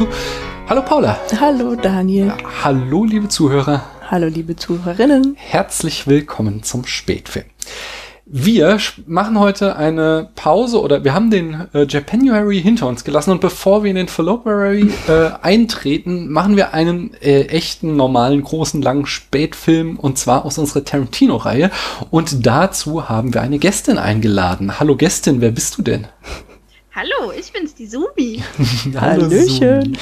zu. 0.00 0.08
Hallo 0.68 0.82
Paula. 0.82 1.18
Hallo 1.38 1.74
Daniel. 1.74 2.32
Hallo 2.64 3.04
liebe 3.04 3.28
Zuhörer. 3.28 3.82
Hallo 4.10 4.28
liebe 4.28 4.56
Zuhörerinnen. 4.56 5.34
Herzlich 5.36 6.06
willkommen 6.06 6.62
zum 6.62 6.86
Spätfilm. 6.86 7.44
Wir 8.32 8.78
machen 9.06 9.38
heute 9.38 9.74
eine 9.74 10.28
Pause 10.36 10.80
oder 10.80 11.02
wir 11.02 11.12
haben 11.12 11.30
den 11.30 11.66
äh, 11.74 11.84
Japanuary 11.86 12.62
hinter 12.62 12.86
uns 12.86 13.02
gelassen 13.02 13.32
und 13.32 13.40
bevor 13.40 13.82
wir 13.82 13.90
in 13.90 13.96
den 13.96 14.06
February 14.06 14.92
äh, 15.08 15.30
eintreten, 15.42 16.30
machen 16.30 16.56
wir 16.56 16.72
einen 16.72 17.12
äh, 17.20 17.46
echten, 17.46 17.96
normalen, 17.96 18.42
großen, 18.42 18.80
langen 18.80 19.06
Spätfilm 19.06 19.98
und 19.98 20.16
zwar 20.16 20.44
aus 20.44 20.58
unserer 20.58 20.84
Tarantino-Reihe 20.84 21.72
und 22.10 22.46
dazu 22.46 23.08
haben 23.08 23.34
wir 23.34 23.42
eine 23.42 23.58
Gästin 23.58 23.98
eingeladen. 23.98 24.78
Hallo 24.78 24.94
Gästin, 24.94 25.40
wer 25.40 25.50
bist 25.50 25.76
du 25.76 25.82
denn? 25.82 26.06
Hallo, 26.92 27.32
ich 27.38 27.52
bin's, 27.52 27.74
die 27.74 27.86
Subi. 27.86 28.42
Hallöchen. 28.94 29.96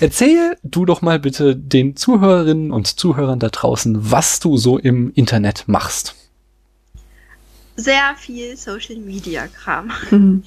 Erzähl 0.00 0.56
du 0.62 0.84
doch 0.84 1.00
mal 1.00 1.18
bitte 1.18 1.54
den 1.54 1.96
Zuhörerinnen 1.96 2.72
und 2.72 2.86
Zuhörern 2.98 3.38
da 3.38 3.48
draußen, 3.48 4.10
was 4.10 4.40
du 4.40 4.56
so 4.56 4.78
im 4.78 5.12
Internet 5.14 5.64
machst 5.66 6.14
sehr 7.76 8.14
viel 8.16 8.56
Social 8.56 8.96
Media 8.96 9.46
Kram. 9.48 9.92
Mhm. 10.10 10.44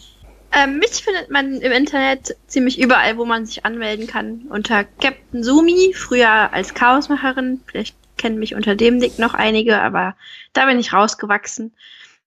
Ähm, 0.54 0.80
mich 0.80 1.04
findet 1.04 1.30
man 1.30 1.59
im 1.59 1.72
Internet 1.72 2.36
ziemlich 2.48 2.80
überall, 2.80 3.17
wo 3.17 3.26
man 3.26 3.45
sich 3.45 3.66
anmelden 3.66 4.08
kann. 4.08 4.45
Unter 4.50 4.86
Captain 4.86 5.44
Sumi, 5.44 5.94
früher 5.94 6.54
als 6.54 6.73
Chaosmacherin. 6.73 7.62
Vielleicht 7.66 7.95
kennen 8.17 8.39
mich 8.39 8.56
unter 8.56 8.76
dem 8.76 8.98
Nick 8.98 9.20
noch 9.20 9.33
einige, 9.33 9.81
aber 9.81 10.16
da 10.54 10.66
bin 10.66 10.80
ich 10.80 10.94
rausgewachsen. 10.94 11.73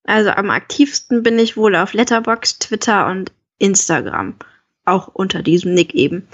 Also 0.04 0.30
am 0.30 0.50
aktivsten 0.50 1.22
bin 1.22 1.38
ich 1.38 1.56
wohl 1.56 1.74
auf 1.76 1.94
Letterboxd, 1.94 2.60
Twitter 2.60 3.06
und 3.06 3.32
Instagram. 3.60 4.34
Auch 4.84 5.08
unter 5.08 5.42
diesem 5.42 5.74
Nick 5.74 5.94
eben. 5.94 6.26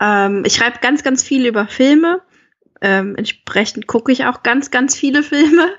Ähm, 0.00 0.42
ich 0.44 0.56
schreibe 0.56 0.80
ganz, 0.82 1.02
ganz 1.02 1.22
viel 1.22 1.46
über 1.46 1.66
Filme. 1.66 2.20
Ähm, 2.80 3.16
entsprechend 3.16 3.86
gucke 3.86 4.12
ich 4.12 4.26
auch 4.26 4.42
ganz, 4.42 4.70
ganz 4.70 4.94
viele 4.96 5.22
Filme. 5.22 5.70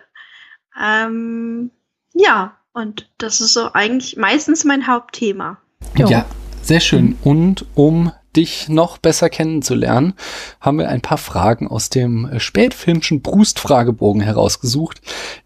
Ähm, 0.82 1.70
ja, 2.14 2.58
und 2.74 3.10
das 3.20 3.42
ist 3.42 3.54
so 3.54 3.72
eigentlich 3.74 4.18
meistens 4.18 4.64
mein 4.64 4.88
Hauptthema. 4.88 5.58
Jo. 5.96 6.08
Ja, 6.08 6.26
sehr 6.64 6.80
schön. 6.80 7.18
Und 7.24 7.66
um 7.76 8.12
dich 8.36 8.70
noch 8.70 8.98
besser 8.98 9.30
kennenzulernen, 9.30 10.14
haben 10.60 10.80
wir 10.80 10.90
ein 10.90 11.02
paar 11.02 11.20
Fragen 11.20 11.68
aus 11.68 11.90
dem 11.90 12.32
spätfilmschen 12.40 13.22
Brust-Fragebogen 13.22 14.22
herausgesucht, 14.22 15.02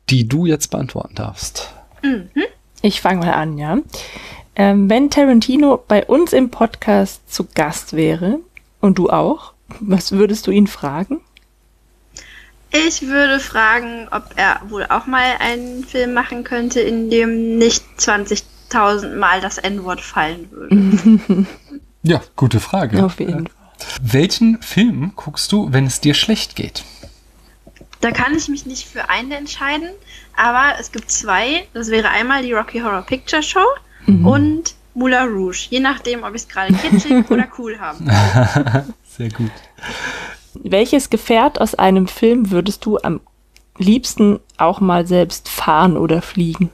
die 0.09 0.27
du 0.27 0.45
jetzt 0.45 0.69
beantworten 0.69 1.15
darfst. 1.15 1.73
Mhm. 2.01 2.29
Ich 2.81 3.01
fange 3.01 3.25
mal 3.25 3.33
an, 3.33 3.57
ja. 3.57 3.79
Ähm, 4.59 4.89
wenn 4.89 5.11
Tarantino 5.11 5.83
bei 5.87 6.03
uns 6.03 6.33
im 6.33 6.49
Podcast 6.49 7.31
zu 7.31 7.45
Gast 7.53 7.93
wäre 7.93 8.39
und 8.81 8.97
du 8.97 9.07
auch, 9.11 9.53
was 9.79 10.13
würdest 10.13 10.47
du 10.47 10.51
ihn 10.51 10.65
fragen? 10.65 11.21
Ich 12.71 13.03
würde 13.03 13.39
fragen, 13.39 14.07
ob 14.09 14.31
er 14.35 14.59
wohl 14.67 14.87
auch 14.87 15.05
mal 15.05 15.35
einen 15.39 15.83
Film 15.83 16.13
machen 16.13 16.43
könnte, 16.43 16.79
in 16.79 17.11
dem 17.11 17.59
nicht 17.59 17.85
20.000 17.99 19.15
Mal 19.15 19.41
das 19.41 19.59
N-Wort 19.59 20.01
fallen 20.01 20.49
würde. 20.49 21.45
ja, 22.01 22.21
gute 22.35 22.59
Frage. 22.59 23.05
Auf 23.05 23.19
jeden 23.19 23.47
Fall. 23.47 23.55
Welchen 24.01 24.59
Film 24.63 25.11
guckst 25.15 25.51
du, 25.51 25.71
wenn 25.71 25.85
es 25.85 26.01
dir 26.01 26.15
schlecht 26.15 26.55
geht? 26.55 26.83
Da 28.01 28.09
kann 28.09 28.35
ich 28.35 28.47
mich 28.47 28.65
nicht 28.65 28.87
für 28.87 29.07
einen 29.09 29.31
entscheiden, 29.31 29.89
aber 30.35 30.79
es 30.79 30.91
gibt 30.91 31.11
zwei. 31.11 31.67
Das 31.73 31.89
wäre 31.89 32.09
einmal 32.09 32.41
die 32.41 32.53
Rocky 32.53 32.79
Horror 32.79 33.03
Picture 33.03 33.43
Show 33.43 33.65
mhm. 34.07 34.25
und 34.25 34.75
Moulin 34.93 35.29
Rouge. 35.29 35.67
Je 35.69 35.79
nachdem, 35.79 36.23
ob 36.23 36.33
ich 36.33 36.41
es 36.41 36.47
gerade 36.47 36.73
kitschig 36.73 37.23
oder 37.29 37.47
cool 37.57 37.79
habe. 37.79 38.03
Sehr 39.03 39.29
gut. 39.29 39.51
Welches 40.55 41.09
Gefährt 41.09 41.61
aus 41.61 41.75
einem 41.75 42.07
Film 42.07 42.49
würdest 42.49 42.83
du 42.85 42.97
am 42.97 43.21
liebsten 43.77 44.39
auch 44.57 44.79
mal 44.79 45.05
selbst 45.05 45.49
fahren 45.49 45.97
oder 45.97 46.23
fliegen? 46.23 46.71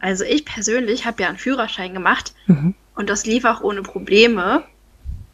Also 0.00 0.24
ich 0.24 0.44
persönlich 0.44 1.06
habe 1.06 1.22
ja 1.22 1.28
einen 1.28 1.38
Führerschein 1.38 1.94
gemacht 1.94 2.34
mhm. 2.46 2.74
und 2.96 3.08
das 3.08 3.24
lief 3.24 3.44
auch 3.44 3.60
ohne 3.60 3.82
Probleme. 3.82 4.64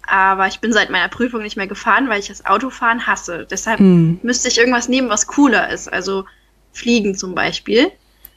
Aber 0.06 0.46
ich 0.48 0.60
bin 0.60 0.72
seit 0.72 0.90
meiner 0.90 1.08
Prüfung 1.08 1.42
nicht 1.42 1.56
mehr 1.56 1.66
gefahren, 1.66 2.08
weil 2.08 2.20
ich 2.20 2.28
das 2.28 2.44
Autofahren 2.44 3.06
hasse. 3.06 3.46
Deshalb 3.50 3.80
mhm. 3.80 4.20
müsste 4.22 4.48
ich 4.48 4.58
irgendwas 4.58 4.88
nehmen, 4.88 5.08
was 5.08 5.26
cooler 5.26 5.70
ist. 5.70 5.90
Also 5.90 6.26
fliegen 6.72 7.14
zum 7.14 7.34
Beispiel. 7.34 7.90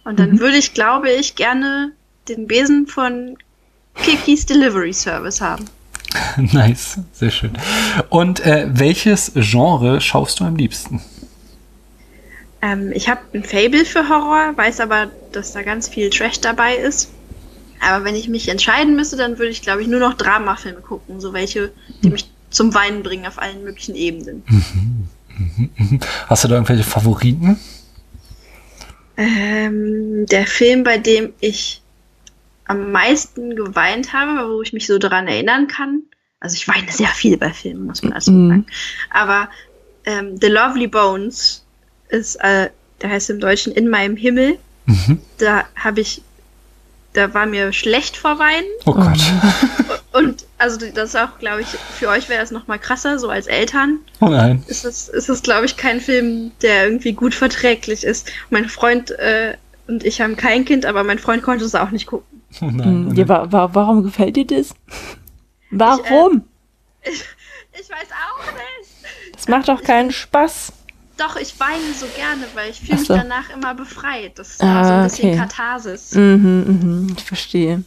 Und 0.04 0.20
dann 0.20 0.34
mhm. 0.34 0.40
würde 0.40 0.58
ich, 0.58 0.74
glaube 0.74 1.10
ich, 1.12 1.36
gerne 1.36 1.92
den 2.28 2.48
Besen 2.48 2.88
von 2.88 3.38
Kikis 3.96 4.46
Delivery 4.46 4.94
Service 4.94 5.42
haben. 5.42 5.66
nice, 6.38 7.00
sehr 7.14 7.32
schön. 7.32 7.58
Und 8.10 8.46
äh, 8.46 8.68
welches 8.72 9.32
Genre 9.36 10.00
schaust 10.02 10.40
du 10.40 10.46
am 10.46 10.56
liebsten? 10.56 11.02
Ähm, 12.62 12.92
ich 12.94 13.10
habe 13.10 13.22
ein 13.34 13.44
Fable 13.44 13.86
für 13.86 14.08
Horror, 14.10 14.56
weiß 14.56 14.80
aber, 14.80 15.12
dass 15.32 15.54
da 15.54 15.62
ganz 15.62 15.90
viel 15.90 16.10
Trash 16.10 16.40
dabei 16.40 16.76
ist. 16.76 17.12
Aber 17.82 18.06
wenn 18.06 18.16
ich 18.16 18.30
mich 18.30 18.48
entscheiden 18.48 18.96
müsste, 18.96 19.18
dann 19.18 19.38
würde 19.38 19.52
ich, 19.52 19.62
glaube 19.62 19.82
ich, 19.82 19.88
nur 19.88 20.00
noch 20.00 20.14
Dramafilme 20.14 20.82
gucken. 20.82 21.20
So 21.20 21.34
welche, 21.34 21.72
die 22.04 22.10
mich 22.10 22.30
zum 22.50 22.74
Weinen 22.74 23.04
bringen 23.04 23.26
auf 23.28 23.38
allen 23.38 23.64
möglichen 23.64 23.96
Ebenen. 23.96 24.44
Mhm, 24.48 25.08
mhm, 25.38 25.70
mhm. 25.76 26.00
Hast 26.28 26.44
du 26.44 26.48
da 26.48 26.56
irgendwelche 26.56 26.84
Favoriten? 26.84 27.60
Ähm, 29.18 30.26
der 30.26 30.48
Film, 30.48 30.84
bei 30.84 30.98
dem 30.98 31.34
ich 31.40 31.82
am 32.66 32.92
meisten 32.92 33.56
geweint 33.56 34.14
habe, 34.14 34.50
wo 34.50 34.62
ich 34.62 34.74
mich 34.74 34.88
so 34.88 34.98
daran 34.98 35.28
erinnern 35.28 35.68
kann. 35.68 36.04
Also 36.40 36.56
ich 36.56 36.68
weine 36.68 36.92
sehr 36.92 37.08
viel 37.10 37.38
bei 37.38 37.52
Filmen, 37.54 37.86
muss 37.86 38.04
man 38.04 38.14
also 38.14 38.32
mm. 38.32 38.50
sagen. 38.50 38.66
Aber 39.10 39.50
ähm, 40.06 40.38
The 40.40 40.48
Lovely 40.48 40.88
Bones 40.88 41.64
ist, 42.10 42.36
äh, 42.38 42.70
der 43.02 43.10
heißt 43.10 43.30
im 43.30 43.40
Deutschen 43.40 43.74
In 43.74 43.90
meinem 43.90 44.16
Himmel. 44.16 44.58
Mhm. 44.86 45.20
Da 45.38 45.66
habe 45.76 46.02
ich, 46.02 46.22
da 47.14 47.34
war 47.34 47.46
mir 47.46 47.74
schlecht 47.74 48.18
vor 48.18 48.38
Weinen. 48.40 48.68
Oh 48.86 48.94
Gott. 48.94 49.20
Und 50.12 50.46
also 50.58 50.78
das 50.94 51.10
ist 51.10 51.16
auch, 51.18 51.40
glaube 51.40 51.62
ich, 51.62 51.68
für 51.68 52.08
euch 52.08 52.30
wäre 52.30 52.40
das 52.40 52.52
noch 52.52 52.68
mal 52.68 52.78
krasser, 52.78 53.20
so 53.20 53.30
als 53.30 53.48
Eltern. 53.48 54.00
Oh 54.22 54.30
nein. 54.30 54.64
Ist 54.68 54.86
das, 54.86 55.10
ist 55.10 55.28
das, 55.28 55.42
glaube 55.42 55.66
ich, 55.66 55.78
kein 55.78 56.00
Film, 56.00 56.52
der 56.62 56.86
irgendwie 56.86 57.14
gut 57.14 57.36
verträglich 57.36 58.04
ist. 58.04 58.32
Mein 58.50 58.70
Freund 58.70 59.12
äh, 59.12 59.58
und 59.88 60.04
ich 60.04 60.22
haben 60.22 60.36
kein 60.36 60.66
Kind, 60.66 60.86
aber 60.86 61.04
mein 61.04 61.20
Freund 61.20 61.44
konnte 61.44 61.66
es 61.66 61.76
auch 61.76 61.92
nicht 61.92 62.08
gucken. 62.08 62.35
Oh 62.62 62.66
nein, 62.66 63.10
oh 63.10 63.14
Ja, 63.14 63.28
wa 63.28 63.52
wa 63.52 63.70
warum 63.74 64.04
gefällt 64.04 64.36
dir 64.36 64.48
das? 64.48 64.74
Warum? 65.72 66.44
Ich, 67.02 67.10
äh, 67.10 67.14
ich, 67.14 67.24
ich, 67.82 67.90
weiß 67.90 68.10
auch 68.12 68.46
nicht. 68.54 69.36
Das 69.36 69.48
macht 69.48 69.68
doch 69.68 69.82
keinen 69.84 70.12
Spaß. 70.12 70.72
Doch, 71.18 71.38
ich 71.38 71.58
weine 71.60 71.94
so 71.98 72.08
gerne, 72.16 72.46
weil 72.56 72.72
ich 72.72 72.82
fühle 72.82 72.98
so. 72.98 73.14
mich 73.14 73.22
danach 73.22 73.50
immer 73.50 73.74
befreit. 73.74 74.38
Das 74.38 74.52
ist 74.52 74.64
ah, 74.64 74.84
so 74.84 74.94
ein 74.94 75.04
bisschen 75.04 75.30
okay. 75.30 75.40
Katharsis. 75.40 76.14
Mhm, 76.14 76.66
mhm, 76.68 77.16
ich 77.18 77.24
verstehe. 77.24 77.84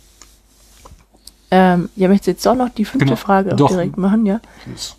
Ähm, 1.50 1.88
ja, 1.96 2.08
möchtest 2.08 2.26
du 2.26 2.30
jetzt 2.32 2.46
doch 2.46 2.54
noch 2.54 2.68
die 2.68 2.84
fünfte 2.84 3.06
genau. 3.06 3.16
Frage 3.16 3.54
auch 3.54 3.68
direkt 3.68 3.96
machen, 3.96 4.26
ja? 4.26 4.40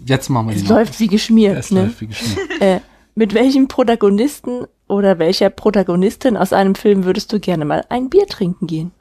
Jetzt 0.06 0.30
machen 0.30 0.48
wir 0.48 0.56
die 0.56 0.62
Es 0.62 0.68
läuft 0.68 1.00
wie 1.00 1.08
geschmiert. 1.08 1.58
Es 1.58 1.72
ne? 1.72 1.84
läuft 1.84 2.02
wie 2.02 2.08
geschmiert. 2.08 2.40
äh, 2.60 2.80
mit 3.16 3.34
welchem 3.34 3.68
Protagonisten 3.68 4.66
oder 4.88 5.20
welcher 5.20 5.50
Protagonistin 5.50 6.38
aus 6.38 6.54
einem 6.54 6.76
Film 6.76 7.06
würdest 7.06 7.32
du 7.34 7.40
gerne 7.40 7.66
mal 7.66 7.86
ein 7.90 8.10
Bier 8.10 8.28
trinken 8.28 8.66
gehen? 8.66 8.92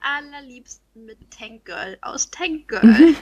Allerliebsten 0.00 1.04
mit 1.06 1.18
Tank 1.30 1.64
Girl 1.64 1.98
aus 2.00 2.30
Tank 2.30 2.68
Girl. 2.68 2.82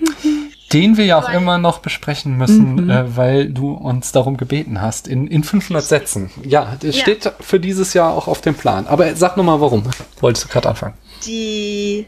Den 0.73 0.97
wir 0.97 1.05
ja 1.05 1.19
auch 1.19 1.29
weil, 1.29 1.37
immer 1.37 1.59
noch 1.59 1.79
besprechen 1.81 2.37
müssen, 2.37 2.85
mhm. 2.85 2.91
äh, 2.91 3.17
weil 3.17 3.51
du 3.51 3.73
uns 3.73 4.13
darum 4.13 4.37
gebeten 4.37 4.81
hast, 4.81 5.09
in, 5.09 5.27
in 5.27 5.45
500 5.45 5.85
Sätzen. 5.85 6.31
Ja, 6.45 6.77
das 6.81 6.97
ja. 6.97 7.03
steht 7.03 7.33
für 7.41 7.61
dieses 7.61 7.95
Jahr 7.95 8.13
auch 8.13 8.29
auf 8.29 8.41
dem 8.41 8.55
Plan. 8.55 8.87
Aber 8.87 9.15
sag 9.17 9.37
nochmal, 9.37 9.61
warum 9.61 9.85
wolltest 10.21 10.47
du 10.47 10.49
gerade 10.49 10.69
anfangen? 10.69 10.95
Die 11.25 12.07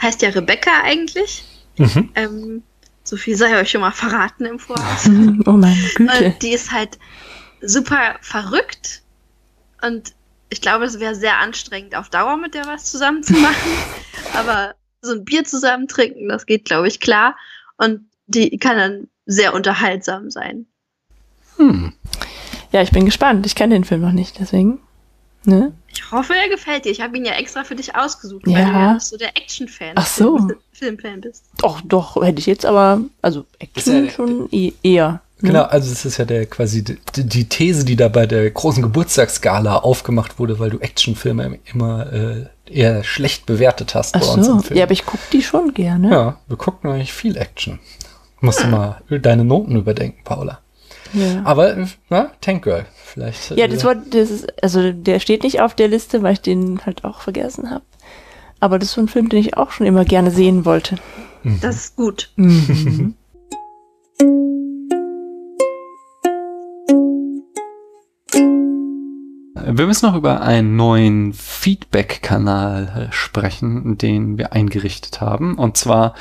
heißt 0.00 0.22
ja 0.22 0.30
Rebecca 0.30 0.70
eigentlich. 0.82 1.44
Mhm. 1.76 2.10
Ähm, 2.14 2.62
so 3.04 3.16
viel 3.16 3.36
sei 3.36 3.58
euch 3.58 3.70
schon 3.70 3.80
mal 3.80 3.92
verraten 3.92 4.44
im 4.44 4.58
Voraus. 4.58 5.08
oh 5.46 5.52
meine 5.52 5.88
Güte. 5.94 6.24
Und 6.24 6.42
die 6.42 6.52
ist 6.52 6.72
halt 6.72 6.98
super 7.60 8.16
verrückt 8.20 9.02
und 9.82 10.12
ich 10.50 10.60
glaube, 10.60 10.84
es 10.84 11.00
wäre 11.00 11.14
sehr 11.14 11.38
anstrengend, 11.38 11.94
auf 11.94 12.08
Dauer 12.08 12.36
mit 12.36 12.54
der 12.54 12.66
was 12.66 12.84
zusammen 12.90 13.22
zu 13.22 13.34
machen. 13.34 13.72
Aber 14.34 14.74
so 15.02 15.12
ein 15.12 15.24
Bier 15.24 15.44
zusammen 15.44 15.88
trinken, 15.88 16.28
das 16.28 16.46
geht, 16.46 16.64
glaube 16.64 16.88
ich, 16.88 17.00
klar. 17.00 17.36
Und 17.76 18.08
die 18.26 18.58
kann 18.58 18.76
dann 18.76 19.08
sehr 19.26 19.54
unterhaltsam 19.54 20.30
sein. 20.30 20.66
Hm. 21.56 21.92
Ja, 22.72 22.82
ich 22.82 22.90
bin 22.90 23.04
gespannt. 23.04 23.46
Ich 23.46 23.54
kenne 23.54 23.74
den 23.74 23.84
Film 23.84 24.02
noch 24.02 24.12
nicht, 24.12 24.38
deswegen. 24.38 24.80
Ne? 25.44 25.72
Ich 25.88 26.10
hoffe, 26.10 26.34
er 26.34 26.48
gefällt 26.48 26.84
dir. 26.84 26.90
Ich 26.90 27.00
habe 27.00 27.16
ihn 27.16 27.24
ja 27.24 27.32
extra 27.32 27.64
für 27.64 27.76
dich 27.76 27.94
ausgesucht, 27.94 28.46
ja. 28.46 28.54
weil 28.54 28.64
du 28.66 28.70
ja 28.72 29.00
so 29.00 29.16
der 29.16 29.36
Action-Fan 29.36 29.92
Ach 29.94 30.06
so. 30.06 30.48
Filmfan 30.72 31.20
bist. 31.20 31.44
Doch, 31.58 31.80
doch, 31.82 32.16
hätte 32.22 32.40
ich 32.40 32.46
jetzt 32.46 32.66
aber, 32.66 33.00
also 33.22 33.46
Action 33.58 34.06
ja, 34.06 34.10
schon 34.10 34.48
e-, 34.52 34.72
eher. 34.82 35.22
Ne? 35.40 35.50
Genau, 35.50 35.62
also 35.64 35.90
das 35.90 36.04
ist 36.04 36.16
ja 36.16 36.24
der 36.24 36.46
quasi 36.46 36.82
die, 36.82 36.98
die, 37.16 37.48
These, 37.48 37.84
die 37.84 37.94
da 37.94 38.08
bei 38.08 38.26
der 38.26 38.50
großen 38.50 38.82
Geburtstagsgala 38.82 39.76
aufgemacht 39.76 40.40
wurde, 40.40 40.58
weil 40.58 40.70
du 40.70 40.80
Actionfilme 40.80 41.60
immer 41.72 42.12
äh, 42.12 42.46
eher 42.66 43.04
schlecht 43.04 43.46
bewertet 43.46 43.94
hast 43.94 44.16
Ach 44.16 44.20
bei 44.20 44.26
uns 44.26 44.46
so. 44.46 44.52
im 44.52 44.62
Film. 44.62 44.78
Ja, 44.78 44.84
aber 44.84 44.92
ich 44.92 45.06
gucke 45.06 45.22
die 45.32 45.42
schon 45.42 45.74
gerne. 45.74 46.10
Ja, 46.10 46.36
wir 46.48 46.56
gucken 46.56 46.90
eigentlich 46.90 47.12
viel 47.12 47.36
Action. 47.36 47.78
Musst 48.40 48.64
du 48.64 48.66
mal 48.66 49.00
deine 49.08 49.44
Noten 49.44 49.76
überdenken, 49.76 50.24
Paula. 50.24 50.58
Ja. 51.12 51.42
Aber, 51.44 51.76
äh, 51.76 51.86
na, 52.08 52.32
Tank 52.40 52.64
Girl, 52.64 52.84
vielleicht. 53.04 53.50
Ja, 53.50 53.66
äh, 53.66 53.68
das 53.68 53.84
war, 53.84 53.94
das 53.94 54.30
ist, 54.30 54.62
also 54.62 54.92
der 54.92 55.20
steht 55.20 55.44
nicht 55.44 55.60
auf 55.60 55.74
der 55.74 55.86
Liste, 55.86 56.22
weil 56.22 56.32
ich 56.32 56.40
den 56.40 56.84
halt 56.84 57.04
auch 57.04 57.20
vergessen 57.20 57.70
habe. 57.70 57.84
Aber 58.58 58.80
das 58.80 58.88
ist 58.88 58.94
so 58.96 59.00
ein 59.00 59.08
Film, 59.08 59.28
den 59.28 59.38
ich 59.38 59.56
auch 59.56 59.70
schon 59.70 59.86
immer 59.86 60.04
gerne 60.04 60.32
sehen 60.32 60.64
wollte. 60.64 60.96
Das 61.60 61.76
ist 61.76 61.96
gut. 61.96 62.32
Wir 69.70 69.86
müssen 69.86 70.06
noch 70.06 70.14
über 70.16 70.40
einen 70.40 70.76
neuen 70.76 71.34
Feedback-Kanal 71.34 73.10
äh, 73.10 73.12
sprechen, 73.12 73.98
den 73.98 74.38
wir 74.38 74.54
eingerichtet 74.54 75.20
haben. 75.20 75.58
Und 75.58 75.76
zwar 75.76 76.14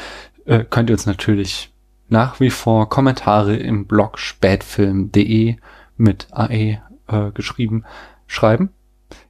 äh, 0.45 0.65
könnt 0.69 0.89
ihr 0.89 0.95
uns 0.95 1.05
natürlich 1.05 1.71
nach 2.09 2.41
wie 2.41 2.49
vor 2.49 2.89
Kommentare 2.89 3.55
im 3.55 3.85
Blog 3.85 4.19
spätfilm.de 4.19 5.55
mit 5.95 6.27
AE 6.31 6.81
äh, 7.07 7.31
geschrieben 7.33 7.85
schreiben. 8.25 8.73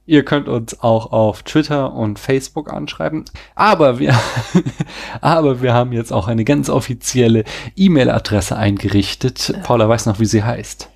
Ihr 0.04 0.24
könnt 0.24 0.48
uns 0.48 0.80
auch 0.80 1.12
auf 1.12 1.44
Twitter 1.44 1.92
und 1.92 2.18
Facebook 2.18 2.72
anschreiben. 2.72 3.24
Aber 3.54 4.00
wir, 4.00 4.18
aber 5.20 5.62
wir 5.62 5.74
haben 5.74 5.92
jetzt 5.92 6.12
auch 6.12 6.26
eine 6.26 6.42
ganz 6.42 6.70
offizielle 6.70 7.44
E-Mail-Adresse 7.76 8.56
eingerichtet. 8.56 9.60
Paula 9.62 9.88
weiß 9.88 10.06
noch, 10.06 10.18
wie 10.18 10.26
sie 10.26 10.42
heißt. 10.42 10.90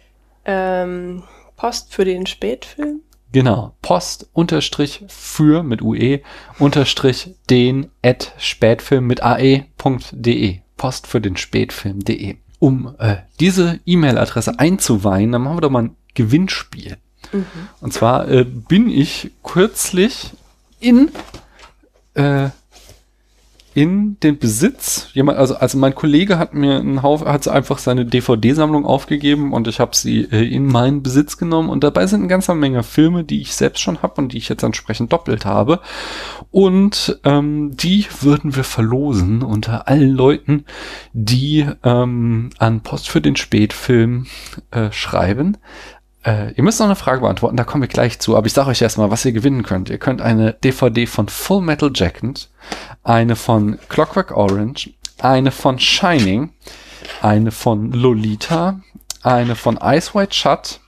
Ähm, 0.45 1.23
Post 1.55 1.95
für 1.95 2.05
den 2.05 2.27
Spätfilm. 2.27 3.03
Genau. 3.33 3.75
Post 3.83 4.29
unterstrich 4.33 5.05
für 5.09 5.63
mit 5.63 5.83
UE 5.83 6.21
unterstrich 6.59 7.35
den 7.51 7.91
at 8.03 8.33
spätfilm 8.39 9.07
mit 9.07 9.23
ae.de. 9.23 10.59
Post 10.77 11.07
für 11.07 11.21
den 11.21 11.37
Spätfilm.de. 11.37 12.37
Um 12.59 12.95
äh, 12.99 13.17
diese 13.41 13.81
E-Mail-Adresse 13.87 14.59
einzuweihen, 14.59 15.33
dann 15.33 15.43
machen 15.43 15.57
wir 15.57 15.61
doch 15.63 15.71
mal 15.71 15.85
ein 15.85 15.97
Gewinnspiel. 16.15 16.99
Und 17.81 17.93
zwar 17.93 18.29
äh, 18.29 18.45
bin 18.45 18.91
ich 18.91 19.31
kürzlich 19.43 20.33
in 20.81 21.11
äh, 22.15 22.51
in 23.75 24.19
den 24.21 24.39
Besitz 24.39 25.09
jemand 25.13 25.39
also 25.39 25.57
also 25.57 25.79
mein 25.79 25.95
Kollege 25.95 26.39
hat 26.39 26.55
mir 26.55 26.77
einen 26.77 27.03
Haufen 27.03 27.29
hat 27.29 27.47
einfach 27.49 27.79
seine 27.79 28.05
DVD-Sammlung 28.05 28.85
aufgegeben 28.85 29.53
und 29.53 29.69
ich 29.69 29.81
habe 29.81 29.97
sie 29.97 30.23
äh, 30.31 30.47
in 30.47 30.67
meinen 30.67 31.03
Besitz 31.03 31.39
genommen 31.39 31.69
und 31.69 31.83
dabei 31.83 32.07
sind 32.07 32.21
eine 32.21 32.29
ganze 32.29 32.55
Menge 32.55 32.83
Filme, 32.83 33.25
die 33.25 33.41
ich 33.41 33.55
selbst 33.55 33.81
schon 33.81 34.03
habe 34.03 34.21
und 34.21 34.33
die 34.33 34.39
ich 34.39 34.49
jetzt 34.49 34.63
entsprechend 34.63 35.13
doppelt 35.13 35.45
habe 35.45 35.81
und 36.51 37.19
ähm, 37.25 37.77
die 37.77 38.07
würden 38.21 38.57
wir 38.57 38.65
verlosen 38.65 39.43
unter 39.43 39.89
allen 39.89 40.11
Leuten, 40.11 40.65
die 41.13 41.67
ähm, 41.83 42.51
an 42.59 42.81
Post 42.83 43.09
für 43.09 43.21
den 43.21 43.37
Spätfilm 43.37 44.27
äh, 44.71 44.93
schreiben. 44.93 45.57
Äh, 46.25 46.53
ihr 46.53 46.63
müsst 46.63 46.79
noch 46.79 46.87
eine 46.87 46.97
Frage 46.97 47.23
beantworten, 47.23 47.57
da 47.57 47.65
kommen 47.65 47.83
wir 47.83 47.89
gleich 47.89 48.19
zu. 48.19 48.37
Aber 48.37 48.47
ich 48.47 48.53
sage 48.53 48.71
euch 48.71 48.83
erstmal, 48.83 49.11
was 49.11 49.25
ihr 49.25 49.33
gewinnen 49.33 49.63
könnt. 49.63 49.91
Ihr 49.91 49.99
könnt 49.99 50.21
eine 50.21 50.53
DVD 50.53 51.07
von 51.07 51.29
Full 51.29 51.63
Metal 51.63 51.91
Jacket, 51.95 52.49
eine 53.03 53.37
von 53.37 53.79
Clockwork 53.89 54.37
Orange, 54.37 54.91
eine 55.21 55.51
von 55.51 55.79
Shining, 55.79 56.51
eine 57.21 57.51
von 57.51 57.93
Lolita, 57.93 58.81
eine 59.23 59.55
von 59.57 59.79
Ice 59.83 60.15
White 60.15 60.35
Shut, 60.35 60.81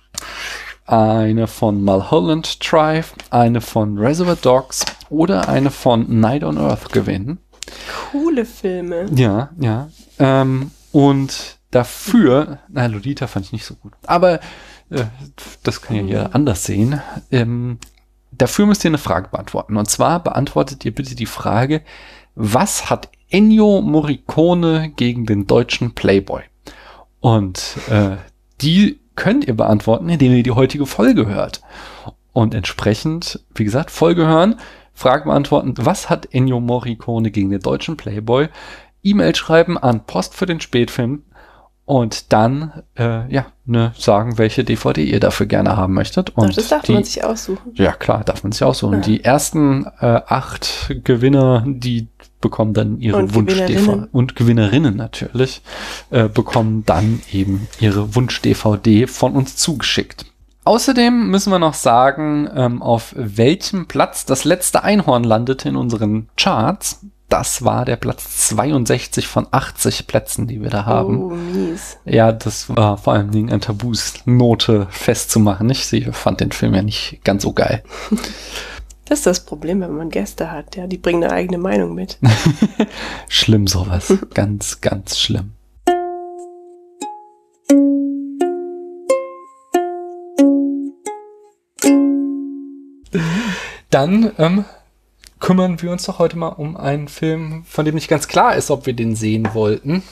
eine 0.87 1.47
von 1.47 1.83
Mulholland 1.83 2.59
Drive, 2.71 3.15
eine 3.31 3.61
von 3.61 3.99
Reservoir 3.99 4.37
Dogs 4.37 4.85
oder 5.09 5.49
eine 5.49 5.71
von 5.71 6.21
Night 6.21 6.45
on 6.45 6.59
Earth 6.59 6.93
gewinnen. 6.93 7.39
Coole 8.11 8.45
Filme. 8.45 9.07
Ja, 9.15 9.51
ja. 9.59 9.89
Ähm, 10.19 10.71
und 10.93 11.59
dafür, 11.71 12.59
na, 12.69 12.87
Lolita 12.87 13.27
fand 13.27 13.47
ich 13.47 13.53
nicht 13.53 13.65
so 13.65 13.75
gut. 13.75 13.93
Aber 14.07 14.41
äh, 14.91 15.05
das 15.63 15.81
kann 15.81 15.97
ja 15.97 16.03
jeder 16.03 16.35
anders 16.35 16.65
sehen. 16.65 17.01
Ähm, 17.31 17.79
dafür 18.39 18.67
müsst 18.67 18.85
ihr 18.85 18.91
eine 18.91 18.99
Frage 18.99 19.29
beantworten. 19.29 19.77
Und 19.77 19.91
zwar 19.91 20.23
beantwortet 20.23 20.85
ihr 20.85 20.95
bitte 20.95 21.15
die 21.15 21.27
Frage, 21.27 21.83
was 22.35 22.91
hat 22.91 23.09
Ennio 23.31 23.81
Morricone 23.81 24.93
gegen 24.97 25.27
den 25.27 25.47
deutschen 25.47 25.95
Playboy? 25.95 26.43
Und 27.21 27.79
äh, 27.91 28.17
die 28.61 29.01
könnt 29.17 29.47
ihr 29.47 29.57
beantworten, 29.57 30.09
indem 30.09 30.33
ihr 30.33 30.43
die 30.43 30.51
heutige 30.51 30.87
Folge 30.87 31.27
hört. 31.27 31.63
Und 32.33 32.55
entsprechend, 32.55 33.41
wie 33.55 33.65
gesagt, 33.65 33.91
Folge 33.91 34.27
hören, 34.27 34.57
Frage 34.93 35.25
beantworten, 35.25 35.75
was 35.79 36.11
hat 36.11 36.29
Ennio 36.33 36.61
Morricone 36.61 37.31
gegen 37.31 37.51
den 37.51 37.61
deutschen 37.61 37.97
Playboy? 37.97 38.49
E-Mail 39.03 39.35
schreiben 39.35 39.79
an 39.79 40.05
Post 40.07 40.35
für 40.35 40.47
den 40.47 40.61
Spätfilm 40.61 41.23
und 41.87 42.33
dann 42.33 42.83
äh, 42.99 43.31
ja 43.33 43.47
ne, 43.67 43.93
sagen, 43.97 44.39
welche 44.39 44.65
DVD 44.65 45.05
ihr 45.05 45.21
dafür 45.21 45.47
gerne 45.47 45.77
haben 45.77 45.95
möchtet. 45.95 46.31
Und 46.31 46.51
Ach, 46.51 46.55
das 46.55 46.69
darf 46.69 46.83
die, 46.83 46.93
man 46.93 47.05
sich 47.05 47.23
aussuchen. 47.23 47.73
ja 47.75 47.93
klar, 47.93 48.25
darf 48.25 48.43
man 48.43 48.53
sich 48.53 48.63
aussuchen. 48.65 48.95
Ja. 48.95 49.01
Die 49.01 49.25
ersten 49.25 49.87
äh, 50.01 50.21
acht 50.27 50.95
Gewinner, 51.05 51.63
die 51.67 52.09
bekommen 52.41 52.75
dann 52.75 53.01
ihre 53.01 53.19
Und 53.19 53.35
Wunsch 53.35 53.55
Gewinnerinnen. 53.55 54.09
und 54.13 54.37
Gewinnerinnen 54.37 54.97
natürlich 54.97 55.63
äh, 56.11 56.29
bekommen 56.29 56.85
dann 56.87 57.23
eben 57.33 57.69
ihre 57.81 58.15
Wunsch 58.15 58.41
DVD 58.43 59.07
von 59.07 59.33
uns 59.35 59.57
zugeschickt. 59.57 60.27
Außerdem 60.65 61.29
müssen 61.31 61.51
wir 61.51 61.59
noch 61.59 61.75
sagen, 61.75 62.49
ähm, 62.55 62.83
auf 62.83 63.15
welchem 63.17 63.87
Platz 63.87 64.25
das 64.25 64.45
letzte 64.45 64.83
Einhorn 64.83 65.25
landete 65.25 65.69
in 65.69 65.77
unseren 65.77 66.29
Charts. 66.37 67.05
Das 67.29 67.65
war 67.65 67.85
der 67.85 67.97
Platz 67.97 68.49
62 68.49 69.27
von 69.27 69.47
80 69.51 70.07
Plätzen, 70.07 70.47
die 70.47 70.63
wir 70.63 70.71
da 70.71 70.85
haben. 70.85 71.23
Oh, 71.23 71.31
mies. 71.31 71.97
Ja, 72.05 72.33
das 72.33 72.69
war 72.69 72.99
vor 72.99 73.15
allen 73.15 73.31
Dingen 73.31 73.51
ein 73.51 73.61
Tabus-Note 73.61 74.87
festzumachen. 74.91 75.69
Ich 75.71 75.87
sie 75.87 76.03
fand 76.13 76.41
den 76.41 76.53
Film 76.53 76.75
ja 76.75 76.83
nicht 76.83 77.21
ganz 77.25 77.43
so 77.43 77.53
geil. 77.53 77.83
Das 79.07 79.19
ist 79.19 79.27
das 79.27 79.45
Problem, 79.45 79.83
wenn 79.83 79.95
man 79.95 80.09
Gäste 80.09 80.51
hat. 80.51 80.77
Ja, 80.77 80.87
die 80.87 80.97
bringen 80.97 81.25
eine 81.25 81.33
eigene 81.35 81.59
Meinung 81.59 81.95
mit. 81.95 82.19
Schlimm 83.29 83.67
sowas. 83.67 84.15
ganz, 84.35 84.81
ganz 84.81 85.19
schlimm. 85.19 85.53
Dann 93.91 94.33
ähm, 94.39 94.65
kümmern 95.41 95.81
wir 95.83 95.91
uns 95.91 96.05
doch 96.05 96.19
heute 96.19 96.39
mal 96.39 96.49
um 96.49 96.77
einen 96.77 97.09
Film, 97.09 97.65
von 97.69 97.85
dem 97.85 97.95
nicht 97.95 98.09
ganz 98.09 98.29
klar 98.29 98.57
ist, 98.57 98.71
ob 98.71 98.87
wir 98.87 98.95
den 98.95 99.17
sehen 99.17 99.49
wollten. 99.53 100.03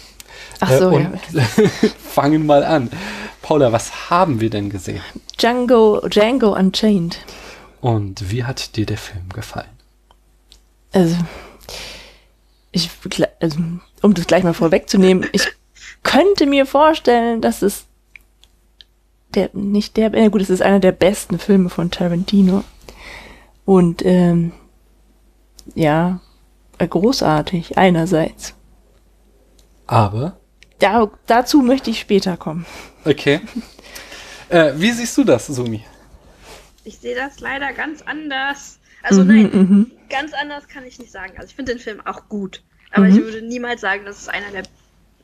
Ach 0.60 0.70
Äh, 0.70 0.78
so, 0.78 0.88
und 0.88 1.18
ja. 1.32 1.42
fangen 1.98 2.46
mal 2.46 2.64
an. 2.64 2.90
Paula, 3.40 3.72
was 3.72 4.10
haben 4.10 4.40
wir 4.40 4.50
denn 4.50 4.70
gesehen? 4.70 5.02
Django, 5.38 6.06
Django 6.08 6.56
Unchained. 6.56 7.18
Und 7.80 8.30
wie 8.30 8.44
hat 8.44 8.76
dir 8.76 8.86
der 8.86 8.98
Film 8.98 9.28
gefallen? 9.30 9.66
Also, 10.92 11.16
ich, 12.70 12.90
also, 13.40 13.58
um 14.02 14.14
das 14.14 14.26
gleich 14.26 14.44
mal 14.44 14.54
vorwegzunehmen, 14.54 15.28
ich 15.32 15.48
könnte 16.02 16.46
mir 16.46 16.66
vorstellen, 16.66 17.40
dass 17.40 17.62
es 17.62 17.86
der, 19.34 19.50
nicht 19.52 19.96
der, 19.96 20.12
äh, 20.14 20.28
gut, 20.28 20.42
es 20.42 20.50
ist 20.50 20.62
einer 20.62 20.80
der 20.80 20.92
besten 20.92 21.38
Filme 21.38 21.70
von 21.70 21.90
Tarantino. 21.90 22.62
Und, 23.64 24.04
ähm, 24.04 24.52
ja, 25.74 26.20
äh, 26.78 26.86
großartig, 26.88 27.78
einerseits. 27.78 28.54
Aber, 29.86 30.38
Da, 30.78 31.10
dazu 31.26 31.60
möchte 31.62 31.90
ich 31.90 32.00
später 32.00 32.36
kommen. 32.36 32.66
okay. 33.04 33.40
äh, 34.48 34.72
wie 34.76 34.90
siehst 34.92 35.16
du 35.18 35.24
das, 35.24 35.46
Sumi? 35.46 35.84
Ich 36.84 36.98
sehe 36.98 37.14
das 37.14 37.40
leider 37.40 37.72
ganz 37.72 38.02
anders. 38.02 38.78
Also 39.02 39.22
Mhm, 39.22 39.28
nein, 39.28 39.50
mhm. 39.52 39.90
ganz 40.10 40.32
anders 40.32 40.66
kann 40.68 40.84
ich 40.84 40.98
nicht 40.98 41.12
sagen. 41.12 41.32
Also 41.36 41.48
ich 41.50 41.54
finde 41.56 41.72
den 41.72 41.80
Film 41.80 42.00
auch 42.04 42.28
gut. 42.28 42.62
Aber 42.92 43.06
Mhm. 43.06 43.12
ich 43.12 43.18
würde 43.24 43.42
niemals 43.42 43.80
sagen, 43.80 44.04
das 44.04 44.18
ist 44.20 44.28
einer 44.28 44.50
der 44.50 44.62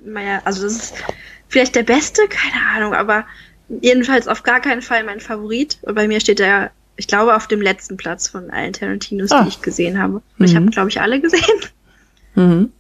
meiner, 0.05 0.47
also 0.47 0.63
das 0.63 0.75
ist 0.75 0.95
vielleicht 1.49 1.75
der 1.75 1.83
beste, 1.83 2.23
keine 2.29 2.65
Ahnung, 2.77 2.95
aber 2.95 3.27
jedenfalls 3.69 4.29
auf 4.29 4.45
gar 4.45 4.61
keinen 4.61 4.81
Fall 4.83 5.03
mein 5.03 5.19
Favorit. 5.21 5.79
Und 5.83 5.95
bei 5.97 6.07
mir 6.07 6.21
steht 6.21 6.39
er, 6.41 6.71
ich 6.99 7.07
glaube, 7.07 7.35
auf 7.35 7.47
dem 7.47 7.63
letzten 7.63 7.97
Platz 7.97 8.29
von 8.29 8.51
allen 8.51 8.75
Tarantinos, 8.75 9.31
Ah. 9.33 9.43
die 9.45 9.49
ich 9.49 9.63
gesehen 9.63 9.99
habe. 9.99 10.21
Und 10.39 10.45
ich 10.45 10.55
habe, 10.55 10.67
Mhm. 10.67 10.71
glaube 10.71 10.91
ich, 10.91 11.01
alle 11.01 11.21
gesehen. 11.21 11.43
Mhm. 12.35 12.73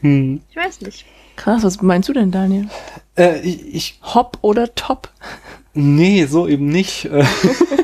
Hm. 0.00 0.40
Ich 0.50 0.56
weiß 0.56 0.80
nicht. 0.80 1.04
Krass, 1.36 1.62
was 1.62 1.80
meinst 1.80 2.08
du 2.08 2.12
denn, 2.12 2.30
Daniel? 2.30 2.68
Äh, 3.16 3.40
ich, 3.40 3.74
ich, 3.74 3.98
Hop 4.02 4.38
oder 4.42 4.74
Top? 4.74 5.10
nee, 5.74 6.26
so 6.26 6.48
eben 6.48 6.66
nicht. 6.66 7.04
Äh, 7.06 7.24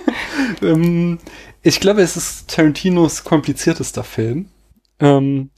ähm, 0.63 1.19
ich 1.63 1.81
glaube, 1.81 2.03
es 2.03 2.17
ist 2.17 2.51
Tarantinos 2.51 3.25
kompliziertester 3.25 4.05
Film. 4.05 4.47
Ähm, 5.01 5.51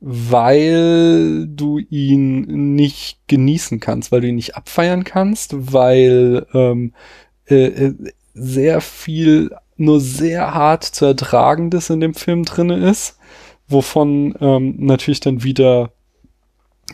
weil 0.00 1.46
du 1.46 1.78
ihn 1.78 2.74
nicht 2.74 3.18
genießen 3.28 3.80
kannst, 3.80 4.10
weil 4.10 4.22
du 4.22 4.28
ihn 4.28 4.34
nicht 4.36 4.56
abfeiern 4.56 5.04
kannst, 5.04 5.72
weil 5.72 6.46
ähm, 6.54 6.94
äh, 7.46 7.66
äh, 7.66 7.94
sehr 8.34 8.80
viel 8.80 9.50
nur 9.76 10.00
sehr 10.00 10.54
hart 10.54 10.84
zu 10.84 11.06
ertragendes 11.06 11.90
in 11.90 12.00
dem 12.00 12.14
Film 12.14 12.44
drinne 12.44 12.76
ist, 12.76 13.16
wovon 13.68 14.34
ähm, 14.40 14.74
natürlich 14.78 15.20
dann 15.20 15.42
wieder 15.42 15.92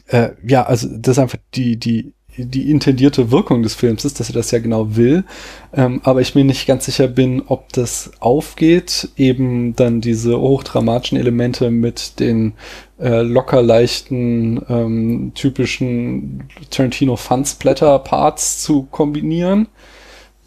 äh, 0.09 0.31
ja, 0.47 0.64
also 0.64 0.88
das 0.90 1.16
ist 1.16 1.19
einfach 1.19 1.38
die, 1.55 1.78
die 1.78 2.12
die 2.38 2.71
intendierte 2.71 3.31
Wirkung 3.31 3.62
des 3.62 3.75
Films 3.75 4.05
ist, 4.05 4.21
dass 4.21 4.28
er 4.28 4.35
das 4.35 4.50
ja 4.50 4.59
genau 4.59 4.97
will. 4.97 5.25
Ähm, 5.73 6.00
aber 6.05 6.21
ich 6.21 6.35
mir 6.35 6.45
nicht 6.45 6.66
ganz 6.66 6.85
sicher 6.85 7.09
bin, 7.09 7.43
ob 7.47 7.73
das 7.73 8.11
aufgeht, 8.21 9.09
eben 9.16 9.75
dann 9.75 10.00
diese 10.00 10.38
hochdramatischen 10.38 11.19
Elemente 11.19 11.71
mit 11.71 12.21
den 12.21 12.52
äh, 13.00 13.23
locker 13.23 13.62
leichten, 13.62 14.61
ähm, 14.69 15.33
typischen 15.35 16.45
Tarantino 16.71 17.16
Fun-Splatter-Parts 17.16 18.62
zu 18.62 18.83
kombinieren. 18.90 19.69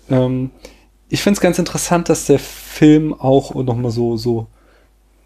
Ähm, 0.10 0.52
ich 1.10 1.22
finde 1.22 1.38
es 1.38 1.42
ganz 1.42 1.60
interessant, 1.60 2.10
dass 2.10 2.26
der 2.26 2.40
Film 2.40 3.14
auch, 3.14 3.52
um 3.52 3.66
nochmal 3.66 3.92
so, 3.92 4.16
so 4.18 4.48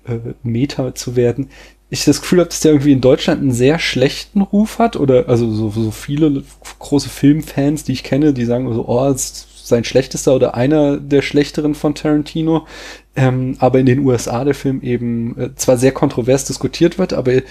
äh, 0.06 0.34
Meta 0.44 0.96
zu 0.96 1.16
werden, 1.16 1.50
ich 1.90 2.06
das 2.06 2.22
Gefühl 2.22 2.40
habe, 2.40 2.50
dass 2.50 2.62
der 2.62 2.72
irgendwie 2.72 2.92
in 2.92 3.02
Deutschland 3.02 3.42
einen 3.42 3.52
sehr 3.52 3.78
schlechten 3.78 4.42
Ruf 4.42 4.80
hat 4.80 4.96
oder 4.96 5.30
also 5.30 5.52
so, 5.52 5.70
so 5.70 5.92
viele 5.92 6.44
große 6.80 7.10
Filmfans, 7.10 7.84
die 7.84 7.92
ich 7.92 8.04
kenne, 8.04 8.34
die 8.34 8.46
sagen 8.46 8.74
so, 8.74 8.88
oh, 8.88 9.08
ist 9.12 9.68
sein 9.68 9.84
schlechtester 9.84 10.36
oder 10.36 10.56
einer 10.56 10.98
der 10.98 11.22
schlechteren 11.22 11.76
von 11.76 11.94
Tarantino 11.94 12.66
ähm, 13.16 13.58
aber 13.60 13.80
in 13.80 13.86
den 13.86 14.00
USA 14.00 14.44
der 14.44 14.56
Film 14.56 14.82
eben 14.82 15.40
äh, 15.40 15.56
zwar 15.56 15.78
sehr 15.78 15.92
kontrovers 15.92 16.46
diskutiert 16.46 16.98
wird, 16.98 17.14
aber 17.14 17.34
äh, 17.34 17.44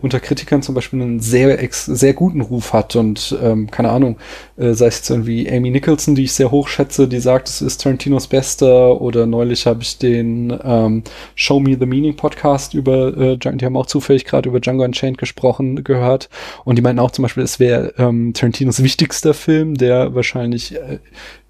unter 0.00 0.18
Kritikern 0.18 0.62
zum 0.62 0.74
Beispiel 0.74 1.02
einen 1.02 1.20
sehr, 1.20 1.62
ex 1.62 1.84
sehr 1.84 2.14
guten 2.14 2.40
Ruf 2.40 2.72
hat 2.72 2.96
und 2.96 3.36
ähm, 3.42 3.70
keine 3.70 3.90
Ahnung, 3.90 4.16
äh, 4.56 4.72
sei 4.72 4.86
es 4.86 4.98
jetzt 4.98 5.10
irgendwie 5.10 5.50
Amy 5.50 5.70
Nicholson, 5.70 6.14
die 6.14 6.24
ich 6.24 6.32
sehr 6.32 6.50
hoch 6.50 6.68
schätze, 6.68 7.06
die 7.06 7.20
sagt, 7.20 7.48
es 7.48 7.60
ist 7.60 7.82
Tarantinos 7.82 8.28
bester 8.28 8.98
oder 9.00 9.26
neulich 9.26 9.66
habe 9.66 9.82
ich 9.82 9.98
den 9.98 10.58
ähm, 10.64 11.02
Show 11.34 11.60
Me 11.60 11.76
the 11.78 11.86
Meaning 11.86 12.16
Podcast 12.16 12.72
über, 12.72 13.14
äh, 13.16 13.36
die 13.36 13.64
haben 13.64 13.76
auch 13.76 13.86
zufällig 13.86 14.24
gerade 14.24 14.48
über 14.48 14.60
Django 14.60 14.84
Unchained 14.84 15.18
gesprochen, 15.18 15.84
gehört 15.84 16.30
und 16.64 16.76
die 16.76 16.82
meinten 16.82 17.00
auch 17.00 17.10
zum 17.10 17.24
Beispiel, 17.24 17.42
es 17.42 17.60
wäre 17.60 17.92
ähm, 17.98 18.32
Tarantinos 18.32 18.82
wichtigster 18.82 19.34
Film, 19.34 19.74
der 19.74 20.14
wahrscheinlich 20.14 20.74
äh, 20.74 20.98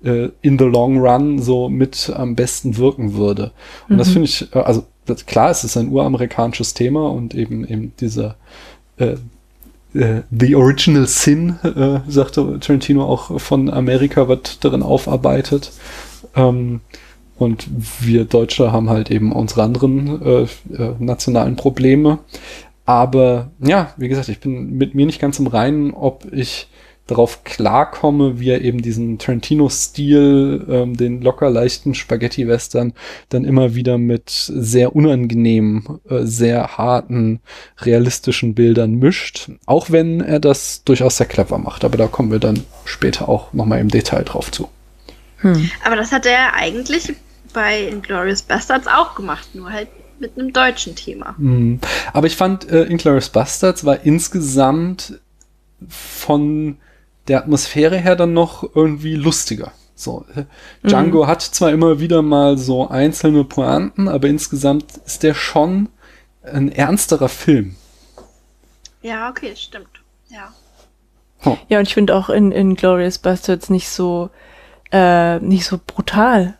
äh, 0.04 0.30
in 0.42 0.58
the 0.58 0.64
long 0.64 0.98
run 0.98 1.38
so 1.40 1.68
mit 1.68 2.12
am 2.14 2.36
besten 2.36 2.76
wirken 2.76 3.14
würde. 3.14 3.43
Und 3.88 3.96
mhm. 3.96 3.98
das 3.98 4.10
finde 4.10 4.24
ich, 4.26 4.54
äh, 4.54 4.58
also 4.58 4.84
das, 5.06 5.26
klar, 5.26 5.50
es 5.50 5.64
ist 5.64 5.76
ein 5.76 5.90
uramerikanisches 5.90 6.74
Thema 6.74 7.10
und 7.10 7.34
eben 7.34 7.66
eben 7.66 7.92
dieser 8.00 8.36
äh, 8.96 9.16
äh, 9.94 10.22
The 10.30 10.54
Original 10.56 11.06
Sin, 11.06 11.56
äh, 11.62 12.00
sagte 12.08 12.58
Tarantino 12.60 13.04
auch 13.04 13.40
von 13.40 13.70
Amerika, 13.70 14.28
wird 14.28 14.64
darin 14.64 14.82
aufarbeitet. 14.82 15.72
Ähm, 16.34 16.80
und 17.36 17.66
wir 18.00 18.24
Deutsche 18.24 18.72
haben 18.72 18.90
halt 18.90 19.10
eben 19.10 19.32
unsere 19.32 19.62
anderen 19.62 20.22
äh, 20.22 20.42
äh, 20.42 20.94
nationalen 20.98 21.56
Probleme. 21.56 22.18
Aber 22.86 23.50
ja, 23.60 23.92
wie 23.96 24.08
gesagt, 24.08 24.28
ich 24.28 24.40
bin 24.40 24.76
mit 24.76 24.94
mir 24.94 25.06
nicht 25.06 25.20
ganz 25.20 25.38
im 25.38 25.46
Reinen, 25.46 25.92
ob 25.92 26.30
ich 26.32 26.68
darauf 27.06 27.44
klarkomme, 27.44 28.40
wie 28.40 28.50
er 28.50 28.62
eben 28.62 28.80
diesen 28.80 29.18
Tarantino-Stil, 29.18 30.66
ähm, 30.68 30.96
den 30.96 31.20
locker 31.20 31.50
leichten 31.50 31.94
Spaghetti-Western, 31.94 32.94
dann 33.28 33.44
immer 33.44 33.74
wieder 33.74 33.98
mit 33.98 34.30
sehr 34.30 34.96
unangenehmen, 34.96 36.00
äh, 36.08 36.24
sehr 36.24 36.78
harten, 36.78 37.40
realistischen 37.78 38.54
Bildern 38.54 38.94
mischt. 38.94 39.50
Auch 39.66 39.90
wenn 39.90 40.20
er 40.20 40.40
das 40.40 40.82
durchaus 40.84 41.18
sehr 41.18 41.26
clever 41.26 41.58
macht. 41.58 41.84
Aber 41.84 41.98
da 41.98 42.06
kommen 42.06 42.30
wir 42.30 42.38
dann 42.38 42.64
später 42.84 43.28
auch 43.28 43.52
nochmal 43.52 43.80
im 43.80 43.88
Detail 43.88 44.22
drauf 44.22 44.50
zu. 44.50 44.68
Hm. 45.38 45.70
Aber 45.84 45.96
das 45.96 46.10
hat 46.10 46.24
er 46.24 46.54
eigentlich 46.54 47.12
bei 47.52 47.82
Inglourious 47.82 48.42
Bastards 48.42 48.86
auch 48.86 49.14
gemacht, 49.14 49.54
nur 49.54 49.70
halt 49.70 49.88
mit 50.18 50.38
einem 50.38 50.54
deutschen 50.54 50.96
Thema. 50.96 51.36
Hm. 51.36 51.80
Aber 52.14 52.26
ich 52.26 52.36
fand, 52.36 52.70
äh, 52.70 52.84
Inglourious 52.84 53.28
Bastards 53.28 53.84
war 53.84 54.04
insgesamt 54.04 55.20
von 55.88 56.78
der 57.28 57.38
Atmosphäre 57.38 57.96
her 57.96 58.16
dann 58.16 58.32
noch 58.32 58.74
irgendwie 58.74 59.14
lustiger. 59.14 59.72
So, 59.94 60.26
äh, 60.34 60.44
Django 60.86 61.24
mhm. 61.24 61.26
hat 61.28 61.42
zwar 61.42 61.70
immer 61.70 62.00
wieder 62.00 62.22
mal 62.22 62.58
so 62.58 62.88
einzelne 62.88 63.44
Pointen, 63.44 64.08
aber 64.08 64.28
insgesamt 64.28 64.96
ist 65.06 65.22
der 65.22 65.34
schon 65.34 65.88
ein 66.42 66.70
ernsterer 66.70 67.28
Film. 67.28 67.76
Ja, 69.02 69.30
okay, 69.30 69.54
stimmt. 69.54 70.02
Ja. 70.28 70.52
Oh. 71.44 71.56
Ja, 71.68 71.78
und 71.78 71.86
ich 71.86 71.94
finde 71.94 72.14
auch 72.14 72.28
in, 72.28 72.52
in 72.52 72.74
Glorious 72.74 73.18
Bastards 73.18 73.70
nicht 73.70 73.88
so, 73.88 74.30
äh, 74.90 75.38
nicht 75.38 75.66
so 75.66 75.78
brutal. 75.84 76.58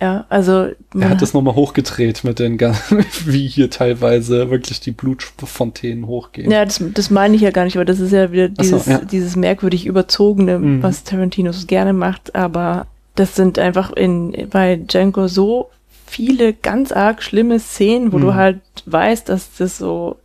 Ja, 0.00 0.26
also. 0.28 0.68
Er 0.94 1.08
hat 1.08 1.22
das 1.22 1.32
nochmal 1.32 1.54
hochgedreht 1.54 2.22
mit 2.22 2.38
den, 2.38 2.58
wie 3.24 3.46
hier 3.46 3.70
teilweise 3.70 4.50
wirklich 4.50 4.80
die 4.80 4.90
Blutfontänen 4.90 6.06
hochgehen. 6.06 6.50
Ja, 6.50 6.64
das, 6.64 6.82
das 6.92 7.10
meine 7.10 7.34
ich 7.34 7.42
ja 7.42 7.50
gar 7.50 7.64
nicht, 7.64 7.76
aber 7.76 7.86
das 7.86 8.00
ist 8.00 8.12
ja 8.12 8.30
wieder 8.30 8.48
dieses, 8.48 8.84
so, 8.84 8.90
ja. 8.90 8.98
dieses 8.98 9.36
merkwürdig 9.36 9.86
überzogene, 9.86 10.58
mhm. 10.58 10.82
was 10.82 11.04
Tarantino 11.04 11.52
so 11.52 11.66
gerne 11.66 11.94
macht, 11.94 12.34
aber 12.34 12.86
das 13.14 13.34
sind 13.34 13.58
einfach 13.58 13.90
in, 13.92 14.48
bei 14.50 14.76
Django 14.76 15.28
so 15.28 15.70
viele 16.06 16.52
ganz 16.52 16.92
arg 16.92 17.22
schlimme 17.22 17.58
Szenen, 17.58 18.12
wo 18.12 18.18
mhm. 18.18 18.22
du 18.22 18.34
halt 18.34 18.60
weißt, 18.84 19.30
dass 19.30 19.56
das 19.56 19.78
so, 19.78 20.16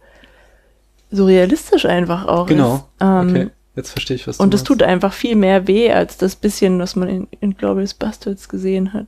so 1.11 1.25
realistisch 1.25 1.85
einfach 1.85 2.25
auch 2.27 2.45
genau. 2.45 2.75
ist. 2.75 2.83
Genau. 2.99 3.21
Ähm, 3.21 3.29
okay. 3.29 3.47
Jetzt 3.75 3.91
verstehe 3.91 4.15
ich, 4.15 4.27
was 4.27 4.37
du 4.37 4.43
Und 4.43 4.53
es 4.53 4.63
tut 4.63 4.83
einfach 4.83 5.13
viel 5.13 5.37
mehr 5.37 5.65
weh 5.65 5.91
als 5.91 6.17
das 6.17 6.35
bisschen, 6.35 6.77
was 6.79 6.97
man 6.97 7.07
in, 7.07 7.27
in 7.39 7.55
Glorious 7.55 7.93
Bastards 7.93 8.49
gesehen 8.49 8.91
hat. 8.91 9.07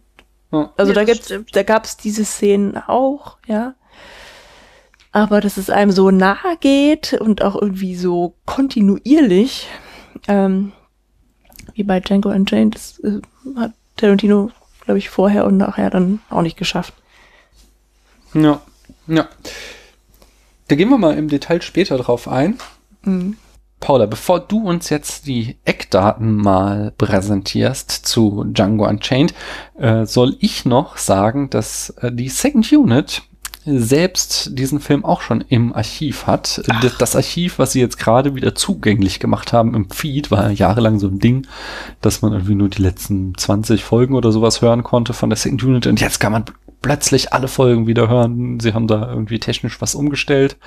Also 0.77 0.91
ja, 0.91 0.95
da 0.95 1.03
gibt's, 1.03 1.33
da 1.51 1.63
gab's 1.63 1.97
diese 1.97 2.25
Szenen 2.25 2.77
auch, 2.77 3.37
ja. 3.47 3.75
Aber 5.11 5.41
dass 5.41 5.57
es 5.57 5.69
einem 5.69 5.91
so 5.91 6.11
nahe 6.11 6.57
geht 6.59 7.13
und 7.13 7.43
auch 7.43 7.59
irgendwie 7.59 7.95
so 7.95 8.35
kontinuierlich, 8.45 9.67
ähm, 10.27 10.73
wie 11.73 11.83
bei 11.83 11.99
Django 11.99 12.29
Unchained, 12.29 12.75
das 12.75 12.99
äh, 12.99 13.21
hat 13.55 13.73
Tarantino, 13.95 14.51
glaube 14.85 14.97
ich, 14.97 15.09
vorher 15.09 15.45
und 15.45 15.57
nachher 15.57 15.89
dann 15.89 16.19
auch 16.29 16.41
nicht 16.41 16.57
geschafft. 16.57 16.93
Ja, 18.33 18.61
ja. 19.07 19.27
Da 20.67 20.75
gehen 20.75 20.89
wir 20.89 20.97
mal 20.97 21.15
im 21.17 21.27
Detail 21.27 21.61
später 21.61 21.97
drauf 21.97 22.27
ein. 22.27 22.57
Mhm. 23.03 23.37
Paula, 23.83 24.05
bevor 24.05 24.39
du 24.39 24.65
uns 24.65 24.89
jetzt 24.89 25.27
die 25.27 25.57
Eckdaten 25.65 26.37
mal 26.37 26.93
präsentierst 26.97 27.91
zu 27.91 28.45
Django 28.45 28.87
Unchained, 28.87 29.33
äh, 29.77 30.05
soll 30.05 30.37
ich 30.39 30.63
noch 30.63 30.95
sagen, 30.95 31.49
dass 31.49 31.89
äh, 31.99 32.09
die 32.09 32.29
Second 32.29 32.71
Unit 32.71 33.23
selbst 33.65 34.57
diesen 34.57 34.79
Film 34.79 35.05
auch 35.05 35.21
schon 35.21 35.41
im 35.41 35.73
Archiv 35.73 36.27
hat. 36.27 36.61
Ach. 36.69 36.97
Das 36.97 37.15
Archiv, 37.15 37.59
was 37.59 37.71
sie 37.71 37.79
jetzt 37.79 37.97
gerade 37.97 38.35
wieder 38.35 38.55
zugänglich 38.55 39.19
gemacht 39.19 39.53
haben 39.53 39.73
im 39.75 39.89
Feed, 39.89 40.31
war 40.31 40.49
jahrelang 40.49 40.99
so 40.99 41.07
ein 41.07 41.19
Ding, 41.19 41.47
dass 42.01 42.21
man 42.21 42.33
irgendwie 42.33 42.55
nur 42.55 42.69
die 42.69 42.81
letzten 42.81 43.35
20 43.37 43.83
Folgen 43.83 44.15
oder 44.15 44.31
sowas 44.31 44.61
hören 44.61 44.83
konnte 44.83 45.13
von 45.13 45.29
der 45.29 45.37
Second 45.37 45.63
Unit 45.63 45.87
und 45.87 46.01
jetzt 46.01 46.19
kann 46.19 46.31
man 46.31 46.45
plötzlich 46.83 47.33
alle 47.33 47.47
Folgen 47.47 47.87
wieder 47.87 48.07
hören. 48.09 48.59
Sie 48.59 48.73
haben 48.73 48.87
da 48.87 49.09
irgendwie 49.09 49.39
technisch 49.39 49.81
was 49.81 49.95
umgestellt. 49.95 50.57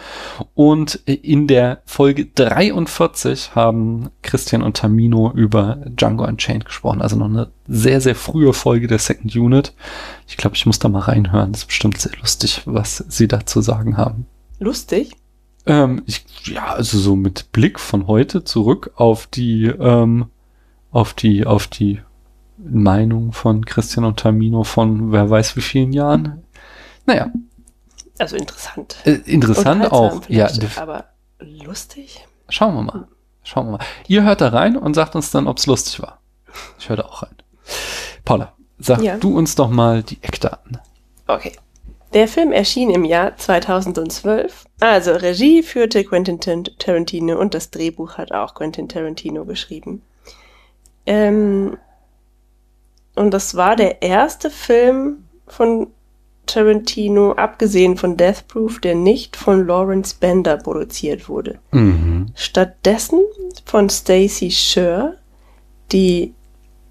Und 0.55 0.97
in 1.05 1.47
der 1.47 1.83
Folge 1.85 2.26
43 2.26 3.55
haben 3.55 4.09
Christian 4.23 4.62
und 4.62 4.79
Tamino 4.79 5.31
über 5.33 5.79
Django 5.87 6.25
Unchained 6.25 6.65
gesprochen. 6.65 7.03
Also 7.03 7.17
noch 7.17 7.26
eine 7.26 7.50
sehr, 7.69 8.00
sehr 8.00 8.15
frühe 8.15 8.53
Folge 8.53 8.88
der 8.88 8.99
Second 8.99 9.37
Unit. 9.37 9.75
Ich 10.26 10.37
glaube, 10.38 10.57
ich 10.57 10.67
muss 10.67 10.79
da 10.79 10.88
mal 10.88 11.00
reinhören. 11.00 11.53
Das 11.53 11.62
ist 11.62 11.69
bestimmt 11.69 12.00
sehr 12.00 12.17
lustig, 12.19 12.62
was 12.65 12.86
sie 12.87 13.28
da 13.28 13.47
zu 13.47 13.61
sagen 13.61 13.97
haben. 13.97 14.26
Lustig? 14.59 15.16
Ähm, 15.66 16.02
ich, 16.07 16.25
ja, 16.45 16.66
also 16.66 16.99
so 16.99 17.16
mit 17.16 17.52
Blick 17.52 17.81
von 17.81 18.07
heute 18.07 18.45
zurück 18.45 18.93
auf 18.95 19.26
die, 19.26 19.66
ähm, 19.66 20.26
auf 20.93 21.12
die, 21.14 21.45
auf 21.45 21.66
die 21.66 22.00
Meinung 22.59 23.33
von 23.33 23.64
Christian 23.64 24.05
und 24.05 24.19
Tamino 24.19 24.64
von 24.64 25.12
wer 25.12 25.28
weiß 25.28 25.57
wie 25.57 25.61
vielen 25.61 25.93
Jahren. 25.93 26.45
Naja. 27.05 27.31
Also 28.19 28.37
interessant. 28.37 28.97
Äh, 29.05 29.21
interessant 29.26 29.93
auch, 29.93 30.28
ja. 30.28 30.49
Aber 30.76 31.05
lustig? 31.40 32.26
Schauen 32.49 32.75
wir 32.75 32.83
mal. 32.83 33.09
Schauen 33.43 33.66
wir 33.66 33.73
mal. 33.73 33.85
Ihr 34.09 34.23
hört 34.23 34.40
da 34.40 34.49
rein 34.49 34.76
und 34.76 34.95
sagt 34.95 35.14
uns 35.14 35.31
dann, 35.31 35.47
ob 35.47 35.59
es 35.59 35.66
lustig 35.66 36.00
war. 36.00 36.21
Ich 36.78 36.88
höre 36.88 36.97
da 36.97 37.05
auch 37.05 37.23
rein. 37.23 37.35
Paula, 38.25 38.55
sag 38.78 39.02
ja. 39.02 39.19
du 39.19 39.37
uns 39.37 39.55
doch 39.55 39.69
mal 39.69 40.02
die 40.02 40.19
Eckdaten. 40.23 40.78
Okay. 41.26 41.52
Der 42.16 42.28
Film 42.28 42.50
erschien 42.50 42.88
im 42.88 43.04
Jahr 43.04 43.37
2012. 43.37 44.64
Also 44.80 45.12
Regie 45.12 45.62
führte 45.62 46.02
Quentin 46.02 46.40
Tarantino 46.40 47.38
und 47.38 47.52
das 47.52 47.70
Drehbuch 47.70 48.16
hat 48.16 48.32
auch 48.32 48.54
Quentin 48.54 48.88
Tarantino 48.88 49.44
geschrieben. 49.44 50.00
Ähm, 51.04 51.76
und 53.16 53.32
das 53.32 53.54
war 53.54 53.76
der 53.76 54.00
erste 54.00 54.49
Film 54.49 55.25
von 55.46 55.88
Tarantino, 56.46 57.32
abgesehen 57.32 57.99
von 57.99 58.16
Death 58.16 58.49
Proof, 58.49 58.80
der 58.80 58.94
nicht 58.94 59.37
von 59.37 59.66
Lawrence 59.66 60.16
Bender 60.18 60.56
produziert 60.56 61.28
wurde. 61.28 61.58
Mhm. 61.73 62.28
Stattdessen 62.35 63.20
von 63.66 63.90
Stacy 63.90 64.50
Sher, 64.50 65.16
die 65.92 66.32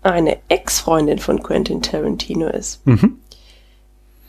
eine 0.04 0.38
Ex-Freundin 0.50 1.18
von 1.18 1.42
Quentin 1.42 1.82
Tarantino 1.82 2.48
ist. 2.48 2.86
Mhm. 2.86 3.22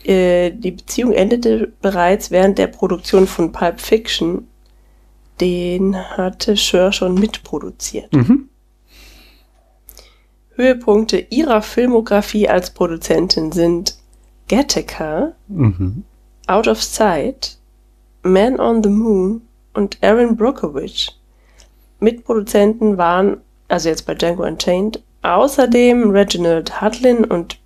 Äh, 0.07 0.51
die 0.51 0.73
Beziehung 0.73 1.13
endete 1.13 1.73
bereits 1.81 2.31
während 2.31 2.59
der 2.59 2.69
Produktion 2.69 3.27
von 3.27 3.53
Pulp 3.53 3.81
Fiction. 3.81 4.49
Den 5.41 5.97
hatte 5.97 6.57
Schör 6.57 6.93
schon 6.93 7.15
mitproduziert. 7.15 8.13
Mhm. 8.13 8.49
Höhepunkte 10.55 11.19
ihrer 11.19 11.61
Filmografie 11.61 12.49
als 12.49 12.71
Produzentin 12.71 13.53
sind 13.53 13.99
Gattaca, 14.49 15.33
Mhm. 15.49 16.05
Out 16.47 16.69
of 16.69 16.83
Sight, 16.83 17.59
Man 18.23 18.59
on 18.59 18.83
the 18.83 18.89
Moon 18.89 19.43
und 19.75 19.99
Aaron 20.03 20.37
Brockovich. 20.37 21.11
Mitproduzenten 22.01 22.97
waren, 22.97 23.39
also 23.69 23.89
jetzt 23.89 24.07
bei 24.07 24.15
Django 24.15 24.45
Unchained, 24.45 25.03
außerdem 25.23 26.11
Reginald 26.11 26.81
Hudlin 26.81 27.25
und 27.25 27.59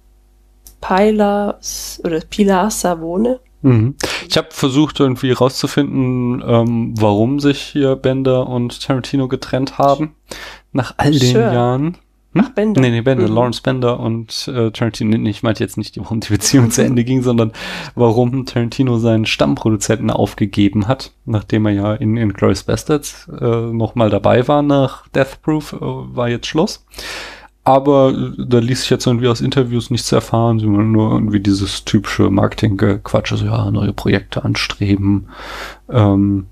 Pilar 0.80 1.58
oder 2.04 2.20
Pilar 2.20 2.70
Savone. 2.70 3.40
Mhm. 3.62 3.94
Ich 4.28 4.36
habe 4.38 4.48
versucht 4.50 5.00
irgendwie 5.00 5.32
rauszufinden, 5.32 6.42
ähm, 6.46 6.94
warum 6.98 7.40
sich 7.40 7.60
hier 7.60 7.96
Bender 7.96 8.46
und 8.46 8.80
Tarantino 8.82 9.28
getrennt 9.28 9.76
haben. 9.78 10.14
Nach 10.72 10.94
all 10.96 11.10
den 11.10 11.20
Sure. 11.32 11.52
Jahren. 11.52 11.98
Ach, 12.38 12.48
Bender. 12.50 12.80
Nee, 12.80 12.90
nee, 12.90 13.00
Bender, 13.00 13.28
Mhm. 13.28 13.34
Lawrence 13.34 13.60
Bender 13.60 13.98
und 13.98 14.46
äh, 14.46 14.70
Tarantino. 14.70 15.18
Nee, 15.18 15.30
ich 15.30 15.42
meinte 15.42 15.64
jetzt 15.64 15.76
nicht, 15.76 15.98
warum 15.98 16.20
die 16.20 16.28
Beziehung 16.28 16.70
zu 16.70 16.82
Ende 16.84 17.02
ging, 17.02 17.22
sondern 17.22 17.50
warum 17.96 18.46
Tarantino 18.46 18.98
seinen 18.98 19.26
Stammproduzenten 19.26 20.10
aufgegeben 20.10 20.86
hat, 20.86 21.10
nachdem 21.26 21.66
er 21.66 21.72
ja 21.72 21.94
in 21.94 22.16
Inglourious 22.16 22.62
Bastards 22.62 23.28
äh, 23.40 23.44
nochmal 23.44 24.10
dabei 24.10 24.46
war 24.46 24.62
nach 24.62 25.08
Death 25.08 25.42
Proof, 25.42 25.72
äh, 25.72 25.78
war 25.80 26.28
jetzt 26.28 26.46
Schluss. 26.46 26.86
Aber 27.62 28.12
da 28.38 28.58
ließ 28.58 28.80
sich 28.80 28.90
jetzt 28.90 29.06
irgendwie 29.06 29.28
aus 29.28 29.40
Interviews 29.40 29.90
nichts 29.90 30.10
erfahren, 30.12 30.58
sondern 30.58 30.92
nur 30.92 31.12
irgendwie 31.12 31.40
dieses 31.40 31.84
typische 31.84 32.30
Marketing-Quatsch, 32.30 33.32
also 33.32 33.44
ja, 33.44 33.70
neue 33.70 33.92
Projekte 33.92 34.44
anstreben. 34.44 35.28
Ähm, 35.90 36.46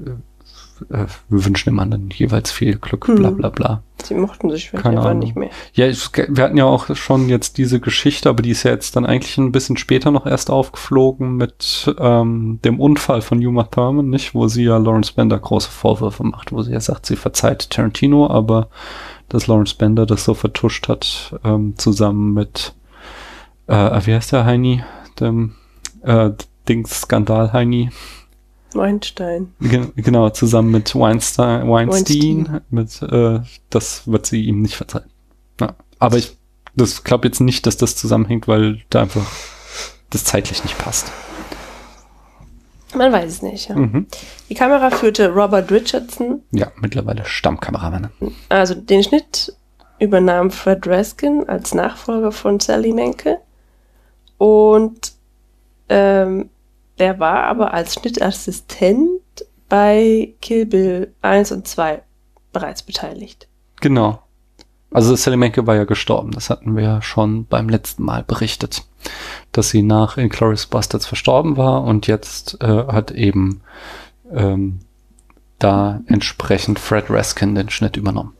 äh, 0.00 1.06
wir 1.28 1.44
wünschen 1.44 1.70
dem 1.70 1.78
anderen 1.78 2.10
jeweils 2.10 2.50
viel 2.50 2.76
Glück, 2.76 3.06
bla 3.06 3.28
Hm. 3.28 3.36
bla 3.36 3.48
bla. 3.50 3.82
Sie 4.02 4.14
mochten 4.14 4.50
sich 4.50 4.70
vielleicht 4.70 4.84
Ahnung. 4.86 5.20
nicht 5.20 5.36
mehr. 5.36 5.50
Ja, 5.74 5.86
ich, 5.86 6.08
wir 6.28 6.42
hatten 6.42 6.56
ja 6.56 6.64
auch 6.64 6.96
schon 6.96 7.28
jetzt 7.28 7.56
diese 7.56 7.78
Geschichte, 7.78 8.28
aber 8.28 8.42
die 8.42 8.50
ist 8.50 8.64
ja 8.64 8.72
jetzt 8.72 8.96
dann 8.96 9.06
eigentlich 9.06 9.38
ein 9.38 9.52
bisschen 9.52 9.76
später 9.76 10.10
noch 10.10 10.26
erst 10.26 10.50
aufgeflogen 10.50 11.36
mit 11.36 11.94
ähm, 11.98 12.58
dem 12.64 12.80
Unfall 12.80 13.22
von 13.22 13.44
Uma 13.46 13.62
Thurman, 13.64 14.10
nicht? 14.10 14.34
Wo 14.34 14.48
sie 14.48 14.64
ja 14.64 14.76
Lawrence 14.78 15.12
Bender 15.14 15.38
große 15.38 15.70
Vorwürfe 15.70 16.24
macht, 16.24 16.50
wo 16.50 16.62
sie 16.62 16.72
ja 16.72 16.80
sagt, 16.80 17.06
sie 17.06 17.14
verzeiht 17.16 17.70
Tarantino, 17.70 18.28
aber 18.28 18.68
dass 19.32 19.46
Lawrence 19.46 19.74
Bender 19.76 20.06
das 20.06 20.24
so 20.24 20.34
vertuscht 20.34 20.88
hat, 20.88 21.34
ähm, 21.44 21.74
zusammen 21.78 22.34
mit, 22.34 22.74
äh, 23.66 23.74
wie 24.06 24.14
heißt 24.14 24.32
der 24.32 24.44
Heini? 24.44 24.82
Dem 25.20 25.54
äh, 26.02 26.30
Dings 26.68 27.00
Skandal 27.02 27.52
Heini. 27.52 27.90
Weinstein. 28.74 29.52
Ge- 29.60 29.88
Genau, 29.96 30.30
zusammen 30.30 30.70
mit 30.70 30.94
Weinstein, 30.94 31.68
Weinstein, 31.68 32.46
Weinstein. 32.48 32.60
mit, 32.70 33.02
äh, 33.02 33.40
das 33.70 34.06
wird 34.08 34.26
sie 34.26 34.44
ihm 34.44 34.62
nicht 34.62 34.76
verzeihen. 34.76 35.10
Ja. 35.60 35.74
Aber 35.98 36.16
ich, 36.16 36.36
das 36.74 37.04
glaube 37.04 37.28
jetzt 37.28 37.40
nicht, 37.40 37.66
dass 37.66 37.76
das 37.76 37.96
zusammenhängt, 37.96 38.48
weil 38.48 38.80
da 38.90 39.02
einfach 39.02 39.26
das 40.10 40.24
zeitlich 40.24 40.62
nicht 40.64 40.78
passt. 40.78 41.10
Man 42.94 43.12
weiß 43.12 43.30
es 43.30 43.42
nicht. 43.42 43.68
Ja. 43.68 43.76
Mhm. 43.76 44.06
Die 44.48 44.54
Kamera 44.54 44.90
führte 44.90 45.28
Robert 45.32 45.70
Richardson, 45.70 46.42
Ja, 46.50 46.70
mittlerweile 46.80 47.24
Stammkameramann. 47.24 48.10
also 48.48 48.74
den 48.74 49.02
Schnitt 49.02 49.54
übernahm 49.98 50.50
Fred 50.50 50.86
Raskin 50.86 51.48
als 51.48 51.74
Nachfolger 51.74 52.32
von 52.32 52.58
Sally 52.60 52.92
Menke 52.92 53.38
und 54.38 55.12
ähm, 55.88 56.50
der 56.98 57.18
war 57.20 57.44
aber 57.44 57.72
als 57.72 57.94
Schnittassistent 57.94 59.20
bei 59.68 60.34
Kill 60.40 60.66
Bill 60.66 61.14
1 61.22 61.52
und 61.52 61.66
2 61.68 62.02
bereits 62.52 62.82
beteiligt. 62.82 63.48
Genau. 63.80 64.22
Also 64.90 65.16
Sally 65.16 65.36
Menke 65.38 65.66
war 65.66 65.74
ja 65.76 65.84
gestorben. 65.84 66.32
Das 66.32 66.50
hatten 66.50 66.76
wir 66.76 66.82
ja 66.82 67.02
schon 67.02 67.46
beim 67.46 67.68
letzten 67.68 68.02
Mal 68.02 68.22
berichtet, 68.22 68.82
dass 69.52 69.70
sie 69.70 69.82
nach 69.82 70.16
Inglourious 70.16 70.66
Bastards 70.66 71.06
verstorben 71.06 71.56
war 71.56 71.84
und 71.84 72.06
jetzt 72.06 72.58
äh, 72.62 72.66
hat 72.66 73.10
eben 73.10 73.62
ähm, 74.32 74.80
da 75.58 76.00
entsprechend 76.06 76.78
Fred 76.78 77.04
Raskin 77.08 77.54
den 77.54 77.70
Schnitt 77.70 77.96
übernommen. 77.96 78.34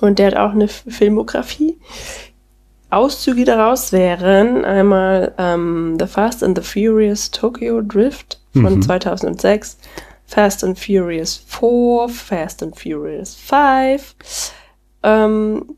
Und 0.00 0.18
der 0.18 0.28
hat 0.28 0.36
auch 0.36 0.52
eine 0.52 0.68
Filmografie. 0.68 1.78
Auszüge 2.90 3.44
daraus 3.44 3.92
wären 3.92 4.64
einmal 4.64 5.34
ähm, 5.38 5.96
The 5.98 6.06
Fast 6.06 6.44
and 6.44 6.56
the 6.56 6.64
Furious 6.64 7.30
Tokyo 7.30 7.80
Drift 7.82 8.40
von 8.52 8.76
Mhm. 8.76 8.82
2006, 8.82 9.78
Fast 10.26 10.62
and 10.64 10.78
Furious 10.78 11.36
4, 11.36 12.08
Fast 12.08 12.62
and 12.62 12.78
Furious 12.78 13.34
5, 13.34 14.14
ähm, 15.02 15.76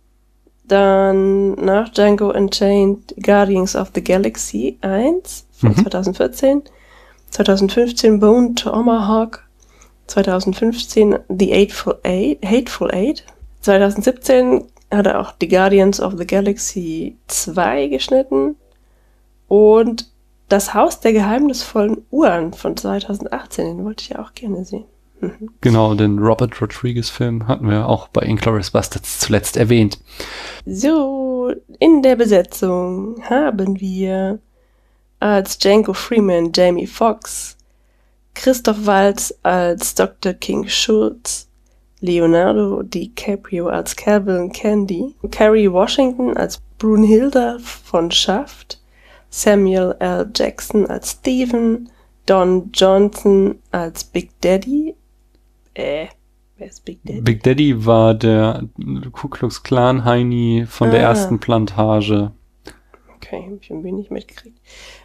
dann 0.68 1.52
nach 1.54 1.88
Django 1.90 2.30
Unchained 2.30 3.14
Guardians 3.22 3.76
of 3.76 3.90
the 3.94 4.02
Galaxy 4.02 4.78
1 4.80 5.46
von 5.52 5.70
Mhm. 5.70 5.76
2014, 5.82 6.62
2015 7.30 8.20
Bone 8.20 8.54
Tomahawk, 8.54 9.44
2015 10.06 11.18
The 11.28 11.52
Hateful 11.52 11.98
Eight, 12.04 12.44
Hateful 12.44 12.90
Eight, 12.92 13.24
2017 13.62 14.64
hat 14.90 15.06
er 15.06 15.20
auch 15.20 15.34
The 15.40 15.48
Guardians 15.48 16.00
of 16.00 16.14
the 16.16 16.26
Galaxy 16.26 17.16
2 17.26 17.88
geschnitten 17.88 18.56
und 19.48 20.10
Das 20.48 20.74
Haus 20.74 21.00
der 21.00 21.12
geheimnisvollen 21.12 22.06
Uhren 22.12 22.52
von 22.52 22.76
2018, 22.76 23.66
den 23.78 23.84
wollte 23.84 24.02
ich 24.02 24.08
ja 24.10 24.20
auch 24.20 24.32
gerne 24.32 24.64
sehen. 24.64 24.84
Genau, 25.60 25.94
den 25.94 26.18
Robert 26.18 26.60
Rodriguez-Film 26.60 27.48
hatten 27.48 27.68
wir 27.70 27.88
auch 27.88 28.08
bei 28.08 28.22
Inglourious 28.22 28.70
Bastards 28.70 29.18
zuletzt 29.18 29.56
erwähnt. 29.56 29.98
So, 30.66 31.52
in 31.78 32.02
der 32.02 32.16
Besetzung 32.16 33.22
haben 33.22 33.80
wir 33.80 34.38
als 35.20 35.58
Django 35.58 35.94
Freeman 35.94 36.52
Jamie 36.54 36.86
Foxx, 36.86 37.56
Christoph 38.34 38.84
Waltz 38.84 39.32
als 39.42 39.94
Dr. 39.94 40.34
King 40.34 40.68
Schultz, 40.68 41.48
Leonardo 42.00 42.82
DiCaprio 42.82 43.68
als 43.68 43.96
Calvin 43.96 44.52
Candy, 44.52 45.14
Carrie 45.30 45.72
Washington 45.72 46.36
als 46.36 46.60
Brunhilde 46.78 47.58
von 47.60 48.10
Shaft, 48.10 48.78
Samuel 49.30 49.96
L. 49.98 50.30
Jackson 50.34 50.86
als 50.86 51.12
Steven, 51.12 51.88
Don 52.26 52.70
Johnson 52.72 53.58
als 53.70 54.04
Big 54.04 54.30
Daddy. 54.40 54.94
Äh, 55.76 56.06
wer 56.56 56.66
ist 56.68 56.84
Big 56.84 57.00
Daddy? 57.04 57.20
Big 57.20 57.42
Daddy 57.42 57.84
war 57.84 58.14
der 58.14 58.64
Ku 59.12 59.28
Klux 59.28 59.62
Klan 59.62 60.04
Heini 60.04 60.64
von 60.66 60.90
der 60.90 61.00
Ah. 61.00 61.10
ersten 61.10 61.38
Plantage. 61.38 62.32
Okay, 63.16 63.44
hab 63.50 63.60
ich 63.62 63.70
ein 63.70 63.84
wenig 63.84 64.10
mitgekriegt. 64.10 64.58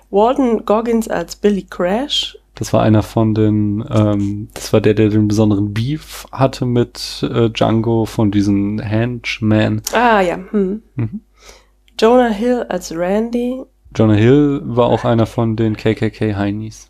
Walton 0.10 0.66
Goggins 0.66 1.08
als 1.08 1.36
Billy 1.36 1.64
Crash. 1.64 2.38
Das 2.56 2.74
war 2.74 2.84
einer 2.84 3.02
von 3.02 3.34
den, 3.34 3.84
ähm, 3.90 4.50
das 4.54 4.72
war 4.74 4.82
der, 4.82 4.94
der 4.94 5.10
den 5.10 5.28
besonderen 5.28 5.74
Beef 5.74 6.26
hatte 6.32 6.66
mit 6.66 7.24
äh, 7.30 7.50
Django 7.50 8.06
von 8.06 8.30
diesen 8.30 8.80
Henchmen. 8.80 9.82
Ah 9.94 10.22
ja, 10.22 10.36
hm. 10.52 10.84
Mhm. 10.96 11.22
Jonah 12.00 12.30
Hill 12.30 12.66
als 12.70 12.94
Randy. 12.96 13.62
Jonah 13.96 14.14
Hill 14.16 14.62
war 14.66 14.88
auch 14.88 15.04
einer 15.06 15.26
von 15.26 15.56
den 15.56 15.76
KKK 15.76 16.36
Heinis. 16.36 16.90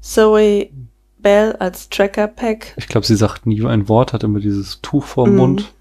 Zoe 0.00 0.70
Bell 1.24 1.56
als 1.58 1.88
Tracker 1.88 2.28
Pack. 2.28 2.74
Ich 2.76 2.86
glaube, 2.86 3.06
sie 3.06 3.16
sagt 3.16 3.46
nie 3.46 3.64
ein 3.66 3.88
Wort, 3.88 4.12
hat 4.12 4.22
immer 4.22 4.38
dieses 4.38 4.80
Tuch 4.82 5.04
vorm 5.04 5.30
Mhm. 5.32 5.36
Mund. 5.36 5.72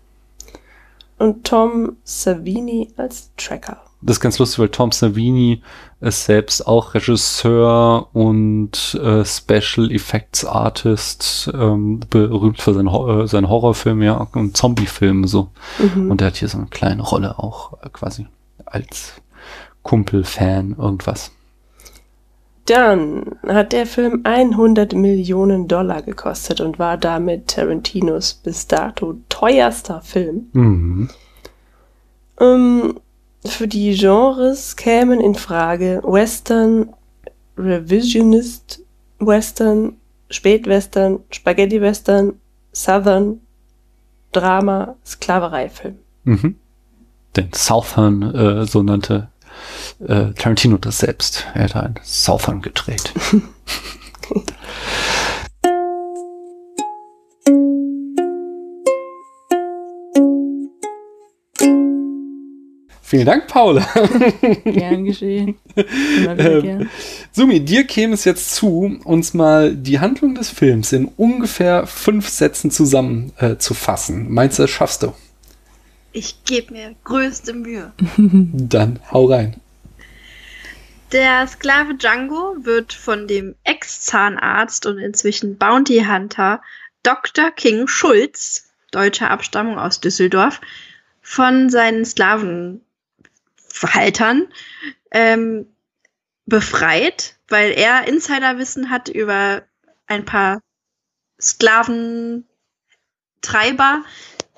Und 1.20 1.44
Tom 1.46 1.98
Savini 2.04 2.90
als 2.98 3.30
Tracker. 3.38 3.78
Das 4.02 4.18
ist 4.18 4.22
ganz 4.22 4.40
lustig, 4.40 4.60
weil 4.60 4.70
Tom 4.70 4.92
Savini 4.92 5.62
ist 6.02 6.26
selbst 6.26 6.66
auch 6.68 6.94
Regisseur 6.94 8.10
und 8.14 8.96
äh, 9.02 9.24
Special 9.24 9.92
Effects 9.92 10.44
Artist, 10.44 11.50
ähm, 11.54 12.02
berühmt 12.10 12.62
für 12.62 12.74
seine, 12.74 12.92
Ho 12.92 13.22
äh, 13.22 13.28
seine 13.28 13.48
Horrorfilme 13.48 14.04
ja, 14.06 14.28
und 14.34 14.58
Zombiefilme 14.58 15.28
so. 15.28 15.50
Mhm. 15.96 16.12
Und 16.12 16.20
er 16.22 16.28
hat 16.28 16.38
hier 16.38 16.50
so 16.50 16.58
eine 16.58 16.68
kleine 16.68 17.04
Rolle 17.04 17.40
auch 17.40 17.82
äh, 17.84 17.90
quasi 17.94 18.28
als 18.66 19.14
Kumpel-Fan 19.84 20.76
irgendwas. 20.78 21.32
Dann 22.66 23.36
hat 23.46 23.74
der 23.74 23.86
Film 23.86 24.22
100 24.24 24.94
Millionen 24.94 25.68
Dollar 25.68 26.02
gekostet 26.02 26.62
und 26.62 26.80
war 26.80 26.98
damit 26.98 27.48
Tarantinos 27.48 28.34
bis 28.34 28.68
dato 28.68 29.16
teuerster 29.28 30.02
Film. 30.02 30.48
Mhm. 30.54 31.10
Ähm, 32.40 33.00
für 33.46 33.68
die 33.68 33.94
Genres 33.96 34.78
kämen 34.78 35.20
in 35.20 35.36
Frage 35.36 36.02
Western, 36.06 36.94
Revisionist 37.58 38.82
Western, 39.20 39.98
Spätwestern, 40.30 41.20
Spaghetti 41.32 41.82
Western, 41.82 42.40
Southern, 42.72 43.42
Drama, 44.32 44.96
Sklavereifilm. 45.06 46.00
Mhm. 46.24 46.56
Den 47.36 47.50
Southern, 47.54 48.24
äh, 48.34 48.66
so 48.66 48.82
nannte 48.84 49.30
äh, 50.00 50.34
Tarantino 50.34 50.78
das 50.78 51.00
selbst. 51.00 51.46
Er 51.54 51.64
hat 51.64 51.76
ein 51.76 51.96
Southern 52.04 52.62
gedreht. 52.62 53.14
Vielen 63.14 63.28
Dank, 63.28 63.46
Paula. 63.46 63.88
Gern 64.64 65.06
geschehen. 65.06 65.54
Ähm, 65.76 66.62
gern. 66.64 66.90
Sumi, 67.32 67.60
dir 67.60 67.84
käme 67.84 68.16
es 68.16 68.26
jetzt 68.26 68.56
zu, 68.56 68.98
uns 69.04 69.36
mal 69.36 69.76
die 69.76 70.00
Handlung 70.00 70.34
des 70.34 70.50
Films 70.50 70.92
in 70.94 71.06
ungefähr 71.16 71.86
fünf 71.86 72.28
Sätzen 72.28 72.72
zusammenzufassen. 72.72 73.52
Äh, 73.52 73.58
zu 73.60 73.74
fassen. 73.76 74.34
Meinst 74.34 74.58
du, 74.58 74.64
das 74.64 74.72
schaffst 74.72 75.04
du? 75.04 75.14
Ich 76.14 76.44
gebe 76.46 76.74
mir 76.74 76.96
größte 77.04 77.54
Mühe. 77.54 77.92
Dann 78.18 79.00
hau 79.12 79.26
rein. 79.26 79.60
Der 81.12 81.48
Sklave 81.48 81.96
Django 81.96 82.56
wird 82.62 82.94
von 82.94 83.28
dem 83.28 83.56
Ex-Zahnarzt 83.64 84.86
und 84.86 85.00
inzwischen 85.00 85.58
Bounty 85.58 86.06
Hunter 86.08 86.62
Dr. 87.04 87.52
King 87.52 87.88
Schulz, 87.88 88.70
deutscher 88.92 89.30
Abstammung 89.30 89.78
aus 89.78 90.00
Düsseldorf, 90.00 90.62
von 91.22 91.70
seinen 91.70 92.06
Sklavenhaltern 92.06 92.82
ähm, 95.12 95.68
befreit, 96.46 97.36
weil 97.48 97.72
er 97.72 98.08
Insiderwissen 98.08 98.90
hat 98.90 99.10
über 99.10 99.64
ein 100.08 100.26
paar 100.26 100.62
Sklaventreiber, 101.40 102.46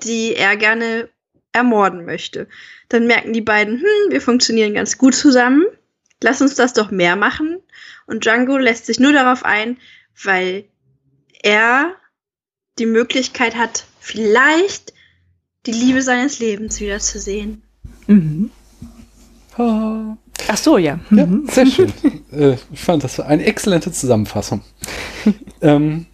die 0.02 0.34
er 0.34 0.56
gerne 0.56 1.08
ermorden 1.56 2.04
möchte. 2.04 2.46
Dann 2.88 3.06
merken 3.06 3.32
die 3.32 3.40
beiden, 3.40 3.78
hm, 3.80 4.10
wir 4.12 4.20
funktionieren 4.20 4.74
ganz 4.74 4.96
gut 4.98 5.14
zusammen 5.14 5.64
lass 6.22 6.40
uns 6.40 6.54
das 6.54 6.72
doch 6.72 6.90
mehr 6.90 7.16
machen. 7.16 7.58
Und 8.06 8.24
Django 8.24 8.56
lässt 8.56 8.86
sich 8.86 9.00
nur 9.00 9.12
darauf 9.12 9.44
ein, 9.44 9.78
weil 10.22 10.64
er 11.42 11.94
die 12.78 12.86
Möglichkeit 12.86 13.56
hat, 13.56 13.84
vielleicht 14.00 14.92
die 15.66 15.72
Liebe 15.72 16.02
seines 16.02 16.38
Lebens 16.38 16.80
wiederzusehen. 16.80 17.62
Mhm. 18.06 18.50
Ah. 19.56 20.16
Ach 20.48 20.56
so, 20.56 20.78
ja. 20.78 21.00
Ja, 21.10 21.26
Mhm. 21.26 21.46
sehr 21.48 21.66
schön. 21.66 21.92
äh, 22.32 22.56
ich 22.72 22.80
fand 22.80 23.02
das 23.02 23.18
war 23.18 23.26
eine 23.26 23.44
exzellente 23.44 23.90
Zusammenfassung. 23.90 24.62
ähm, 25.60 26.06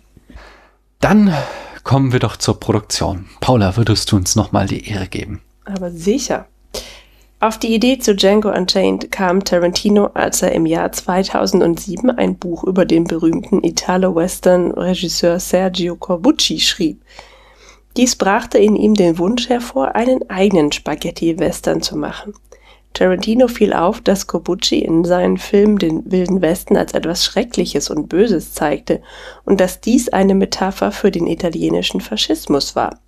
dann 1.01 1.35
kommen 1.85 2.13
wir 2.13 2.21
doch 2.21 2.37
zur 2.37 2.59
Produktion. 2.61 3.27
Paula, 3.41 3.77
würdest 3.77 4.11
du 4.13 4.17
uns 4.17 4.37
nochmal 4.37 4.67
die 4.67 4.89
Ehre 4.89 5.09
geben? 5.09 5.43
Aber 5.65 5.91
sicher. 5.91 6.47
Auf 7.41 7.59
die 7.59 7.75
Idee 7.75 7.99
zu 7.99 8.15
Django 8.15 8.51
Unchained 8.51 9.11
kam 9.11 9.43
Tarantino, 9.43 10.11
als 10.15 10.43
er 10.43 10.53
im 10.53 10.65
Jahr 10.65 10.93
2007 10.93 12.09
ein 12.11 12.37
Buch 12.37 12.63
über 12.63 12.85
den 12.85 13.03
berühmten 13.05 13.65
Italo-Western-Regisseur 13.65 15.41
Sergio 15.41 15.97
Corbucci 15.97 16.61
schrieb. 16.61 17.03
Dies 17.97 18.15
brachte 18.15 18.59
in 18.59 18.77
ihm 18.77 18.95
den 18.95 19.19
Wunsch 19.19 19.49
hervor, 19.49 19.97
einen 19.97 20.31
eigenen 20.31 20.71
Spaghetti-Western 20.71 21.83
zu 21.83 21.97
machen. 21.97 22.33
Tarantino 22.95 23.49
fiel 23.49 23.73
auf, 23.73 24.01
dass 24.01 24.27
Corbucci 24.27 24.79
in 24.81 25.05
seinen 25.05 25.39
Filmen 25.39 25.79
den 25.79 26.11
Wilden 26.11 26.43
Westen 26.43 26.77
als 26.77 26.93
etwas 26.93 27.25
Schreckliches 27.25 27.91
und 27.91 28.09
Böses 28.09 28.53
zeigte 28.53 29.03
und 29.45 29.61
dass 29.61 29.81
dies 29.81 30.09
eine 30.11 30.35
Metapher 30.35 30.93
für 30.93 31.11
den 31.11 31.27
italienischen 31.27 32.01
Faschismus 32.01 32.77
war. 32.77 32.99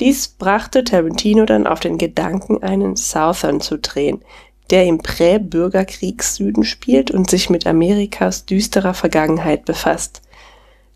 Dies 0.00 0.28
brachte 0.28 0.84
Tarantino 0.84 1.44
dann 1.44 1.66
auf 1.66 1.80
den 1.80 1.98
Gedanken, 1.98 2.62
einen 2.62 2.96
Southern 2.96 3.60
zu 3.60 3.78
drehen, 3.78 4.22
der 4.70 4.86
im 4.86 4.98
Prä-Bürgerkriegssüden 4.98 6.64
spielt 6.64 7.10
und 7.10 7.28
sich 7.30 7.50
mit 7.50 7.66
Amerikas 7.66 8.46
düsterer 8.46 8.94
Vergangenheit 8.94 9.64
befasst. 9.64 10.22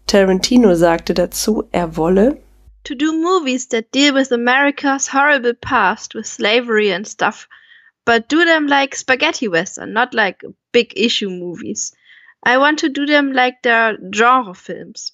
Tarantino 0.06 0.74
sagte 0.74 1.14
dazu, 1.14 1.64
er 1.72 1.96
wolle 1.96 2.38
To 2.84 2.94
do 2.94 3.12
movies 3.12 3.68
that 3.68 3.92
deal 3.92 4.14
with 4.14 4.30
America's 4.30 5.12
horrible 5.12 5.54
past 5.54 6.14
with 6.14 6.24
slavery 6.24 6.92
and 6.92 7.06
stuff, 7.06 7.48
but 8.06 8.30
do 8.30 8.46
them 8.46 8.68
like 8.68 8.94
spaghetti 8.94 9.48
western, 9.48 9.92
not 9.92 10.14
like 10.14 10.42
big 10.72 10.94
issue 10.96 11.28
movies. 11.28 11.94
I 12.42 12.58
want 12.58 12.78
to 12.78 12.88
do 12.88 13.04
them 13.04 13.32
like 13.32 13.62
their 13.62 13.98
genre 14.14 14.54
films. 14.54 15.12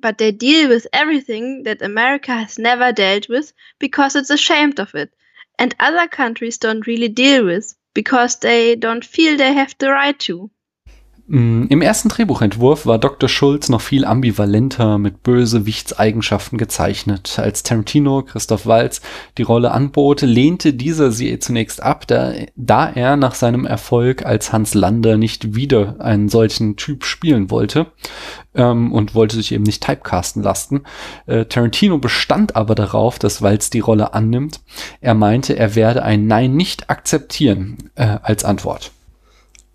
But 0.00 0.18
they 0.18 0.32
deal 0.32 0.70
with 0.70 0.86
everything 0.92 1.64
that 1.64 1.82
America 1.82 2.32
has 2.32 2.58
never 2.58 2.92
dealt 2.92 3.28
with 3.28 3.52
because 3.78 4.16
it's 4.16 4.30
ashamed 4.30 4.80
of 4.80 4.94
it. 4.94 5.12
And 5.58 5.74
other 5.80 6.08
countries 6.08 6.58
don't 6.58 6.86
really 6.86 7.08
deal 7.08 7.44
with 7.44 7.74
because 7.94 8.36
they 8.36 8.76
don't 8.76 9.04
feel 9.04 9.36
they 9.36 9.52
have 9.52 9.74
the 9.78 9.90
right 9.90 10.18
to. 10.20 10.50
Mm, 11.28 11.64
Im 11.70 11.82
ersten 11.82 12.08
Drehbuchentwurf 12.08 12.86
war 12.86 12.98
Dr. 12.98 13.28
Schulz 13.28 13.68
noch 13.68 13.80
viel 13.80 14.04
ambivalenter 14.04 14.96
mit 14.98 15.24
Bösewichtseigenschaften 15.24 16.56
gezeichnet. 16.56 17.40
Als 17.40 17.64
Tarantino 17.64 18.22
Christoph 18.22 18.66
Waltz 18.66 19.00
die 19.36 19.42
Rolle 19.42 19.72
anbot, 19.72 20.20
lehnte 20.20 20.72
dieser 20.72 21.10
sie 21.10 21.36
zunächst 21.40 21.82
ab, 21.82 22.06
da, 22.06 22.32
da 22.54 22.88
er 22.88 23.16
nach 23.16 23.34
seinem 23.34 23.64
Erfolg 23.66 24.24
als 24.24 24.52
Hans 24.52 24.74
Lander 24.74 25.16
nicht 25.16 25.56
wieder 25.56 25.96
einen 25.98 26.28
solchen 26.28 26.76
Typ 26.76 27.04
spielen 27.04 27.50
wollte 27.50 27.86
ähm, 28.54 28.92
und 28.92 29.16
wollte 29.16 29.34
sich 29.34 29.50
eben 29.50 29.64
nicht 29.64 29.82
typecasten 29.82 30.44
lassen. 30.44 30.82
Äh, 31.26 31.46
Tarantino 31.46 31.98
bestand 31.98 32.54
aber 32.54 32.76
darauf, 32.76 33.18
dass 33.18 33.42
Waltz 33.42 33.70
die 33.70 33.80
Rolle 33.80 34.14
annimmt. 34.14 34.60
Er 35.00 35.14
meinte, 35.14 35.56
er 35.56 35.74
werde 35.74 36.04
ein 36.04 36.28
Nein 36.28 36.54
nicht 36.54 36.88
akzeptieren 36.88 37.90
äh, 37.96 38.18
als 38.22 38.44
Antwort. 38.44 38.92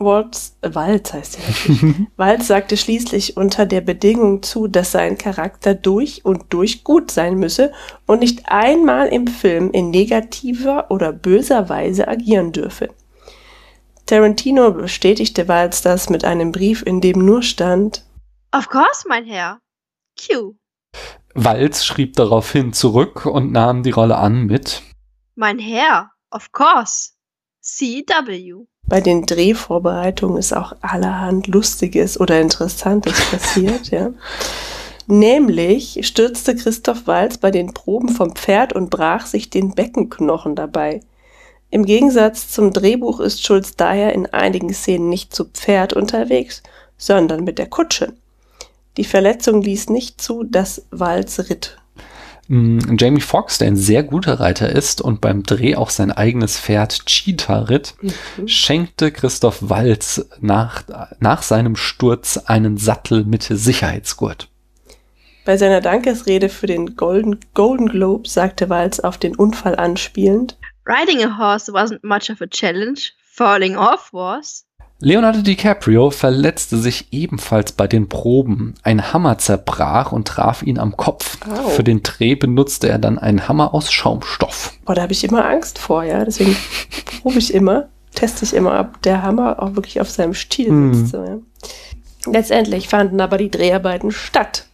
Waltz, 0.04 0.58
äh, 0.62 0.74
Waltz 0.74 1.14
heißt 1.14 1.40
er 1.40 1.48
natürlich. 1.48 2.08
Waltz 2.18 2.48
sagte 2.48 2.78
schließlich 2.78 3.38
unter 3.38 3.66
der 3.66 3.82
Bedingung 3.82 4.44
zu, 4.44 4.68
dass 4.68 4.92
sein 4.92 5.18
Charakter 5.18 5.74
durch 5.74 6.26
und 6.26 6.54
durch 6.54 6.84
gut 6.84 7.12
sein 7.12 7.36
müsse 7.36 7.72
und 8.08 8.20
nicht 8.20 8.50
einmal 8.50 9.08
im 9.08 9.28
Film 9.28 9.72
in 9.72 9.90
negativer 9.92 10.92
oder 10.92 11.14
böser 11.14 11.70
Weise 11.70 12.08
agieren 12.08 12.52
dürfe. 12.52 12.90
Tarantino 14.06 14.72
bestätigte 14.72 15.48
Waltz 15.48 15.82
das 15.82 16.10
mit 16.10 16.26
einem 16.26 16.52
Brief, 16.52 16.84
in 16.86 17.00
dem 17.00 17.24
nur 17.24 17.44
stand, 17.44 18.04
Of 18.54 18.68
course, 18.68 19.06
mein 19.08 19.24
Herr. 19.26 19.62
Q. 20.20 20.56
Walz 21.34 21.86
schrieb 21.86 22.18
daraufhin 22.18 22.74
zurück 22.74 23.26
und 23.26 23.54
nahm 23.54 23.82
die 23.82 23.92
Rolle 23.92 24.18
an 24.18 24.46
mit 24.46 24.82
Mein 25.36 25.58
Herr. 25.58 26.12
Of 26.32 26.52
course. 26.52 27.12
CW. 27.62 28.66
Bei 28.92 29.00
den 29.00 29.26
Drehvorbereitungen 29.26 30.38
ist 30.38 30.52
auch 30.52 30.76
allerhand 30.82 31.48
Lustiges 31.48 32.20
oder 32.20 32.42
Interessantes 32.42 33.14
passiert, 33.32 33.90
ja. 33.90 34.12
Nämlich 35.08 36.06
stürzte 36.06 36.58
Christoph 36.58 37.08
Walz 37.08 37.38
bei 37.38 37.52
den 37.52 37.74
Proben 37.74 38.10
vom 38.10 38.36
Pferd 38.36 38.74
und 38.74 38.90
brach 38.90 39.28
sich 39.28 39.50
den 39.50 39.76
Beckenknochen 39.76 40.58
dabei. 40.58 41.00
Im 41.70 41.86
Gegensatz 41.86 42.50
zum 42.50 42.74
Drehbuch 42.74 43.22
ist 43.22 43.42
Schulz 43.46 43.78
daher 43.78 44.12
in 44.12 44.26
einigen 44.26 44.74
Szenen 44.74 45.08
nicht 45.08 45.34
zu 45.34 45.46
Pferd 45.46 45.94
unterwegs, 45.94 46.62
sondern 46.98 47.46
mit 47.46 47.60
der 47.60 47.68
Kutsche. 47.68 48.12
Die 48.98 49.06
Verletzung 49.06 49.62
ließ 49.62 49.88
nicht 49.88 50.22
zu, 50.22 50.44
dass 50.44 50.86
Walz 50.92 51.40
ritt. 51.50 51.81
Mm, 52.52 52.98
Jamie 52.98 53.22
Foxx, 53.22 53.60
der 53.60 53.68
ein 53.68 53.78
sehr 53.78 54.04
guter 54.04 54.42
Reiter 54.42 54.70
ist 54.70 55.00
und 55.00 55.22
beim 55.22 55.44
Dreh 55.44 55.76
auch 55.76 55.90
sein 55.90 56.12
eigenes 56.12 56.60
Pferd 56.60 57.06
Cheetah 57.06 57.60
ritt, 57.60 57.96
schenkte 58.46 59.14
Christoph 59.14 59.60
Walz 59.62 60.28
nach, 60.42 60.84
nach 61.22 61.44
seinem 61.44 61.78
Sturz 61.78 62.36
einen 62.36 62.76
Sattel 62.76 63.24
mit 63.24 63.44
Sicherheitsgurt. 63.44 64.50
Bei 65.46 65.56
seiner 65.56 65.80
Dankesrede 65.80 66.50
für 66.50 66.68
den 66.68 66.98
Golden, 66.98 67.40
Golden 67.54 67.88
Globe 67.88 68.28
sagte 68.28 68.70
Walz 68.70 69.00
auf 69.00 69.18
den 69.18 69.34
Unfall 69.34 69.78
anspielend, 69.78 70.58
Riding 70.86 71.24
a 71.24 71.38
horse 71.38 71.72
wasn't 71.72 72.04
much 72.04 72.30
of 72.30 72.42
a 72.42 72.48
challenge. 72.48 73.12
Falling 73.34 73.78
off 73.78 74.10
was. 74.12 74.66
Leonardo 75.04 75.42
DiCaprio 75.42 76.12
verletzte 76.12 76.78
sich 76.78 77.08
ebenfalls 77.12 77.72
bei 77.72 77.88
den 77.88 78.08
Proben. 78.08 78.76
Ein 78.84 79.12
Hammer 79.14 79.40
zerbrach 79.40 80.12
und 80.12 80.28
traf 80.28 80.62
ihn 80.62 80.78
am 80.78 80.96
Kopf. 80.96 81.38
Au. 81.50 81.70
Für 81.70 81.84
den 81.84 82.04
Dreh 82.04 82.36
benutzte 82.36 82.88
er 82.88 83.00
dann 83.00 83.18
einen 83.18 83.48
Hammer 83.48 83.74
aus 83.74 83.92
Schaumstoff. 83.92 84.74
boah, 84.86 84.94
da 84.94 85.02
habe 85.02 85.14
ich 85.14 85.24
immer 85.24 85.44
Angst 85.46 85.80
vor, 85.80 86.04
ja, 86.04 86.24
deswegen 86.24 86.56
probe 87.22 87.40
ich 87.40 87.52
immer, 87.52 87.90
teste 88.14 88.46
ich 88.46 88.54
immer, 88.54 88.80
ob 88.80 89.02
der 89.02 89.24
Hammer 89.24 89.62
auch 89.62 89.76
wirklich 89.76 90.00
auf 90.02 90.10
seinem 90.10 90.36
Stiel 90.36 90.68
Hm. 90.70 90.94
sitzt. 90.94 91.12
So, 91.14 91.24
ja. 91.24 91.38
Letztendlich 92.32 92.88
fanden 92.88 93.20
aber 93.22 93.38
die 93.40 93.50
Dreharbeiten 93.50 94.12
statt. 94.12 94.68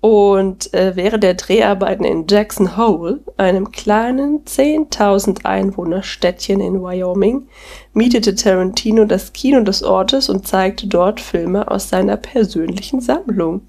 Und 0.00 0.72
äh, 0.74 0.94
während 0.94 1.24
der 1.24 1.34
Dreharbeiten 1.34 2.04
in 2.04 2.26
Jackson 2.28 2.76
Hole, 2.76 3.20
einem 3.36 3.72
kleinen 3.72 4.44
10.000 4.44 5.44
Einwohner-Städtchen 5.44 6.60
in 6.60 6.80
Wyoming, 6.80 7.48
mietete 7.94 8.34
Tarantino 8.36 9.06
das 9.06 9.32
Kino 9.32 9.62
des 9.64 9.82
Ortes 9.82 10.28
und 10.28 10.46
zeigte 10.46 10.86
dort 10.86 11.20
Filme 11.20 11.68
aus 11.68 11.88
seiner 11.88 12.16
persönlichen 12.16 13.00
Sammlung. 13.00 13.62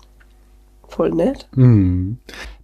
Voll 0.88 1.12
nett. 1.12 1.48
Hm. 1.56 2.20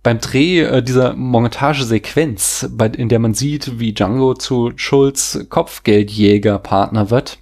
Beim 0.05 0.19
Dreh 0.19 0.59
äh, 0.59 0.83
dieser 0.83 1.15
Montagesequenz, 1.15 2.69
bei, 2.69 2.85
in 2.85 3.09
der 3.09 3.17
man 3.17 3.33
sieht, 3.33 3.79
wie 3.79 3.91
Django 3.91 4.35
zu 4.35 4.71
Schulz 4.75 5.47
Kopfgeldjäger-Partner 5.49 7.09
wird, 7.09 7.39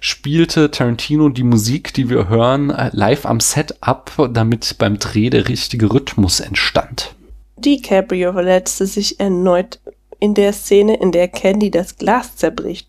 spielte 0.00 0.72
Tarantino 0.72 1.28
die 1.28 1.44
Musik, 1.44 1.94
die 1.94 2.10
wir 2.10 2.28
hören, 2.28 2.74
live 2.90 3.26
am 3.26 3.38
Set 3.38 3.76
ab, 3.80 4.10
damit 4.32 4.76
beim 4.78 4.98
Dreh 4.98 5.30
der 5.30 5.48
richtige 5.48 5.92
Rhythmus 5.92 6.40
entstand. 6.40 7.14
DiCaprio 7.58 8.32
verletzte 8.32 8.86
sich 8.86 9.20
erneut 9.20 9.78
in 10.18 10.34
der 10.34 10.52
Szene, 10.52 10.96
in 10.96 11.12
der 11.12 11.28
Candy 11.28 11.70
das 11.70 11.96
Glas 11.96 12.34
zerbricht. 12.34 12.88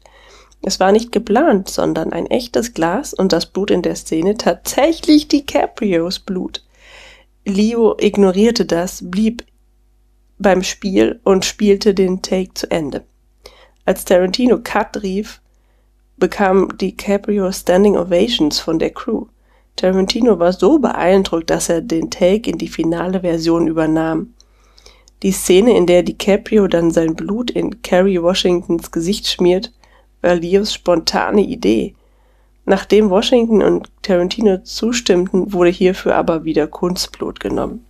Es 0.64 0.80
war 0.80 0.92
nicht 0.92 1.12
geplant, 1.12 1.70
sondern 1.70 2.12
ein 2.12 2.26
echtes 2.26 2.74
Glas 2.74 3.14
und 3.14 3.34
das 3.34 3.46
Blut 3.46 3.70
in 3.70 3.84
der 3.84 3.96
Szene 3.96 4.36
tatsächlich 4.36 5.28
DiCaprios 5.28 6.18
Blut. 6.18 6.64
Leo 7.46 7.96
ignorierte 8.00 8.66
das, 8.66 9.02
blieb 9.10 9.46
beim 10.38 10.64
Spiel 10.64 11.20
und 11.24 11.46
spielte 11.46 11.94
den 11.94 12.22
Take 12.22 12.54
zu 12.54 12.70
Ende. 12.70 13.04
Als 13.86 14.06
Tarantino 14.06 14.60
Cut 14.64 15.02
rief, 15.02 15.42
bekam 16.18 16.78
DiCaprio 16.78 17.52
Standing 17.52 17.98
Ovations 17.98 18.60
von 18.60 18.78
der 18.80 18.92
Crew. 18.92 19.26
Tarantino 19.76 20.38
war 20.38 20.54
so 20.54 20.80
beeindruckt, 20.80 21.50
dass 21.50 21.70
er 21.70 21.82
den 21.82 22.12
Take 22.12 22.50
in 22.50 22.58
die 22.58 22.68
finale 22.68 23.22
Version 23.22 23.68
übernahm. 23.68 24.34
Die 25.24 25.32
Szene, 25.32 25.76
in 25.76 25.88
der 25.88 26.04
DiCaprio 26.04 26.68
dann 26.68 26.92
sein 26.92 27.16
Blut 27.16 27.52
in 27.52 27.82
Kerry 27.82 28.22
Washingtons 28.22 28.92
Gesicht 28.92 29.28
schmiert, 29.28 29.72
war 30.22 30.36
Leos 30.36 30.74
spontane 30.74 31.42
Idee. 31.42 31.96
Nachdem 32.66 33.10
Washington 33.10 33.62
und 33.62 33.90
Tarantino 34.02 34.60
zustimmten, 34.64 35.52
wurde 35.54 35.72
hierfür 35.72 36.16
aber 36.16 36.44
wieder 36.44 36.68
Kunstblut 36.68 37.40
genommen. 37.40 37.86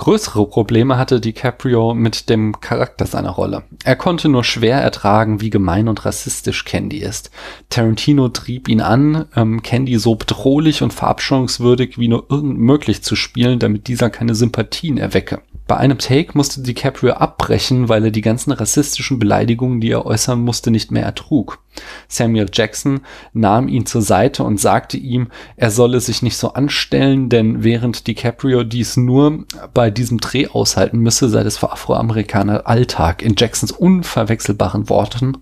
Größere 0.00 0.46
Probleme 0.46 0.96
hatte 0.96 1.20
DiCaprio 1.20 1.92
mit 1.92 2.30
dem 2.30 2.58
Charakter 2.58 3.04
seiner 3.04 3.28
Rolle. 3.28 3.64
Er 3.84 3.96
konnte 3.96 4.30
nur 4.30 4.44
schwer 4.44 4.80
ertragen, 4.80 5.42
wie 5.42 5.50
gemein 5.50 5.88
und 5.88 6.06
rassistisch 6.06 6.64
Candy 6.64 7.00
ist. 7.00 7.30
Tarantino 7.68 8.30
trieb 8.30 8.70
ihn 8.70 8.80
an, 8.80 9.26
ähm, 9.36 9.62
Candy 9.62 9.98
so 9.98 10.14
bedrohlich 10.14 10.82
und 10.82 10.94
verabscheuungswürdig 10.94 11.98
wie 11.98 12.08
nur 12.08 12.24
irgend 12.30 12.58
möglich 12.58 13.02
zu 13.02 13.14
spielen, 13.14 13.58
damit 13.58 13.88
dieser 13.88 14.08
keine 14.08 14.34
Sympathien 14.34 14.96
erwecke. 14.96 15.42
Bei 15.70 15.76
einem 15.76 15.98
Take 15.98 16.32
musste 16.34 16.62
DiCaprio 16.62 17.12
abbrechen, 17.12 17.88
weil 17.88 18.06
er 18.06 18.10
die 18.10 18.22
ganzen 18.22 18.50
rassistischen 18.50 19.20
Beleidigungen, 19.20 19.80
die 19.80 19.92
er 19.92 20.04
äußern 20.04 20.40
musste, 20.40 20.72
nicht 20.72 20.90
mehr 20.90 21.04
ertrug. 21.04 21.60
Samuel 22.08 22.48
Jackson 22.52 23.02
nahm 23.34 23.68
ihn 23.68 23.86
zur 23.86 24.02
Seite 24.02 24.42
und 24.42 24.58
sagte 24.58 24.96
ihm, 24.96 25.30
er 25.54 25.70
solle 25.70 26.00
sich 26.00 26.22
nicht 26.22 26.38
so 26.38 26.54
anstellen, 26.54 27.28
denn 27.28 27.62
während 27.62 28.08
DiCaprio 28.08 28.64
dies 28.64 28.96
nur 28.96 29.44
bei 29.72 29.92
diesem 29.92 30.18
Dreh 30.18 30.48
aushalten 30.48 30.98
müsse, 30.98 31.28
sei 31.28 31.44
das 31.44 31.58
für 31.58 31.70
Afroamerikaner 31.70 32.66
Alltag. 32.66 33.22
In 33.22 33.36
Jacksons 33.38 33.70
unverwechselbaren 33.70 34.88
Worten. 34.88 35.36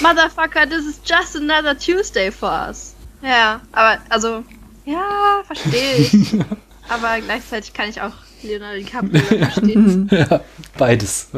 Motherfucker, 0.00 0.64
this 0.64 0.86
is 0.86 1.00
just 1.04 1.34
another 1.34 1.76
Tuesday 1.76 2.30
for 2.30 2.52
us. 2.68 2.94
Ja, 3.20 3.60
aber 3.72 3.98
also, 4.10 4.44
ja, 4.84 5.42
verstehe 5.44 5.96
ich. 5.96 6.34
aber 6.88 7.20
gleichzeitig 7.20 7.72
kann 7.72 7.88
ich 7.88 8.00
auch 8.00 8.12
Leonardo 8.42 8.78
DiCaprio 8.78 10.06
ja, 10.30 10.40
beides. 10.76 11.28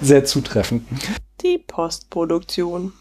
Sehr 0.00 0.24
zutreffend. 0.24 0.86
Die 1.42 1.58
Postproduktion. 1.58 2.92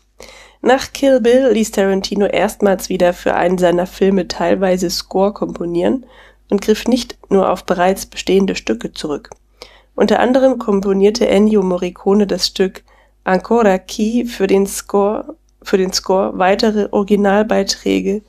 Nach 0.61 0.93
Kill 0.93 1.19
Bill 1.19 1.51
ließ 1.51 1.71
Tarantino 1.71 2.25
erstmals 2.25 2.89
wieder 2.89 3.13
für 3.13 3.35
einen 3.35 3.57
seiner 3.57 3.85
Filme 3.85 4.27
teilweise 4.27 4.89
Score 4.89 5.33
komponieren 5.33 6.05
und 6.49 6.61
griff 6.61 6.87
nicht 6.87 7.17
nur 7.29 7.51
auf 7.51 7.65
bereits 7.65 8.05
bestehende 8.05 8.55
Stücke 8.55 8.93
zurück. 8.93 9.29
Unter 9.95 10.19
anderem 10.19 10.57
komponierte 10.57 11.27
Ennio 11.27 11.61
Morricone 11.61 12.27
das 12.27 12.47
Stück 12.47 12.83
Ancora 13.25 13.77
Key 13.77 14.25
für 14.25 14.47
den 14.47 14.65
Score, 14.65 15.35
für 15.61 15.77
den 15.77 15.93
Score. 15.93 16.37
Weitere 16.37 16.87
Originalbeiträge 16.91 18.21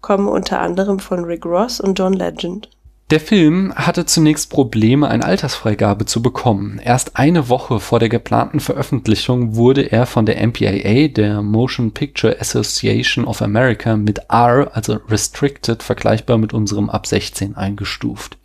kommen 0.00 0.28
unter 0.28 0.60
anderem 0.60 0.98
von 0.98 1.24
Rick 1.24 1.44
Ross 1.44 1.80
und 1.80 1.98
John 1.98 2.12
Legend. 2.12 2.68
Der 3.10 3.20
Film 3.20 3.72
hatte 3.74 4.04
zunächst 4.04 4.50
Probleme, 4.50 5.08
eine 5.08 5.24
Altersfreigabe 5.24 6.04
zu 6.04 6.20
bekommen. 6.20 6.78
Erst 6.84 7.16
eine 7.16 7.48
Woche 7.48 7.80
vor 7.80 8.00
der 8.00 8.10
geplanten 8.10 8.60
Veröffentlichung 8.60 9.56
wurde 9.56 9.90
er 9.90 10.04
von 10.04 10.26
der 10.26 10.46
MPAA, 10.46 11.08
der 11.08 11.40
Motion 11.40 11.92
Picture 11.92 12.38
Association 12.38 13.24
of 13.24 13.40
America, 13.40 13.96
mit 13.96 14.18
R, 14.28 14.70
also 14.74 14.98
Restricted, 15.08 15.82
vergleichbar 15.82 16.36
mit 16.36 16.52
unserem 16.52 16.90
ab 16.90 17.06
16 17.06 17.56
eingestuft. 17.56 18.36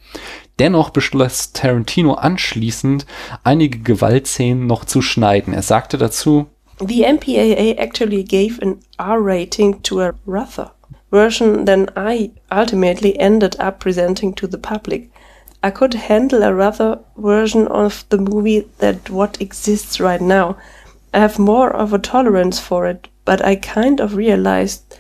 Dennoch 0.60 0.92
beschloss 0.92 1.52
Tarantino 1.52 2.14
anschließend, 2.14 3.06
einige 3.44 3.80
Gewaltszenen 3.80 4.66
noch 4.66 4.86
zu 4.86 5.02
schneiden. 5.02 5.54
Er 5.54 5.64
sagte 5.64 5.98
dazu, 5.98 6.46
The 6.80 7.04
MPAA 7.04 7.82
actually 7.82 8.24
gave 8.24 8.62
an 8.62 8.78
R 8.98 9.18
rating 9.20 9.84
to 9.84 10.00
a 10.00 10.14
Ruther 10.26 10.74
version 11.14 11.66
than 11.66 11.88
I 11.96 12.32
ultimately 12.52 13.20
ended 13.20 13.56
up 13.60 13.80
presenting 13.80 14.34
to 14.34 14.48
the 14.48 14.58
public. 14.58 15.12
I 15.62 15.70
could 15.70 15.94
handle 15.94 16.42
a 16.42 16.52
rather 16.54 17.00
version 17.16 17.68
of 17.68 18.04
the 18.10 18.18
movie 18.18 18.68
than 18.80 19.00
what 19.10 19.40
exists 19.40 20.00
right 20.00 20.20
now. 20.20 20.58
I 21.14 21.20
have 21.20 21.38
more 21.38 21.70
of 21.70 21.94
a 21.94 22.00
tolerance 22.00 22.60
for 22.60 22.88
it, 22.88 23.10
but 23.26 23.46
I 23.46 23.56
kind 23.58 24.00
of 24.00 24.16
realized 24.16 24.98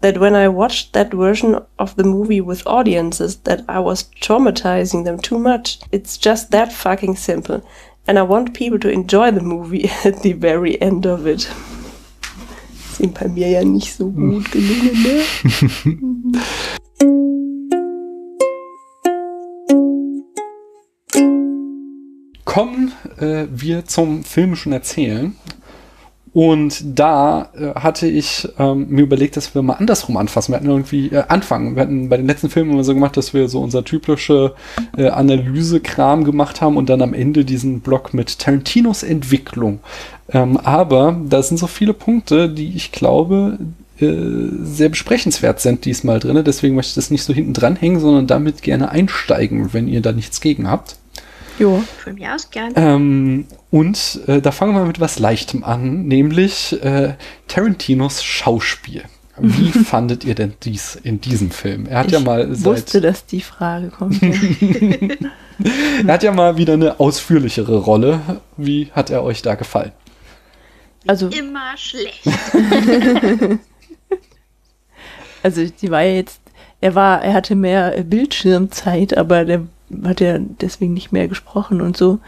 that 0.00 0.16
when 0.16 0.34
I 0.34 0.48
watched 0.48 0.94
that 0.94 1.12
version 1.12 1.60
of 1.78 1.94
the 1.96 2.04
movie 2.04 2.40
with 2.40 2.66
audiences 2.66 3.36
that 3.48 3.62
I 3.68 3.80
was 3.80 4.04
traumatizing 4.22 5.04
them 5.04 5.18
too 5.18 5.38
much. 5.38 5.78
It's 5.92 6.16
just 6.16 6.50
that 6.52 6.72
fucking 6.72 7.16
simple. 7.16 7.62
And 8.06 8.18
I 8.18 8.22
want 8.22 8.54
people 8.54 8.78
to 8.78 8.90
enjoy 8.90 9.30
the 9.30 9.42
movie 9.42 9.90
at 10.06 10.22
the 10.22 10.32
very 10.32 10.80
end 10.80 11.04
of 11.04 11.26
it. 11.26 11.52
Ist 13.00 13.14
bei 13.14 13.28
mir 13.28 13.48
ja 13.48 13.64
nicht 13.64 13.94
so 13.94 14.10
gut 14.10 14.50
gelungen, 14.52 15.02
ne? 15.02 16.40
kommen 22.44 22.90
äh, 23.18 23.46
wir 23.50 23.84
zum 23.84 24.24
filmischen 24.24 24.72
Erzählen. 24.72 25.36
Und 26.32 26.98
da 26.98 27.48
äh, 27.54 27.74
hatte 27.80 28.06
ich 28.06 28.48
ähm, 28.58 28.86
mir 28.88 29.02
überlegt, 29.02 29.36
dass 29.36 29.54
wir 29.54 29.62
mal 29.62 29.74
andersrum 29.74 30.16
anfassen. 30.16 30.52
Wir 30.52 30.56
hatten 30.56 30.68
irgendwie 30.68 31.08
äh, 31.08 31.24
anfangen. 31.26 31.74
Wir 31.74 31.82
hatten 31.82 32.08
bei 32.08 32.16
den 32.16 32.26
letzten 32.26 32.50
Filmen 32.50 32.70
immer 32.70 32.84
so 32.84 32.94
gemacht, 32.94 33.16
dass 33.16 33.34
wir 33.34 33.48
so 33.48 33.60
unser 33.60 33.84
typische 33.84 34.54
äh, 34.96 35.08
Analyse-Kram 35.08 36.22
gemacht 36.22 36.60
haben 36.60 36.76
und 36.76 36.88
dann 36.88 37.02
am 37.02 37.14
Ende 37.14 37.44
diesen 37.44 37.80
Block 37.80 38.14
mit 38.14 38.38
Tarantinos 38.38 39.02
Entwicklung. 39.02 39.80
Ähm, 40.32 40.56
aber 40.56 41.20
da 41.28 41.42
sind 41.42 41.56
so 41.56 41.66
viele 41.66 41.94
Punkte, 41.94 42.48
die 42.48 42.76
ich 42.76 42.92
glaube, 42.92 43.58
äh, 43.98 44.14
sehr 44.62 44.88
besprechenswert 44.88 45.58
sind 45.58 45.84
diesmal 45.84 46.20
drin. 46.20 46.40
Deswegen 46.44 46.76
möchte 46.76 46.90
ich 46.90 46.94
das 46.94 47.10
nicht 47.10 47.24
so 47.24 47.34
hinten 47.34 47.54
dran 47.54 47.74
hängen, 47.74 47.98
sondern 47.98 48.28
damit 48.28 48.62
gerne 48.62 48.90
einsteigen, 48.90 49.72
wenn 49.72 49.88
ihr 49.88 50.00
da 50.00 50.12
nichts 50.12 50.40
gegen 50.40 50.70
habt. 50.70 50.99
Jo. 51.60 51.84
Von 52.02 52.14
mir 52.14 52.34
aus 52.34 52.50
gerne. 52.50 52.72
Ähm, 52.74 53.46
und 53.70 54.20
äh, 54.26 54.40
da 54.40 54.50
fangen 54.50 54.74
wir 54.74 54.86
mit 54.86 54.98
was 54.98 55.18
Leichtem 55.18 55.62
an, 55.62 56.06
nämlich 56.06 56.82
äh, 56.82 57.14
Tarantinos 57.48 58.24
Schauspiel. 58.24 59.04
Wie 59.36 59.70
fandet 59.84 60.24
ihr 60.24 60.34
denn 60.34 60.54
dies 60.62 60.96
in 60.96 61.20
diesem 61.20 61.50
Film? 61.50 61.86
Er 61.86 61.98
hat 61.98 62.06
ich 62.06 62.12
ja 62.12 62.20
mal 62.20 62.54
seit, 62.54 62.64
wusste, 62.64 63.00
dass 63.02 63.26
die 63.26 63.42
Frage 63.42 63.88
kommt. 63.90 64.22
er 66.06 66.12
hat 66.12 66.22
ja 66.22 66.32
mal 66.32 66.56
wieder 66.56 66.72
eine 66.72 66.98
ausführlichere 66.98 67.76
Rolle. 67.76 68.40
Wie 68.56 68.90
hat 68.92 69.10
er 69.10 69.22
euch 69.22 69.42
da 69.42 69.54
gefallen? 69.54 69.92
Also, 71.06 71.28
Immer 71.28 71.76
schlecht. 71.76 72.26
also 75.42 75.64
die 75.64 75.90
war 75.90 76.02
ja 76.02 76.14
jetzt, 76.14 76.40
er 76.80 76.94
war, 76.94 77.22
er 77.22 77.34
hatte 77.34 77.54
mehr 77.54 78.02
Bildschirmzeit, 78.02 79.16
aber 79.16 79.44
der 79.44 79.62
hat 80.04 80.20
ja 80.20 80.38
deswegen 80.38 80.94
nicht 80.94 81.12
mehr 81.12 81.28
gesprochen 81.28 81.80
und 81.80 81.96
so. 81.96 82.18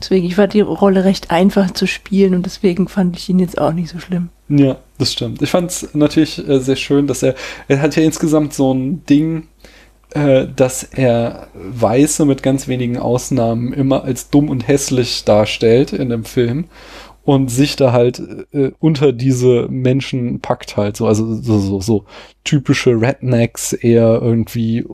Deswegen, 0.00 0.26
ich 0.26 0.36
fand 0.36 0.54
die 0.54 0.60
Rolle 0.60 1.04
recht 1.04 1.30
einfach 1.30 1.72
zu 1.72 1.86
spielen 1.86 2.34
und 2.34 2.46
deswegen 2.46 2.86
fand 2.86 3.16
ich 3.16 3.28
ihn 3.28 3.40
jetzt 3.40 3.58
auch 3.58 3.72
nicht 3.72 3.90
so 3.90 3.98
schlimm. 3.98 4.28
Ja, 4.48 4.76
das 4.98 5.12
stimmt. 5.12 5.42
Ich 5.42 5.50
fand 5.50 5.70
es 5.70 5.94
natürlich 5.94 6.46
äh, 6.46 6.60
sehr 6.60 6.76
schön, 6.76 7.06
dass 7.06 7.22
er, 7.22 7.34
er 7.66 7.82
hat 7.82 7.96
ja 7.96 8.02
insgesamt 8.02 8.54
so 8.54 8.72
ein 8.72 9.04
Ding, 9.06 9.48
äh, 10.10 10.46
dass 10.54 10.84
er 10.84 11.48
Weiße 11.54 12.24
mit 12.24 12.42
ganz 12.42 12.68
wenigen 12.68 12.96
Ausnahmen 12.96 13.72
immer 13.72 14.04
als 14.04 14.30
dumm 14.30 14.48
und 14.48 14.66
hässlich 14.66 15.24
darstellt 15.24 15.92
in 15.92 16.08
dem 16.10 16.24
Film 16.24 16.66
und 17.24 17.48
sich 17.50 17.76
da 17.76 17.92
halt 17.92 18.22
äh, 18.52 18.70
unter 18.78 19.12
diese 19.12 19.66
Menschen 19.68 20.40
packt 20.40 20.78
halt 20.78 20.96
so, 20.96 21.06
also 21.06 21.34
so, 21.34 21.58
so, 21.58 21.80
so 21.82 22.04
typische 22.48 22.98
Rednecks, 22.98 23.74
eher 23.74 24.22
irgendwie 24.22 24.78
äh, 24.78 24.86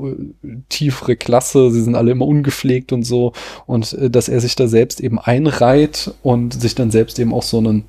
tiefere 0.70 1.14
Klasse, 1.14 1.70
sie 1.70 1.82
sind 1.82 1.94
alle 1.94 2.10
immer 2.10 2.26
ungepflegt 2.26 2.92
und 2.92 3.04
so 3.04 3.32
und 3.66 3.92
äh, 3.92 4.10
dass 4.10 4.28
er 4.28 4.40
sich 4.40 4.56
da 4.56 4.66
selbst 4.66 5.00
eben 5.00 5.20
einreiht 5.20 6.12
und 6.24 6.60
sich 6.60 6.74
dann 6.74 6.90
selbst 6.90 7.16
eben 7.20 7.32
auch 7.32 7.44
so 7.44 7.58
einen 7.58 7.84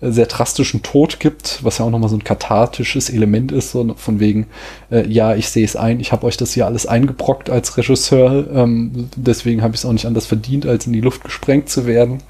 äh, 0.00 0.10
sehr 0.10 0.24
drastischen 0.24 0.82
Tod 0.82 1.20
gibt, 1.20 1.62
was 1.62 1.76
ja 1.76 1.84
auch 1.84 1.90
nochmal 1.90 2.08
so 2.08 2.16
ein 2.16 2.24
kathartisches 2.24 3.10
Element 3.10 3.52
ist, 3.52 3.72
so 3.72 3.92
von 3.94 4.20
wegen, 4.20 4.46
ja, 4.90 5.34
ich 5.34 5.48
sehe 5.48 5.64
es 5.64 5.76
ein, 5.76 6.00
ich 6.00 6.12
habe 6.12 6.26
euch 6.26 6.36
das 6.36 6.52
hier 6.52 6.66
alles 6.66 6.86
eingebrockt 6.86 7.50
als 7.50 7.76
Regisseur, 7.76 8.46
ähm, 8.52 9.08
deswegen 9.16 9.62
habe 9.62 9.74
ich 9.74 9.80
es 9.80 9.84
auch 9.84 9.92
nicht 9.92 10.06
anders 10.06 10.26
verdient, 10.26 10.66
als 10.66 10.86
in 10.86 10.92
die 10.92 11.00
Luft 11.00 11.24
gesprengt 11.24 11.68
zu 11.68 11.86
werden. 11.86 12.22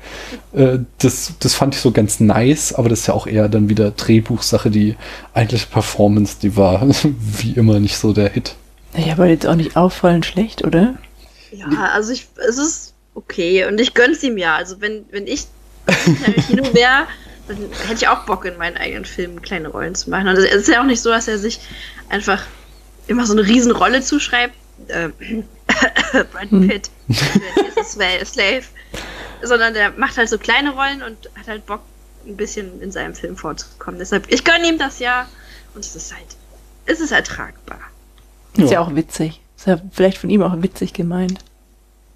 Das, 0.98 1.34
das 1.38 1.54
fand 1.54 1.74
ich 1.74 1.80
so 1.80 1.92
ganz 1.92 2.20
nice, 2.20 2.74
aber 2.74 2.88
das 2.88 3.00
ist 3.00 3.06
ja 3.06 3.14
auch 3.14 3.26
eher 3.26 3.48
dann 3.48 3.68
wieder 3.68 3.92
Drehbuchsache, 3.92 4.70
die 4.70 4.96
eigentliche 5.32 5.66
Performance, 5.68 6.36
die 6.42 6.56
war 6.56 6.79
wie 7.40 7.52
immer 7.52 7.80
nicht 7.80 7.96
so 7.98 8.12
der 8.12 8.28
Hit. 8.30 8.54
Naja, 8.92 9.12
aber 9.12 9.26
jetzt 9.26 9.46
auch 9.46 9.54
nicht 9.54 9.76
auffallend 9.76 10.26
schlecht, 10.26 10.64
oder? 10.64 10.96
Ja, 11.52 11.90
also 11.92 12.12
ich, 12.12 12.28
es 12.48 12.58
ist 12.58 12.94
okay 13.14 13.66
und 13.66 13.80
ich 13.80 13.94
gönn's 13.94 14.22
ihm 14.22 14.38
ja. 14.38 14.56
Also 14.56 14.80
wenn, 14.80 15.04
wenn 15.10 15.26
ich 15.26 15.46
Tarantino 15.86 16.64
wäre, 16.74 17.06
dann 17.48 17.56
hätte 17.86 17.94
ich 17.94 18.08
auch 18.08 18.24
Bock 18.24 18.44
in 18.44 18.56
meinen 18.56 18.76
eigenen 18.76 19.04
Filmen 19.04 19.42
kleine 19.42 19.68
Rollen 19.68 19.94
zu 19.94 20.10
machen. 20.10 20.28
Und 20.28 20.36
es 20.36 20.44
ist 20.44 20.68
ja 20.68 20.80
auch 20.80 20.86
nicht 20.86 21.00
so, 21.00 21.10
dass 21.10 21.28
er 21.28 21.38
sich 21.38 21.60
einfach 22.08 22.42
immer 23.06 23.26
so 23.26 23.32
eine 23.32 23.46
Riesenrolle 23.46 24.02
zuschreibt. 24.02 24.54
Äh, 24.88 25.08
Brad 26.32 26.50
Hm. 26.50 26.68
Pitt 26.68 26.90
ist 27.08 28.00
a 28.00 28.24
Slave. 28.24 28.62
Sondern 29.42 29.74
der 29.74 29.92
macht 29.92 30.16
halt 30.16 30.28
so 30.28 30.38
kleine 30.38 30.70
Rollen 30.70 31.02
und 31.02 31.16
hat 31.38 31.48
halt 31.48 31.66
Bock, 31.66 31.80
ein 32.26 32.36
bisschen 32.36 32.82
in 32.82 32.92
seinem 32.92 33.14
Film 33.14 33.36
vorzukommen. 33.36 33.98
Deshalb, 33.98 34.30
ich 34.30 34.44
gönne 34.44 34.68
ihm 34.68 34.78
das 34.78 34.98
ja 34.98 35.26
und 35.74 35.84
es 35.84 35.96
ist 35.96 36.12
halt, 36.14 36.26
es 36.90 37.00
ist 37.00 37.12
ertragbar. 37.12 37.78
Ist 38.56 38.70
ja 38.72 38.80
auch 38.80 38.94
witzig. 38.94 39.40
Ist 39.56 39.66
ja 39.66 39.80
vielleicht 39.92 40.18
von 40.18 40.30
ihm 40.30 40.42
auch 40.42 40.60
witzig 40.62 40.92
gemeint. 40.92 41.38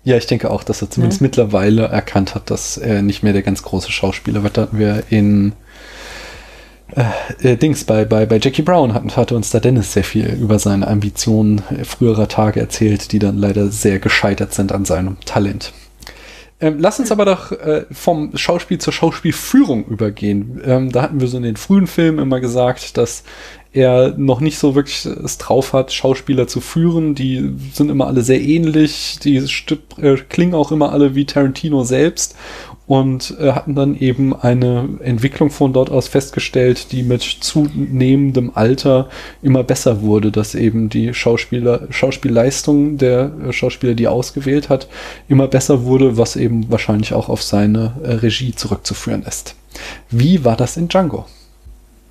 Ja, 0.02 0.16
ich 0.16 0.26
denke 0.26 0.50
auch, 0.50 0.64
dass 0.64 0.82
er 0.82 0.90
zumindest 0.90 1.20
Ja. 1.20 1.26
mittlerweile 1.26 1.84
erkannt 1.86 2.34
hat, 2.34 2.50
dass 2.50 2.76
er 2.76 3.02
nicht 3.02 3.22
mehr 3.22 3.32
der 3.32 3.42
ganz 3.42 3.62
große 3.62 3.90
Schauspieler 3.90 4.42
wird. 4.42 4.56
Da 4.56 4.62
hatten 4.62 4.78
wir 4.78 5.04
in 5.08 5.52
äh, 6.94 7.52
äh, 7.52 7.56
Dings 7.56 7.84
bei, 7.84 8.04
bei, 8.04 8.26
bei 8.26 8.38
Jackie 8.38 8.62
Brown 8.62 8.92
hatten, 8.92 9.14
hatte 9.16 9.34
uns 9.36 9.50
da 9.50 9.60
Dennis 9.60 9.92
sehr 9.92 10.04
viel 10.04 10.26
über 10.34 10.58
seine 10.58 10.86
Ambitionen 10.86 11.62
früherer 11.84 12.28
Tage 12.28 12.60
erzählt, 12.60 13.12
die 13.12 13.18
dann 13.18 13.38
leider 13.38 13.68
sehr 13.68 13.98
gescheitert 13.98 14.52
sind 14.52 14.72
an 14.72 14.84
seinem 14.84 15.16
Talent. 15.24 15.72
Ähm, 16.60 16.76
lass 16.78 17.00
uns 17.00 17.10
aber 17.10 17.24
doch 17.24 17.52
äh, 17.52 17.84
vom 17.90 18.36
Schauspiel 18.36 18.78
zur 18.78 18.92
Schauspielführung 18.92 19.86
übergehen. 19.86 20.60
Ähm, 20.64 20.92
da 20.92 21.02
hatten 21.02 21.20
wir 21.20 21.28
so 21.28 21.36
in 21.36 21.42
den 21.42 21.56
frühen 21.56 21.86
Filmen 21.86 22.18
immer 22.20 22.40
gesagt, 22.40 22.96
dass 22.96 23.24
er 23.74 24.14
noch 24.16 24.40
nicht 24.40 24.58
so 24.58 24.74
wirklich 24.74 25.04
es 25.04 25.36
drauf 25.36 25.72
hat, 25.72 25.92
Schauspieler 25.92 26.46
zu 26.46 26.60
führen. 26.60 27.14
Die 27.14 27.54
sind 27.72 27.90
immer 27.90 28.06
alle 28.06 28.22
sehr 28.22 28.40
ähnlich, 28.40 29.18
die 29.22 29.36
äh, 29.36 30.16
klingen 30.28 30.54
auch 30.54 30.70
immer 30.70 30.92
alle 30.92 31.14
wie 31.14 31.26
Tarantino 31.26 31.82
selbst 31.82 32.36
und 32.86 33.36
äh, 33.40 33.52
hatten 33.52 33.74
dann 33.74 33.98
eben 33.98 34.34
eine 34.34 34.88
Entwicklung 35.02 35.50
von 35.50 35.72
dort 35.72 35.90
aus 35.90 36.06
festgestellt, 36.06 36.92
die 36.92 37.02
mit 37.02 37.22
zunehmendem 37.22 38.52
Alter 38.54 39.08
immer 39.42 39.64
besser 39.64 40.02
wurde, 40.02 40.30
dass 40.30 40.54
eben 40.54 40.88
die 40.88 41.12
Schauspieler, 41.12 41.88
Schauspielleistung 41.90 42.96
der 42.98 43.32
äh, 43.48 43.52
Schauspieler, 43.52 43.94
die 43.94 44.04
er 44.04 44.12
ausgewählt 44.12 44.68
hat, 44.68 44.86
immer 45.28 45.48
besser 45.48 45.84
wurde, 45.84 46.16
was 46.16 46.36
eben 46.36 46.70
wahrscheinlich 46.70 47.12
auch 47.12 47.28
auf 47.28 47.42
seine 47.42 47.94
äh, 48.04 48.12
Regie 48.12 48.54
zurückzuführen 48.54 49.24
ist. 49.24 49.56
Wie 50.10 50.44
war 50.44 50.56
das 50.56 50.76
in 50.76 50.88
Django? 50.88 51.26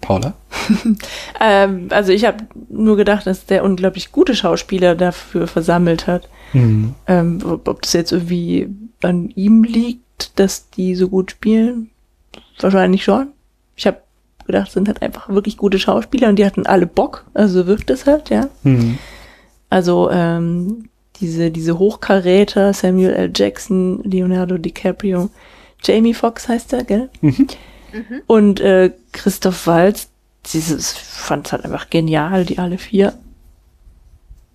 Paula? 0.04 0.34
Ähm, 1.42 1.88
also 1.90 2.12
ich 2.14 2.26
habe 2.26 2.46
nur 2.70 2.96
gedacht, 2.96 3.28
dass 3.28 3.46
der 3.46 3.66
unglaublich 3.66 4.12
gute 4.12 4.36
Schauspieler 4.36 4.96
dafür 4.96 5.48
versammelt 5.48 6.08
hat. 6.08 6.30
Mhm. 6.54 6.96
Ähm, 7.08 7.40
ob, 7.44 7.68
ob 7.68 7.82
das 7.82 7.92
jetzt 7.94 8.12
irgendwie 8.14 8.70
an 9.02 9.30
ihm 9.36 9.64
liegt, 9.64 10.40
dass 10.40 10.70
die 10.70 10.96
so 10.96 11.10
gut 11.10 11.32
spielen, 11.32 11.90
wahrscheinlich 12.60 13.04
schon. 13.04 13.28
Ich 13.76 13.88
habe 13.88 13.98
gedacht, 14.46 14.68
es 14.68 14.74
sind 14.74 14.88
halt 14.88 15.02
einfach 15.02 15.28
wirklich 15.30 15.58
gute 15.58 15.80
Schauspieler 15.80 16.30
und 16.30 16.38
die 16.38 16.46
hatten 16.46 16.66
alle 16.66 16.88
Bock. 16.88 17.26
Also 17.34 17.62
so 17.62 17.68
wirkt 17.68 17.90
es 17.90 18.06
halt, 18.06 18.30
ja. 18.30 18.48
Mhm. 18.64 18.98
Also 19.70 20.10
ähm, 20.12 20.90
diese, 21.20 21.52
diese 21.52 21.80
Hochkaräter, 21.80 22.74
Samuel 22.74 23.14
L. 23.14 23.32
Jackson, 23.36 24.02
Leonardo 24.04 24.58
DiCaprio, 24.58 25.30
Jamie 25.84 26.14
Foxx 26.14 26.48
heißt 26.48 26.74
er, 26.74 26.84
gell? 26.84 27.10
Mhm. 27.22 27.48
Und 28.28 28.60
äh, 28.60 28.92
Christoph 29.12 29.68
Waltz, 29.68 30.10
dieses 30.52 30.92
fand 30.94 31.52
halt 31.52 31.64
einfach 31.66 31.90
genial, 31.90 32.46
die 32.46 32.58
alle 32.60 32.78
vier. 32.78 33.14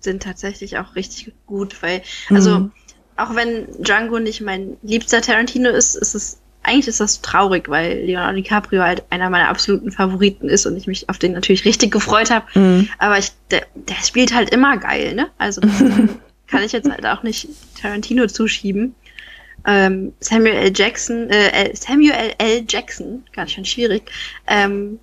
Sind 0.01 0.23
tatsächlich 0.23 0.77
auch 0.77 0.95
richtig 0.95 1.31
gut, 1.45 1.81
weil, 1.81 2.01
also, 2.29 2.59
Mhm. 2.59 2.71
auch 3.17 3.35
wenn 3.35 3.67
Django 3.83 4.19
nicht 4.19 4.41
mein 4.41 4.77
liebster 4.81 5.21
Tarantino 5.21 5.69
ist, 5.69 5.95
ist 5.95 6.15
es, 6.15 6.39
eigentlich 6.63 6.87
ist 6.87 6.99
das 6.99 7.21
traurig, 7.21 7.67
weil 7.69 8.05
Leonardo 8.05 8.35
DiCaprio 8.35 8.81
halt 8.81 9.03
einer 9.09 9.29
meiner 9.29 9.49
absoluten 9.49 9.91
Favoriten 9.91 10.47
ist 10.47 10.65
und 10.65 10.75
ich 10.77 10.87
mich 10.87 11.09
auf 11.09 11.17
den 11.17 11.33
natürlich 11.33 11.65
richtig 11.65 11.91
gefreut 11.91 12.31
habe. 12.31 12.45
Mhm. 12.57 12.89
Aber 12.97 13.17
ich, 13.17 13.31
der, 13.51 13.65
der 13.75 13.95
spielt 14.05 14.33
halt 14.33 14.51
immer 14.51 14.77
geil, 14.77 15.15
ne? 15.15 15.27
Also 15.37 15.61
kann 16.47 16.63
ich 16.63 16.71
jetzt 16.71 16.89
halt 16.89 17.05
auch 17.05 17.23
nicht 17.23 17.47
Tarantino 17.81 18.27
zuschieben. 18.27 18.95
Ähm, 19.65 20.13
Samuel 20.19 20.55
L. 20.55 20.71
Jackson, 20.75 21.29
äh, 21.29 21.75
Samuel 21.75 22.33
L. 22.37 22.63
Jackson, 22.67 23.23
ganz 23.33 23.51
schön 23.51 23.65
schwierig, 23.65 24.09
ähm, 24.47 24.99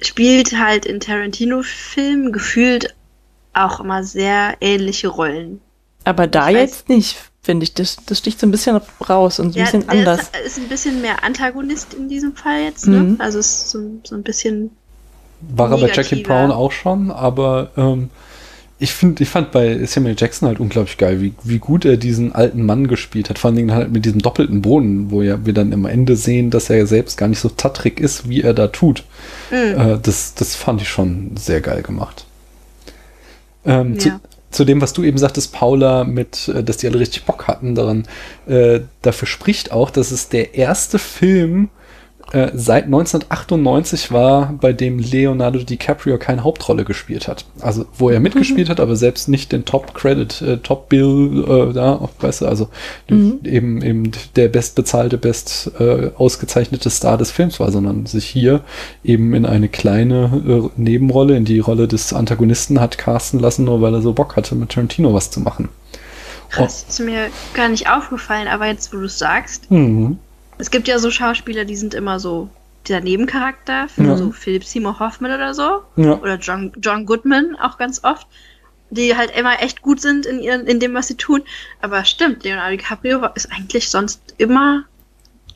spielt 0.00 0.58
halt 0.58 0.86
in 0.86 1.00
Tarantino-Filmen 1.00 2.32
gefühlt 2.32 2.94
auch 3.52 3.80
immer 3.80 4.02
sehr 4.04 4.56
ähnliche 4.60 5.08
Rollen. 5.08 5.60
Aber 6.04 6.26
da 6.26 6.50
Ich 6.50 6.56
weiß- 6.56 6.60
jetzt 6.60 6.88
nicht, 6.88 7.16
finde 7.42 7.64
ich. 7.64 7.74
Das, 7.74 7.96
das 8.04 8.18
sticht 8.18 8.40
so 8.40 8.46
ein 8.46 8.50
bisschen 8.50 8.80
raus 9.08 9.38
und 9.38 9.52
so 9.52 9.58
ein 9.60 9.64
bisschen 9.64 9.80
der 9.82 9.90
anders. 9.90 10.20
Ist, 10.20 10.36
ist 10.46 10.58
ein 10.58 10.68
bisschen 10.68 11.00
mehr 11.00 11.22
Antagonist 11.24 11.94
in 11.94 12.08
diesem 12.08 12.34
Fall 12.34 12.62
jetzt, 12.62 12.86
ne? 12.88 12.98
Mhm. 12.98 13.16
Also 13.20 13.38
ist 13.38 13.70
so, 13.70 13.78
so 14.02 14.14
ein 14.16 14.22
bisschen 14.22 14.70
War 15.40 15.70
er 15.70 15.76
bei 15.78 15.86
Jackie 15.86 16.16
negativer. 16.16 16.28
Brown 16.34 16.50
auch 16.50 16.72
schon, 16.72 17.10
aber 17.10 17.70
ähm, 17.76 18.10
ich 18.78 18.92
finde, 18.92 19.22
ich 19.22 19.28
fand 19.28 19.52
bei 19.52 19.84
Samuel 19.86 20.16
Jackson 20.18 20.48
halt 20.48 20.58
unglaublich 20.60 20.98
geil, 20.98 21.20
wie, 21.20 21.32
wie 21.44 21.58
gut 21.58 21.84
er 21.84 21.96
diesen 21.96 22.34
alten 22.34 22.66
Mann 22.66 22.88
gespielt 22.88 23.30
hat. 23.30 23.38
Vor 23.38 23.48
allen 23.48 23.56
Dingen 23.56 23.72
halt 23.72 23.92
mit 23.92 24.04
diesem 24.04 24.20
doppelten 24.20 24.62
Boden, 24.62 25.10
wo 25.10 25.22
ja 25.22 25.46
wir 25.46 25.52
dann 25.52 25.72
am 25.72 25.86
Ende 25.86 26.16
sehen, 26.16 26.50
dass 26.50 26.70
er 26.70 26.86
selbst 26.86 27.16
gar 27.16 27.28
nicht 27.28 27.38
so 27.38 27.48
tattrig 27.48 28.00
ist, 28.00 28.28
wie 28.28 28.42
er 28.42 28.52
da 28.52 28.66
tut. 28.68 29.04
Mhm. 29.50 29.80
Äh, 29.80 29.98
das, 30.02 30.34
das 30.34 30.56
fand 30.56 30.82
ich 30.82 30.88
schon 30.88 31.36
sehr 31.36 31.60
geil 31.60 31.82
gemacht. 31.82 32.26
Ähm, 33.64 33.98
zu, 33.98 34.08
Ja. 34.08 34.20
zu 34.50 34.64
dem, 34.64 34.80
was 34.80 34.92
du 34.92 35.04
eben 35.04 35.18
sagtest, 35.18 35.52
Paula, 35.52 36.04
mit, 36.04 36.48
äh, 36.48 36.62
dass 36.64 36.76
die 36.78 36.88
alle 36.88 36.98
richtig 36.98 37.24
Bock 37.24 37.46
hatten 37.46 37.74
daran, 37.74 38.06
äh, 38.46 38.80
dafür 39.02 39.28
spricht 39.28 39.72
auch, 39.72 39.90
dass 39.90 40.10
es 40.10 40.28
der 40.28 40.54
erste 40.54 40.98
Film 40.98 41.68
äh, 42.34 42.50
seit 42.54 42.84
1998 42.84 44.12
war, 44.12 44.52
bei 44.60 44.72
dem 44.72 44.98
Leonardo 44.98 45.60
DiCaprio 45.60 46.18
keine 46.18 46.44
Hauptrolle 46.44 46.84
gespielt 46.84 47.28
hat. 47.28 47.44
Also, 47.60 47.86
wo 47.96 48.10
er 48.10 48.20
mitgespielt 48.20 48.68
hat, 48.68 48.80
aber 48.80 48.96
selbst 48.96 49.28
nicht 49.28 49.52
den 49.52 49.64
Top-Credit, 49.64 50.42
äh, 50.42 50.56
Top-Bill 50.58 51.44
äh, 51.70 51.72
da, 51.72 52.08
weißt 52.20 52.42
du, 52.42 52.46
also 52.46 52.68
Mhm. 53.08 53.40
eben, 53.44 53.82
eben 53.82 54.10
der 54.36 54.48
bestbezahlte, 54.48 55.16
best 55.18 55.70
äh, 55.78 56.10
ausgezeichnete 56.16 56.90
Star 56.90 57.16
des 57.18 57.30
Films 57.30 57.60
war, 57.60 57.70
sondern 57.70 58.06
sich 58.06 58.26
hier 58.26 58.60
eben 59.02 59.34
in 59.34 59.46
eine 59.46 59.68
kleine 59.68 60.70
äh, 60.76 60.80
Nebenrolle, 60.80 61.36
in 61.36 61.44
die 61.44 61.58
Rolle 61.60 61.88
des 61.88 62.12
Antagonisten 62.12 62.80
hat 62.80 62.98
casten 62.98 63.40
lassen, 63.40 63.64
nur 63.64 63.80
weil 63.80 63.94
er 63.94 64.02
so 64.02 64.12
Bock 64.12 64.36
hatte, 64.36 64.54
mit 64.54 64.70
Tarantino 64.70 65.14
was 65.14 65.30
zu 65.30 65.40
machen. 65.40 65.68
krass, 66.50 66.86
ist 66.88 67.00
mir 67.00 67.28
gar 67.54 67.68
nicht 67.68 67.88
aufgefallen, 67.90 68.46
aber 68.48 68.66
jetzt, 68.66 68.92
wo 68.92 68.98
du 68.98 69.04
es 69.04 69.18
sagst, 69.18 69.70
Mhm. 69.70 70.18
Es 70.58 70.70
gibt 70.70 70.88
ja 70.88 70.98
so 70.98 71.10
Schauspieler, 71.10 71.64
die 71.64 71.76
sind 71.76 71.94
immer 71.94 72.20
so 72.20 72.48
dieser 72.86 73.00
Nebencharakter, 73.00 73.86
Ja. 73.96 74.16
so 74.16 74.30
Philip 74.30 74.64
Seymour 74.64 74.98
Hoffman 75.00 75.32
oder 75.32 75.54
so. 75.54 75.82
Ja. 75.96 76.18
Oder 76.20 76.36
John, 76.36 76.72
John 76.80 77.06
Goodman 77.06 77.56
auch 77.60 77.78
ganz 77.78 78.02
oft. 78.04 78.26
Die 78.90 79.16
halt 79.16 79.32
immer 79.36 79.60
echt 79.62 79.82
gut 79.82 80.00
sind 80.00 80.26
in, 80.26 80.40
ihren, 80.40 80.66
in 80.66 80.78
dem, 80.78 80.94
was 80.94 81.08
sie 81.08 81.16
tun. 81.16 81.42
Aber 81.80 82.04
stimmt, 82.04 82.44
Leonardo 82.44 82.76
DiCaprio 82.76 83.26
ist 83.34 83.50
eigentlich 83.50 83.88
sonst 83.90 84.20
immer 84.38 84.84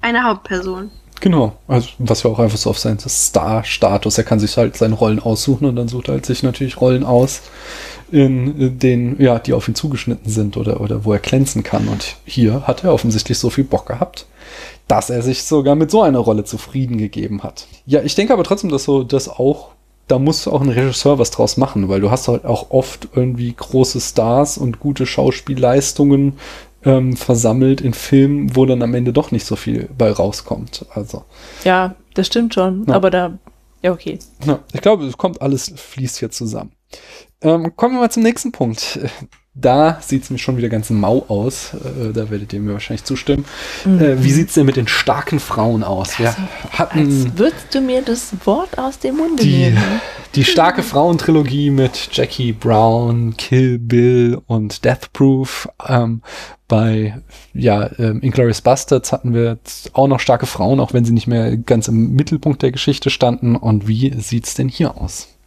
eine 0.00 0.24
Hauptperson. 0.24 0.90
Genau, 1.20 1.56
also 1.68 1.88
was 1.98 2.22
ja 2.22 2.30
auch 2.30 2.38
einfach 2.38 2.56
so 2.58 2.70
auf 2.70 2.78
seinen 2.78 2.98
Star-Status, 3.00 4.18
er 4.18 4.24
kann 4.24 4.38
sich 4.38 4.56
halt 4.56 4.76
seine 4.76 4.94
Rollen 4.94 5.18
aussuchen 5.18 5.64
und 5.66 5.74
dann 5.76 5.88
sucht 5.88 6.08
er 6.08 6.14
halt 6.14 6.26
sich 6.26 6.44
natürlich 6.44 6.80
Rollen 6.80 7.02
aus, 7.04 7.42
in 8.12 8.78
denen, 8.78 9.20
ja, 9.20 9.38
die 9.38 9.52
auf 9.52 9.66
ihn 9.68 9.74
zugeschnitten 9.74 10.30
sind 10.30 10.56
oder, 10.56 10.80
oder 10.80 11.04
wo 11.04 11.12
er 11.12 11.18
glänzen 11.18 11.62
kann. 11.64 11.88
Und 11.88 12.16
hier 12.24 12.66
hat 12.66 12.84
er 12.84 12.92
offensichtlich 12.94 13.38
so 13.38 13.50
viel 13.50 13.64
Bock 13.64 13.86
gehabt, 13.86 14.26
dass 14.88 15.10
er 15.10 15.22
sich 15.22 15.44
sogar 15.44 15.74
mit 15.74 15.90
so 15.90 16.02
einer 16.02 16.18
Rolle 16.18 16.44
zufrieden 16.44 16.98
gegeben 16.98 17.42
hat. 17.42 17.66
Ja, 17.86 18.02
ich 18.02 18.14
denke 18.14 18.32
aber 18.32 18.44
trotzdem, 18.44 18.70
dass 18.70 18.84
so 18.84 19.04
das 19.04 19.28
auch, 19.28 19.70
da 20.08 20.18
muss 20.18 20.48
auch 20.48 20.62
ein 20.62 20.70
Regisseur 20.70 21.18
was 21.18 21.30
draus 21.30 21.58
machen, 21.58 21.88
weil 21.88 22.00
du 22.00 22.10
hast 22.10 22.28
halt 22.28 22.46
auch 22.46 22.70
oft 22.70 23.08
irgendwie 23.14 23.52
große 23.52 24.00
Stars 24.00 24.56
und 24.56 24.80
gute 24.80 25.04
Schauspielleistungen 25.04 26.38
ähm, 26.84 27.16
versammelt 27.16 27.82
in 27.82 27.92
Filmen, 27.92 28.56
wo 28.56 28.64
dann 28.64 28.82
am 28.82 28.94
Ende 28.94 29.12
doch 29.12 29.30
nicht 29.30 29.44
so 29.44 29.56
viel 29.56 29.90
bei 29.96 30.10
rauskommt. 30.10 30.86
Also, 30.94 31.24
Ja, 31.64 31.94
das 32.14 32.26
stimmt 32.26 32.54
schon. 32.54 32.86
Ja. 32.88 32.94
Aber 32.94 33.10
da 33.10 33.38
Ja, 33.82 33.92
okay. 33.92 34.18
Ja, 34.46 34.60
ich 34.72 34.80
glaube, 34.80 35.04
es 35.04 35.18
kommt 35.18 35.42
alles, 35.42 35.72
fließt 35.76 36.18
hier 36.18 36.30
zusammen. 36.30 36.72
Ähm, 37.42 37.76
kommen 37.76 37.94
wir 37.94 38.00
mal 38.00 38.10
zum 38.10 38.22
nächsten 38.22 38.52
Punkt. 38.52 38.98
Da 39.60 39.98
sieht 40.00 40.22
es 40.22 40.30
mir 40.30 40.38
schon 40.38 40.56
wieder 40.56 40.68
ganz 40.68 40.88
mau 40.90 41.24
aus. 41.26 41.74
Äh, 41.74 42.12
da 42.12 42.30
werdet 42.30 42.52
ihr 42.52 42.60
mir 42.60 42.74
wahrscheinlich 42.74 43.04
zustimmen. 43.04 43.44
Mhm. 43.84 44.00
Äh, 44.00 44.24
wie 44.24 44.30
sieht 44.30 44.48
es 44.48 44.54
denn 44.54 44.66
mit 44.66 44.76
den 44.76 44.86
starken 44.86 45.40
Frauen 45.40 45.82
aus? 45.82 46.18
Wir 46.18 46.28
Als 46.28 46.36
hatten 46.78 47.38
würdest 47.38 47.74
du 47.74 47.80
mir 47.80 48.02
das 48.02 48.32
Wort 48.44 48.78
aus 48.78 49.00
dem 49.00 49.16
Munde 49.16 49.42
die, 49.42 49.56
nehmen. 49.56 50.00
die 50.36 50.44
starke 50.44 50.82
Frauentrilogie 50.84 51.70
mit 51.70 52.08
Jackie 52.12 52.52
Brown, 52.52 53.36
Kill 53.36 53.78
Bill 53.78 54.40
und 54.46 54.84
Death 54.84 55.12
Proof. 55.12 55.68
Ähm, 55.86 56.22
bei 56.68 57.20
ja, 57.52 57.90
ähm, 57.98 58.20
Inglourious 58.22 58.60
Bastards 58.60 59.10
hatten 59.10 59.34
wir 59.34 59.58
auch 59.92 60.06
noch 60.06 60.20
starke 60.20 60.46
Frauen, 60.46 60.78
auch 60.78 60.92
wenn 60.92 61.04
sie 61.04 61.12
nicht 61.12 61.26
mehr 61.26 61.56
ganz 61.56 61.88
im 61.88 62.14
Mittelpunkt 62.14 62.62
der 62.62 62.70
Geschichte 62.70 63.10
standen. 63.10 63.56
Und 63.56 63.88
wie 63.88 64.14
sieht's 64.20 64.54
denn 64.54 64.68
hier 64.68 64.96
aus? 64.96 65.37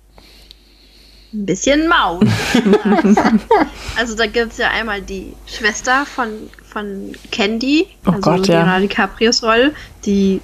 Ein 1.34 1.45
bisschen 1.45 1.88
mau. 1.88 2.19
also 3.97 4.15
da 4.15 4.25
gibt 4.25 4.51
es 4.51 4.57
ja 4.57 4.69
einmal 4.69 5.01
die 5.01 5.34
Schwester 5.47 6.05
von, 6.05 6.49
von 6.67 7.13
Candy, 7.32 7.88
Oh 8.05 8.11
also 8.11 8.21
Gott, 8.21 8.47
ja. 8.47 8.59
Leonardo 8.59 8.88
DiCaprios 8.88 9.41
Rolle, 9.43 9.73
die, 10.05 10.41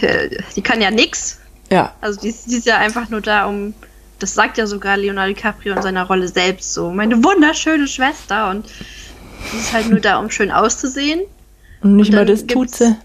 äh, 0.00 0.30
die 0.56 0.62
kann 0.62 0.80
ja 0.80 0.90
nix. 0.90 1.38
Ja, 1.70 1.94
Also 2.00 2.20
die, 2.20 2.28
ist- 2.28 2.50
die 2.50 2.56
ist 2.56 2.66
ja 2.66 2.78
einfach 2.78 3.08
nur 3.10 3.20
da, 3.20 3.46
um, 3.46 3.74
das 4.18 4.34
sagt 4.34 4.58
ja 4.58 4.66
sogar 4.66 4.96
Leonardo 4.96 5.34
DiCaprio 5.34 5.74
in 5.74 5.82
seiner 5.82 6.04
Rolle 6.04 6.28
selbst 6.28 6.72
so, 6.74 6.90
meine 6.90 7.22
wunderschöne 7.22 7.86
Schwester 7.86 8.50
und 8.50 8.66
die 9.52 9.56
ist 9.58 9.72
halt 9.72 9.88
nur 9.90 10.00
da, 10.00 10.18
um 10.18 10.30
schön 10.30 10.50
auszusehen. 10.50 11.20
und 11.82 11.96
nicht 11.96 12.08
Und 12.10 12.16
mal 12.16 12.26
das 12.26 12.46
tut 12.46 12.74
sie. 12.74 12.96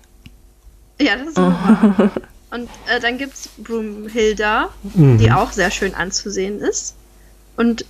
Ja, 0.99 1.17
das 1.17 1.27
ist 1.29 1.37
wahr. 1.37 2.11
Und 2.55 2.69
äh, 2.87 3.01
dann 3.01 3.17
gibt's 3.17 3.49
Broomhilda, 3.57 4.69
Mhm. 4.93 5.17
die 5.17 5.29
auch 5.31 5.51
sehr 5.51 5.71
schön 5.71 5.93
anzusehen 5.93 6.59
ist. 6.61 6.95
Und 7.57 7.83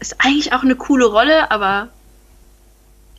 ist 0.00 0.16
eigentlich 0.18 0.52
auch 0.54 0.62
eine 0.62 0.76
coole 0.76 1.04
Rolle, 1.06 1.50
aber 1.50 1.88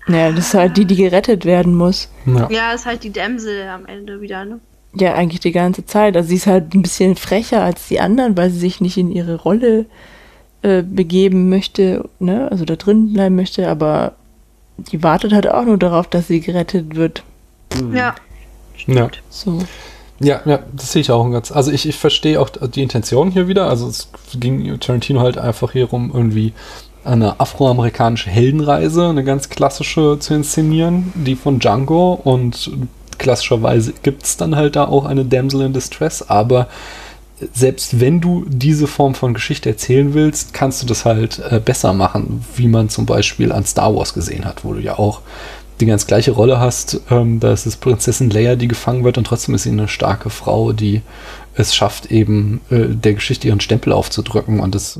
Ja, 0.07 0.31
das 0.31 0.47
ist 0.47 0.53
halt 0.55 0.75
die, 0.77 0.85
die 0.85 0.95
gerettet 0.95 1.45
werden 1.45 1.75
muss. 1.75 2.09
Ja. 2.25 2.49
ja, 2.49 2.71
ist 2.73 2.87
halt 2.87 3.03
die 3.03 3.11
Dämsel 3.11 3.67
am 3.67 3.85
Ende 3.85 4.19
wieder, 4.21 4.43
ne? 4.45 4.59
Ja, 4.95 5.13
eigentlich 5.13 5.41
die 5.41 5.51
ganze 5.51 5.85
Zeit. 5.85 6.17
Also 6.17 6.29
sie 6.29 6.35
ist 6.37 6.47
halt 6.47 6.73
ein 6.73 6.81
bisschen 6.81 7.15
frecher 7.15 7.61
als 7.63 7.87
die 7.87 7.99
anderen, 7.99 8.35
weil 8.35 8.49
sie 8.49 8.57
sich 8.57 8.81
nicht 8.81 8.97
in 8.97 9.11
ihre 9.11 9.35
Rolle 9.35 9.85
äh, 10.63 10.81
begeben 10.81 11.49
möchte, 11.49 12.09
ne? 12.19 12.47
Also 12.49 12.65
da 12.65 12.75
drin 12.75 13.13
bleiben 13.13 13.35
möchte, 13.35 13.69
aber 13.69 14.13
die 14.77 15.03
wartet 15.03 15.33
halt 15.33 15.47
auch 15.47 15.65
nur 15.65 15.77
darauf, 15.77 16.07
dass 16.07 16.27
sie 16.27 16.39
gerettet 16.39 16.95
wird. 16.95 17.21
Ja. 17.93 18.15
Ja. 18.87 19.09
So. 19.29 19.59
Ja, 20.22 20.41
ja, 20.45 20.59
das 20.76 20.91
sehe 20.91 21.01
ich 21.01 21.11
auch 21.11 21.30
ganz. 21.30 21.51
Also 21.51 21.72
ich, 21.72 21.88
ich 21.88 21.97
verstehe 21.97 22.41
auch 22.41 22.49
die 22.49 22.84
Intention 22.84 23.32
hier 23.32 23.47
wieder. 23.47 23.70
Also 23.70 23.88
es 23.88 24.09
ging 24.38 24.80
Tarantino 24.80 25.22
halt 25.22 25.38
einfach 25.38 25.72
hier 25.72 25.86
rum, 25.86 26.11
irgendwie 26.13 26.53
eine 27.03 27.39
afroamerikanische 27.39 28.30
Heldenreise, 28.30 29.07
eine 29.07 29.24
ganz 29.24 29.49
klassische 29.49 30.17
zu 30.20 30.34
inszenieren, 30.34 31.13
die 31.15 31.36
von 31.36 31.59
Django 31.59 32.13
und 32.13 32.72
klassischerweise 33.17 33.93
gibt 34.03 34.24
es 34.24 34.38
dann 34.38 34.55
halt 34.55 34.76
da 34.76 34.86
auch 34.86 35.05
eine 35.05 35.26
Damsel 35.26 35.61
in 35.61 35.74
Distress, 35.74 36.22
aber 36.22 36.67
selbst 37.53 38.01
wenn 38.01 38.20
du 38.20 38.45
diese 38.47 38.88
Form 38.88 39.15
von 39.15 39.34
Geschichte 39.34 39.70
erzählen 39.70 40.13
willst, 40.13 40.53
kannst 40.53 40.82
du 40.82 40.88
das 40.88 41.05
halt 41.05 41.41
äh, 41.49 41.61
besser 41.63 41.93
machen, 41.93 42.45
wie 42.55 42.67
man 42.67 42.89
zum 42.89 43.05
Beispiel 43.05 43.51
an 43.51 43.65
Star 43.65 43.95
Wars 43.95 44.13
gesehen 44.13 44.43
hat, 44.45 44.65
wo 44.65 44.74
du 44.74 44.82
ja 44.82 44.99
auch 44.99 45.22
die 45.80 45.86
ganz 45.86 46.07
gleiche 46.07 46.32
Rolle 46.32 46.59
hast. 46.59 47.01
Ähm, 47.09 47.39
da 47.39 47.53
ist 47.53 47.65
es 47.65 47.77
Prinzessin 47.77 48.30
Leia, 48.30 48.55
die 48.55 48.67
gefangen 48.67 49.03
wird 49.03 49.17
und 49.17 49.25
trotzdem 49.25 49.55
ist 49.55 49.63
sie 49.63 49.71
eine 49.71 49.88
starke 49.88 50.30
Frau, 50.30 50.73
die 50.73 51.01
es 51.55 51.75
schafft, 51.75 52.11
eben 52.11 52.61
äh, 52.69 52.88
der 52.88 53.13
Geschichte 53.13 53.47
ihren 53.47 53.59
Stempel 53.59 53.93
aufzudrücken. 53.93 54.59
Und 54.59 54.75
das, 54.75 54.99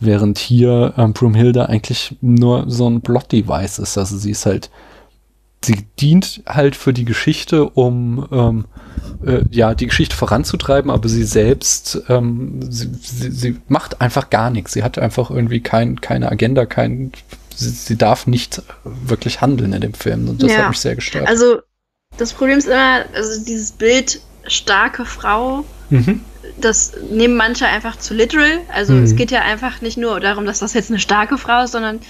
während 0.00 0.38
hier 0.38 0.94
ähm, 0.96 1.12
Broomhilda 1.12 1.66
eigentlich 1.66 2.16
nur 2.20 2.64
so 2.68 2.88
ein 2.88 3.00
Plot-Device 3.00 3.78
ist. 3.78 3.98
Also 3.98 4.16
sie 4.16 4.30
ist 4.30 4.46
halt, 4.46 4.70
sie 5.64 5.86
dient 6.00 6.42
halt 6.46 6.76
für 6.76 6.92
die 6.92 7.04
Geschichte, 7.04 7.68
um 7.70 8.26
ähm, 8.32 8.64
äh, 9.24 9.42
ja 9.50 9.74
die 9.74 9.86
Geschichte 9.86 10.16
voranzutreiben, 10.16 10.90
aber 10.90 11.08
sie 11.08 11.24
selbst, 11.24 12.02
ähm, 12.08 12.60
sie, 12.70 12.90
sie, 13.00 13.30
sie 13.30 13.56
macht 13.68 14.00
einfach 14.00 14.30
gar 14.30 14.50
nichts. 14.50 14.72
Sie 14.72 14.82
hat 14.82 14.98
einfach 14.98 15.30
irgendwie 15.30 15.60
kein, 15.60 16.00
keine 16.00 16.30
Agenda, 16.30 16.66
kein 16.66 17.12
Sie, 17.56 17.70
sie 17.70 17.96
darf 17.96 18.26
nicht 18.26 18.62
wirklich 18.84 19.40
handeln 19.40 19.72
in 19.72 19.80
dem 19.80 19.94
Film 19.94 20.28
und 20.28 20.42
das 20.42 20.52
Ja. 20.52 20.58
hat 20.58 20.68
mich 20.70 20.78
sehr 20.80 20.94
gestört. 20.94 21.28
Also, 21.28 21.60
das 22.16 22.32
Problem 22.32 22.58
ist 22.58 22.66
immer, 22.68 23.04
also 23.14 23.44
dieses 23.44 23.72
Bild 23.72 24.20
starke 24.46 25.04
Frau, 25.04 25.64
mhm. 25.90 26.20
das 26.60 26.92
nehmen 27.10 27.34
manche 27.36 27.66
einfach 27.66 27.96
zu 27.96 28.14
literal. 28.14 28.60
Also 28.72 28.92
Mhm. 28.92 29.02
es 29.04 29.16
geht 29.16 29.30
ja 29.30 29.42
einfach 29.42 29.80
nicht 29.80 29.96
nur 29.96 30.20
darum, 30.20 30.44
dass 30.46 30.58
das 30.60 30.74
jetzt 30.74 30.90
eine 30.90 31.00
starke 31.00 31.38
Frau 31.38 31.64
ist, 31.64 31.72
sondern 31.72 32.00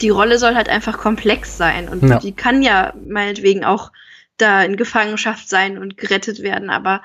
die 0.00 0.08
Rolle 0.08 0.38
soll 0.38 0.54
halt 0.54 0.68
einfach 0.68 0.96
komplex 0.98 1.56
sein. 1.58 1.88
Und 1.88 2.08
Ja. 2.08 2.18
die 2.18 2.32
kann 2.32 2.62
ja 2.62 2.94
meinetwegen 3.06 3.64
auch 3.64 3.92
da 4.38 4.62
in 4.64 4.76
Gefangenschaft 4.76 5.48
sein 5.48 5.76
und 5.76 5.98
gerettet 5.98 6.42
werden, 6.42 6.70
aber 6.70 7.02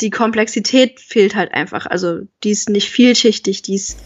die 0.00 0.10
Komplexität 0.10 0.98
fehlt 0.98 1.36
halt 1.36 1.54
einfach. 1.54 1.86
Also 1.86 2.22
die 2.42 2.50
ist 2.50 2.68
nicht 2.68 2.90
vielschichtig, 2.90 3.62
die 3.62 3.76
ist 3.76 4.00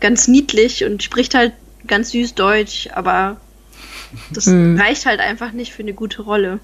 ganz 0.00 0.28
niedlich 0.28 0.84
und 0.84 1.02
spricht 1.02 1.34
halt 1.34 1.52
ganz 1.86 2.10
süß 2.10 2.34
Deutsch, 2.34 2.88
aber 2.94 3.36
das 4.30 4.46
Mhm. 4.46 4.78
reicht 4.80 5.06
halt 5.06 5.20
einfach 5.20 5.52
nicht 5.52 5.72
für 5.72 5.82
eine 5.82 5.92
gute 5.92 6.22
Rolle. 6.22 6.58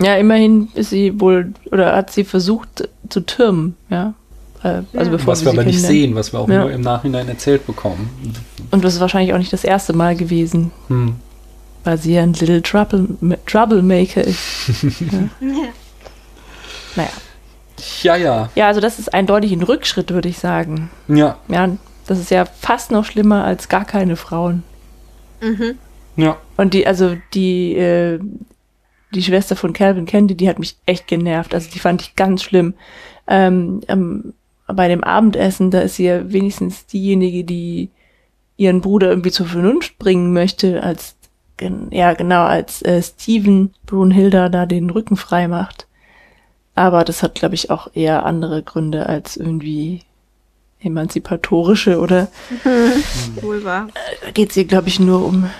Ja, 0.00 0.14
immerhin 0.16 0.68
ist 0.74 0.90
sie 0.90 1.20
wohl, 1.20 1.52
oder 1.72 1.96
hat 1.96 2.12
sie 2.12 2.24
versucht 2.24 2.88
zu 3.08 3.20
türmen, 3.20 3.76
ja. 3.90 4.14
Äh, 4.62 4.68
Also 4.68 4.86
Ja. 4.94 5.04
bevor 5.10 5.26
was 5.32 5.44
wir 5.44 5.52
aber 5.52 5.64
nicht 5.64 5.80
sehen, 5.80 6.14
was 6.14 6.32
wir 6.32 6.40
auch 6.40 6.48
Ja. 6.48 6.60
nur 6.62 6.70
im 6.72 6.80
Nachhinein 6.82 7.28
erzählt 7.28 7.66
bekommen. 7.66 8.08
Und 8.70 8.84
das 8.84 8.94
ist 8.94 9.00
wahrscheinlich 9.00 9.32
auch 9.34 9.38
nicht 9.38 9.52
das 9.52 9.64
erste 9.64 9.92
Mal 9.92 10.14
gewesen, 10.16 10.70
Hm. 10.88 11.16
weil 11.84 11.98
sie 11.98 12.14
ja 12.14 12.22
ein 12.22 12.32
Little 12.34 12.62
Trouble, 12.62 13.08
Troublemaker 13.46 14.22
ist. 14.22 14.38
Naja. 16.96 17.10
Ja, 18.02 18.16
ja. 18.16 18.48
Ja, 18.56 18.66
also 18.66 18.80
das 18.80 18.98
ist 18.98 19.14
eindeutig 19.14 19.52
ein 19.52 19.62
Rückschritt, 19.62 20.10
würde 20.10 20.28
ich 20.28 20.38
sagen. 20.38 20.90
Ja, 21.08 21.36
Ja, 21.48 21.68
das 22.08 22.18
ist 22.18 22.30
ja 22.30 22.44
fast 22.44 22.90
noch 22.90 23.04
schlimmer 23.04 23.44
als 23.44 23.68
gar 23.68 23.84
keine 23.84 24.16
Frauen. 24.16 24.64
Mhm. 25.40 25.78
ja. 26.16 26.36
Und 26.56 26.74
die, 26.74 26.86
also 26.86 27.16
die, 27.34 27.76
äh, 27.76 28.18
die 29.14 29.22
Schwester 29.22 29.54
von 29.54 29.72
Calvin 29.72 30.06
Candy, 30.06 30.34
die 30.34 30.48
hat 30.48 30.58
mich 30.58 30.76
echt 30.86 31.06
genervt. 31.06 31.54
Also 31.54 31.70
die 31.72 31.78
fand 31.78 32.02
ich 32.02 32.16
ganz 32.16 32.42
schlimm. 32.42 32.74
Ähm, 33.28 33.82
ähm, 33.86 34.34
bei 34.66 34.88
dem 34.88 35.04
Abendessen, 35.04 35.70
da 35.70 35.80
ist 35.80 35.96
sie 35.96 36.06
ja 36.06 36.32
wenigstens 36.32 36.86
diejenige, 36.86 37.44
die 37.44 37.90
ihren 38.56 38.80
Bruder 38.80 39.08
irgendwie 39.08 39.30
zur 39.30 39.46
Vernunft 39.46 39.98
bringen 39.98 40.32
möchte, 40.32 40.82
als 40.82 41.14
gen- 41.56 41.88
ja 41.90 42.14
genau, 42.14 42.44
als 42.44 42.82
äh, 42.82 43.00
Steven 43.02 43.72
Brunhilda 43.86 44.48
da 44.48 44.66
den 44.66 44.90
Rücken 44.90 45.16
frei 45.16 45.46
macht. 45.46 45.86
Aber 46.74 47.04
das 47.04 47.22
hat, 47.22 47.34
glaube 47.34 47.54
ich, 47.54 47.70
auch 47.70 47.88
eher 47.94 48.26
andere 48.26 48.62
Gründe 48.62 49.06
als 49.06 49.36
irgendwie 49.36 50.02
emanzipatorische 50.80 51.98
oder 51.98 52.28
Wohl 53.40 53.64
wahr. 53.64 53.88
da 54.24 54.30
geht 54.30 54.50
es 54.50 54.54
hier, 54.54 54.64
glaube 54.64 54.88
ich, 54.88 55.00
nur 55.00 55.24
um, 55.24 55.50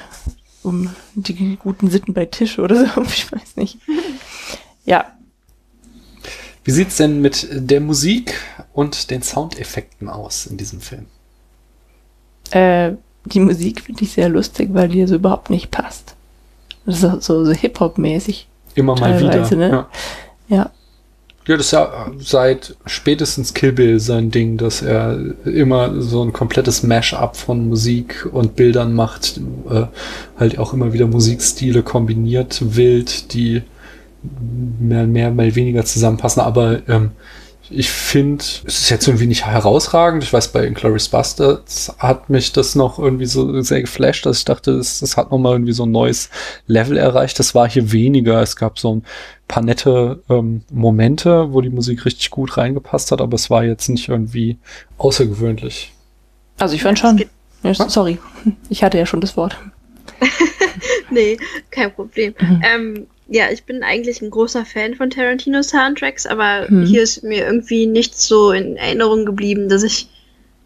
um 0.63 0.91
die 1.15 1.57
guten 1.57 1.91
Sitten 1.91 2.15
bei 2.15 2.27
Tisch 2.27 2.59
oder 2.59 2.87
so. 2.87 3.03
Ich 3.13 3.31
weiß 3.33 3.57
nicht. 3.57 3.79
Ja, 4.85 5.07
Wie 6.65 6.71
sieht's 6.71 6.97
denn 6.97 7.21
mit 7.21 7.49
der 7.51 7.81
Musik 7.81 8.35
und 8.73 9.11
den 9.11 9.23
Soundeffekten 9.23 10.09
aus 10.09 10.47
in 10.47 10.57
diesem 10.57 10.81
Film? 10.81 11.07
äh, 12.51 12.93
die 13.25 13.41
Musik 13.41 13.83
finde 13.83 14.05
ich 14.05 14.13
sehr 14.13 14.29
lustig, 14.31 14.71
weil 14.73 14.89
die 14.89 15.07
so 15.07 15.17
überhaupt 15.17 15.51
nicht 15.51 15.71
passt. 15.71 16.15
Das 16.87 16.95
ist 16.95 17.01
so, 17.03 17.21
so, 17.21 17.45
so 17.45 17.53
Hip-Hop-mäßig. 17.53 18.47
Immer 18.75 18.95
mal 18.99 19.21
wieder. 19.21 19.55
ne? 19.57 19.69
Ja. 19.69 19.89
Ja. 20.57 20.71
Ja, 21.49 21.57
das 21.57 21.67
ist 21.67 21.73
ja 21.73 22.11
seit 22.19 22.77
spätestens 22.85 23.55
Kill 23.55 23.73
Bill 23.73 24.01
sein 24.01 24.31
Ding, 24.31 24.59
dass 24.59 24.83
er 24.83 25.19
immer 25.47 26.01
so 26.03 26.23
ein 26.23 26.35
komplettes 26.35 26.83
Mash-up 26.83 27.39
von 27.39 27.69
Musik 27.69 28.29
und 28.31 28.55
Bildern 28.55 28.93
macht, 28.93 29.41
äh, 29.71 29.87
halt 30.39 30.59
auch 30.59 30.75
immer 30.75 30.93
wieder 30.93 31.07
Musikstile 31.07 31.83
kombiniert, 31.83 32.77
wild, 32.77 33.33
die 33.33 33.63
mehr, 34.79 35.07
mehr, 35.07 35.31
mal 35.31 35.55
weniger 35.55 35.87
zusammenpassen, 35.87 36.43
aber 36.43 36.87
ähm, 36.87 37.13
ich 37.71 37.91
finde, 37.91 38.43
es 38.43 38.81
ist 38.81 38.91
jetzt 38.91 39.07
irgendwie 39.07 39.27
nicht 39.27 39.47
herausragend. 39.47 40.23
Ich 40.23 40.33
weiß, 40.33 40.49
bei 40.49 40.67
Inglourious 40.67 41.09
Bastards 41.09 41.95
hat 41.99 42.31
mich 42.31 42.53
das 42.53 42.75
noch 42.75 42.99
irgendwie 42.99 43.27
so 43.27 43.61
sehr 43.63 43.81
geflasht, 43.81 44.27
dass 44.27 44.39
ich 44.39 44.45
dachte, 44.45 44.77
das, 44.77 45.01
das 45.01 45.17
hat 45.17 45.31
nochmal 45.31 45.53
irgendwie 45.53 45.73
so 45.73 45.85
ein 45.85 45.91
neues 45.91 46.31
Level 46.67 46.97
erreicht. 46.97 47.39
Das 47.39 47.55
war 47.55 47.69
hier 47.69 47.93
weniger. 47.93 48.41
Es 48.43 48.57
gab 48.57 48.79
so 48.79 48.97
ein 48.97 49.05
paar 49.47 49.63
nette 49.63 50.23
ähm, 50.29 50.63
Momente, 50.71 51.53
wo 51.53 51.61
die 51.61 51.71
Musik 51.71 52.05
richtig 52.05 52.31
gut 52.31 52.57
reingepasst 52.57 53.13
hat, 53.13 53.21
aber 53.21 53.35
es 53.35 53.51
war 53.51 53.65
jetzt 53.65 53.89
nicht 53.89 54.09
irgendwie 54.09 54.59
außergewöhnlich. 54.99 55.93
Also 56.59 56.75
ich 56.75 56.83
fand 56.83 56.99
schon. 56.99 57.25
Ja, 57.63 57.75
sorry, 57.75 58.19
ich 58.69 58.85
hatte 58.85 58.99
ja 58.99 59.07
schon 59.07 59.21
das 59.21 59.37
Wort. 59.37 59.57
Nee, 61.11 61.39
kein 61.71 61.93
Problem. 61.93 62.35
Mhm. 62.39 62.63
Ähm, 62.63 63.07
ja, 63.29 63.51
ich 63.51 63.65
bin 63.65 63.83
eigentlich 63.83 64.23
ein 64.23 64.31
großer 64.31 64.65
Fan 64.65 64.95
von 64.95 65.11
Tarantino 65.11 65.63
Soundtracks, 65.63 66.27
aber 66.27 66.67
Mhm. 66.71 66.87
hier 66.87 67.03
ist 67.03 67.23
mir 67.23 67.45
irgendwie 67.47 67.87
nichts 67.87 68.27
so 68.27 68.53
in 68.53 68.77
Erinnerung 68.77 69.27
geblieben, 69.27 69.69
dass 69.69 69.83
ich, 69.83 70.09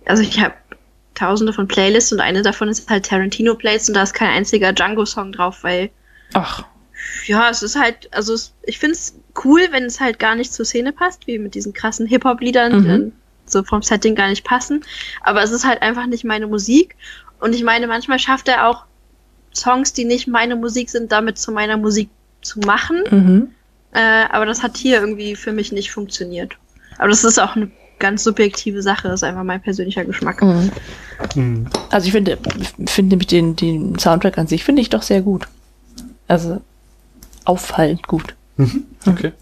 also 0.06 0.22
ich 0.22 0.40
habe 0.40 0.54
tausende 1.14 1.52
von 1.52 1.68
Playlists 1.68 2.12
und 2.12 2.20
eine 2.20 2.42
davon 2.42 2.68
ist 2.68 2.88
halt 2.88 3.06
Tarantino 3.06 3.54
Plays 3.54 3.88
und 3.88 3.94
da 3.94 4.02
ist 4.02 4.14
kein 4.14 4.30
einziger 4.30 4.72
Django-Song 4.72 5.32
drauf, 5.32 5.58
weil 5.62 5.90
Ach, 6.34 6.64
ja, 7.26 7.50
es 7.50 7.62
ist 7.62 7.76
halt, 7.78 8.08
also 8.14 8.32
es, 8.32 8.54
ich 8.62 8.78
find's 8.78 9.14
cool, 9.44 9.66
wenn 9.70 9.84
es 9.84 10.00
halt 10.00 10.18
gar 10.18 10.34
nicht 10.34 10.52
zur 10.54 10.64
Szene 10.64 10.92
passt, 10.92 11.26
wie 11.26 11.38
mit 11.38 11.54
diesen 11.54 11.72
krassen 11.72 12.06
Hip-Hop-Liedern, 12.06 12.72
Mhm. 12.72 12.82
die 12.82 12.88
dann 12.88 13.12
so 13.44 13.62
vom 13.64 13.82
Setting 13.82 14.14
gar 14.14 14.28
nicht 14.28 14.44
passen. 14.44 14.84
Aber 15.22 15.42
es 15.42 15.50
ist 15.50 15.66
halt 15.66 15.82
einfach 15.82 16.06
nicht 16.06 16.24
meine 16.24 16.46
Musik. 16.46 16.96
Und 17.40 17.54
ich 17.54 17.64
meine, 17.64 17.86
manchmal 17.88 18.18
schafft 18.20 18.46
er 18.48 18.68
auch 18.68 18.84
Songs, 19.54 19.92
die 19.92 20.04
nicht 20.04 20.28
meine 20.28 20.56
Musik 20.56 20.88
sind, 20.88 21.10
damit 21.12 21.38
zu 21.38 21.50
meiner 21.52 21.76
Musik 21.76 22.08
zu 22.43 22.61
machen. 22.61 23.03
mhm. 23.11 23.49
Äh, 23.95 24.24
aber 24.32 24.47
das 24.47 24.62
hat 24.62 24.78
hier 24.78 25.01
irgendwie 25.01 25.36
für 25.36 25.53
mich 25.53 25.70
nicht 25.70 25.90
funktioniert. 25.90 26.57
Aber 26.97 27.09
das 27.09 27.24
ist 27.24 27.38
auch 27.38 27.57
eine 27.57 27.70
ganz 27.99 28.24
subjektive 28.24 28.80
Sache, 28.82 29.09
das 29.09 29.20
ist 29.20 29.24
einfach 29.24 29.45
mein 29.45 29.61
persönlicher 29.61 30.05
Geschmack. 30.05 30.43
Mhm. 30.43 30.70
Hm. 31.34 31.66
Also 31.90 32.07
ich 32.07 32.12
finde, 32.12 32.38
finde 32.86 33.11
nämlich 33.11 33.26
den, 33.28 33.55
den 33.55 33.99
Soundtrack 33.99 34.38
an 34.38 34.47
sich 34.47 34.64
finde 34.64 34.80
ich 34.82 34.88
doch 34.88 35.03
sehr 35.03 35.20
gut. 35.20 35.47
Also 36.26 36.61
auffallend 37.45 38.07
gut. 38.09 38.34
Mhm. 38.57 38.84
Okay. 39.07 39.32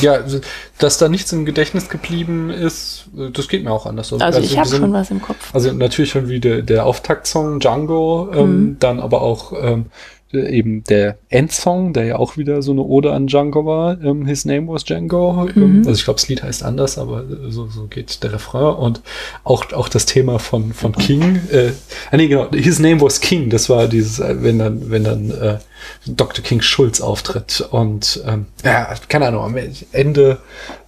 Ja, 0.00 0.12
also, 0.14 0.40
dass 0.78 0.96
da 0.96 1.08
nichts 1.10 1.30
im 1.32 1.44
Gedächtnis 1.44 1.90
geblieben 1.90 2.48
ist, 2.48 3.04
das 3.34 3.46
geht 3.48 3.62
mir 3.62 3.70
auch 3.72 3.84
anders. 3.84 4.10
Also 4.12 4.40
ich 4.40 4.56
habe 4.58 4.68
schon 4.70 4.92
was 4.92 5.10
im 5.10 5.20
Kopf. 5.20 5.54
Also 5.54 5.70
natürlich 5.72 6.10
schon 6.12 6.28
wie 6.30 6.40
der, 6.40 6.62
der 6.62 6.86
Auftaktsong 6.86 7.60
Django, 7.60 8.30
ähm, 8.32 8.40
Mhm. 8.40 8.76
dann 8.80 9.00
aber 9.00 9.20
auch 9.20 9.52
ähm, 9.62 9.86
eben 10.32 10.84
der 10.84 11.18
Endsong, 11.28 11.92
der 11.92 12.04
ja 12.04 12.16
auch 12.16 12.36
wieder 12.36 12.62
so 12.62 12.72
eine 12.72 12.82
Ode 12.82 13.12
an 13.12 13.26
Django 13.26 13.64
war. 13.66 14.00
Ähm, 14.02 14.26
His 14.26 14.44
Name 14.44 14.68
was 14.68 14.84
Django. 14.84 15.48
Ähm, 15.56 15.72
Mhm. 15.72 15.78
also 15.80 15.92
ich 15.92 16.04
glaube, 16.04 16.20
das 16.20 16.28
Lied 16.28 16.42
heißt 16.42 16.62
anders, 16.64 16.98
aber 16.98 17.24
so, 17.48 17.66
so 17.68 17.86
geht 17.86 18.22
der 18.22 18.32
Refrain. 18.32 18.74
Und 18.76 19.00
auch, 19.44 19.72
auch 19.72 19.88
das 19.88 20.06
Thema 20.06 20.38
von, 20.38 20.72
von 20.72 20.92
King. 20.92 21.40
Äh, 21.50 21.70
ah, 22.10 22.16
nee, 22.16 22.28
genau, 22.28 22.50
His 22.52 22.78
Name 22.78 23.00
was 23.00 23.20
King. 23.20 23.50
Das 23.50 23.68
war 23.68 23.88
dieses, 23.88 24.18
äh, 24.20 24.36
wenn 24.42 24.58
dann, 24.58 24.90
wenn 24.90 25.04
dann 25.04 25.30
äh, 25.30 25.58
Dr. 26.06 26.44
King 26.44 26.60
Schulz 26.62 27.00
auftritt. 27.00 27.66
Und 27.70 28.22
ähm, 28.26 28.46
ja, 28.64 28.94
keine 29.08 29.28
Ahnung, 29.28 29.44
am 29.44 29.56
Ende 29.92 30.38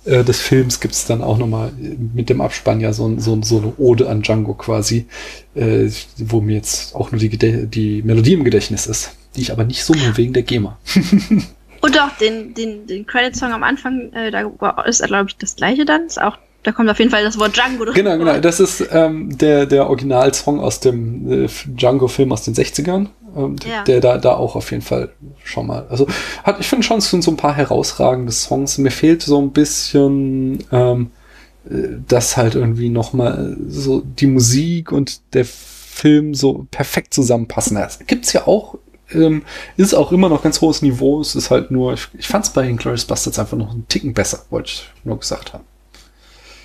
äh, 0.05 0.25
des 0.25 0.41
Films 0.41 0.81
gibt 0.81 0.95
es 0.95 1.07
dann 1.07 1.23
auch 1.23 1.39
nochmal 1.39 1.73
mit 2.15 2.29
dem 2.29 2.41
Abspann 2.41 2.81
ja 2.81 2.93
so, 2.93 3.19
so, 3.19 3.41
so 3.43 3.59
eine 3.59 3.73
Ode 3.79 4.09
an 4.09 4.23
Django 4.23 4.55
quasi, 4.55 5.07
äh, 5.55 5.89
wo 6.19 6.41
mir 6.41 6.57
jetzt 6.57 6.95
auch 6.95 7.11
nur 7.11 7.19
die, 7.19 7.29
Gedä 7.29 7.67
die 7.67 8.03
Melodie 8.03 8.35
im 8.35 8.45
Gedächtnis 8.45 8.87
ist, 8.87 9.13
die 9.37 9.43
ich 9.43 9.53
aber 9.53 9.65
nicht 9.65 9.85
summe 9.85 10.17
wegen 10.17 10.33
der 10.33 10.43
GEMA. 10.43 10.79
Und 11.85 12.01
auch 12.01 12.17
den, 12.19 12.55
den, 12.55 12.87
den 12.87 13.07
Credit-Song 13.07 13.53
am 13.53 13.63
Anfang, 13.63 14.11
äh, 14.15 14.31
da 14.31 14.51
ist, 14.87 15.03
glaube 15.03 15.27
ich, 15.29 15.37
das 15.37 15.57
gleiche 15.57 15.85
dann. 15.85 16.07
Ist 16.07 16.19
auch, 16.19 16.39
da 16.63 16.73
kommt 16.73 16.89
auf 16.89 16.99
jeden 16.99 17.11
Fall 17.11 17.23
das 17.23 17.39
Wort 17.39 17.55
Django 17.55 17.85
drin. 17.85 17.95
Genau, 17.95 18.17
genau. 18.17 18.41
Das 18.41 18.59
ist 18.59 18.89
ähm, 18.91 19.37
der, 19.37 19.67
der 19.67 19.87
Originalsong 19.89 20.61
aus 20.61 20.81
dem 20.81 21.45
äh, 21.45 21.49
Django-Film 21.67 22.33
aus 22.33 22.45
den 22.45 22.55
60ern. 22.55 23.09
Ähm, 23.37 23.57
Ja. 23.65 23.85
Der 23.85 24.01
da, 24.01 24.19
da 24.19 24.35
auch 24.35 24.57
auf 24.57 24.71
jeden 24.71 24.83
Fall 24.83 25.11
schon 25.43 25.67
mal. 25.67 25.87
Also 25.89 26.07
hat, 26.43 26.61
ich 26.61 26.67
finde 26.69 26.85
schon, 26.85 26.99
es 26.99 27.11
sind 27.11 27.23
so 27.25 27.31
ein 27.31 27.37
paar 27.37 27.55
herausragende 27.55 28.33
Songs. 28.33 28.79
Mir 28.79 28.91
fehlt 28.91 29.23
so 29.23 29.41
ein 29.41 29.53
bisschen 29.53 30.65
ähm, 30.73 31.11
äh, 31.71 31.89
das 32.09 32.37
halt 32.37 32.55
irgendwie 32.55 32.89
nochmal 32.89 33.57
so 33.69 34.01
die 34.01 34.27
Musik 34.27 34.93
und 34.93 35.21
der 35.35 35.45
Film 35.45 36.35
so 36.35 36.67
perfekt 36.71 37.15
zusammenpassen. 37.15 37.77
Das 37.77 37.99
gibt's 38.07 38.33
ja 38.33 38.47
auch. 38.47 38.77
Ähm, 39.13 39.43
ist 39.77 39.95
auch 39.95 40.13
immer 40.13 40.29
noch 40.29 40.43
ganz 40.43 40.61
hohes 40.61 40.83
Niveau. 40.83 41.21
Es 41.21 41.35
ist 41.37 41.51
halt 41.51 41.71
nur, 41.71 41.93
ich, 41.93 42.09
ich 42.19 42.27
fand 42.27 42.47
es 42.47 42.53
bei 42.53 42.67
Inglourious 42.67 43.05
Bastards 43.05 43.39
einfach 43.39 43.57
noch 43.57 43.71
einen 43.71 43.87
Ticken 43.89 44.15
besser, 44.15 44.45
wollte 44.51 44.71
ich 44.71 44.91
nur 45.05 45.19
gesagt 45.19 45.53
haben. 45.53 45.65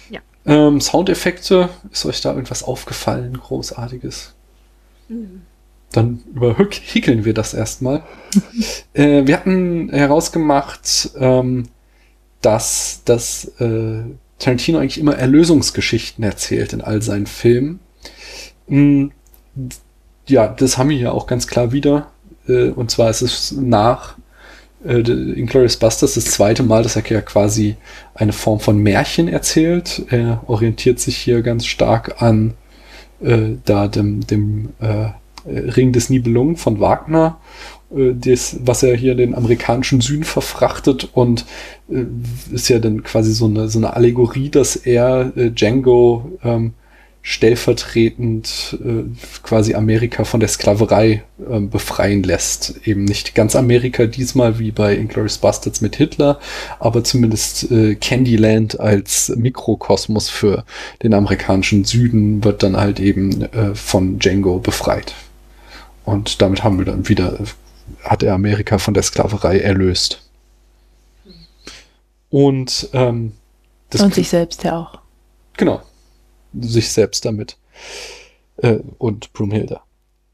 Ja. 0.09 0.21
Ähm, 0.45 0.79
Soundeffekte, 0.81 1.69
ist 1.91 2.05
euch 2.05 2.21
da 2.21 2.31
irgendwas 2.33 2.63
aufgefallen, 2.63 3.37
großartiges? 3.39 4.33
Mhm. 5.09 5.41
Dann 5.91 6.21
überhickeln 6.33 7.25
wir 7.25 7.33
das 7.33 7.53
erstmal. 7.53 8.03
äh, 8.93 9.25
wir 9.25 9.35
hatten 9.35 9.89
herausgemacht, 9.89 11.11
ähm, 11.17 11.67
dass, 12.41 13.01
dass 13.05 13.45
äh, 13.59 14.03
Tarantino 14.37 14.79
eigentlich 14.79 14.99
immer 14.99 15.17
Erlösungsgeschichten 15.17 16.23
erzählt 16.23 16.73
in 16.73 16.81
all 16.81 17.01
seinen 17.01 17.27
Filmen. 17.27 17.79
Mm, 18.67 19.07
ja, 20.27 20.47
das 20.47 20.77
haben 20.77 20.89
wir 20.89 20.97
hier 20.97 21.13
auch 21.13 21.27
ganz 21.27 21.47
klar 21.47 21.71
wieder. 21.71 22.11
Äh, 22.47 22.69
und 22.69 22.91
zwar 22.91 23.09
ist 23.09 23.21
es 23.21 23.51
nach 23.51 24.15
äh, 24.85 24.99
Inglourious 24.99 25.77
Basterds 25.77 26.13
das 26.13 26.25
zweite 26.25 26.63
Mal, 26.63 26.83
dass 26.83 26.95
er 26.95 27.05
ja 27.05 27.21
quasi 27.21 27.75
eine 28.13 28.33
Form 28.33 28.59
von 28.59 28.77
Märchen 28.77 29.27
erzählt. 29.27 30.03
Er 30.09 30.43
orientiert 30.47 30.99
sich 30.99 31.17
hier 31.17 31.41
ganz 31.41 31.65
stark 31.65 32.21
an 32.21 32.53
äh, 33.21 33.57
da 33.65 33.87
dem, 33.87 34.25
dem 34.25 34.69
äh, 34.79 35.09
Ring 35.45 35.91
des 35.91 36.09
Nibelungen 36.09 36.57
von 36.57 36.79
Wagner, 36.79 37.39
äh, 37.95 38.13
das, 38.13 38.57
was 38.63 38.83
er 38.83 38.95
hier 38.95 39.15
den 39.15 39.35
amerikanischen 39.35 40.01
Süden 40.01 40.23
verfrachtet 40.23 41.09
und 41.13 41.45
äh, 41.89 42.03
ist 42.53 42.69
ja 42.69 42.79
dann 42.79 43.03
quasi 43.03 43.31
so 43.33 43.45
eine, 43.45 43.69
so 43.69 43.79
eine 43.79 43.95
Allegorie, 43.95 44.49
dass 44.49 44.75
er 44.75 45.31
äh, 45.35 45.51
Django 45.51 46.37
ähm, 46.43 46.73
stellvertretend 47.21 48.79
äh, 48.83 49.03
quasi 49.43 49.75
Amerika 49.75 50.23
von 50.23 50.39
der 50.39 50.49
Sklaverei 50.49 51.23
äh, 51.49 51.59
befreien 51.59 52.23
lässt. 52.23 52.75
Eben 52.85 53.03
nicht 53.05 53.35
ganz 53.35 53.55
Amerika 53.55 54.05
diesmal 54.05 54.57
wie 54.57 54.71
bei 54.71 54.95
Inglourious 54.95 55.37
Bastards 55.37 55.81
mit 55.81 55.95
Hitler, 55.97 56.39
aber 56.79 57.03
zumindest 57.03 57.69
äh, 57.71 57.95
Candyland 57.95 58.79
als 58.79 59.33
Mikrokosmos 59.35 60.29
für 60.29 60.63
den 61.03 61.13
amerikanischen 61.13 61.83
Süden 61.83 62.43
wird 62.43 62.63
dann 62.63 62.77
halt 62.77 62.99
eben 62.99 63.43
äh, 63.43 63.75
von 63.75 64.17
Django 64.19 64.59
befreit. 64.59 65.13
Und 66.09 66.41
damit 66.41 66.63
haben 66.63 66.79
wir 66.79 66.85
dann 66.85 67.07
wieder, 67.07 67.37
hat 68.03 68.23
er 68.23 68.33
Amerika 68.33 68.79
von 68.79 68.95
der 68.95 69.03
Sklaverei 69.03 69.59
erlöst. 69.59 70.27
Und 72.31 72.89
ähm, 72.93 73.33
das 73.91 74.01
Und 74.01 74.13
sich 74.15 74.29
selbst 74.29 74.63
ja 74.63 74.77
auch. 74.79 74.99
Genau. 75.57 75.81
Sich 76.59 76.91
selbst 76.91 77.25
damit. 77.25 77.57
Äh, 78.57 78.79
und 78.97 79.33
Brunhilde. 79.33 79.81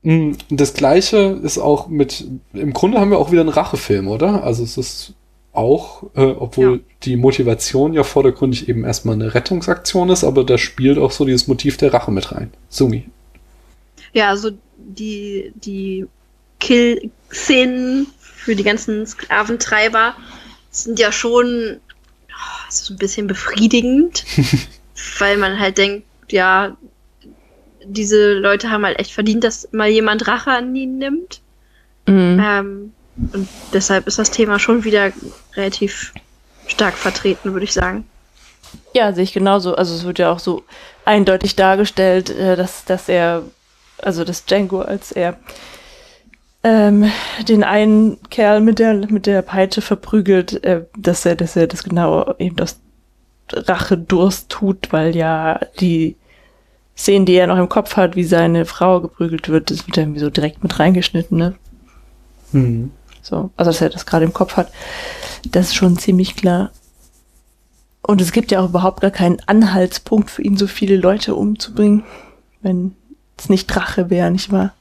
Mm, 0.03 0.34
Das 0.49 0.73
gleiche 0.73 1.39
ist 1.43 1.57
auch 1.57 1.88
mit, 1.88 2.26
im 2.53 2.73
Grunde 2.73 2.99
haben 2.99 3.11
wir 3.11 3.19
auch 3.19 3.32
wieder 3.32 3.41
einen 3.41 3.49
Rachefilm, 3.49 4.07
oder? 4.07 4.43
Also 4.43 4.63
es 4.63 4.78
ist 4.78 5.13
auch, 5.51 6.03
äh, 6.15 6.21
obwohl 6.23 6.78
Ja. 6.78 6.80
die 7.03 7.15
Motivation 7.17 7.93
ja 7.93 8.03
vordergründig 8.03 8.69
eben 8.69 8.84
erstmal 8.86 9.15
eine 9.15 9.34
Rettungsaktion 9.34 10.09
ist, 10.09 10.23
aber 10.23 10.43
da 10.45 10.57
spielt 10.57 10.97
auch 10.97 11.11
so 11.11 11.26
dieses 11.26 11.47
Motiv 11.47 11.78
der 11.78 11.93
Rache 11.93 12.11
mit 12.11 12.32
rein. 12.32 12.51
Sumi. 12.69 13.05
Ja, 14.16 14.30
also 14.30 14.51
die, 14.78 15.51
die 15.55 16.07
Kill-Szenen 16.61 18.07
für 18.22 18.55
die 18.55 18.63
ganzen 18.63 19.05
Sklaventreiber 19.05 20.16
sind 20.72 20.99
ja 20.99 21.11
schon 21.11 21.82
oh, 22.30 22.70
so 22.70 22.93
ein 22.93 22.97
bisschen 22.97 23.28
befriedigend, 23.28 24.24
weil 25.20 25.36
man 25.38 25.59
halt 25.59 25.78
denkt, 25.78 26.07
ja, 26.32 26.78
diese 27.84 28.34
Leute 28.36 28.72
haben 28.72 28.86
halt 28.86 28.99
echt 28.99 29.11
verdient, 29.11 29.43
dass 29.43 29.68
mal 29.74 29.89
jemand 29.89 30.28
Rache 30.28 30.51
an 30.51 30.74
ihnen 30.74 30.97
nimmt. 30.97 31.41
Mhm. 32.07 32.41
Ähm, 32.41 32.93
und 33.34 33.49
deshalb 33.74 34.07
ist 34.07 34.18
das 34.18 34.32
Thema 34.32 34.59
schon 34.59 34.86
wieder 34.86 35.11
relativ 35.55 36.13
stark 36.68 36.95
vertreten, 36.95 37.51
würde 37.51 37.66
ich 37.66 37.74
sagen. 37.74 38.07
Ja, 38.93 39.11
sehe 39.11 39.26
ich 39.26 39.34
genauso. 39.34 39.76
Also 39.76 39.93
es 39.93 40.05
wird 40.05 40.20
ja 40.20 40.32
auch 40.32 40.39
so 40.39 40.63
eindeutig 41.03 41.55
dargestellt, 41.55 42.30
äh, 42.30 42.55
dass, 42.55 42.86
dass 42.86 43.09
er, 43.09 43.43
also 44.02 44.24
dass 44.24 44.46
Django, 44.46 44.82
als 44.82 45.12
er 45.12 45.38
ähm, 46.64 47.12
den 47.48 47.64
einen 47.64 48.18
Kerl 48.30 48.60
mit 48.62 48.80
der, 48.80 48.96
mit 49.12 49.28
der 49.28 49.41
Peitsche 49.43 49.82
verprügelt, 49.82 50.64
äh, 50.64 50.86
dass 50.98 51.26
er, 51.26 51.36
dass 51.36 51.56
er 51.56 51.68
das 51.68 51.84
genau 51.84 52.34
eben 52.39 52.60
aus 52.60 52.80
Rachedurst 53.52 54.50
tut, 54.50 54.91
weil 54.91 55.16
ja 55.16 55.60
die 55.80 56.16
Szenen, 56.98 57.26
die 57.26 57.36
er 57.36 57.48
noch 57.48 57.58
im 57.58 57.70
Kopf 57.70 57.98
hat, 57.98 58.16
wie 58.16 58.24
seine 58.24 58.66
Frau 58.66 59.02
geprügelt 59.02 59.50
wird, 59.50 59.70
das 59.70 59.86
wird 59.86 59.98
ja 59.98 60.04
irgendwie 60.04 60.22
so 60.22 60.30
direkt 60.30 60.64
mit 60.64 60.80
reingeschnitten, 60.80 61.38
ne? 61.38 61.56
Mhm. 62.52 62.91
So, 63.22 63.52
also 63.58 63.70
dass 63.70 63.82
er 63.82 63.89
das 63.89 64.06
gerade 64.06 64.26
im 64.26 64.34
Kopf 64.34 64.56
hat. 64.56 64.72
Das 65.52 65.68
ist 65.68 65.76
schon 65.76 65.98
ziemlich 65.98 66.36
klar. 66.36 66.72
Und 68.02 68.22
es 68.22 68.32
gibt 68.32 68.52
ja 68.52 68.62
auch 68.62 68.70
überhaupt 68.70 69.02
gar 69.02 69.12
keinen 69.12 69.38
Anhaltspunkt 69.48 70.30
für 70.30 70.43
ihn, 70.43 70.58
so 70.58 70.68
viele 70.68 70.96
Leute 70.96 71.36
umzubringen, 71.36 72.04
wenn 72.62 72.96
es 73.38 73.50
nicht 73.50 73.68
Drache 73.68 74.10
wäre, 74.10 74.32
nicht 74.32 74.52
wahr? 74.52 74.74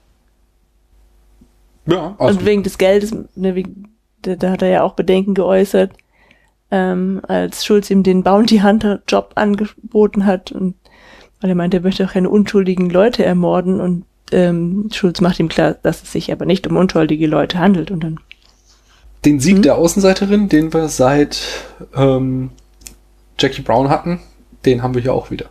Ja, 1.87 2.15
also, 2.19 2.39
Und 2.39 2.47
wegen 2.47 2.63
des 2.63 2.79
Geldes, 2.79 3.15
ne, 3.35 3.55
wegen, 3.55 3.89
da, 4.23 4.37
da 4.37 4.51
hat 4.51 4.63
er 4.63 4.69
ja 4.69 4.83
auch 4.83 4.95
Bedenken 4.95 5.35
geäußert, 5.35 5.93
ähm, 6.71 7.21
als 7.29 7.65
Schulz 7.65 7.91
ihm 7.91 8.03
den 8.03 8.23
Bounty 8.23 8.59
Hunter 8.59 9.03
Job 9.07 9.33
angeboten 9.35 10.25
hat 10.25 10.51
und 10.51 10.75
weil 11.41 11.51
er 11.51 11.57
meinte, 11.57 11.77
er 11.77 11.83
möchte 11.83 12.05
auch 12.07 12.13
keine 12.13 12.31
unschuldigen 12.31 12.89
Leute 12.89 13.25
ermorden 13.25 13.81
und 13.81 14.05
ähm, 14.33 14.89
Schulz 14.93 15.21
macht 15.21 15.39
ihm 15.39 15.49
klar, 15.49 15.77
dass 15.83 16.03
es 16.03 16.13
sich 16.13 16.33
aber 16.33 16.47
nicht 16.47 16.67
um 16.67 16.77
unschuldige 16.77 17.27
Leute 17.27 17.59
handelt 17.59 17.91
und 17.91 18.03
dann 18.03 18.19
den 19.25 19.41
Sieg 19.41 19.59
mhm. 19.59 19.63
der 19.63 19.77
Außenseiterin, 19.77 20.49
den 20.49 20.73
wir 20.73 20.89
seit 20.89 21.41
ähm, 21.95 22.51
Jackie 23.39 23.63
Brown 23.63 23.89
hatten, 23.89 24.21
den 24.65 24.83
haben 24.83 24.95
wir 24.95 25.03
hier 25.03 25.15
auch 25.15 25.31
wieder. 25.31 25.47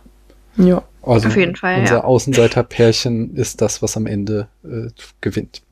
Ja. 0.56 0.82
Also 1.06 1.28
Auf 1.28 1.36
jeden 1.36 1.56
Fall. 1.56 1.80
Unser 1.80 1.94
ja. 1.96 2.04
Außenseiterpärchen 2.04 3.36
ist 3.36 3.60
das, 3.60 3.82
was 3.82 3.96
am 3.96 4.06
Ende 4.06 4.48
äh, 4.64 4.88
gewinnt. 5.20 5.62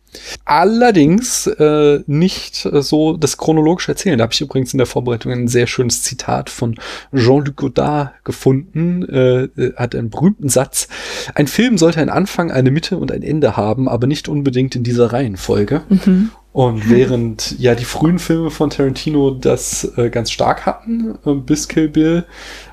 Allerdings 0.45 1.47
äh, 1.47 2.01
nicht 2.07 2.67
äh, 2.67 2.83
so 2.83 3.17
das 3.17 3.39
chronologisch 3.39 3.89
erzählen. 3.89 4.19
Da 4.19 4.25
habe 4.25 4.35
ich 4.35 4.41
übrigens 4.41 4.75
in 4.75 4.79
der 4.79 4.87
Vorbereitung 4.87 5.33
ein 5.33 5.49
sehr 5.49 5.67
schönes 5.67 6.03
Zitat 6.03 6.51
von 6.51 6.77
Jean-Luc 7.15 7.57
Godard 7.57 8.13
gefunden. 8.25 9.09
Äh, 9.09 9.45
äh, 9.45 9.75
hat 9.77 9.95
einen 9.95 10.11
berühmten 10.11 10.49
Satz. 10.49 10.89
Ein 11.35 11.47
Film 11.47 11.79
sollte 11.79 12.01
einen 12.01 12.11
Anfang, 12.11 12.51
eine 12.51 12.71
Mitte 12.71 12.99
und 12.99 13.11
ein 13.11 13.23
Ende 13.23 13.57
haben, 13.57 13.89
aber 13.89 14.07
nicht 14.07 14.29
unbedingt 14.29 14.77
in 14.77 14.83
dieser 14.83 15.13
Reihenfolge. 15.13 15.83
Mhm. 15.89 16.31
Und 16.53 16.91
während 16.91 17.59
ja 17.59 17.75
die 17.75 17.87
frühen 17.87 18.19
Filme 18.19 18.51
von 18.51 18.69
Tarantino 18.69 19.31
das 19.31 19.91
äh, 19.97 20.11
ganz 20.11 20.31
stark 20.31 20.67
hatten, 20.67 21.15
äh, 21.25 21.33
bis 21.33 21.67
Kill 21.67 21.89
Bill, 21.89 22.25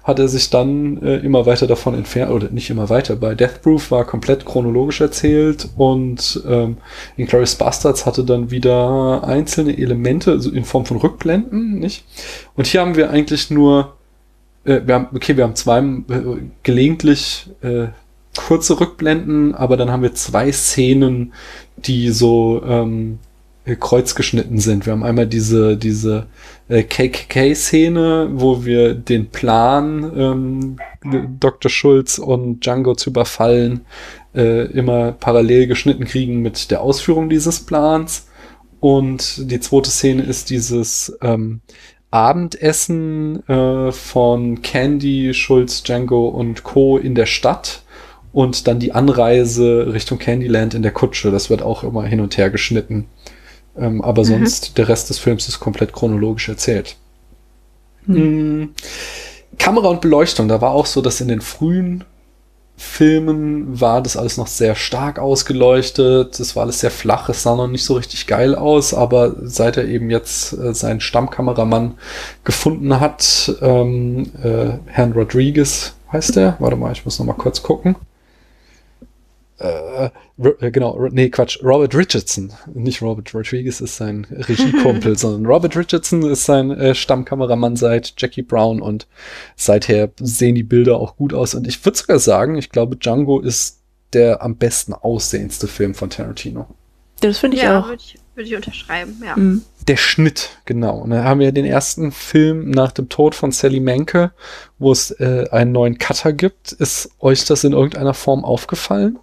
hat 0.04 0.20
er 0.20 0.28
sich 0.28 0.50
dann 0.50 1.02
äh, 1.02 1.18
immer 1.18 1.46
weiter 1.46 1.66
davon 1.66 1.94
entfernt, 1.94 2.34
oder 2.34 2.50
nicht 2.50 2.70
immer 2.70 2.90
weiter, 2.90 3.16
bei 3.16 3.36
Death 3.36 3.62
Proof 3.62 3.90
war 3.92 4.04
komplett 4.04 4.46
chronologisch 4.46 5.00
erzählt 5.00 5.70
und 5.78 6.44
ähm, 6.46 6.76
Inglourious 7.16 7.56
Bastards 7.56 8.06
hatte 8.06 8.26
dann 8.26 8.52
wieder 8.52 9.24
einzelne 9.24 9.78
Elemente, 9.78 10.32
also 10.32 10.52
in 10.52 10.66
Form 10.66 10.86
von 10.86 10.98
Rückblenden, 10.98 11.80
nicht? 11.80 12.04
Und 12.56 12.68
hier 12.68 12.82
haben 12.82 12.96
wir 12.96 13.12
eigentlich 13.12 13.50
nur, 13.50 13.96
äh, 14.66 14.82
wir 14.86 14.96
haben, 14.96 15.08
okay, 15.16 15.38
wir 15.38 15.46
haben 15.46 15.56
zwei 15.56 15.80
äh, 15.80 16.42
gelegentlich 16.64 17.50
äh, 17.62 17.88
kurze 18.36 18.78
Rückblenden, 18.78 19.56
aber 19.56 19.78
dann 19.78 19.90
haben 19.90 20.04
wir 20.04 20.14
zwei 20.16 20.52
Szenen, 20.52 21.32
die 21.78 22.10
so 22.10 22.62
ähm, 22.66 23.20
kreuzgeschnitten 23.66 24.60
sind. 24.60 24.86
Wir 24.86 24.94
haben 24.94 25.04
einmal 25.04 25.28
diese, 25.28 25.78
diese 25.78 26.28
äh, 26.68 26.84
KKK-Szene, 26.84 28.30
wo 28.34 28.66
wir 28.66 28.96
den 28.96 29.30
Plan, 29.30 30.12
ähm, 30.16 30.78
Dr. 31.40 31.70
Schulz 31.70 32.18
und 32.18 32.66
Django 32.66 32.96
zu 32.96 33.12
überfallen, 33.12 33.82
äh, 34.34 34.66
immer 34.72 35.12
parallel 35.12 35.68
geschnitten 35.68 36.06
kriegen 36.06 36.42
mit 36.42 36.72
der 36.72 36.82
Ausführung 36.82 37.30
dieses 37.30 37.60
Plans. 37.60 38.28
Und 38.80 39.52
die 39.52 39.60
zweite 39.60 39.90
Szene 39.90 40.24
ist 40.24 40.50
dieses 40.50 41.18
ähm, 41.22 41.62
Abendessen 42.12 43.48
äh, 43.48 43.92
von 43.92 44.62
Candy, 44.62 45.34
Schulz, 45.34 45.84
Django 45.84 46.30
und 46.30 46.64
Co. 46.64 46.98
in 46.98 47.14
der 47.14 47.26
Stadt 47.26 47.84
und 48.32 48.68
dann 48.68 48.80
die 48.80 48.94
Anreise 48.94 49.92
Richtung 49.92 50.18
Candyland 50.18 50.74
in 50.74 50.82
der 50.82 50.92
Kutsche. 50.92 51.32
Das 51.32 51.50
wird 51.50 51.62
auch 51.62 51.84
immer 51.84 52.06
hin 52.06 52.22
und 52.22 52.38
her 52.38 52.50
geschnitten. 52.50 53.06
Ähm, 53.80 54.02
aber 54.02 54.24
mhm. 54.24 54.28
sonst, 54.28 54.78
der 54.78 54.90
Rest 54.90 55.10
des 55.10 55.20
Films 55.20 55.48
ist 55.48 55.60
komplett 55.60 55.94
chronologisch 55.94 56.50
erzählt. 56.50 56.98
Mhm. 58.06 58.74
Kamera 59.58 59.88
und 59.90 60.02
Beleuchtung, 60.02 60.48
da 60.48 60.62
war 60.62 60.72
auch 60.72 60.86
so, 60.86 61.02
dass 61.02 61.22
in 61.22 61.28
den 61.28 61.42
frühen 61.42 62.04
Filmen 62.78 63.82
war 63.82 64.02
das 64.02 64.16
alles 64.16 64.38
noch 64.38 64.48
sehr 64.48 64.74
stark 64.74 65.20
ausgeleuchtet. 65.20 66.40
Es 66.40 66.56
war 66.56 66.64
alles 66.64 66.80
sehr 66.80 66.92
flach, 66.92 67.28
es 67.28 67.44
sah 67.44 67.56
noch 67.56 67.68
nicht 67.68 67.84
so 67.84 67.96
richtig 67.96 68.26
geil 68.26 68.56
aus, 68.56 68.94
aber 68.94 69.36
seit 69.42 69.76
er 69.76 69.86
eben 69.86 70.10
jetzt 70.10 70.54
äh, 70.54 70.74
seinen 70.74 71.02
Stammkameramann 71.02 71.96
gefunden 72.46 73.00
hat, 73.00 73.54
ähm, 73.62 74.32
äh, 74.42 74.78
Herrn 74.86 75.12
Rodriguez 75.12 75.94
heißt 76.12 76.38
er, 76.38 76.56
warte 76.60 76.78
mal, 76.78 76.94
ich 76.94 77.04
muss 77.04 77.20
noch 77.20 77.26
mal 77.26 77.34
kurz 77.34 77.62
gucken 77.62 77.96
äh, 79.60 80.10
äh, 80.38 80.72
genau, 80.72 81.08
nee, 81.12 81.30
Quatsch, 81.30 81.62
Robert 81.64 81.94
Richardson, 81.96 82.54
nicht 82.74 83.02
Robert 83.02 83.34
Rodriguez 83.34 83.82
ist 83.82 83.98
sein 83.98 84.26
Regiekumpel, 84.30 85.18
sondern 85.18 85.46
Robert 85.46 85.76
Richardson 85.76 86.24
ist 86.24 86.46
sein 86.46 86.72
äh, 86.72 86.96
Stammkameramann 86.96 87.76
seit 87.76 88.14
Jackie 88.18 88.42
Brown 88.42 88.82
und 88.82 89.08
seither 89.56 90.12
sehen 90.20 90.56
die 90.56 90.64
Bilder 90.64 90.98
auch 90.98 91.18
gut 91.18 91.34
aus 91.34 91.56
und 91.56 91.68
ich 91.68 91.84
würde 91.84 91.98
sogar 91.98 92.20
sagen, 92.20 92.56
ich 92.58 92.70
glaube, 92.70 92.96
Django 92.96 93.40
ist 93.40 93.80
der 94.14 94.42
am 94.42 94.56
besten 94.56 94.94
aussehendste 94.94 95.68
Film 95.68 95.94
von 95.94 96.10
Tarantino. 96.10 96.68
Das 97.20 97.40
finde 97.40 97.58
ich 97.58 97.64
ja, 97.64 97.80
auch. 97.80 97.88
Würde 97.88 98.02
ich, 98.02 98.18
würd 98.36 98.48
ich 98.48 98.56
unterschreiben, 98.56 99.22
ja. 99.26 99.36
Mhm. 99.36 99.64
Der 99.88 99.98
Schnitt, 99.98 100.50
genau. 100.66 101.00
Und 101.00 101.10
da 101.10 101.24
haben 101.24 101.40
wir 101.40 101.52
den 101.52 101.66
ersten 101.66 102.12
Film 102.12 102.70
nach 102.70 102.92
dem 102.92 103.10
Tod 103.10 103.36
von 103.36 103.52
Sally 103.52 103.80
Menke, 103.80 104.32
wo 104.78 104.92
es 104.92 105.12
äh, 105.12 105.46
einen 105.52 105.72
neuen 105.72 105.98
Cutter 105.98 106.32
gibt. 106.32 106.72
Ist 106.72 107.10
euch 107.20 107.44
das 107.46 107.64
in 107.64 107.74
irgendeiner 107.74 108.14
Form 108.14 108.46
aufgefallen? 108.46 109.20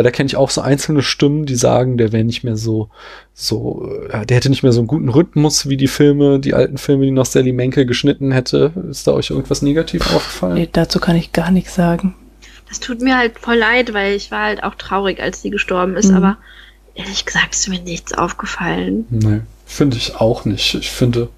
Weil 0.00 0.04
da 0.04 0.10
kenne 0.12 0.28
ich 0.28 0.36
auch 0.36 0.48
so 0.48 0.62
einzelne 0.62 1.02
Stimmen, 1.02 1.44
die 1.44 1.56
sagen, 1.56 1.98
der 1.98 2.10
wäre 2.10 2.24
nicht 2.24 2.42
mehr 2.42 2.56
so, 2.56 2.88
so, 3.34 3.86
äh, 4.08 4.24
der 4.24 4.38
hätte 4.38 4.48
nicht 4.48 4.62
mehr 4.62 4.72
so 4.72 4.80
einen 4.80 4.86
guten 4.86 5.10
Rhythmus 5.10 5.68
wie 5.68 5.76
die 5.76 5.88
Filme, 5.88 6.40
die 6.40 6.54
alten 6.54 6.78
Filme, 6.78 7.04
die 7.04 7.10
noch 7.10 7.26
Sally 7.26 7.52
Menke 7.52 7.84
geschnitten 7.84 8.32
hätte. 8.32 8.72
Ist 8.88 9.06
da 9.06 9.12
euch 9.12 9.28
irgendwas 9.28 9.60
negativ 9.60 10.00
aufgefallen? 10.14 10.54
Nee, 10.54 10.70
dazu 10.72 11.00
kann 11.00 11.16
ich 11.16 11.32
gar 11.32 11.50
nichts 11.50 11.74
sagen. 11.74 12.14
Das 12.66 12.80
tut 12.80 13.02
mir 13.02 13.18
halt 13.18 13.38
voll 13.38 13.56
leid, 13.56 13.92
weil 13.92 14.14
ich 14.14 14.30
war 14.30 14.44
halt 14.44 14.62
auch 14.62 14.74
traurig, 14.76 15.20
als 15.20 15.42
sie 15.42 15.50
gestorben 15.50 15.96
ist, 15.96 16.08
mhm. 16.08 16.16
aber 16.16 16.38
ehrlich 16.94 17.26
gesagt 17.26 17.52
ist 17.54 17.68
mir 17.68 17.82
nichts 17.82 18.14
aufgefallen. 18.14 19.04
Nee, 19.10 19.42
finde 19.66 19.98
ich 19.98 20.16
auch 20.16 20.46
nicht. 20.46 20.76
Ich 20.76 20.92
finde, 20.92 21.28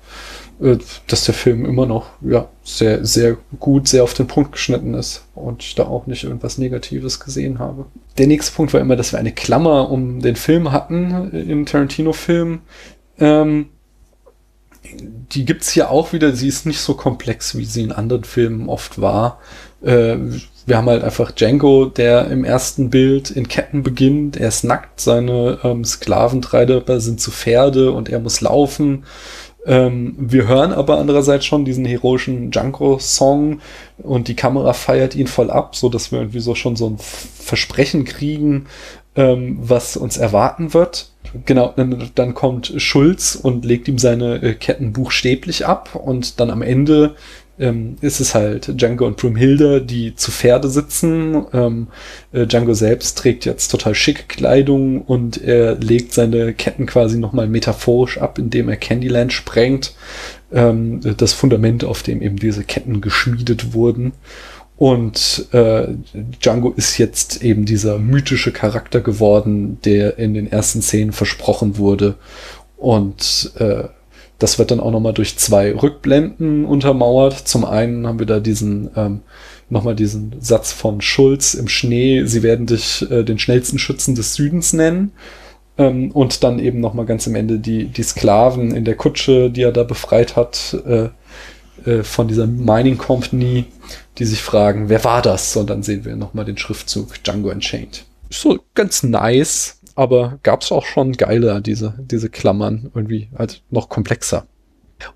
dass 1.08 1.24
der 1.24 1.34
Film 1.34 1.64
immer 1.64 1.86
noch 1.86 2.06
ja, 2.20 2.48
sehr, 2.62 3.04
sehr 3.04 3.36
gut, 3.58 3.88
sehr 3.88 4.04
auf 4.04 4.14
den 4.14 4.28
Punkt 4.28 4.52
geschnitten 4.52 4.94
ist 4.94 5.24
und 5.34 5.62
ich 5.62 5.74
da 5.74 5.84
auch 5.84 6.06
nicht 6.06 6.24
irgendwas 6.24 6.58
Negatives 6.58 7.18
gesehen 7.18 7.58
habe. 7.58 7.86
Der 8.18 8.28
nächste 8.28 8.54
Punkt 8.54 8.72
war 8.72 8.80
immer, 8.80 8.94
dass 8.94 9.12
wir 9.12 9.18
eine 9.18 9.32
Klammer 9.32 9.90
um 9.90 10.20
den 10.20 10.36
Film 10.36 10.70
hatten 10.70 11.30
im 11.32 11.66
Tarantino-Film. 11.66 12.60
Ähm, 13.18 13.66
die 14.94 15.44
gibt's 15.44 15.70
hier 15.70 15.90
auch 15.90 16.12
wieder. 16.12 16.32
Sie 16.34 16.48
ist 16.48 16.66
nicht 16.66 16.80
so 16.80 16.94
komplex, 16.94 17.56
wie 17.56 17.64
sie 17.64 17.82
in 17.82 17.92
anderen 17.92 18.24
Filmen 18.24 18.68
oft 18.68 19.00
war. 19.00 19.40
Äh, 19.82 20.16
wir 20.64 20.76
haben 20.76 20.88
halt 20.88 21.02
einfach 21.02 21.32
Django, 21.32 21.86
der 21.86 22.28
im 22.30 22.44
ersten 22.44 22.90
Bild 22.90 23.30
in 23.30 23.48
Ketten 23.48 23.82
beginnt. 23.82 24.36
Er 24.36 24.48
ist 24.48 24.62
nackt, 24.62 25.00
seine 25.00 25.58
ähm, 25.64 25.84
Sklaventreiber 25.84 27.00
sind 27.00 27.20
zu 27.20 27.32
Pferde 27.32 27.90
und 27.90 28.08
er 28.08 28.20
muss 28.20 28.40
laufen. 28.40 29.04
Ähm, 29.64 30.14
wir 30.18 30.48
hören 30.48 30.72
aber 30.72 30.98
andererseits 30.98 31.44
schon 31.44 31.64
diesen 31.64 31.84
heroischen 31.84 32.50
Junko-Song 32.50 33.60
und 33.98 34.28
die 34.28 34.34
Kamera 34.34 34.72
feiert 34.72 35.14
ihn 35.14 35.28
voll 35.28 35.50
ab, 35.50 35.76
so 35.76 35.88
dass 35.88 36.10
wir 36.10 36.18
irgendwie 36.18 36.40
so 36.40 36.54
schon 36.54 36.74
so 36.74 36.88
ein 36.88 36.98
Versprechen 36.98 38.04
kriegen, 38.04 38.66
ähm, 39.14 39.58
was 39.60 39.96
uns 39.96 40.16
erwarten 40.16 40.74
wird. 40.74 41.10
Genau, 41.46 41.72
dann, 41.76 42.10
dann, 42.14 42.34
kommt 42.34 42.74
Schulz 42.76 43.36
und 43.36 43.64
legt 43.64 43.88
ihm 43.88 43.98
seine 43.98 44.42
äh, 44.42 44.54
Ketten 44.54 44.92
buchstäblich 44.92 45.64
ab 45.66 45.94
und 45.94 46.40
dann 46.40 46.50
am 46.50 46.62
Ende 46.62 47.14
ähm, 47.59 47.96
ist 48.00 48.20
es 48.20 48.34
halt 48.34 48.80
Django 48.80 49.07
und 49.07 49.16
Brumhilde, 49.16 49.82
die 49.82 50.14
zu 50.14 50.30
Pferde 50.30 50.68
sitzen. 50.68 51.44
Ähm, 51.53 51.88
äh, 52.32 52.46
Django 52.46 52.74
selbst 52.74 53.18
trägt 53.18 53.44
jetzt 53.44 53.68
total 53.68 53.94
schicke 53.94 54.24
Kleidung 54.28 55.03
und 55.03 55.42
er 55.42 55.76
legt 55.76 56.12
seine 56.12 56.55
Ketten 56.55 56.86
quasi 56.86 57.18
nochmal 57.18 57.48
metaphorisch 57.48 58.18
ab, 58.18 58.38
indem 58.38 58.68
er 58.68 58.76
Candyland 58.76 59.32
sprengt. 59.32 59.94
Ähm, 60.53 61.00
das 61.16 61.32
Fundament, 61.32 61.84
auf 61.84 62.03
dem 62.03 62.22
eben 62.22 62.36
diese 62.36 62.64
Ketten 62.64 63.00
geschmiedet 63.00 63.74
wurden. 63.74 64.12
Und 64.76 65.46
äh, 65.53 65.88
Django 66.42 66.70
ist 66.70 66.98
jetzt 66.98 67.42
eben 67.44 67.66
dieser 67.66 67.98
mythische 67.98 68.50
Charakter 68.50 69.00
geworden, 69.00 69.78
der 69.84 70.18
in 70.18 70.34
den 70.34 70.50
ersten 70.50 70.82
Szenen 70.82 71.12
versprochen 71.12 71.78
wurde. 71.78 72.16
Und 72.76 73.53
äh, 73.59 73.84
das 74.43 74.59
wird 74.59 74.70
dann 74.70 74.80
auch 74.80 74.90
nochmal 74.90 75.12
durch 75.12 75.38
zwei 75.38 75.72
Rückblenden 75.74 76.64
untermauert. 76.64 77.38
Zum 77.47 77.64
einen 77.64 78.07
haben 78.07 78.18
wir 78.18 78.26
da 78.26 78.40
diesen 78.40 78.90
ähm, 78.97 79.20
nochmal 79.72 79.97
diesen 79.97 80.34
Satz 80.40 80.72
von 80.72 81.01
Schulz 81.01 81.55
im 81.55 81.68
Schnee, 81.68 82.24
sie 82.26 82.43
werden 82.43 82.66
dich 82.66 83.11
äh, 83.11 83.24
den 83.24 83.38
schnellsten 83.38 83.78
Schützen 83.78 84.14
des 84.14 84.34
Südens 84.34 84.72
nennen. 84.72 85.12
Ähm, 85.78 86.11
und 86.12 86.45
dann 86.45 86.59
eben 86.59 86.80
nochmal 86.80 87.07
ganz 87.07 87.26
am 87.26 87.34
Ende 87.34 87.59
die, 87.59 87.86
die 87.86 88.03
Sklaven 88.03 88.74
in 88.74 88.84
der 88.84 88.95
Kutsche, 88.95 89.51
die 89.51 89.62
er 89.62 89.72
da 89.72 89.84
befreit 89.84 90.36
hat, 90.36 90.76
äh, 90.86 91.09
äh, 91.88 92.03
von 92.03 92.28
dieser 92.28 92.47
Mining 92.47 92.99
Company, 92.99 93.64
die 94.18 94.24
sich 94.24 94.43
fragen, 94.43 94.88
wer 94.88 95.03
war 95.05 95.22
das? 95.22 95.57
Und 95.57 95.70
dann 95.70 95.82
sehen 95.82 96.05
wir 96.05 96.14
nochmal 96.16 96.45
den 96.45 96.59
Schriftzug 96.59 97.22
Django 97.24 97.51
Unchained. 97.51 98.05
So 98.28 98.59
ganz 98.74 99.03
nice 99.03 99.80
aber 99.95 100.38
gab 100.43 100.62
es 100.62 100.72
auch 100.72 100.84
schon 100.84 101.12
geiler, 101.12 101.61
diese, 101.61 101.95
diese 101.99 102.28
Klammern, 102.28 102.90
irgendwie 102.95 103.28
halt 103.36 103.62
noch 103.70 103.88
komplexer. 103.88 104.47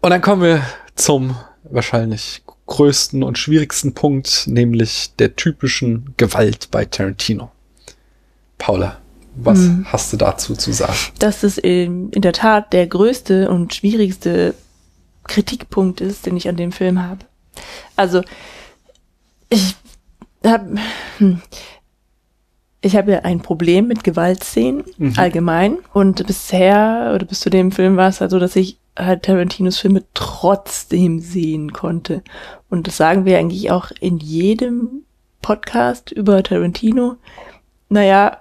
Und 0.01 0.11
dann 0.11 0.21
kommen 0.21 0.43
wir 0.43 0.63
zum 0.95 1.37
wahrscheinlich 1.65 2.43
größten 2.67 3.23
und 3.23 3.39
schwierigsten 3.39 3.95
Punkt, 3.95 4.45
nämlich 4.47 5.15
der 5.19 5.37
typischen 5.37 6.15
Gewalt 6.17 6.71
bei 6.71 6.85
Tarantino. 6.85 7.51
Paula, 8.59 8.99
was 9.37 9.59
hm. 9.59 9.87
hast 9.91 10.13
du 10.13 10.17
dazu 10.17 10.55
zu 10.55 10.73
sagen? 10.73 10.97
Dass 11.19 11.43
es 11.43 11.59
in, 11.59 12.11
in 12.11 12.23
der 12.23 12.33
Tat 12.33 12.73
der 12.73 12.87
größte 12.87 13.49
und 13.51 13.75
schwierigste 13.75 14.55
Kritikpunkt 15.25 16.01
ist, 16.01 16.27
den 16.27 16.37
ich 16.37 16.49
an 16.49 16.57
dem 16.57 16.73
Film 16.73 17.03
habe. 17.03 17.25
Also, 17.97 18.23
ich 19.49 19.77
habe, 20.45 20.77
hm, 21.19 21.43
ich 22.87 22.97
habe 22.97 23.13
ja 23.13 23.19
ein 23.21 23.41
Problem 23.41 23.87
mit 23.89 24.05
Gewaltszenen 24.05 24.85
Mhm. 24.99 25.15
allgemein. 25.17 25.79
Und 25.93 26.27
bisher 26.27 27.13
oder 27.15 27.27
bis 27.27 27.41
zu 27.41 27.51
dem 27.51 27.73
Film 27.73 27.97
war 27.97 28.09
es 28.09 28.21
halt 28.21 28.31
so, 28.31 28.39
dass 28.39 28.57
ich 28.57 28.79
halt 28.99 29.25
Tarantinos 29.25 29.79
Filme 29.79 30.05
trotzdem 30.15 31.21
sehen 31.21 31.73
konnte. 31.73 32.23
Und 32.71 32.87
das 32.87 32.97
sagen 32.97 33.25
wir 33.25 33.39
eigentlich 33.39 33.71
auch 33.71 33.91
in 34.01 34.19
jedem 34.19 35.03
Podcast 35.43 36.11
über 36.11 36.43
Tarantino. 36.43 37.17
Naja, 37.89 38.39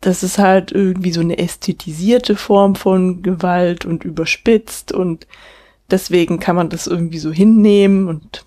das 0.00 0.22
ist 0.22 0.38
halt 0.38 0.72
irgendwie 0.72 1.12
so 1.12 1.20
eine 1.20 1.38
ästhetisierte 1.38 2.36
Form 2.36 2.74
von 2.74 3.22
Gewalt 3.22 3.86
und 3.86 4.04
überspitzt 4.04 4.92
und 4.92 5.26
deswegen 5.90 6.40
kann 6.40 6.56
man 6.56 6.68
das 6.68 6.86
irgendwie 6.86 7.18
so 7.18 7.32
hinnehmen 7.32 8.08
und, 8.08 8.44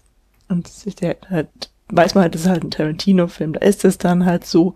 und 0.50 0.68
sich 0.68 0.96
halt, 1.30 1.48
weiß 1.90 2.14
man 2.14 2.24
halt, 2.24 2.36
das 2.36 2.42
ist 2.42 2.50
halt 2.50 2.64
ein 2.64 2.72
Tarantino-Film, 2.72 3.54
da 3.54 3.62
ist 3.62 3.86
es 3.86 3.98
dann 3.98 4.26
halt 4.26 4.46
so 4.46 4.76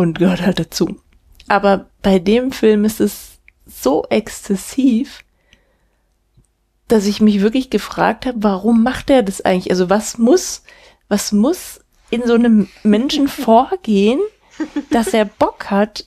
und 0.00 0.18
gehört 0.18 0.40
halt 0.40 0.58
dazu. 0.58 0.96
Aber 1.46 1.90
bei 2.00 2.18
dem 2.18 2.52
Film 2.52 2.86
ist 2.86 3.00
es 3.00 3.38
so 3.66 4.06
exzessiv, 4.08 5.22
dass 6.88 7.06
ich 7.06 7.20
mich 7.20 7.42
wirklich 7.42 7.68
gefragt 7.68 8.24
habe, 8.24 8.42
warum 8.42 8.82
macht 8.82 9.10
er 9.10 9.22
das 9.22 9.42
eigentlich? 9.42 9.70
Also 9.70 9.90
was 9.90 10.16
muss, 10.16 10.62
was 11.08 11.32
muss 11.32 11.80
in 12.08 12.26
so 12.26 12.32
einem 12.32 12.68
Menschen 12.82 13.28
vorgehen, 13.28 14.20
dass 14.90 15.08
er 15.08 15.26
Bock 15.26 15.70
hat, 15.70 16.06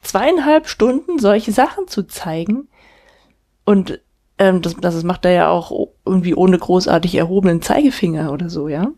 zweieinhalb 0.00 0.66
Stunden 0.66 1.18
solche 1.18 1.52
Sachen 1.52 1.88
zu 1.88 2.04
zeigen? 2.04 2.68
Und 3.66 4.00
ähm, 4.38 4.62
das, 4.62 4.76
das 4.76 5.04
macht 5.04 5.26
er 5.26 5.32
ja 5.32 5.48
auch 5.50 5.88
irgendwie 6.06 6.34
ohne 6.34 6.58
großartig 6.58 7.16
erhobenen 7.16 7.60
Zeigefinger 7.60 8.32
oder 8.32 8.48
so, 8.48 8.68
ja? 8.68 8.92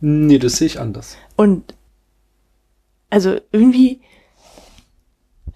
Nee, 0.00 0.40
das 0.40 0.56
sehe 0.56 0.66
ich 0.66 0.80
anders. 0.80 1.16
Und 1.36 1.74
also 3.10 3.36
irgendwie, 3.52 4.00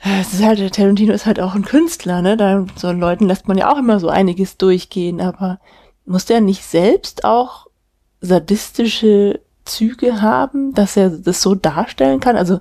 äh, 0.00 0.20
es 0.20 0.34
ist 0.34 0.42
halt, 0.42 0.58
der 0.58 0.70
Tarantino 0.70 1.12
ist 1.12 1.26
halt 1.26 1.40
auch 1.40 1.54
ein 1.54 1.64
Künstler, 1.64 2.20
ne? 2.22 2.36
Da 2.36 2.66
so 2.76 2.92
Leuten 2.92 3.26
lässt 3.26 3.48
man 3.48 3.56
ja 3.56 3.72
auch 3.72 3.78
immer 3.78 4.00
so 4.00 4.08
einiges 4.08 4.56
durchgehen, 4.58 5.20
aber 5.20 5.60
muss 6.04 6.26
der 6.26 6.40
nicht 6.40 6.64
selbst 6.64 7.24
auch 7.24 7.66
sadistische 8.20 9.40
Züge 9.64 10.20
haben, 10.20 10.74
dass 10.74 10.96
er 10.96 11.10
das 11.10 11.40
so 11.40 11.54
darstellen 11.54 12.20
kann? 12.20 12.36
Also 12.36 12.60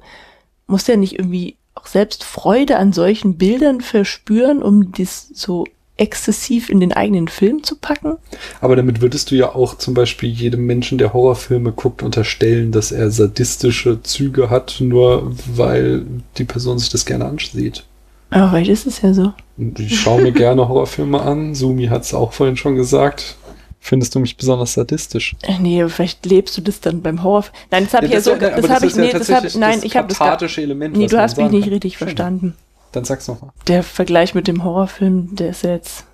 muss 0.67 0.85
der 0.85 0.97
nicht 0.97 1.19
irgendwie 1.19 1.57
auch 1.75 1.87
selbst 1.87 2.23
Freude 2.23 2.77
an 2.77 2.93
solchen 2.93 3.37
Bildern 3.37 3.81
verspüren, 3.81 4.61
um 4.61 4.91
das 4.93 5.27
so 5.33 5.65
exzessiv 6.03 6.69
in 6.69 6.79
den 6.79 6.93
eigenen 6.93 7.27
Film 7.27 7.63
zu 7.63 7.75
packen? 7.77 8.17
Aber 8.61 8.75
damit 8.75 9.01
würdest 9.01 9.31
du 9.31 9.35
ja 9.35 9.55
auch 9.55 9.77
zum 9.77 9.93
Beispiel 9.93 10.29
jedem 10.29 10.65
Menschen, 10.65 10.97
der 10.97 11.13
Horrorfilme 11.13 11.71
guckt, 11.71 12.03
unterstellen, 12.03 12.71
dass 12.71 12.91
er 12.91 13.09
sadistische 13.09 14.03
Züge 14.03 14.49
hat, 14.49 14.75
nur 14.79 15.31
weil 15.55 16.05
die 16.37 16.43
Person 16.43 16.77
sich 16.77 16.89
das 16.89 17.05
gerne 17.05 17.25
ansieht. 17.25 17.85
Aber 18.29 18.49
vielleicht 18.49 18.71
ist 18.71 18.85
es 18.85 19.01
ja 19.01 19.13
so. 19.13 19.33
Ich 19.77 19.99
schaue 19.99 20.21
mir 20.21 20.31
gerne 20.43 20.67
Horrorfilme 20.67 21.21
an. 21.21 21.55
Sumi 21.55 21.87
hat 21.87 22.03
es 22.03 22.13
auch 22.13 22.33
vorhin 22.33 22.57
schon 22.57 22.75
gesagt. 22.75 23.37
Findest 23.79 24.15
du 24.15 24.19
mich 24.19 24.37
besonders 24.37 24.73
sadistisch? 24.73 25.35
Äh, 25.41 25.59
Nee, 25.59 25.81
aber 25.81 25.89
vielleicht 25.89 26.25
lebst 26.25 26.57
du 26.57 26.61
das 26.61 26.79
dann 26.79 27.01
beim 27.01 27.21
Horror. 27.21 27.45
Nein, 27.69 27.83
das 27.83 27.93
habe 27.93 28.05
ich 28.05 28.13
ja 28.13 28.21
so, 28.21 28.35
das 28.35 28.69
habe 28.69 28.85
ich, 28.85 28.95
nee, 28.95 29.11
das 29.11 29.27
tatsächlich 29.27 29.55
nein, 29.55 29.75
das 29.75 29.83
ich 29.83 29.97
habe 29.97 30.07
das 30.07 30.57
Element. 30.57 30.95
nee, 30.95 31.07
du 31.07 31.17
hast 31.19 31.37
mich 31.37 31.51
nicht 31.51 31.69
richtig 31.69 31.97
Schön. 31.97 32.07
verstanden. 32.07 32.55
Dann 32.93 33.03
sag's 33.03 33.27
nochmal. 33.27 33.51
Der 33.67 33.83
Vergleich 33.83 34.33
mit 34.33 34.47
dem 34.47 34.63
Horrorfilm, 34.63 35.35
der 35.35 35.49
ist 35.49 35.63
ja 35.63 35.71
jetzt, 35.71 36.05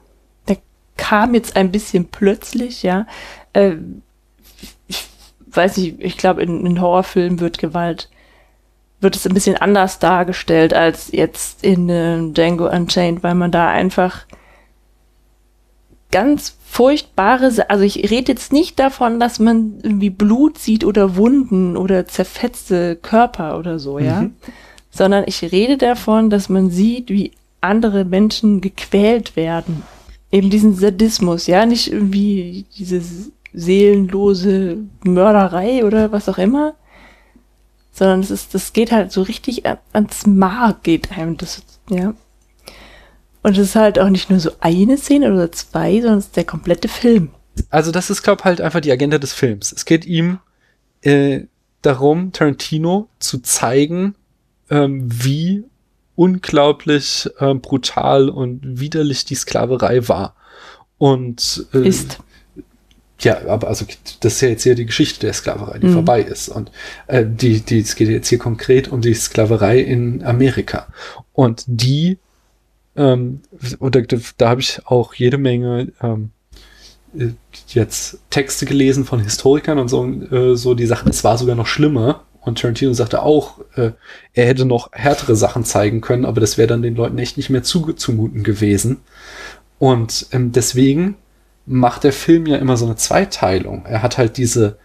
der 0.47 0.57
kam 0.97 1.35
jetzt 1.35 1.55
ein 1.55 1.71
bisschen 1.71 2.05
plötzlich, 2.05 2.81
ja. 2.83 3.05
Äh, 3.53 3.75
ich 4.87 5.05
weiß 5.51 5.77
nicht, 5.77 5.97
ich 5.99 6.17
glaube, 6.17 6.41
in, 6.41 6.65
in 6.65 6.81
Horrorfilmen 6.81 7.39
wird 7.39 7.57
Gewalt, 7.59 8.09
wird 9.01 9.15
es 9.15 9.27
ein 9.27 9.33
bisschen 9.33 9.57
anders 9.57 9.99
dargestellt 9.99 10.73
als 10.73 11.11
jetzt 11.11 11.63
in 11.63 11.89
äh, 11.89 12.31
Django 12.33 12.67
Unchained, 12.69 13.23
weil 13.23 13.35
man 13.35 13.51
da 13.51 13.69
einfach 13.69 14.25
ganz 16.11 16.55
furchtbare, 16.65 17.51
also 17.69 17.83
ich 17.83 18.09
rede 18.09 18.31
jetzt 18.31 18.51
nicht 18.51 18.79
davon, 18.79 19.19
dass 19.19 19.39
man 19.39 19.79
irgendwie 19.83 20.09
Blut 20.09 20.57
sieht 20.57 20.83
oder 20.83 21.15
Wunden 21.15 21.77
oder 21.77 22.07
zerfetzte 22.07 22.95
Körper 22.95 23.57
oder 23.59 23.79
so, 23.79 23.99
ja, 23.99 24.21
Mhm. 24.21 24.35
Sondern 24.99 25.23
ich 25.27 25.41
rede 25.53 25.77
davon, 25.77 26.29
dass 26.29 26.49
man 26.49 26.71
sieht, 26.71 27.07
wie 27.07 27.31
andere 27.61 28.03
Menschen 28.03 28.59
gequält 28.59 29.37
werden. 29.37 29.83
Eben 30.29 30.49
diesen 30.49 30.75
Sadismus, 30.75 31.47
ja, 31.47 31.65
nicht 31.65 31.89
irgendwie 31.89 32.65
diese 32.77 33.01
seelenlose 33.53 34.79
Mörderei 35.05 35.85
oder 35.85 36.11
was 36.11 36.27
auch 36.27 36.37
immer, 36.37 36.75
sondern 37.93 38.19
es 38.19 38.29
ist, 38.29 38.53
das 38.53 38.73
geht 38.73 38.91
halt 38.91 39.13
so 39.13 39.21
richtig 39.21 39.65
an, 39.65 39.77
ans 39.93 40.27
Mark 40.27 40.83
geht 40.83 41.17
einem 41.17 41.37
das, 41.37 41.63
ja. 41.89 42.13
Und 43.41 43.57
es 43.57 43.69
ist 43.69 43.75
halt 43.77 43.99
auch 43.99 44.09
nicht 44.09 44.29
nur 44.29 44.41
so 44.41 44.51
eine 44.59 44.97
Szene 44.97 45.31
oder 45.31 45.49
zwei, 45.53 46.01
sondern 46.01 46.19
es 46.19 46.25
ist 46.25 46.35
der 46.35 46.43
komplette 46.43 46.89
Film. 46.89 47.29
Also 47.69 47.91
das 47.91 48.09
ist, 48.09 48.21
glaube 48.21 48.43
halt 48.43 48.59
einfach 48.59 48.81
die 48.81 48.91
Agenda 48.91 49.17
des 49.17 49.31
Films. 49.31 49.71
Es 49.71 49.85
geht 49.85 50.05
ihm 50.05 50.39
äh, 51.03 51.45
darum, 51.83 52.33
Tarantino 52.33 53.07
zu 53.19 53.39
zeigen, 53.39 54.15
ähm, 54.69 55.07
wie 55.11 55.63
unglaublich 56.15 57.29
äh, 57.39 57.53
brutal 57.53 58.29
und 58.29 58.61
widerlich 58.63 59.25
die 59.25 59.35
Sklaverei 59.35 60.07
war. 60.07 60.35
Und 60.97 61.65
äh, 61.73 61.87
Ist. 61.87 62.19
Ja, 63.21 63.47
aber 63.47 63.67
also 63.67 63.85
das 64.21 64.35
ist 64.35 64.41
ja 64.41 64.49
jetzt 64.49 64.63
hier 64.63 64.75
die 64.75 64.85
Geschichte 64.85 65.21
der 65.21 65.33
Sklaverei, 65.33 65.79
die 65.79 65.87
Mhm. 65.87 65.93
vorbei 65.93 66.21
ist. 66.21 66.49
Und 66.49 66.71
äh, 67.07 67.25
die, 67.25 67.59
die, 67.61 67.79
es 67.79 67.95
geht 67.95 68.09
jetzt 68.09 68.29
hier 68.29 68.37
konkret 68.37 68.89
um 68.89 69.01
die 69.01 69.13
Sklaverei 69.13 69.79
in 69.79 70.23
Amerika. 70.23 70.87
Und 71.33 71.63
die, 71.67 72.17
ähm, 72.95 73.41
oder 73.79 74.01
da, 74.01 74.17
da 74.37 74.49
habe 74.49 74.61
ich 74.61 74.81
auch 74.85 75.13
jede 75.13 75.37
Menge 75.37 75.91
ähm, 76.01 76.31
äh, 77.17 77.29
jetzt 77.69 78.19
Texte 78.29 78.65
gelesen 78.65 79.03
von 79.03 79.19
Historikern 79.19 79.79
und 79.79 79.89
so, 79.89 80.05
äh, 80.05 80.55
so 80.55 80.73
die 80.73 80.85
Sachen, 80.85 81.09
es 81.09 81.23
war 81.23 81.37
sogar 81.37 81.55
noch 81.55 81.67
schlimmer. 81.67 82.23
Und 82.41 82.59
Tarantino 82.59 82.93
sagte 82.93 83.21
auch, 83.21 83.59
äh, 83.75 83.91
er 84.33 84.45
hätte 84.45 84.65
noch 84.65 84.91
härtere 84.93 85.35
Sachen 85.35 85.65
zeigen 85.65 86.01
können, 86.01 86.25
aber 86.25 86.39
das 86.41 86.57
wäre 86.57 86.67
dann 86.67 86.81
den 86.81 86.95
Leuten 86.95 87.17
echt 87.17 87.37
nicht 87.37 87.49
mehr 87.49 87.63
zu, 87.63 87.93
zumuten 87.93 88.43
gewesen. 88.43 89.01
Und 89.77 90.27
ähm, 90.31 90.51
deswegen 90.51 91.15
macht 91.65 92.03
der 92.03 92.13
Film 92.13 92.45
ja 92.45 92.57
immer 92.57 92.77
so 92.77 92.85
eine 92.85 92.95
Zweiteilung. 92.95 93.85
Er 93.85 94.01
hat 94.01 94.17
halt 94.17 94.37
diese 94.37 94.77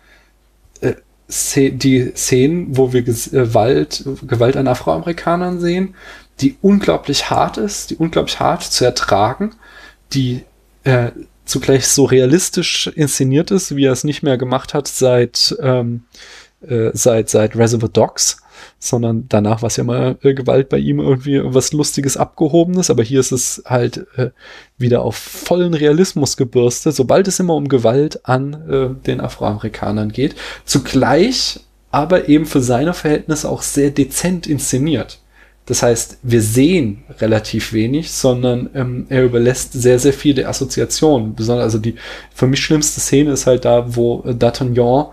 äh, 0.80 0.94
Sze- 1.30 1.70
die 1.76 2.12
Szenen, 2.14 2.76
wo 2.76 2.92
wir 2.92 3.02
Ges- 3.02 3.28
äh, 3.32 3.46
Gewalt, 3.46 4.04
Gewalt 4.26 4.56
an 4.56 4.68
Afroamerikanern 4.68 5.60
sehen, 5.60 5.94
die 6.40 6.56
unglaublich 6.60 7.30
hart 7.30 7.56
ist, 7.56 7.90
die 7.90 7.96
unglaublich 7.96 8.40
hart 8.40 8.62
zu 8.64 8.84
ertragen, 8.84 9.54
die 10.12 10.42
äh, 10.82 11.12
zugleich 11.44 11.86
so 11.86 12.04
realistisch 12.04 12.88
inszeniert 12.88 13.50
ist, 13.50 13.76
wie 13.76 13.84
er 13.84 13.92
es 13.92 14.04
nicht 14.04 14.22
mehr 14.22 14.36
gemacht 14.36 14.74
hat 14.74 14.88
seit 14.88 15.56
ähm, 15.60 16.04
äh, 16.68 16.90
seit 16.94 17.28
seit 17.28 17.56
Reservoir 17.56 17.88
Dogs, 17.88 18.42
sondern 18.78 19.26
danach 19.28 19.62
war 19.62 19.68
es 19.68 19.76
ja 19.76 19.84
mal 19.84 20.16
äh, 20.22 20.34
Gewalt 20.34 20.68
bei 20.68 20.78
ihm 20.78 21.00
irgendwie 21.00 21.40
was 21.42 21.72
Lustiges 21.72 22.16
abgehobenes, 22.16 22.90
aber 22.90 23.02
hier 23.02 23.20
ist 23.20 23.32
es 23.32 23.62
halt 23.66 24.06
äh, 24.16 24.30
wieder 24.78 25.02
auf 25.02 25.16
vollen 25.16 25.74
Realismus 25.74 26.36
gebürstet, 26.36 26.94
sobald 26.94 27.28
es 27.28 27.40
immer 27.40 27.54
um 27.54 27.68
Gewalt 27.68 28.26
an 28.26 28.54
äh, 28.68 29.06
den 29.06 29.20
Afroamerikanern 29.20 30.12
geht. 30.12 30.34
Zugleich 30.64 31.60
aber 31.90 32.28
eben 32.28 32.46
für 32.46 32.60
seine 32.60 32.92
Verhältnisse 32.92 33.48
auch 33.48 33.62
sehr 33.62 33.90
dezent 33.90 34.46
inszeniert. 34.48 35.20
Das 35.66 35.82
heißt, 35.82 36.18
wir 36.22 36.42
sehen 36.42 37.04
relativ 37.20 37.72
wenig, 37.72 38.10
sondern 38.10 38.68
ähm, 38.74 39.06
er 39.08 39.24
überlässt 39.24 39.72
sehr, 39.72 39.98
sehr 39.98 40.12
viel 40.12 40.34
der 40.34 40.48
Assoziation. 40.50 41.34
Besonders, 41.34 41.64
also 41.64 41.78
die 41.78 41.94
für 42.34 42.46
mich 42.46 42.60
schlimmste 42.60 43.00
Szene 43.00 43.30
ist 43.30 43.46
halt 43.46 43.64
da, 43.64 43.96
wo 43.96 44.22
äh, 44.26 44.32
D'Artagnan 44.32 45.12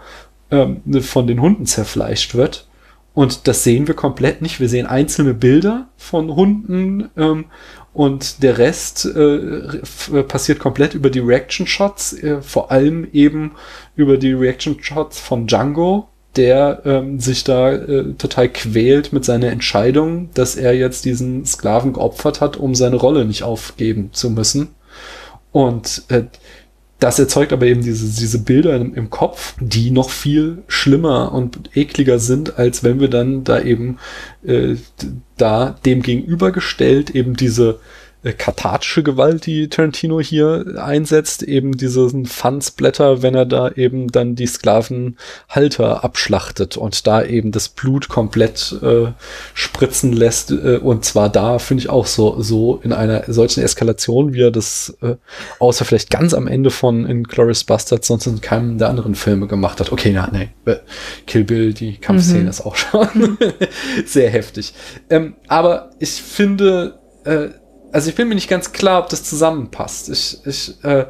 ähm, 0.52 0.82
von 1.02 1.28
den 1.28 1.42
Hunden 1.42 1.66
zerfleischt 1.66 2.36
wird. 2.36 2.68
Und 3.14 3.48
das 3.48 3.64
sehen 3.64 3.88
wir 3.88 3.96
komplett 3.96 4.42
nicht. 4.42 4.60
Wir 4.60 4.70
sehen 4.70 4.86
einzelne 4.86 5.34
Bilder 5.34 5.90
von 5.98 6.34
Hunden 6.34 7.10
ähm, 7.18 7.46
und 7.94 8.42
der 8.42 8.58
Rest 8.58 9.06
äh, 9.06 10.24
passiert 10.24 10.60
komplett 10.60 10.94
über 10.94 11.10
die 11.10 11.20
Reaction 11.20 11.68
Shots, 11.68 12.14
äh, 12.14 12.42
vor 12.42 12.72
allem 12.72 13.08
eben 13.12 13.52
über 13.96 14.18
die 14.18 14.32
Reaction 14.32 14.82
Shots 14.82 15.20
von 15.20 15.46
Django, 15.46 16.08
der 16.38 16.84
ähm, 16.86 17.20
sich 17.20 17.44
da 17.44 17.74
äh, 17.74 18.14
total 18.14 18.48
quält 18.48 19.12
mit 19.12 19.26
seiner 19.26 19.48
Entscheidung, 19.48 20.30
dass 20.34 20.56
er 20.56 20.74
jetzt 20.74 21.04
diesen 21.04 21.46
Sklaven 21.46 21.92
geopfert 21.92 22.40
hat, 22.40 22.56
um 22.56 22.76
seine 22.76 22.96
Rolle 22.96 23.26
nicht 23.26 23.44
aufgeben 23.44 24.12
zu 24.14 24.30
müssen. 24.30 24.70
Und 25.52 26.04
äh, 26.08 26.24
das 27.02 27.18
erzeugt 27.18 27.52
aber 27.52 27.66
eben 27.66 27.82
diese, 27.82 28.06
diese 28.20 28.40
Bilder 28.40 28.76
im, 28.76 28.94
im 28.94 29.10
Kopf, 29.10 29.56
die 29.60 29.90
noch 29.90 30.12
viel 30.12 30.60
schlimmer 30.68 31.34
und 31.34 31.76
ekliger 31.76 32.20
sind, 32.20 32.60
als 32.60 32.84
wenn 32.84 33.00
wir 33.00 33.10
dann 33.10 33.44
da 33.44 33.60
eben 33.60 33.98
äh, 34.46 34.76
da 35.36 35.76
dem 35.84 36.04
gegenübergestellt 36.04 37.10
eben 37.10 37.36
diese 37.36 37.80
äh, 38.24 38.34
kathartische 38.34 39.04
Gewalt, 39.04 39.46
die 39.46 39.68
Tarantino 39.68 40.20
hier 40.20 40.76
einsetzt, 40.78 41.44
eben 41.44 41.76
diesen 41.78 42.26
Fansblätter, 42.26 43.22
wenn 43.22 43.36
er 43.36 43.46
da 43.46 43.70
eben 43.72 44.10
dann 44.10 44.36
die 44.36 44.48
Sklavenhalter 44.48 46.04
abschlachtet 46.04 46.78
und 46.78 47.08
da 47.08 47.24
eben 47.24 47.52
das 47.52 47.70
Blut 47.70 48.10
komplett 48.10 48.76
äh, 48.84 49.12
spritzen 49.54 50.14
lässt 50.14 50.52
äh, 50.52 50.80
und 50.82 51.06
zwar 51.06 51.30
da 51.30 51.60
finde 51.60 51.82
ich 51.82 51.90
auch 51.90 52.06
so 52.06 52.42
so 52.42 52.80
in 52.84 52.94
einer 52.94 53.24
solchen 53.28 53.64
Eskalation, 53.64 54.34
wie 54.34 54.42
er 54.42 54.52
das 54.52 54.96
äh, 55.02 55.16
außer 55.60 55.86
vielleicht 55.86 56.10
ganz 56.10 56.34
am 56.34 56.48
Ende 56.48 56.70
von 56.70 57.06
in 57.06 57.24
Glorious 57.24 57.64
Bastards 57.64 58.08
sonst 58.08 58.28
in 58.28 58.42
keinem 58.42 58.78
der 58.78 58.90
anderen 58.90 59.16
Filme 59.16 59.48
gemacht 59.48 59.80
hat. 59.80 59.92
Okay, 59.92 60.12
na, 60.14 60.30
nee, 60.32 60.50
äh, 60.66 60.78
Kill 61.28 61.44
Bill, 61.44 61.74
die 61.74 61.98
Kampfszene 61.98 62.44
mhm. 62.44 62.50
ist 62.50 62.62
auch 62.62 62.76
schon 62.76 63.38
sehr 64.06 64.30
heftig. 64.30 64.74
Ähm, 65.10 65.36
aber 65.48 65.92
ich 66.00 66.12
finde, 66.12 67.00
äh, 67.24 67.50
also 67.92 68.10
ich 68.10 68.16
bin 68.16 68.28
mir 68.28 68.36
nicht 68.36 68.50
ganz 68.50 68.72
klar, 68.72 69.04
ob 69.04 69.10
das 69.10 69.24
zusammenpasst. 69.24 70.10
Ich, 70.10 70.40
ich, 70.46 70.84
äh, 70.84 71.06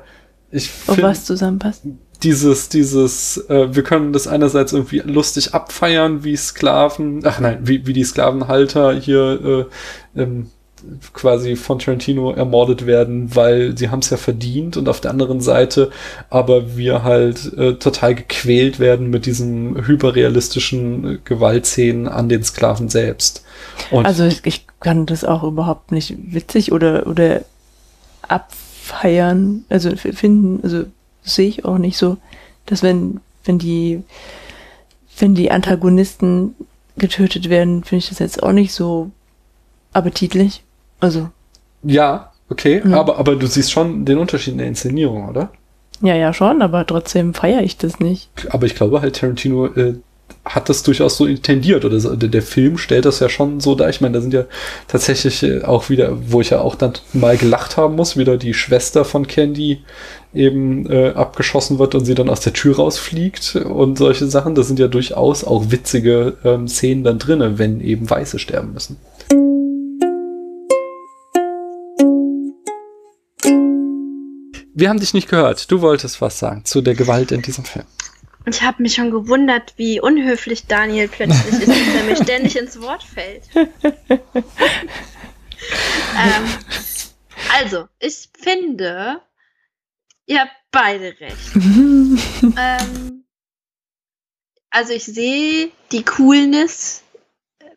ich 0.52 0.70
Ob 0.88 1.02
was 1.02 1.26
zusammenpasst? 1.26 1.84
Dieses, 2.24 2.70
dieses, 2.70 3.38
äh, 3.50 3.74
wir 3.74 3.84
können 3.84 4.14
das 4.14 4.28
einerseits 4.28 4.74
irgendwie 4.74 5.00
lustig 5.00 5.54
abfeiern, 5.54 6.24
wie 6.24 6.36
Sklaven, 6.36 7.26
ach 7.26 7.40
nein, 7.40 7.60
wie, 7.64 7.88
wie 7.88 7.94
die 7.94 8.04
Sklavenhalter 8.04 8.94
hier 8.94 9.70
äh, 10.16 10.22
ähm, 10.22 10.52
quasi 11.14 11.56
von 11.56 11.80
Tarantino 11.80 12.32
ermordet 12.32 12.86
werden, 12.86 13.36
weil 13.36 13.78
sie 13.78 13.90
haben 13.90 14.00
es 14.00 14.10
ja 14.10 14.18
verdient 14.18 14.78
und 14.78 14.90
auf 14.90 15.02
der 15.02 15.12
anderen 15.12 15.42
Seite 15.42 15.92
aber 16.30 16.76
wir 16.76 17.04
halt 17.04 17.54
äh, 17.54 17.76
total 17.76 18.16
gequält 18.16 18.80
werden 18.80 19.10
mit 19.10 19.26
diesen 19.26 19.86
hyperrealistischen 19.86 21.16
äh, 21.16 21.18
Gewaltszenen 21.24 22.08
an 22.08 22.30
den 22.30 22.44
Sklaven 22.44 22.90
selbst. 22.90 23.44
Und 23.90 24.06
also 24.06 24.26
ich, 24.26 24.42
ich 24.46 24.68
kann 24.80 25.06
das 25.06 25.24
auch 25.24 25.44
überhaupt 25.44 25.92
nicht 25.92 26.16
witzig 26.18 26.72
oder 26.72 27.08
oder 27.08 27.42
abfeiern, 28.28 29.66
also 29.70 29.96
finden, 29.96 30.60
also 30.64 30.86
sehe 31.24 31.48
ich 31.48 31.66
auch 31.66 31.78
nicht 31.78 31.98
so, 31.98 32.18
dass 32.66 32.84
wenn 32.84 33.20
wenn 33.44 33.60
die 33.60 34.04
wenn 35.18 35.36
die 35.36 35.52
Antagonisten 35.52 36.56
getötet 36.98 37.50
werden, 37.50 37.84
finde 37.84 38.04
ich 38.04 38.10
das 38.10 38.20
jetzt 38.20 38.44
auch 38.44 38.52
nicht 38.52 38.74
so 38.74 39.12
appetitlich. 39.94 40.64
Also. 41.02 41.30
Ja, 41.84 42.32
okay, 42.50 42.82
mhm. 42.84 42.94
aber, 42.94 43.18
aber 43.18 43.36
du 43.36 43.48
siehst 43.48 43.72
schon 43.72 44.06
den 44.06 44.18
Unterschied 44.18 44.54
in 44.54 44.60
der 44.60 44.68
Inszenierung, 44.68 45.28
oder? 45.28 45.52
Ja, 46.02 46.16
ja, 46.16 46.34
schon, 46.34 46.62
aber 46.62 46.86
trotzdem 46.88 47.34
feiere 47.34 47.62
ich 47.62 47.78
das 47.78 48.00
nicht. 48.00 48.30
Aber 48.50 48.66
ich 48.66 48.76
glaube 48.76 49.02
halt, 49.02 49.18
Tarantino 49.18 49.68
äh, 49.68 49.96
hat 50.46 50.70
das 50.70 50.82
durchaus 50.82 51.18
so 51.18 51.26
intendiert 51.26 51.86
oder 51.86 52.00
so, 52.00 52.16
der, 52.16 52.42
Film 52.42 52.78
stellt 52.78 53.06
das 53.06 53.20
ja 53.20 53.30
schon 53.30 53.60
so 53.60 53.76
dar. 53.76 53.90
Ich 53.90 54.02
meine, 54.02 54.16
da 54.16 54.22
sind 54.22 54.34
ja 54.34 54.46
tatsächlich 54.88 55.44
äh, 55.44 55.64
auch 55.64 55.90
wieder, 55.90 56.18
wo 56.28 56.42
ich 56.42 56.50
ja 56.50 56.62
auch 56.62 56.76
dann 56.76 56.94
mal 57.14 57.38
gelacht 57.38 57.78
haben 57.78 57.96
muss, 57.96 58.18
wieder 58.18 58.38
die 58.38 58.54
Schwester 58.54 59.06
von 59.06 59.28
Candy 59.28 59.84
eben 60.34 60.90
äh, 60.90 61.10
abgeschossen 61.10 61.78
wird 61.78 61.94
und 61.94 62.06
sie 62.06 62.16
dann 62.16 62.30
aus 62.30 62.40
der 62.40 62.54
Tür 62.54 62.78
rausfliegt 62.78 63.56
und 63.58 63.98
solche 63.98 64.26
Sachen. 64.28 64.56
Das 64.56 64.68
sind 64.68 64.80
ja 64.80 64.88
durchaus 64.88 65.44
auch 65.44 65.66
witzige 65.70 66.38
ähm, 66.44 66.68
Szenen 66.68 67.04
dann 67.04 67.20
drinne, 67.20 67.60
wenn 67.60 67.80
eben 67.82 68.10
Weiße 68.10 68.40
sterben 68.40 68.74
müssen. 68.74 68.98
Wir 74.82 74.90
haben 74.90 75.00
dich 75.00 75.14
nicht 75.14 75.30
gehört. 75.30 75.70
Du 75.70 75.82
wolltest 75.82 76.22
was 76.22 76.40
sagen 76.40 76.66
zu 76.66 76.82
der 76.82 76.96
Gewalt 76.96 77.32
in 77.32 77.44
diesem 77.44 77.66
Film. 77.66 77.86
Ich 78.48 78.64
habe 78.64 78.82
mich 78.82 78.96
schon 78.96 79.12
gewundert, 79.12 79.76
wie 79.78 80.02
unhöflich 80.02 80.66
Daniel 80.66 81.08
plötzlich 81.08 81.54
ist, 81.54 81.68
dass 81.68 81.96
er 81.96 82.04
mir 82.04 82.16
ständig 82.24 82.58
ins 82.58 82.82
Wort 82.82 83.04
fällt. 83.04 83.44
ähm, 83.54 83.70
also, 87.54 87.90
ich 88.00 88.30
finde, 88.36 89.22
ihr 90.26 90.40
habt 90.40 90.56
beide 90.72 91.14
recht. 91.20 91.52
ähm, 91.54 93.24
also 94.72 94.94
ich 94.94 95.06
sehe 95.06 95.70
die 95.92 96.04
Coolness, 96.04 97.04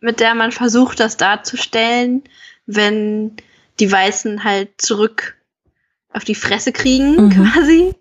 mit 0.00 0.20
der 0.20 0.34
man 0.34 0.52
versucht, 0.52 1.00
das 1.00 1.18
darzustellen, 1.18 2.24
wenn 2.64 3.36
die 3.78 3.92
Weißen 3.92 4.42
halt 4.42 4.80
zurück 4.80 5.36
auf 6.14 6.24
die 6.24 6.34
Fresse 6.34 6.72
kriegen, 6.72 7.16
mhm. 7.16 7.30
quasi. 7.30 7.94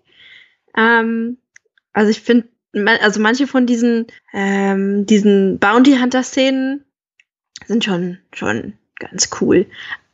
Ähm, 0.76 1.38
also 1.92 2.10
ich 2.10 2.20
finde, 2.20 2.48
also 3.00 3.20
manche 3.20 3.46
von 3.46 3.66
diesen, 3.66 4.06
ähm, 4.32 5.06
diesen 5.06 5.58
Bounty 5.58 5.96
Hunter-Szenen 5.96 6.84
sind 7.66 7.84
schon, 7.84 8.18
schon 8.32 8.74
ganz 8.98 9.28
cool. 9.40 9.66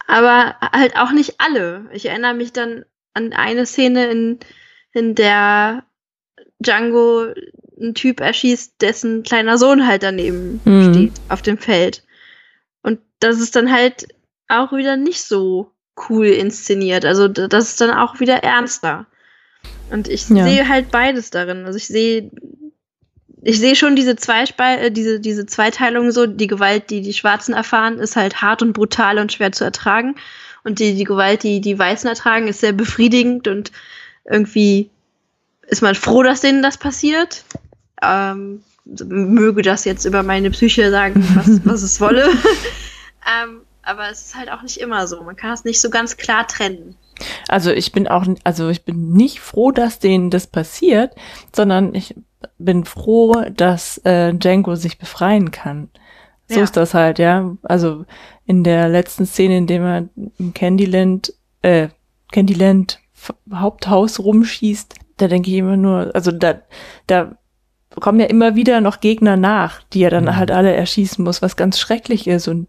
Aber 0.06 0.56
halt 0.60 0.96
auch 0.96 1.12
nicht 1.12 1.34
alle. 1.38 1.88
Ich 1.92 2.06
erinnere 2.06 2.34
mich 2.34 2.52
dann 2.52 2.84
an 3.14 3.32
eine 3.32 3.66
Szene, 3.66 4.10
in, 4.10 4.38
in 4.92 5.14
der 5.14 5.84
Django 6.58 7.32
einen 7.80 7.94
Typ 7.94 8.20
erschießt, 8.20 8.80
dessen 8.80 9.22
kleiner 9.22 9.56
Sohn 9.56 9.86
halt 9.86 10.02
daneben 10.02 10.60
mhm. 10.64 10.92
steht 10.92 11.12
auf 11.28 11.42
dem 11.42 11.58
Feld. 11.58 12.04
Und 12.82 13.00
das 13.20 13.40
ist 13.40 13.56
dann 13.56 13.70
halt 13.72 14.08
auch 14.48 14.72
wieder 14.72 14.96
nicht 14.96 15.22
so 15.22 15.72
cool 16.08 16.26
inszeniert. 16.26 17.04
Also 17.04 17.28
das 17.28 17.70
ist 17.70 17.80
dann 17.80 17.90
auch 17.90 18.20
wieder 18.20 18.42
ernster. 18.42 19.06
Und 19.90 20.08
ich 20.08 20.28
ja. 20.28 20.44
sehe 20.44 20.68
halt 20.68 20.90
beides 20.90 21.30
darin. 21.30 21.64
Also 21.64 21.76
ich 21.76 21.86
sehe 21.86 22.30
ich 23.42 23.58
sehe 23.58 23.74
schon 23.74 23.96
diese, 23.96 24.16
Zweispe 24.16 24.62
äh, 24.62 24.90
diese, 24.90 25.20
diese 25.20 25.46
Zweiteilung 25.46 26.10
so, 26.10 26.26
die 26.26 26.46
Gewalt, 26.46 26.90
die 26.90 27.00
die 27.00 27.14
Schwarzen 27.14 27.54
erfahren, 27.54 27.98
ist 27.98 28.16
halt 28.16 28.42
hart 28.42 28.62
und 28.62 28.72
brutal 28.72 29.18
und 29.18 29.32
schwer 29.32 29.52
zu 29.52 29.64
ertragen. 29.64 30.16
Und 30.62 30.78
die, 30.78 30.94
die 30.94 31.04
Gewalt, 31.04 31.42
die 31.42 31.60
die 31.60 31.78
Weißen 31.78 32.08
ertragen, 32.08 32.48
ist 32.48 32.60
sehr 32.60 32.72
befriedigend 32.72 33.48
und 33.48 33.72
irgendwie 34.24 34.90
ist 35.68 35.80
man 35.80 35.94
froh, 35.94 36.22
dass 36.22 36.42
denen 36.42 36.62
das 36.62 36.76
passiert. 36.76 37.44
Ähm, 38.02 38.62
möge 38.84 39.62
das 39.62 39.84
jetzt 39.84 40.04
über 40.04 40.22
meine 40.22 40.50
Psyche 40.50 40.90
sagen, 40.90 41.24
was, 41.34 41.60
was 41.64 41.82
es 41.82 42.00
wolle. 42.00 42.28
ähm, 43.42 43.62
aber 43.82 44.10
es 44.10 44.26
ist 44.26 44.34
halt 44.36 44.50
auch 44.50 44.62
nicht 44.62 44.78
immer 44.78 45.06
so. 45.06 45.22
Man 45.22 45.36
kann 45.36 45.52
es 45.52 45.64
nicht 45.64 45.80
so 45.80 45.90
ganz 45.90 46.16
klar 46.16 46.46
trennen. 46.46 46.96
Also 47.48 47.70
ich 47.70 47.92
bin 47.92 48.08
auch, 48.08 48.24
also 48.44 48.68
ich 48.68 48.84
bin 48.84 49.12
nicht 49.12 49.40
froh, 49.40 49.70
dass 49.70 49.98
denen 49.98 50.30
das 50.30 50.46
passiert, 50.46 51.14
sondern 51.54 51.94
ich 51.94 52.14
bin 52.58 52.84
froh, 52.84 53.34
dass 53.54 53.98
äh, 53.98 54.32
Django 54.32 54.74
sich 54.74 54.98
befreien 54.98 55.50
kann. 55.50 55.90
So 56.48 56.56
ja. 56.56 56.64
ist 56.64 56.76
das 56.76 56.94
halt, 56.94 57.18
ja. 57.18 57.56
Also 57.62 58.04
in 58.46 58.64
der 58.64 58.88
letzten 58.88 59.26
Szene, 59.26 59.58
in 59.58 59.66
dem 59.66 59.82
er 59.82 60.08
im 60.38 60.54
Candyland, 60.54 61.32
äh, 61.62 61.88
Candyland 62.32 62.98
Haupthaus 63.52 64.18
rumschießt, 64.18 64.94
da 65.18 65.28
denke 65.28 65.50
ich 65.50 65.56
immer 65.56 65.76
nur, 65.76 66.10
also 66.14 66.32
da, 66.32 66.60
da 67.06 67.36
kommen 68.00 68.20
ja 68.20 68.26
immer 68.26 68.56
wieder 68.56 68.80
noch 68.80 69.00
Gegner 69.00 69.36
nach, 69.36 69.82
die 69.92 70.02
er 70.02 70.10
dann 70.10 70.24
mhm. 70.24 70.36
halt 70.36 70.50
alle 70.50 70.72
erschießen 70.72 71.22
muss, 71.22 71.42
was 71.42 71.56
ganz 71.56 71.78
schrecklich 71.78 72.26
ist 72.26 72.48
und 72.48 72.68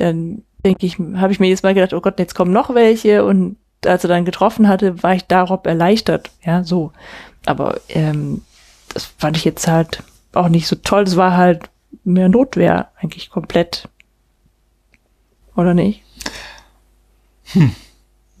dann 0.00 0.42
denke 0.64 0.86
ich, 0.86 0.98
habe 0.98 1.32
ich 1.32 1.40
mir 1.40 1.48
jetzt 1.48 1.62
mal 1.62 1.74
gedacht, 1.74 1.92
oh 1.92 2.00
Gott, 2.00 2.18
jetzt 2.18 2.34
kommen 2.34 2.52
noch 2.52 2.74
welche 2.74 3.24
und 3.24 3.56
als 3.86 4.04
er 4.04 4.08
dann 4.08 4.24
getroffen 4.24 4.68
hatte, 4.68 5.02
war 5.02 5.14
ich 5.14 5.24
darauf 5.26 5.64
erleichtert, 5.64 6.30
ja, 6.42 6.64
so. 6.64 6.92
Aber 7.46 7.80
ähm, 7.88 8.42
das 8.92 9.04
fand 9.18 9.36
ich 9.36 9.44
jetzt 9.44 9.68
halt 9.68 10.02
auch 10.32 10.48
nicht 10.48 10.66
so 10.66 10.76
toll. 10.76 11.04
Das 11.04 11.16
war 11.16 11.36
halt 11.36 11.70
mehr 12.04 12.28
Notwehr 12.28 12.88
eigentlich 13.00 13.30
komplett. 13.30 13.88
Oder 15.56 15.74
nicht? 15.74 16.02
Hm. 17.52 17.74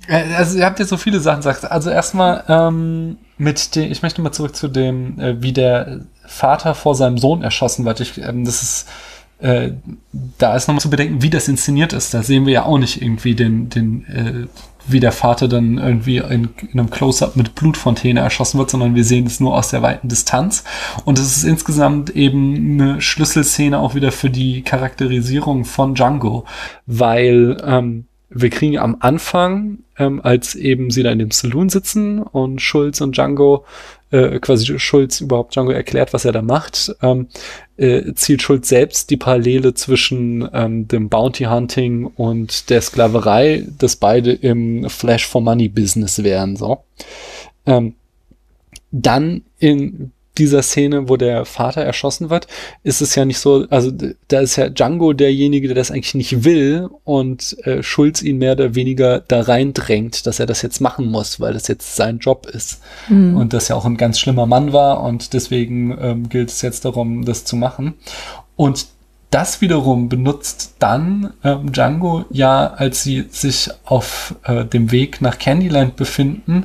Äh, 0.06 0.34
also 0.34 0.58
ihr 0.58 0.64
habt 0.64 0.78
jetzt 0.78 0.88
so 0.88 0.96
viele 0.96 1.20
Sachen 1.20 1.38
gesagt. 1.38 1.70
Also 1.70 1.90
erstmal 1.90 2.44
ähm, 2.48 3.18
mit 3.36 3.74
dem, 3.76 3.90
ich 3.90 4.02
möchte 4.02 4.22
mal 4.22 4.32
zurück 4.32 4.56
zu 4.56 4.68
dem, 4.68 5.18
äh, 5.20 5.42
wie 5.42 5.52
der 5.52 6.00
Vater 6.26 6.74
vor 6.74 6.94
seinem 6.94 7.18
Sohn 7.18 7.42
erschossen 7.42 7.84
wird. 7.84 8.00
Ich, 8.00 8.18
ähm, 8.18 8.44
das 8.44 8.62
ist 8.62 8.88
äh, 9.40 9.70
da 10.38 10.56
ist 10.56 10.66
nochmal 10.66 10.80
zu 10.80 10.90
bedenken, 10.90 11.22
wie 11.22 11.30
das 11.30 11.48
inszeniert 11.48 11.92
ist. 11.92 12.12
Da 12.12 12.22
sehen 12.22 12.46
wir 12.46 12.52
ja 12.52 12.64
auch 12.64 12.78
nicht 12.78 13.00
irgendwie 13.00 13.34
den, 13.34 13.68
den 13.70 14.04
äh, 14.06 14.46
wie 14.88 15.00
der 15.00 15.12
Vater 15.12 15.48
dann 15.48 15.78
irgendwie 15.78 16.16
in, 16.16 16.48
in 16.72 16.80
einem 16.80 16.90
Close-up 16.90 17.36
mit 17.36 17.54
Blutfontäne 17.54 18.20
erschossen 18.20 18.58
wird, 18.58 18.70
sondern 18.70 18.94
wir 18.94 19.04
sehen 19.04 19.26
es 19.26 19.38
nur 19.38 19.54
aus 19.54 19.70
der 19.70 19.82
weiten 19.82 20.08
Distanz. 20.08 20.64
Und 21.04 21.18
es 21.18 21.36
ist 21.36 21.44
insgesamt 21.44 22.10
eben 22.10 22.80
eine 22.80 23.00
Schlüsselszene 23.00 23.78
auch 23.78 23.94
wieder 23.94 24.12
für 24.12 24.30
die 24.30 24.62
Charakterisierung 24.62 25.64
von 25.64 25.94
Django, 25.94 26.44
weil 26.86 27.62
ähm, 27.64 28.06
wir 28.30 28.50
kriegen 28.50 28.78
am 28.78 28.96
Anfang, 29.00 29.78
ähm, 29.98 30.20
als 30.22 30.54
eben 30.54 30.90
sie 30.90 31.02
da 31.02 31.10
in 31.10 31.18
dem 31.18 31.30
Saloon 31.30 31.68
sitzen 31.68 32.20
und 32.20 32.60
Schulz 32.60 33.00
und 33.00 33.16
Django 33.16 33.64
äh, 34.10 34.38
quasi 34.38 34.78
Schulz 34.78 35.20
überhaupt 35.20 35.54
Django 35.54 35.72
erklärt, 35.72 36.12
was 36.12 36.24
er 36.24 36.32
da 36.32 36.42
macht, 36.42 36.94
ähm, 37.02 37.28
äh, 37.76 38.12
zielt 38.14 38.42
Schulz 38.42 38.68
selbst 38.68 39.10
die 39.10 39.16
Parallele 39.16 39.74
zwischen 39.74 40.48
ähm, 40.52 40.88
dem 40.88 41.08
Bounty 41.08 41.44
Hunting 41.44 42.06
und 42.06 42.70
der 42.70 42.80
Sklaverei, 42.80 43.66
dass 43.78 43.96
beide 43.96 44.32
im 44.32 44.88
Flash 44.88 45.26
for 45.26 45.40
Money 45.40 45.68
Business 45.68 46.22
wären, 46.22 46.56
so. 46.56 46.84
Ähm, 47.66 47.94
dann 48.90 49.42
in 49.58 50.12
dieser 50.38 50.62
Szene, 50.62 51.08
wo 51.08 51.16
der 51.16 51.44
Vater 51.44 51.82
erschossen 51.82 52.30
wird, 52.30 52.46
ist 52.82 53.00
es 53.00 53.14
ja 53.14 53.24
nicht 53.24 53.38
so, 53.38 53.66
also 53.70 53.92
da 54.28 54.40
ist 54.40 54.56
ja 54.56 54.68
Django 54.68 55.12
derjenige, 55.12 55.68
der 55.68 55.74
das 55.74 55.90
eigentlich 55.90 56.14
nicht 56.14 56.44
will 56.44 56.88
und 57.04 57.56
äh, 57.66 57.82
Schulz 57.82 58.22
ihn 58.22 58.38
mehr 58.38 58.52
oder 58.52 58.74
weniger 58.74 59.20
da 59.20 59.40
reindrängt, 59.40 60.26
dass 60.26 60.40
er 60.40 60.46
das 60.46 60.62
jetzt 60.62 60.80
machen 60.80 61.06
muss, 61.06 61.40
weil 61.40 61.52
das 61.52 61.68
jetzt 61.68 61.96
sein 61.96 62.18
Job 62.18 62.46
ist. 62.46 62.80
Mhm. 63.08 63.36
Und 63.36 63.52
das 63.52 63.68
ja 63.68 63.76
auch 63.76 63.84
ein 63.84 63.96
ganz 63.96 64.18
schlimmer 64.18 64.46
Mann 64.46 64.72
war 64.72 65.02
und 65.02 65.32
deswegen 65.32 65.96
ähm, 66.00 66.28
gilt 66.28 66.50
es 66.50 66.62
jetzt 66.62 66.84
darum, 66.84 67.24
das 67.24 67.44
zu 67.44 67.56
machen. 67.56 67.94
Und 68.56 68.86
das 69.30 69.60
wiederum 69.60 70.08
benutzt 70.08 70.76
dann 70.78 71.34
ähm, 71.44 71.70
Django 71.72 72.24
ja, 72.30 72.66
als 72.66 73.02
sie 73.02 73.26
sich 73.30 73.68
auf 73.84 74.34
äh, 74.44 74.64
dem 74.64 74.90
Weg 74.90 75.20
nach 75.20 75.38
Candyland 75.38 75.96
befinden, 75.96 76.64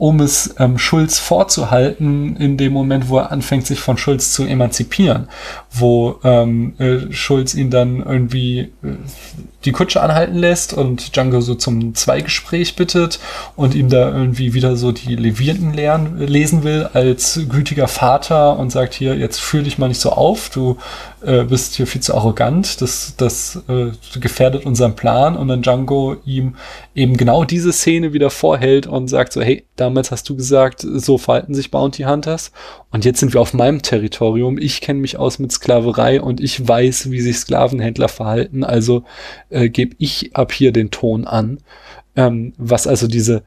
um 0.00 0.18
es 0.20 0.54
ähm, 0.58 0.78
Schulz 0.78 1.18
vorzuhalten 1.18 2.34
in 2.36 2.56
dem 2.56 2.72
Moment, 2.72 3.10
wo 3.10 3.18
er 3.18 3.30
anfängt, 3.30 3.66
sich 3.66 3.80
von 3.80 3.98
Schulz 3.98 4.32
zu 4.32 4.44
emanzipieren, 4.46 5.28
wo 5.70 6.18
ähm, 6.24 6.72
äh, 6.78 7.12
Schulz 7.12 7.54
ihn 7.54 7.68
dann 7.68 8.02
irgendwie 8.02 8.72
äh, 8.82 8.96
die 9.64 9.72
Kutsche 9.72 10.02
anhalten 10.02 10.36
lässt 10.36 10.72
und 10.72 11.14
Django 11.14 11.40
so 11.40 11.54
zum 11.54 11.94
Zweigespräch 11.94 12.76
bittet 12.76 13.20
und 13.56 13.74
ihm 13.74 13.88
da 13.88 14.10
irgendwie 14.10 14.54
wieder 14.54 14.76
so 14.76 14.92
die 14.92 15.16
Levierten 15.16 15.74
lernen, 15.74 16.18
lesen 16.18 16.64
will 16.64 16.88
als 16.92 17.40
gütiger 17.48 17.88
Vater 17.88 18.58
und 18.58 18.70
sagt 18.70 18.94
hier, 18.94 19.16
jetzt 19.16 19.40
fühl 19.40 19.62
dich 19.62 19.78
mal 19.78 19.88
nicht 19.88 20.00
so 20.00 20.10
auf, 20.10 20.48
du 20.48 20.78
äh, 21.22 21.44
bist 21.44 21.74
hier 21.74 21.86
viel 21.86 22.00
zu 22.00 22.14
arrogant, 22.14 22.80
das, 22.80 23.14
das 23.16 23.62
äh, 23.68 23.90
gefährdet 24.18 24.64
unseren 24.64 24.96
Plan. 24.96 25.36
Und 25.36 25.48
dann 25.48 25.62
Django 25.62 26.16
ihm 26.24 26.56
eben 26.94 27.16
genau 27.16 27.44
diese 27.44 27.72
Szene 27.72 28.12
wieder 28.12 28.30
vorhält 28.30 28.86
und 28.86 29.08
sagt 29.08 29.32
so, 29.32 29.42
hey, 29.42 29.66
damals 29.76 30.10
hast 30.10 30.28
du 30.28 30.36
gesagt, 30.36 30.80
so 30.80 31.18
verhalten 31.18 31.54
sich 31.54 31.70
Bounty 31.70 32.04
Hunters. 32.04 32.52
Und 32.90 33.04
jetzt 33.04 33.20
sind 33.20 33.34
wir 33.34 33.40
auf 33.40 33.54
meinem 33.54 33.82
Territorium, 33.82 34.58
ich 34.58 34.80
kenne 34.80 35.00
mich 35.00 35.18
aus 35.18 35.38
mit 35.38 35.52
Sklaverei 35.52 36.20
und 36.20 36.40
ich 36.40 36.66
weiß, 36.66 37.10
wie 37.10 37.20
sich 37.20 37.38
Sklavenhändler 37.38 38.08
verhalten, 38.08 38.64
also 38.64 39.04
äh, 39.50 39.68
gebe 39.68 39.94
ich 39.98 40.34
ab 40.34 40.52
hier 40.52 40.72
den 40.72 40.90
Ton 40.90 41.26
an, 41.26 41.58
ähm, 42.16 42.52
was 42.56 42.86
also 42.86 43.06
diese 43.06 43.42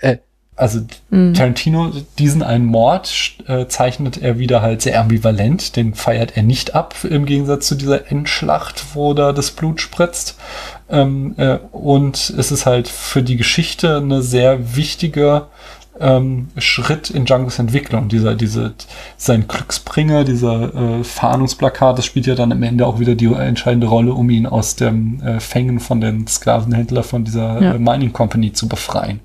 äh, 0.00 0.18
also 0.60 0.80
mhm. 1.08 1.32
Tarantino, 1.32 1.90
diesen 2.18 2.42
einen 2.42 2.66
Mord 2.66 3.36
äh, 3.46 3.66
zeichnet 3.66 4.18
er 4.18 4.38
wieder 4.38 4.60
halt 4.60 4.82
sehr 4.82 5.00
ambivalent. 5.00 5.74
Den 5.74 5.94
feiert 5.94 6.36
er 6.36 6.42
nicht 6.42 6.74
ab, 6.74 6.94
im 7.02 7.24
Gegensatz 7.24 7.66
zu 7.66 7.76
dieser 7.76 8.10
Endschlacht, 8.10 8.94
wo 8.94 9.14
da 9.14 9.32
das 9.32 9.52
Blut 9.52 9.80
spritzt. 9.80 10.36
Ähm, 10.90 11.34
äh, 11.38 11.56
und 11.72 12.34
es 12.36 12.52
ist 12.52 12.66
halt 12.66 12.88
für 12.88 13.22
die 13.22 13.38
Geschichte 13.38 13.96
eine 13.96 14.20
sehr 14.20 14.76
wichtige 14.76 15.46
ähm, 16.00 16.48
Schritt 16.56 17.10
in 17.10 17.26
Django's 17.26 17.58
Entwicklung. 17.58 18.08
Dieser, 18.08 18.34
diese, 18.34 18.74
sein 19.16 19.46
Glücksbringer, 19.46 20.24
dieser 20.24 20.74
äh, 20.74 21.04
Fahndungsplakat, 21.04 21.98
das 21.98 22.06
spielt 22.06 22.26
ja 22.26 22.34
dann 22.34 22.52
am 22.52 22.62
Ende 22.62 22.86
auch 22.86 22.98
wieder 22.98 23.14
die 23.14 23.26
entscheidende 23.26 23.86
Rolle, 23.86 24.14
um 24.14 24.30
ihn 24.30 24.46
aus 24.46 24.76
dem 24.76 25.22
äh, 25.22 25.40
Fängen 25.40 25.78
von 25.78 26.00
den 26.00 26.26
Sklavenhändlern 26.26 27.04
von 27.04 27.24
dieser 27.24 27.60
ja. 27.60 27.74
äh, 27.74 27.78
Mining 27.78 28.12
Company 28.12 28.52
zu 28.52 28.68
befreien. 28.68 29.20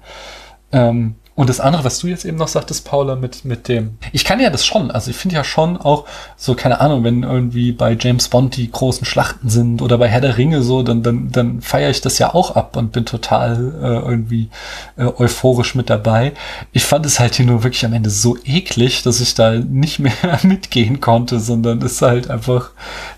Ähm, 0.71 1.15
und 1.35 1.49
das 1.49 1.59
andere, 1.59 1.83
was 1.83 1.99
du 1.99 2.07
jetzt 2.07 2.23
eben 2.23 2.37
noch 2.37 2.47
sagtest, 2.47 2.85
Paula, 2.85 3.17
mit, 3.17 3.43
mit 3.43 3.67
dem, 3.67 3.97
ich 4.13 4.23
kann 4.23 4.39
ja 4.39 4.49
das 4.49 4.65
schon, 4.65 4.89
also 4.89 5.11
ich 5.11 5.17
finde 5.17 5.35
ja 5.35 5.43
schon 5.43 5.75
auch 5.75 6.05
so, 6.37 6.55
keine 6.55 6.79
Ahnung, 6.79 7.03
wenn 7.03 7.23
irgendwie 7.23 7.73
bei 7.73 7.97
James 7.99 8.29
Bond 8.29 8.55
die 8.55 8.71
großen 8.71 9.05
Schlachten 9.05 9.49
sind 9.49 9.81
oder 9.81 9.97
bei 9.97 10.07
Herr 10.07 10.21
der 10.21 10.37
Ringe 10.37 10.61
so, 10.61 10.81
dann, 10.81 11.03
dann, 11.03 11.33
dann 11.33 11.61
feiere 11.61 11.89
ich 11.89 11.99
das 11.99 12.19
ja 12.19 12.33
auch 12.33 12.55
ab 12.55 12.77
und 12.77 12.93
bin 12.93 13.05
total 13.05 13.73
äh, 13.81 14.09
irgendwie 14.09 14.49
äh, 14.95 15.07
euphorisch 15.07 15.75
mit 15.75 15.89
dabei. 15.89 16.31
Ich 16.71 16.85
fand 16.85 17.05
es 17.05 17.19
halt 17.19 17.35
hier 17.35 17.45
nur 17.45 17.63
wirklich 17.63 17.83
am 17.85 17.91
Ende 17.91 18.09
so 18.09 18.37
eklig, 18.45 19.03
dass 19.03 19.19
ich 19.19 19.33
da 19.33 19.55
nicht 19.55 19.99
mehr 19.99 20.13
mitgehen 20.43 21.01
konnte, 21.01 21.41
sondern 21.41 21.81
es 21.81 22.01
halt 22.01 22.29
einfach 22.29 22.69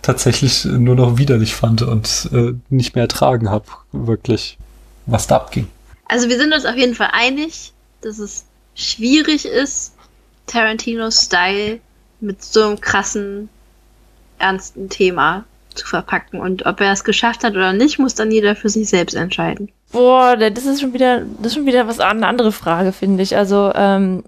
tatsächlich 0.02 0.66
nur 0.66 0.96
noch 0.96 1.20
widerlich 1.20 1.54
fand 1.54 1.84
und 1.84 2.30
äh, 2.34 2.54
nicht 2.70 2.96
mehr 2.96 3.04
ertragen 3.04 3.52
habe, 3.52 3.66
wirklich, 3.92 4.58
was 5.06 5.28
da 5.28 5.36
abging. 5.36 5.68
Also 6.08 6.30
wir 6.30 6.40
sind 6.40 6.52
uns 6.52 6.66
auf 6.66 6.76
jeden 6.76 6.96
Fall 6.96 7.10
einig, 7.12 7.74
dass 8.02 8.20
es 8.20 8.46
schwierig 8.76 9.46
ist, 9.46 9.94
Tarantinos 10.46 11.24
Style 11.24 11.80
mit 12.20 12.44
so 12.44 12.64
einem 12.64 12.82
krassen, 12.82 13.50
ernsten 14.40 14.90
Thema 14.90 15.46
zu 15.76 15.86
verpacken. 15.86 16.40
Und 16.40 16.66
ob 16.66 16.82
er 16.82 16.92
es 16.92 17.04
geschafft 17.04 17.44
hat 17.44 17.54
oder 17.54 17.74
nicht, 17.74 18.00
muss 18.00 18.16
dann 18.16 18.32
jeder 18.32 18.56
für 18.56 18.70
sich 18.70 18.90
selbst 18.90 19.16
entscheiden. 19.16 19.70
Boah, 19.92 20.36
das 20.36 20.66
ist 20.66 20.82
schon 20.82 20.94
wieder, 20.94 21.22
das 21.38 21.48
ist 21.48 21.56
schon 21.56 21.66
wieder 21.66 21.88
was 21.88 22.00
eine 22.00 22.28
andere 22.28 22.52
Frage, 22.52 22.92
finde 22.92 23.24
ich. 23.24 23.38
Also, 23.38 23.72
ähm, 23.76 24.24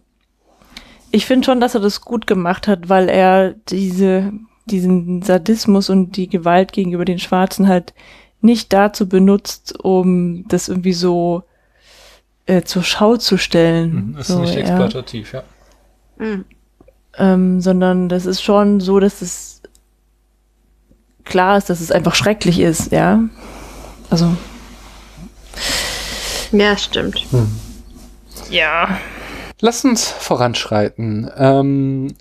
ich 1.12 1.26
finde 1.26 1.46
schon, 1.46 1.60
dass 1.60 1.76
er 1.76 1.82
das 1.82 2.02
gut 2.02 2.28
gemacht 2.28 2.68
hat, 2.68 2.88
weil 2.88 3.10
er 3.10 3.54
diese, 3.70 4.32
diesen 4.66 5.22
Sadismus 5.24 5.90
und 5.90 6.16
die 6.16 6.30
Gewalt 6.30 6.72
gegenüber 6.72 7.04
den 7.04 7.20
Schwarzen 7.20 7.68
halt 7.68 7.94
nicht 8.42 8.72
dazu 8.72 9.10
benutzt, 9.10 9.78
um 9.84 10.48
das 10.48 10.70
irgendwie 10.70 10.94
so 10.94 11.44
äh, 12.50 12.64
zur 12.64 12.84
Schau 12.84 13.18
zu 13.18 13.38
stellen. 13.38 14.12
Mhm, 14.14 14.18
ist 14.18 14.28
so, 14.28 14.40
nicht 14.40 14.56
exploitativ, 14.56 15.34
ja. 15.34 15.44
ja. 16.20 16.26
Mhm. 16.26 16.46
Ähm, 17.18 17.62
sondern 17.62 18.10
das 18.10 18.26
ist 18.26 18.42
schon 18.42 18.80
so, 18.80 19.00
dass 19.00 19.22
es 19.22 19.62
klar 21.26 21.58
ist, 21.58 21.70
dass 21.70 21.80
es 21.80 21.92
einfach 21.92 22.16
schrecklich 22.16 22.60
ist, 22.60 22.92
ja. 22.92 23.22
Also. 24.10 24.36
Ja, 26.52 26.76
stimmt. 26.78 27.20
Hm. 27.32 27.48
Ja. 28.50 29.00
Lass 29.60 29.86
uns 29.86 30.10
voranschreiten. 30.10 31.30
Ähm, 31.38 32.16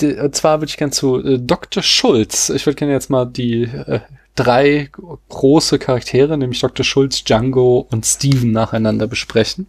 und 0.00 0.34
zwar 0.34 0.60
würde 0.60 0.68
ich 0.68 0.76
gerne 0.76 0.90
zu 0.90 1.24
äh, 1.24 1.38
Dr. 1.38 1.82
Schulz. 1.82 2.50
Ich 2.50 2.66
würde 2.66 2.76
gerne 2.76 2.92
jetzt 2.92 3.08
mal 3.08 3.24
die 3.24 3.62
äh, 3.62 4.00
drei 4.34 4.90
große 5.28 5.78
Charaktere, 5.78 6.38
nämlich 6.38 6.60
Dr. 6.60 6.84
Schulz, 6.84 7.24
Django 7.24 7.86
und 7.90 8.06
Steven 8.06 8.52
nacheinander 8.52 9.06
besprechen. 9.06 9.66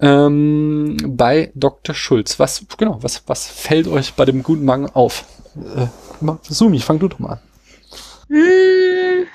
Ähm, 0.00 0.96
bei 1.06 1.52
Dr. 1.54 1.94
Schulz, 1.94 2.38
was, 2.38 2.66
genau, 2.76 2.98
was, 3.02 3.22
was 3.26 3.46
fällt 3.46 3.86
euch 3.86 4.14
bei 4.14 4.24
dem 4.24 4.42
guten 4.42 4.64
Mann 4.64 4.86
auf? 4.86 5.24
Äh, 5.56 5.86
Sumi, 6.42 6.80
fang 6.80 6.98
du 6.98 7.08
doch 7.08 7.18
mal 7.18 7.34
an. 7.34 7.40
Hm, 8.28 9.26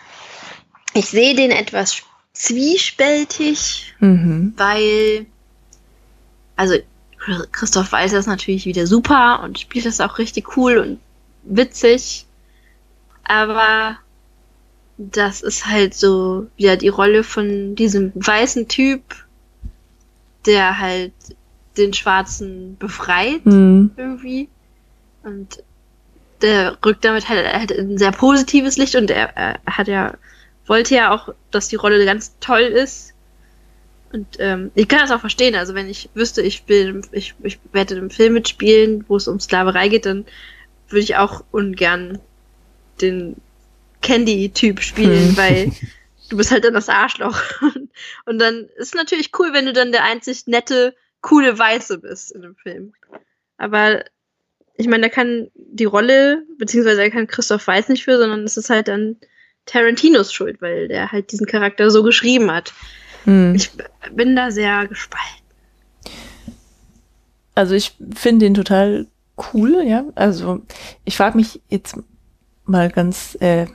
ich 0.94 1.06
sehe 1.06 1.36
den 1.36 1.52
etwas 1.52 2.02
zwiespältig, 2.34 3.94
mhm. 4.00 4.54
weil, 4.58 5.26
also 6.56 6.76
Christoph 7.52 7.92
Weiß 7.92 8.14
ist 8.14 8.28
natürlich 8.28 8.66
wieder 8.66 8.88
super 8.88 9.42
und 9.44 9.60
spielt 9.60 9.86
das 9.86 10.02
auch 10.02 10.18
richtig 10.18 10.56
cool 10.58 10.78
und 10.78 11.00
witzig, 11.44 12.26
aber 13.24 13.98
das 14.98 15.42
ist 15.42 15.68
halt 15.68 15.94
so 15.94 16.48
wieder 16.58 16.76
die 16.76 16.88
Rolle 16.88 17.24
von 17.24 17.76
diesem 17.76 18.12
weißen 18.16 18.68
Typ, 18.68 19.02
der 20.46 20.80
halt 20.80 21.14
den 21.78 21.94
Schwarzen 21.94 22.78
befreit 22.78 23.46
mhm. 23.46 23.92
irgendwie. 23.96 24.50
Und 25.24 25.64
der 26.42 26.78
rückt 26.84 27.06
damit 27.06 27.30
halt, 27.30 27.52
halt 27.52 27.72
ein 27.72 27.98
sehr 27.98 28.12
positives 28.12 28.78
Licht 28.78 28.96
und 28.96 29.12
er, 29.12 29.36
er, 29.38 29.60
hat 29.68 29.88
ja, 29.88 30.14
wollte 30.66 30.96
ja 30.96 31.12
auch, 31.12 31.34
dass 31.52 31.68
die 31.68 31.76
Rolle 31.76 32.04
ganz 32.06 32.36
toll 32.40 32.62
ist. 32.62 33.14
Und 34.12 34.38
ähm, 34.40 34.72
ich 34.74 34.88
kann 34.88 35.00
das 35.00 35.12
auch 35.12 35.20
verstehen. 35.20 35.56
Also 35.56 35.76
wenn 35.76 35.90
ich 35.90 36.10
wüsste, 36.14 36.42
ich 36.42 36.64
will, 36.68 37.02
ich, 37.12 37.36
ich 37.44 37.60
werde 37.72 37.96
im 37.96 38.10
Film 38.10 38.34
mitspielen, 38.34 39.06
wo 39.08 39.18
es 39.18 39.28
um 39.28 39.40
Sklaverei 39.40 39.90
geht, 39.90 40.06
dann 40.06 40.26
würde 40.88 41.04
ich 41.04 41.18
auch 41.18 41.44
ungern 41.52 42.20
den 43.02 43.36
Candy-Typ 44.02 44.82
spielen, 44.82 45.30
hm. 45.30 45.38
weil 45.38 45.72
du 46.30 46.38
bist 46.38 46.52
halt 46.52 46.64
dann 46.64 46.74
das 46.74 46.90
Arschloch. 46.90 47.42
Und 48.26 48.40
dann 48.40 48.66
ist 48.78 48.90
es 48.90 48.94
natürlich 48.94 49.32
cool, 49.40 49.54
wenn 49.54 49.66
du 49.66 49.74
dann 49.74 49.92
der 49.92 50.04
einzig 50.04 50.48
nette, 50.48 50.96
coole 51.22 51.58
Weiße 51.58 52.00
bist 52.00 52.32
in 52.32 52.42
dem 52.42 52.56
Film. 52.56 52.94
Aber 53.58 54.04
ich 54.76 54.88
meine, 54.88 55.04
da 55.04 55.10
kann 55.10 55.50
die 55.56 55.86
Rolle, 55.86 56.44
beziehungsweise 56.58 57.02
da 57.02 57.10
kann 57.10 57.28
Christoph 57.28 57.66
Weiß 57.66 57.90
nicht 57.90 58.04
für, 58.04 58.18
sondern 58.18 58.44
es 58.44 58.58
ist 58.58 58.70
halt 58.70 58.88
dann 58.88 59.18
Tarantinos 59.66 60.32
Schuld, 60.32 60.62
weil 60.62 60.88
der 60.88 61.12
halt 61.12 61.32
diesen 61.32 61.48
Charakter 61.48 61.90
so 61.90 62.04
geschrieben 62.04 62.52
hat. 62.52 62.74
Hm. 63.26 63.56
Ich 63.56 63.72
bin 64.12 64.36
da 64.36 64.52
sehr 64.52 64.88
gespalten. 64.88 65.44
Also 67.56 67.74
ich 67.74 67.96
finde 68.16 68.46
den 68.46 68.54
total 68.54 69.08
cool, 69.54 69.84
ja. 69.84 70.06
Also 70.16 70.62
ich 71.06 71.18
frage 71.18 71.38
mich 71.38 71.60
jetzt 71.70 71.98
mal 72.66 72.90
ganz 72.90 73.36
äh, 73.42 73.66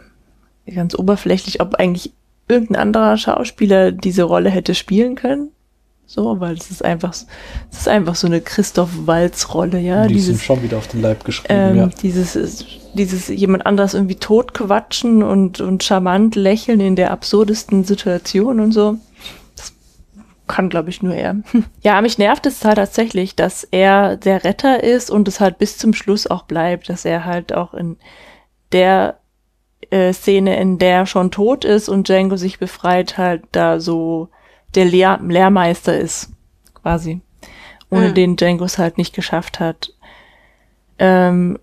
ganz 0.66 0.94
oberflächlich, 0.94 1.60
ob 1.60 1.74
eigentlich 1.76 2.12
irgendein 2.48 2.80
anderer 2.80 3.16
Schauspieler 3.16 3.92
diese 3.92 4.24
Rolle 4.24 4.50
hätte 4.50 4.74
spielen 4.74 5.14
können. 5.14 5.50
So, 6.06 6.40
weil 6.40 6.54
es 6.56 6.70
ist 6.70 6.84
einfach, 6.84 7.12
es 7.12 7.26
ist 7.70 7.88
einfach 7.88 8.16
so 8.16 8.26
eine 8.26 8.42
Christoph 8.42 8.90
Walz-Rolle, 9.06 9.78
ja. 9.78 10.06
Die 10.06 10.14
dieses, 10.14 10.38
sind 10.38 10.42
schon 10.42 10.62
wieder 10.62 10.76
auf 10.76 10.88
den 10.88 11.00
Leib 11.00 11.24
geschrieben, 11.24 11.54
ähm, 11.54 11.76
ja. 11.76 11.86
Dieses, 11.86 12.66
dieses 12.92 13.28
jemand 13.28 13.64
anders 13.64 13.94
irgendwie 13.94 14.16
totquatschen 14.16 15.22
und, 15.22 15.62
und 15.62 15.82
charmant 15.82 16.34
lächeln 16.34 16.80
in 16.80 16.96
der 16.96 17.12
absurdesten 17.12 17.84
Situation 17.84 18.60
und 18.60 18.72
so. 18.72 18.98
Das 19.56 19.72
kann, 20.48 20.68
glaube 20.68 20.90
ich, 20.90 21.02
nur 21.02 21.14
er. 21.14 21.36
Ja, 21.82 21.98
mich 22.02 22.18
nervt 22.18 22.44
es 22.44 22.62
halt 22.62 22.76
tatsächlich, 22.76 23.34
dass 23.34 23.64
er 23.64 24.16
der 24.16 24.44
Retter 24.44 24.84
ist 24.84 25.10
und 25.10 25.28
es 25.28 25.40
halt 25.40 25.56
bis 25.56 25.78
zum 25.78 25.94
Schluss 25.94 26.26
auch 26.26 26.42
bleibt, 26.42 26.90
dass 26.90 27.06
er 27.06 27.24
halt 27.24 27.54
auch 27.54 27.72
in 27.72 27.96
der 28.72 29.16
äh, 29.92 30.12
Szene, 30.12 30.58
in 30.58 30.78
der 30.78 30.96
er 30.96 31.06
schon 31.06 31.30
tot 31.30 31.64
ist 31.64 31.88
und 31.88 32.08
Django 32.08 32.36
sich 32.36 32.58
befreit, 32.58 33.18
halt 33.18 33.42
da 33.52 33.78
so 33.78 34.28
der 34.74 34.86
Lehr 34.86 35.20
Lehrmeister 35.22 35.98
ist, 35.98 36.30
quasi. 36.74 37.20
Ohne 37.90 38.08
Mhm. 38.08 38.14
den 38.14 38.36
Django 38.36 38.64
es 38.64 38.78
halt 38.78 38.96
nicht 38.96 39.14
geschafft 39.14 39.60
hat. 39.60 39.92
Ähm, 40.98 41.58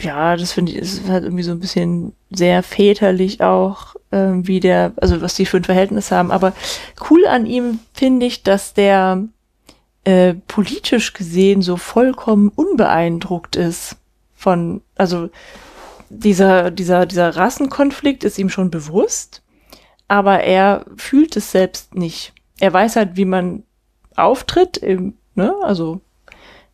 ja, 0.00 0.36
das 0.36 0.52
finde 0.52 0.70
ich, 0.70 0.78
ist 0.78 1.08
halt 1.08 1.24
irgendwie 1.24 1.42
so 1.42 1.50
ein 1.50 1.58
bisschen 1.58 2.12
sehr 2.30 2.62
väterlich 2.62 3.40
auch, 3.40 3.96
ähm, 4.12 4.46
wie 4.46 4.60
der, 4.60 4.92
also 4.96 5.20
was 5.20 5.34
die 5.34 5.46
für 5.46 5.56
ein 5.56 5.64
Verhältnis 5.64 6.12
haben. 6.12 6.30
Aber 6.30 6.52
cool 7.10 7.26
an 7.26 7.44
ihm 7.44 7.80
finde 7.92 8.26
ich, 8.26 8.44
dass 8.44 8.74
der 8.74 9.24
äh, 10.04 10.34
politisch 10.46 11.12
gesehen 11.12 11.62
so 11.62 11.76
vollkommen 11.76 12.52
unbeeindruckt 12.54 13.56
ist 13.56 13.96
von, 14.36 14.80
also 14.94 15.28
dieser, 16.10 16.70
dieser, 16.70 17.06
dieser 17.06 17.36
Rassenkonflikt 17.36 18.24
ist 18.24 18.38
ihm 18.38 18.50
schon 18.50 18.70
bewusst, 18.70 19.42
aber 20.08 20.40
er 20.40 20.84
fühlt 20.96 21.36
es 21.36 21.52
selbst 21.52 21.94
nicht. 21.94 22.32
Er 22.58 22.72
weiß 22.72 22.96
halt, 22.96 23.16
wie 23.16 23.24
man 23.24 23.62
auftritt, 24.16 24.76
im, 24.78 25.14
ne, 25.34 25.54
also 25.62 26.00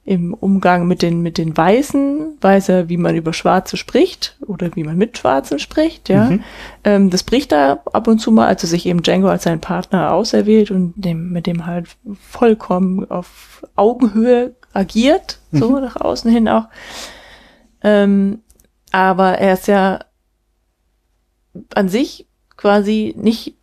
im 0.07 0.35
Umgang 0.35 0.87
mit 0.87 1.01
den, 1.01 1.23
mit 1.23 1.39
den 1.39 1.57
Weißen, 1.57 2.37
weiß 2.41 2.69
er, 2.69 2.89
wie 2.91 2.99
man 2.99 3.17
über 3.17 3.33
Schwarze 3.33 3.79
spricht 3.79 4.37
oder 4.47 4.71
wie 4.75 4.85
man 4.85 4.99
mit 4.99 5.17
Schwarzen 5.17 5.59
spricht, 5.59 6.11
ja. 6.11 6.27
Mhm. 6.27 6.43
Ähm, 6.85 7.11
das 7.11 7.23
bricht 7.23 7.53
er 7.53 7.81
ab 7.93 8.07
und 8.07 8.19
zu 8.19 8.31
mal, 8.31 8.47
als 8.47 8.63
er 8.63 8.69
sich 8.69 8.85
eben 8.85 9.03
Django 9.03 9.29
als 9.29 9.45
seinen 9.45 9.63
Partner 9.63 10.13
auserwählt 10.13 10.71
und 10.71 10.93
dem, 10.97 11.33
mit 11.33 11.47
dem 11.47 11.65
halt 11.65 11.89
vollkommen 12.21 13.11
auf 13.11 13.67
Augenhöhe 13.77 14.55
agiert, 14.75 15.39
so 15.53 15.79
nach 15.79 15.97
außen 15.97 16.31
hin 16.31 16.49
auch. 16.49 16.67
Ähm, 17.83 18.41
aber 18.95 19.39
er 19.41 19.55
ist 19.55 19.67
ja 19.67 20.05
an 21.75 21.89
sich 21.89 22.29
quasi 22.57 23.13
nicht 23.19 23.57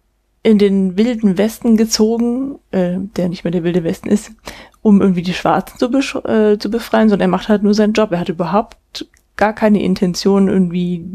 in 0.44 0.58
den 0.58 0.98
wilden 0.98 1.38
Westen 1.38 1.78
gezogen, 1.78 2.60
äh, 2.72 2.98
der 2.98 3.30
nicht 3.30 3.46
mehr 3.46 3.52
der 3.52 3.64
wilde 3.64 3.86
Westen 3.86 4.10
ist, 4.10 4.34
um 4.82 5.00
irgendwie 5.00 5.22
die 5.22 5.34
Schwarzen 5.34 5.80
zu, 5.80 5.88
äh, 6.28 6.60
zu 6.60 6.70
befreien, 6.70 7.08
sondern 7.08 7.30
er 7.30 7.32
macht 7.32 7.48
halt 7.48 7.64
nur 7.64 7.74
seinen 7.74 7.94
Job. 7.94 8.12
Er 8.12 8.20
hat 8.20 8.28
überhaupt 8.28 9.08
gar 9.38 9.54
keine 9.54 9.82
Intention, 9.82 10.50
irgendwie 10.50 11.06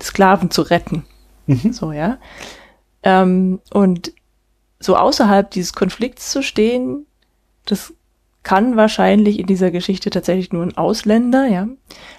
Sklaven 0.00 0.50
zu 0.50 0.62
retten. 0.62 1.04
Mhm. 1.46 1.74
So, 1.74 1.92
ja. 1.92 2.16
Ähm, 3.02 3.60
und 3.74 4.10
so 4.80 4.96
außerhalb 4.96 5.50
dieses 5.50 5.74
Konflikts 5.74 6.30
zu 6.30 6.42
stehen, 6.42 7.04
das 7.66 7.92
kann 8.46 8.76
wahrscheinlich 8.76 9.40
in 9.40 9.46
dieser 9.46 9.72
Geschichte 9.72 10.08
tatsächlich 10.08 10.52
nur 10.52 10.62
ein 10.62 10.76
Ausländer, 10.76 11.48
ja. 11.48 11.66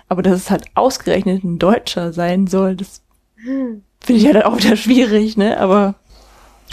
Aber 0.10 0.22
dass 0.22 0.36
es 0.36 0.52
halt 0.52 0.66
ausgerechnet 0.76 1.42
ein 1.46 1.58
Deutscher 1.58 2.12
sein 2.12 2.48
soll, 2.48 2.76
das 2.76 3.02
Hm. 3.38 3.82
finde 4.02 4.22
ich 4.22 4.28
halt 4.28 4.44
auch 4.46 4.58
wieder 4.58 4.76
schwierig, 4.76 5.38
ne? 5.38 5.58
Aber 5.58 5.96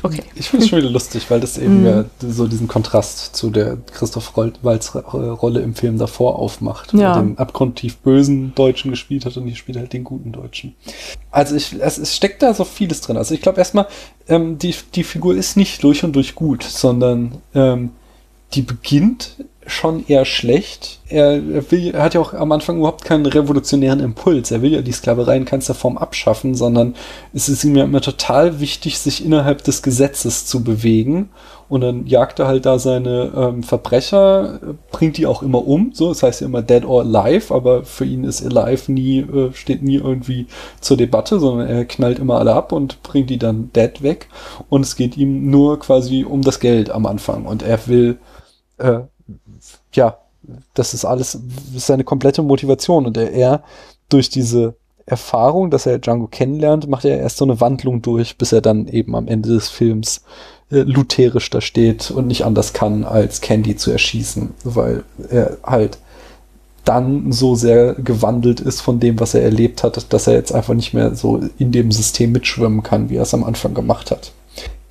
okay. 0.03 0.23
Ich 0.35 0.49
finde 0.49 0.65
es 0.65 0.71
schon 0.71 0.81
wieder 0.81 0.91
lustig, 0.91 1.31
weil 1.31 1.39
das 1.39 1.57
eben 1.57 1.81
Mhm. 1.83 1.87
ja 1.87 2.05
so 2.19 2.49
diesen 2.49 2.67
Kontrast 2.67 3.37
zu 3.37 3.51
der 3.51 3.77
Christoph 3.93 4.33
Waltz 4.63 4.93
äh, 4.97 4.99
Rolle 4.99 5.61
im 5.61 5.77
Film 5.77 5.99
davor 5.99 6.37
aufmacht, 6.41 6.93
Ja. 6.93 7.13
der 7.15 7.23
den 7.23 7.39
abgrundtief 7.39 7.99
bösen 7.99 8.57
Deutschen 8.57 8.91
gespielt 8.91 9.25
hat 9.25 9.37
und 9.37 9.47
hier 9.47 9.55
spielt 9.55 9.79
halt 9.79 9.93
den 9.93 10.03
guten 10.03 10.33
Deutschen. 10.33 10.75
Also 11.31 11.55
ich, 11.55 11.77
es, 11.79 11.97
es 11.99 12.17
steckt 12.17 12.43
da 12.43 12.55
so 12.55 12.65
vieles 12.65 13.03
drin. 13.03 13.17
Also 13.17 13.35
ich 13.35 13.41
glaube 13.41 13.59
erstmal, 13.59 13.87
ähm, 14.27 14.59
die, 14.59 14.75
die 14.97 15.05
Figur 15.05 15.37
ist 15.37 15.57
nicht 15.57 15.81
durch 15.85 16.03
und 16.03 16.13
durch 16.17 16.35
gut, 16.35 16.65
sondern 16.65 17.37
ähm, 17.55 17.91
die 18.53 18.63
beginnt 18.63 19.37
schon 19.67 20.07
eher 20.07 20.25
schlecht. 20.25 21.01
Er, 21.09 21.33
er, 21.35 21.71
will, 21.71 21.95
er 21.95 22.03
hat 22.03 22.15
ja 22.15 22.21
auch 22.21 22.35
am 22.35 22.53
Anfang 22.53 22.79
überhaupt 22.79 23.05
keinen 23.05 23.27
revolutionären 23.27 24.01
Impuls. 24.01 24.51
Er 24.51 24.63
will 24.63 24.73
ja 24.73 24.83
die 24.83 24.93
Sklaverei 24.93 25.37
in 25.37 25.45
keinster 25.45 25.75
Form 25.75 25.97
abschaffen, 25.99 26.55
sondern 26.55 26.95
es 27.33 27.49
ist 27.49 27.65
ihm 27.65 27.77
ja 27.77 27.85
immer 27.85 28.01
total 28.01 28.61
wichtig, 28.61 28.99
sich 28.99 29.25
innerhalb 29.25 29.65
des 29.65 29.83
Gesetzes 29.83 30.47
zu 30.47 30.65
bewegen. 30.65 31.31
Und 31.69 31.81
dann 31.81 32.07
jagt 32.07 32.39
er 32.39 32.47
halt 32.47 32.67
da 32.67 32.79
seine 32.79 33.33
ähm, 33.35 33.63
Verbrecher, 33.63 34.61
bringt 34.93 35.17
die 35.17 35.27
auch 35.27 35.43
immer 35.43 35.67
um. 35.67 35.93
So, 35.95 36.09
das 36.09 36.23
heißt 36.23 36.41
ja 36.43 36.47
immer 36.47 36.63
dead 36.63 36.85
or 36.85 37.03
alive, 37.03 37.53
aber 37.55 37.85
für 37.85 38.05
ihn 38.05 38.25
ist 38.25 38.45
alive 38.45 38.93
nie, 38.93 39.21
äh, 39.21 39.53
steht 39.55 39.83
nie 39.83 39.97
irgendwie 39.97 40.47
zur 40.81 40.97
Debatte, 40.97 41.41
sondern 41.41 41.67
er 41.67 41.85
knallt 41.87 42.19
immer 42.19 42.39
alle 42.39 42.55
ab 42.55 42.73
und 42.73 43.03
bringt 43.03 43.31
die 43.31 43.39
dann 43.39 43.71
dead 43.75 44.03
weg. 44.03 44.29
Und 44.69 44.83
es 44.83 44.97
geht 44.97 45.17
ihm 45.17 45.51
nur 45.51 45.79
quasi 45.79 46.25
um 46.25 46.43
das 46.43 46.61
Geld 46.61 46.91
am 46.91 47.07
Anfang. 47.07 47.47
Und 47.47 47.63
er 47.63 47.87
will 47.87 48.19
äh, 48.79 49.01
ja, 49.93 50.19
das 50.75 50.95
ist 50.95 51.05
alles 51.05 51.39
seine 51.77 52.05
komplette 52.05 52.43
Motivation 52.43 53.07
und 53.07 53.17
er, 53.17 53.33
er 53.33 53.63
durch 54.09 54.29
diese 54.29 54.75
Erfahrung, 55.07 55.71
dass 55.71 55.87
er 55.87 55.99
Django 55.99 56.27
kennenlernt, 56.27 56.89
macht 56.89 57.05
er 57.05 57.19
erst 57.19 57.37
so 57.37 57.45
eine 57.45 57.61
Wandlung 57.61 58.03
durch, 58.03 58.39
bis 58.39 58.53
er 58.53 58.61
dann 58.61 58.89
eben 58.89 59.15
am 59.15 59.29
Ende 59.29 59.51
des 59.51 59.69
Films 59.69 60.23
äh, 60.71 60.81
lutherisch 60.81 61.51
da 61.51 61.61
steht 61.61 62.11
und 62.11 62.27
nicht 62.27 62.45
anders 62.45 62.73
kann, 62.73 63.05
als 63.05 63.41
Candy 63.41 63.77
zu 63.77 63.91
erschießen, 63.91 64.55
weil 64.65 65.05
er 65.29 65.59
halt 65.63 65.99
dann 66.85 67.33
so 67.33 67.55
sehr 67.55 67.95
gewandelt 67.95 68.61
ist 68.61 68.83
von 68.83 69.01
dem, 69.01 69.19
was 69.19 69.35
er 69.35 69.43
erlebt 69.43 69.83
hat, 69.83 70.13
dass 70.13 70.27
er 70.27 70.35
jetzt 70.35 70.53
einfach 70.53 70.75
nicht 70.75 70.93
mehr 70.93 71.15
so 71.15 71.41
in 71.59 71.73
dem 71.73 71.91
System 71.91 72.33
mitschwimmen 72.33 72.83
kann, 72.83 73.09
wie 73.09 73.17
er 73.17 73.23
es 73.23 73.35
am 73.35 73.45
Anfang 73.45 73.73
gemacht 73.73 74.11
hat 74.11 74.33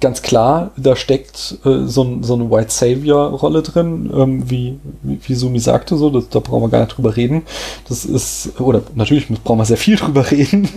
ganz 0.03 0.21
klar, 0.21 0.71
da 0.75 0.97
steckt 0.97 1.59
äh, 1.63 1.85
so, 1.85 2.17
so 2.21 2.33
eine 2.33 2.51
White 2.51 2.71
Savior-Rolle 2.71 3.61
drin, 3.61 4.11
ähm, 4.13 4.49
wie, 4.49 4.77
wie, 5.01 5.17
wie 5.25 5.33
Sumi 5.33 5.59
sagte, 5.59 5.95
so, 5.95 6.09
das, 6.09 6.27
da 6.27 6.39
brauchen 6.39 6.63
wir 6.63 6.69
gar 6.69 6.81
nicht 6.81 6.97
drüber 6.97 7.15
reden. 7.15 7.43
Das 7.87 8.03
ist, 8.03 8.59
oder 8.59 8.83
natürlich 8.95 9.29
brauchen 9.29 9.59
wir 9.59 9.65
sehr 9.65 9.77
viel 9.77 9.95
drüber 9.97 10.29
reden. 10.29 10.67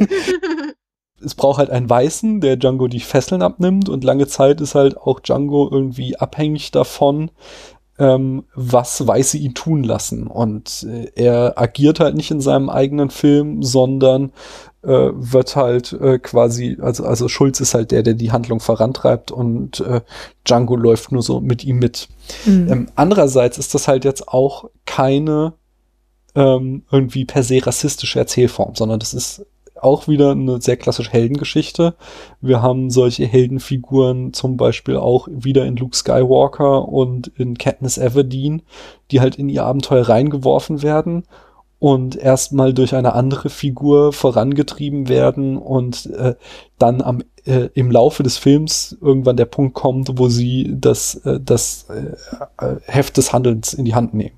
es 1.24 1.34
braucht 1.34 1.58
halt 1.58 1.70
einen 1.70 1.90
Weißen, 1.90 2.40
der 2.40 2.56
Django 2.56 2.86
die 2.86 3.00
Fesseln 3.00 3.42
abnimmt 3.42 3.88
und 3.88 4.04
lange 4.04 4.28
Zeit 4.28 4.60
ist 4.60 4.76
halt 4.76 4.96
auch 4.96 5.18
Django 5.18 5.68
irgendwie 5.72 6.16
abhängig 6.16 6.70
davon, 6.70 7.32
ähm, 7.98 8.44
was 8.54 9.04
Weiße 9.04 9.38
ihn 9.38 9.54
tun 9.54 9.82
lassen. 9.82 10.28
Und 10.28 10.86
äh, 10.88 11.10
er 11.16 11.54
agiert 11.56 11.98
halt 11.98 12.14
nicht 12.14 12.30
in 12.30 12.40
seinem 12.40 12.68
eigenen 12.68 13.10
Film, 13.10 13.64
sondern 13.64 14.30
äh, 14.86 15.10
wird 15.14 15.56
halt 15.56 15.92
äh, 15.92 16.18
quasi, 16.18 16.78
also, 16.80 17.04
also 17.04 17.28
Schulz 17.28 17.60
ist 17.60 17.74
halt 17.74 17.90
der, 17.90 18.02
der 18.02 18.14
die 18.14 18.32
Handlung 18.32 18.60
vorantreibt 18.60 19.30
und 19.30 19.80
äh, 19.80 20.00
Django 20.44 20.76
läuft 20.76 21.12
nur 21.12 21.22
so 21.22 21.40
mit 21.40 21.64
ihm 21.64 21.78
mit. 21.78 22.08
Mhm. 22.44 22.68
Ähm, 22.70 22.88
andererseits 22.94 23.58
ist 23.58 23.74
das 23.74 23.88
halt 23.88 24.04
jetzt 24.04 24.28
auch 24.28 24.70
keine 24.84 25.54
ähm, 26.34 26.84
irgendwie 26.90 27.24
per 27.24 27.42
se 27.42 27.66
rassistische 27.66 28.18
Erzählform, 28.18 28.74
sondern 28.74 29.00
das 29.00 29.14
ist 29.14 29.44
auch 29.80 30.08
wieder 30.08 30.30
eine 30.30 30.60
sehr 30.60 30.76
klassische 30.76 31.10
Heldengeschichte. 31.10 31.94
Wir 32.40 32.62
haben 32.62 32.90
solche 32.90 33.26
Heldenfiguren 33.26 34.32
zum 34.32 34.56
Beispiel 34.56 34.96
auch 34.96 35.28
wieder 35.30 35.66
in 35.66 35.76
Luke 35.76 35.96
Skywalker 35.96 36.88
und 36.88 37.28
in 37.36 37.58
Katniss 37.58 37.98
Everdeen, 37.98 38.62
die 39.10 39.20
halt 39.20 39.36
in 39.36 39.48
ihr 39.48 39.64
Abenteuer 39.64 40.08
reingeworfen 40.08 40.82
werden 40.82 41.24
und 41.78 42.16
erstmal 42.16 42.72
durch 42.72 42.94
eine 42.94 43.14
andere 43.14 43.50
Figur 43.50 44.12
vorangetrieben 44.12 45.08
werden 45.08 45.56
und 45.58 46.06
äh, 46.06 46.34
dann 46.78 47.02
am 47.02 47.22
äh, 47.44 47.68
im 47.74 47.90
Laufe 47.90 48.22
des 48.22 48.38
Films 48.38 48.96
irgendwann 49.00 49.36
der 49.36 49.44
Punkt 49.44 49.74
kommt, 49.74 50.18
wo 50.18 50.28
sie 50.28 50.74
das 50.74 51.14
äh, 51.24 51.38
das 51.40 51.86
äh, 51.88 52.76
Heft 52.86 53.16
des 53.16 53.32
Handelns 53.32 53.72
in 53.72 53.84
die 53.84 53.94
Hand 53.94 54.14
nehmen. 54.14 54.36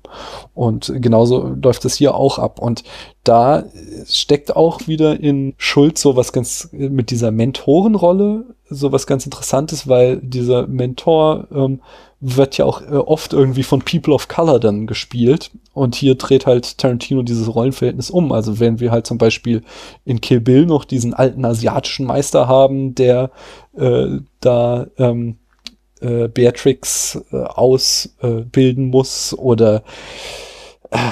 Und 0.53 0.93
genauso 0.97 1.55
läuft 1.61 1.85
es 1.85 1.95
hier 1.95 2.13
auch 2.13 2.37
ab. 2.37 2.59
Und 2.59 2.83
da 3.23 3.63
steckt 4.05 4.55
auch 4.55 4.87
wieder 4.87 5.19
in 5.19 5.55
Schulz 5.57 6.01
so 6.01 6.15
was 6.15 6.33
ganz 6.33 6.69
mit 6.71 7.09
dieser 7.09 7.31
Mentorenrolle 7.31 8.45
so 8.69 8.91
was 8.91 9.07
ganz 9.07 9.25
Interessantes, 9.25 9.87
weil 9.87 10.17
dieser 10.17 10.67
Mentor 10.67 11.47
ähm, 11.51 11.81
wird 12.21 12.57
ja 12.57 12.65
auch 12.65 12.81
äh, 12.81 12.95
oft 12.95 13.33
irgendwie 13.33 13.63
von 13.63 13.81
People 13.81 14.13
of 14.13 14.27
Color 14.27 14.59
dann 14.59 14.87
gespielt. 14.87 15.51
Und 15.73 15.95
hier 15.95 16.15
dreht 16.15 16.45
halt 16.45 16.77
Tarantino 16.77 17.21
dieses 17.21 17.53
Rollenverhältnis 17.53 18.09
um. 18.09 18.31
Also 18.31 18.59
wenn 18.59 18.79
wir 18.79 18.91
halt 18.91 19.07
zum 19.07 19.17
Beispiel 19.17 19.63
in 20.05 20.19
Kill 20.19 20.41
Bill 20.41 20.65
noch 20.65 20.85
diesen 20.85 21.13
alten 21.13 21.45
asiatischen 21.45 22.05
Meister 22.05 22.47
haben, 22.47 22.95
der 22.95 23.31
äh, 23.77 24.17
da 24.41 24.87
ähm, 24.97 25.37
äh, 26.01 26.27
Beatrix 26.27 27.21
äh, 27.31 27.37
ausbilden 27.37 28.87
muss 28.87 29.33
oder 29.37 29.83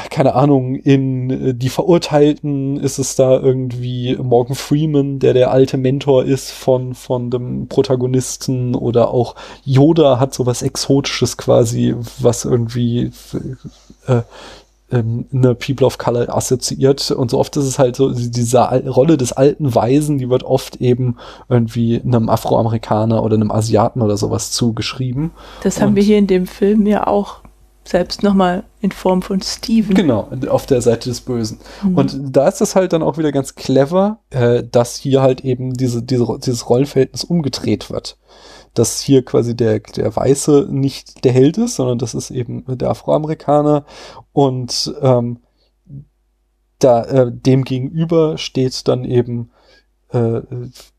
keine 0.10 0.34
Ahnung, 0.34 0.76
in 0.76 1.30
äh, 1.30 1.54
Die 1.54 1.70
Verurteilten 1.70 2.78
ist 2.78 2.98
es 2.98 3.16
da 3.16 3.40
irgendwie 3.40 4.18
Morgan 4.22 4.56
Freeman, 4.56 5.20
der 5.20 5.34
der 5.34 5.52
alte 5.52 5.78
Mentor 5.78 6.26
ist 6.26 6.52
von, 6.52 6.96
von 6.96 7.30
dem 7.30 7.68
Protagonisten 7.68 8.74
oder 8.74 9.12
auch 9.14 9.36
Yoda 9.64 10.20
hat 10.20 10.34
sowas 10.34 10.62
Exotisches 10.64 11.38
quasi, 11.38 11.96
was 12.20 12.46
irgendwie 12.46 13.12
äh, 14.08 14.22
ähm, 14.90 15.26
eine 15.34 15.54
People 15.54 15.86
of 15.86 15.98
Color 15.98 16.36
assoziiert. 16.36 17.12
Und 17.12 17.30
so 17.30 17.38
oft 17.38 17.56
ist 17.58 17.66
es 17.66 17.78
halt 17.78 17.98
so, 17.98 18.12
diese 18.12 18.62
Rolle 18.88 19.18
des 19.18 19.34
alten 19.34 19.76
Weisen, 19.76 20.18
die 20.18 20.30
wird 20.30 20.44
oft 20.44 20.78
eben 20.78 21.18
irgendwie 21.50 22.02
einem 22.04 22.30
Afroamerikaner 22.30 23.22
oder 23.22 23.36
einem 23.36 23.52
Asiaten 23.52 24.02
oder 24.02 24.18
sowas 24.18 24.52
zugeschrieben. 24.52 25.32
Das 25.62 25.80
haben 25.82 25.90
Und- 25.90 25.96
wir 25.98 26.04
hier 26.04 26.18
in 26.18 26.28
dem 26.28 26.48
Film 26.48 26.88
ja 26.88 27.06
auch 27.06 27.42
selbst 27.88 28.24
nochmal 28.24 28.64
in 28.82 28.92
Form 28.92 29.22
von 29.22 29.42
Steven. 29.42 29.96
Genau, 29.96 30.30
auf 30.50 30.66
der 30.66 30.82
Seite 30.82 31.10
des 31.10 31.22
Bösen. 31.22 31.60
Mhm. 31.84 31.98
Und 31.98 32.18
da 32.36 32.48
ist 32.48 32.62
es 32.62 32.76
halt 32.76 32.94
dann 32.94 33.04
auch 33.04 33.18
wieder 33.18 33.32
ganz 33.32 33.56
clever, 33.56 34.20
äh, 34.30 34.64
dass 34.64 34.98
hier 34.98 35.22
halt 35.22 35.42
eben 35.42 35.74
diese, 35.74 36.04
diese, 36.04 36.26
dieses 36.40 36.70
Rollenverhältnis 36.70 37.24
umgedreht 37.24 37.90
wird. 37.90 38.18
Dass 38.74 39.00
hier 39.00 39.26
quasi 39.26 39.56
der, 39.56 39.80
der 39.80 40.16
Weiße 40.16 40.68
nicht 40.70 41.24
der 41.24 41.32
Held 41.32 41.58
ist, 41.58 41.76
sondern 41.76 41.98
das 41.98 42.14
ist 42.14 42.32
eben 42.32 42.64
der 42.68 42.90
Afroamerikaner. 42.90 43.86
Und 44.34 44.94
ähm, 45.02 45.40
da 46.80 47.04
äh, 47.06 47.32
dem 47.32 47.64
gegenüber 47.64 48.38
steht 48.38 48.88
dann 48.88 49.04
eben 49.04 49.50
äh, 50.10 50.42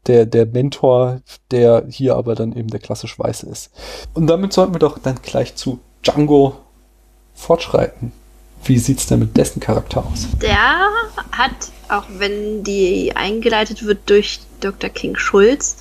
der, 0.06 0.26
der 0.26 0.46
Mentor, 0.46 1.20
der 1.50 1.86
hier 1.88 2.16
aber 2.16 2.34
dann 2.34 2.52
eben 2.52 2.68
der 2.68 2.80
klassisch 2.80 3.18
Weiße 3.18 3.46
ist. 3.48 3.70
Und 4.14 4.26
damit 4.26 4.52
sollten 4.52 4.74
wir 4.74 4.80
doch 4.80 4.98
dann 4.98 5.16
gleich 5.22 5.54
zu 5.54 5.78
Django 6.02 6.56
fortschreiten. 7.38 8.12
Wie 8.64 8.78
sieht's 8.78 9.06
denn 9.06 9.20
mit 9.20 9.36
dessen 9.36 9.60
Charakter 9.60 10.04
aus? 10.04 10.26
Der 10.42 10.80
hat, 11.32 11.52
auch 11.88 12.04
wenn 12.18 12.64
die 12.64 13.12
eingeleitet 13.14 13.84
wird 13.84 14.10
durch 14.10 14.40
Dr. 14.60 14.90
King 14.90 15.16
Schulz, 15.16 15.76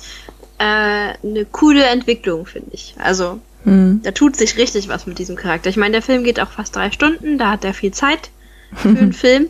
äh, 0.58 0.62
eine 0.64 1.44
coole 1.50 1.84
Entwicklung, 1.84 2.46
finde 2.46 2.70
ich. 2.72 2.94
Also, 2.98 3.40
Hm. 3.64 4.00
da 4.04 4.12
tut 4.12 4.36
sich 4.36 4.56
richtig 4.56 4.88
was 4.88 5.06
mit 5.06 5.18
diesem 5.18 5.34
Charakter. 5.34 5.68
Ich 5.68 5.76
meine, 5.76 5.92
der 5.92 6.02
Film 6.02 6.22
geht 6.22 6.38
auch 6.38 6.50
fast 6.50 6.76
drei 6.76 6.92
Stunden, 6.92 7.38
da 7.38 7.50
hat 7.50 7.64
er 7.64 7.74
viel 7.74 7.90
Zeit 7.92 8.30
für 8.74 8.88
einen 8.88 9.12
Film. 9.24 9.48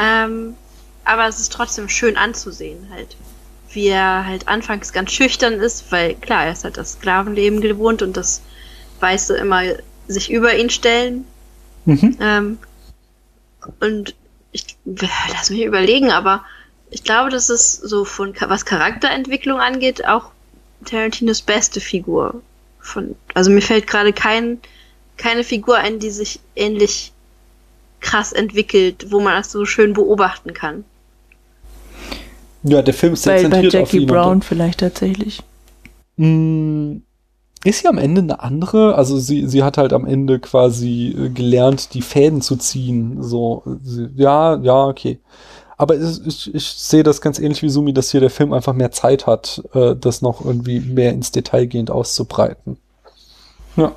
Ähm, 0.00 0.54
aber 1.04 1.26
es 1.26 1.40
ist 1.40 1.52
trotzdem 1.52 1.88
schön 1.88 2.16
anzusehen, 2.16 2.86
halt. 2.90 3.16
Wie 3.72 3.88
er 3.88 4.24
halt 4.24 4.46
anfangs 4.48 4.92
ganz 4.92 5.10
schüchtern 5.10 5.54
ist, 5.54 5.90
weil 5.90 6.14
klar, 6.14 6.46
er 6.46 6.52
ist 6.52 6.64
halt 6.64 6.76
das 6.76 6.92
Sklavenleben 6.92 7.60
gewohnt 7.60 8.00
und 8.00 8.16
das 8.16 8.40
Weiße 9.00 9.36
immer 9.36 9.62
sich 10.08 10.30
über 10.30 10.56
ihn 10.56 10.70
stellen. 10.70 11.24
Mhm. 11.84 12.16
Ähm, 12.20 12.58
und 13.80 14.14
ich 14.52 14.76
lass 14.84 15.50
mich 15.50 15.62
überlegen, 15.62 16.10
aber 16.10 16.44
ich 16.90 17.02
glaube, 17.02 17.30
das 17.30 17.50
ist 17.50 17.76
so 17.76 18.04
von 18.04 18.34
was 18.40 18.64
Charakterentwicklung 18.64 19.58
angeht, 19.60 20.06
auch 20.06 20.30
Tarantinos 20.84 21.42
beste 21.42 21.80
Figur. 21.80 22.42
Von, 22.80 23.16
also 23.34 23.50
mir 23.50 23.62
fällt 23.62 23.86
gerade 23.86 24.12
kein, 24.12 24.58
keine 25.16 25.42
Figur 25.44 25.76
ein, 25.76 25.98
die 25.98 26.10
sich 26.10 26.40
ähnlich 26.54 27.12
krass 28.00 28.32
entwickelt, 28.32 29.06
wo 29.10 29.20
man 29.20 29.34
das 29.34 29.50
so 29.50 29.64
schön 29.64 29.92
beobachten 29.92 30.54
kann. 30.54 30.84
Ja, 32.62 32.82
der 32.82 32.94
Film 32.94 33.14
ist 33.14 33.22
sehr 33.22 33.34
Bei, 33.34 33.42
bei 33.42 33.50
zentriert 33.50 33.76
auf 33.76 33.92
Jackie 33.92 34.02
ihn. 34.02 34.06
Brown 34.06 34.42
vielleicht 34.42 34.80
tatsächlich. 34.80 35.42
Mh, 36.16 37.00
ist 37.64 37.80
sie 37.80 37.88
am 37.88 37.98
Ende 37.98 38.20
eine 38.20 38.40
andere? 38.40 38.94
Also 38.94 39.18
sie, 39.18 39.46
sie 39.46 39.62
hat 39.62 39.78
halt 39.78 39.92
am 39.92 40.06
Ende 40.06 40.38
quasi 40.38 41.14
äh, 41.16 41.28
gelernt, 41.30 41.94
die 41.94 42.02
Fäden 42.02 42.40
zu 42.40 42.56
ziehen. 42.56 43.22
So, 43.22 43.62
sie, 43.82 44.08
ja, 44.14 44.56
ja, 44.56 44.86
okay. 44.86 45.18
Aber 45.76 45.94
es, 45.94 46.20
ich, 46.24 46.54
ich 46.54 46.66
sehe 46.66 47.02
das 47.02 47.20
ganz 47.20 47.38
ähnlich 47.38 47.62
wie 47.62 47.68
Sumi, 47.68 47.92
dass 47.92 48.10
hier 48.10 48.20
der 48.20 48.30
Film 48.30 48.52
einfach 48.52 48.72
mehr 48.72 48.92
Zeit 48.92 49.26
hat, 49.26 49.62
äh, 49.74 49.94
das 49.94 50.22
noch 50.22 50.44
irgendwie 50.44 50.80
mehr 50.80 51.12
ins 51.12 51.32
Detail 51.32 51.66
gehend 51.66 51.90
auszubreiten. 51.90 52.78
Ja. 53.76 53.92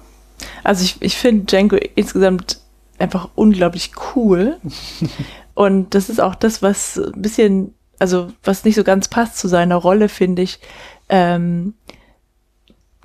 Also 0.64 0.84
ich, 0.84 0.98
ich 1.02 1.18
finde 1.18 1.46
Django 1.46 1.78
insgesamt 1.96 2.60
einfach 2.98 3.30
unglaublich 3.36 3.92
cool. 4.16 4.58
Und 5.54 5.94
das 5.94 6.10
ist 6.10 6.22
auch 6.22 6.36
das, 6.36 6.62
was 6.62 6.98
ein 6.98 7.22
bisschen, 7.22 7.74
also 7.98 8.28
was 8.44 8.64
nicht 8.64 8.76
so 8.76 8.84
ganz 8.84 9.08
passt 9.08 9.38
zu 9.38 9.48
seiner 9.48 9.76
Rolle, 9.76 10.10
finde 10.10 10.42
ich, 10.42 10.60
ähm, 11.10 11.74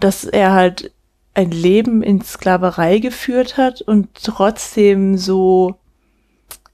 dass 0.05 0.25
er 0.25 0.53
halt 0.53 0.93
ein 1.33 1.51
Leben 1.51 2.03
in 2.03 2.21
Sklaverei 2.21 2.99
geführt 2.99 3.57
hat 3.57 3.81
und 3.81 4.09
trotzdem 4.23 5.17
so 5.17 5.77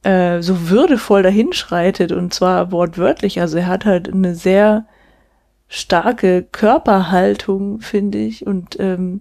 äh, 0.02 0.42
so 0.42 0.68
würdevoll 0.68 1.22
dahinschreitet 1.22 2.10
und 2.10 2.34
zwar 2.34 2.72
wortwörtlich. 2.72 3.40
Also 3.40 3.58
er 3.58 3.68
hat 3.68 3.84
halt 3.84 4.12
eine 4.12 4.34
sehr 4.34 4.84
starke 5.68 6.42
Körperhaltung, 6.42 7.80
finde 7.80 8.18
ich, 8.18 8.48
und 8.48 8.80
ähm, 8.80 9.20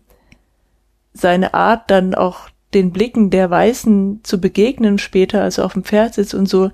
seine 1.13 1.53
Art 1.53 1.91
dann 1.91 2.15
auch 2.15 2.49
den 2.73 2.91
Blicken 2.91 3.29
der 3.29 3.51
Weißen 3.51 4.21
zu 4.23 4.41
begegnen 4.41 4.97
später, 4.97 5.43
als 5.43 5.59
er 5.59 5.65
auf 5.65 5.73
dem 5.73 5.83
Pferd 5.83 6.15
sitzt 6.15 6.33
und 6.33 6.49
so, 6.49 6.71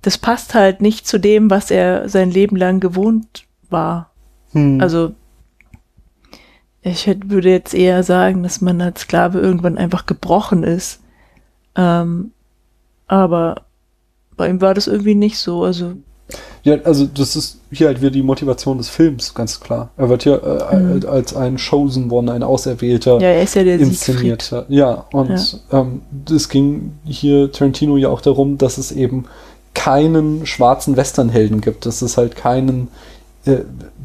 das 0.00 0.18
passt 0.18 0.54
halt 0.54 0.80
nicht 0.80 1.06
zu 1.06 1.20
dem, 1.20 1.50
was 1.50 1.70
er 1.70 2.08
sein 2.08 2.32
Leben 2.32 2.56
lang 2.56 2.80
gewohnt 2.80 3.44
war. 3.70 4.10
Hm. 4.50 4.80
Also 4.80 5.14
ich 6.82 7.06
hätte, 7.06 7.30
würde 7.30 7.50
jetzt 7.50 7.74
eher 7.74 8.02
sagen, 8.02 8.42
dass 8.42 8.60
man 8.60 8.80
als 8.80 9.00
Sklave 9.02 9.38
irgendwann 9.40 9.78
einfach 9.78 10.06
gebrochen 10.06 10.64
ist. 10.64 11.00
Ähm, 11.76 12.32
aber 13.06 13.62
bei 14.36 14.48
ihm 14.48 14.60
war 14.60 14.74
das 14.74 14.86
irgendwie 14.88 15.14
nicht 15.14 15.38
so. 15.38 15.62
Also 15.64 15.92
Ja, 16.64 16.76
also 16.84 17.06
das 17.06 17.36
ist 17.36 17.58
hier 17.70 17.86
halt 17.88 18.00
wieder 18.00 18.10
die 18.10 18.22
Motivation 18.22 18.78
des 18.78 18.88
Films, 18.88 19.34
ganz 19.34 19.60
klar. 19.60 19.90
Er 19.96 20.08
wird 20.08 20.22
hier 20.24 20.42
äh, 20.42 20.76
Mhm. 20.76 21.06
als 21.08 21.34
ein 21.36 21.56
Chosen 21.58 22.10
One, 22.10 22.32
ein 22.32 22.42
Auserwählter. 22.42 23.14
ja, 23.20 23.28
er 23.28 23.42
ist 23.42 23.54
ja 23.54 23.64
der 23.64 23.78
Siegfried. 23.78 23.92
inszeniert. 24.32 24.66
Ja, 24.68 25.04
und 25.12 25.60
ähm, 25.70 26.02
es 26.34 26.48
ging 26.48 26.92
hier 27.04 27.52
Tarantino 27.52 27.96
ja 27.96 28.08
auch 28.08 28.20
darum, 28.20 28.58
dass 28.58 28.78
es 28.78 28.90
eben 28.92 29.26
keinen 29.74 30.46
schwarzen 30.46 30.96
Westernhelden 30.96 31.60
gibt. 31.60 31.86
Dass 31.86 32.02
es 32.02 32.16
halt 32.16 32.36
keinen, 32.36 32.88
äh, 33.46 33.58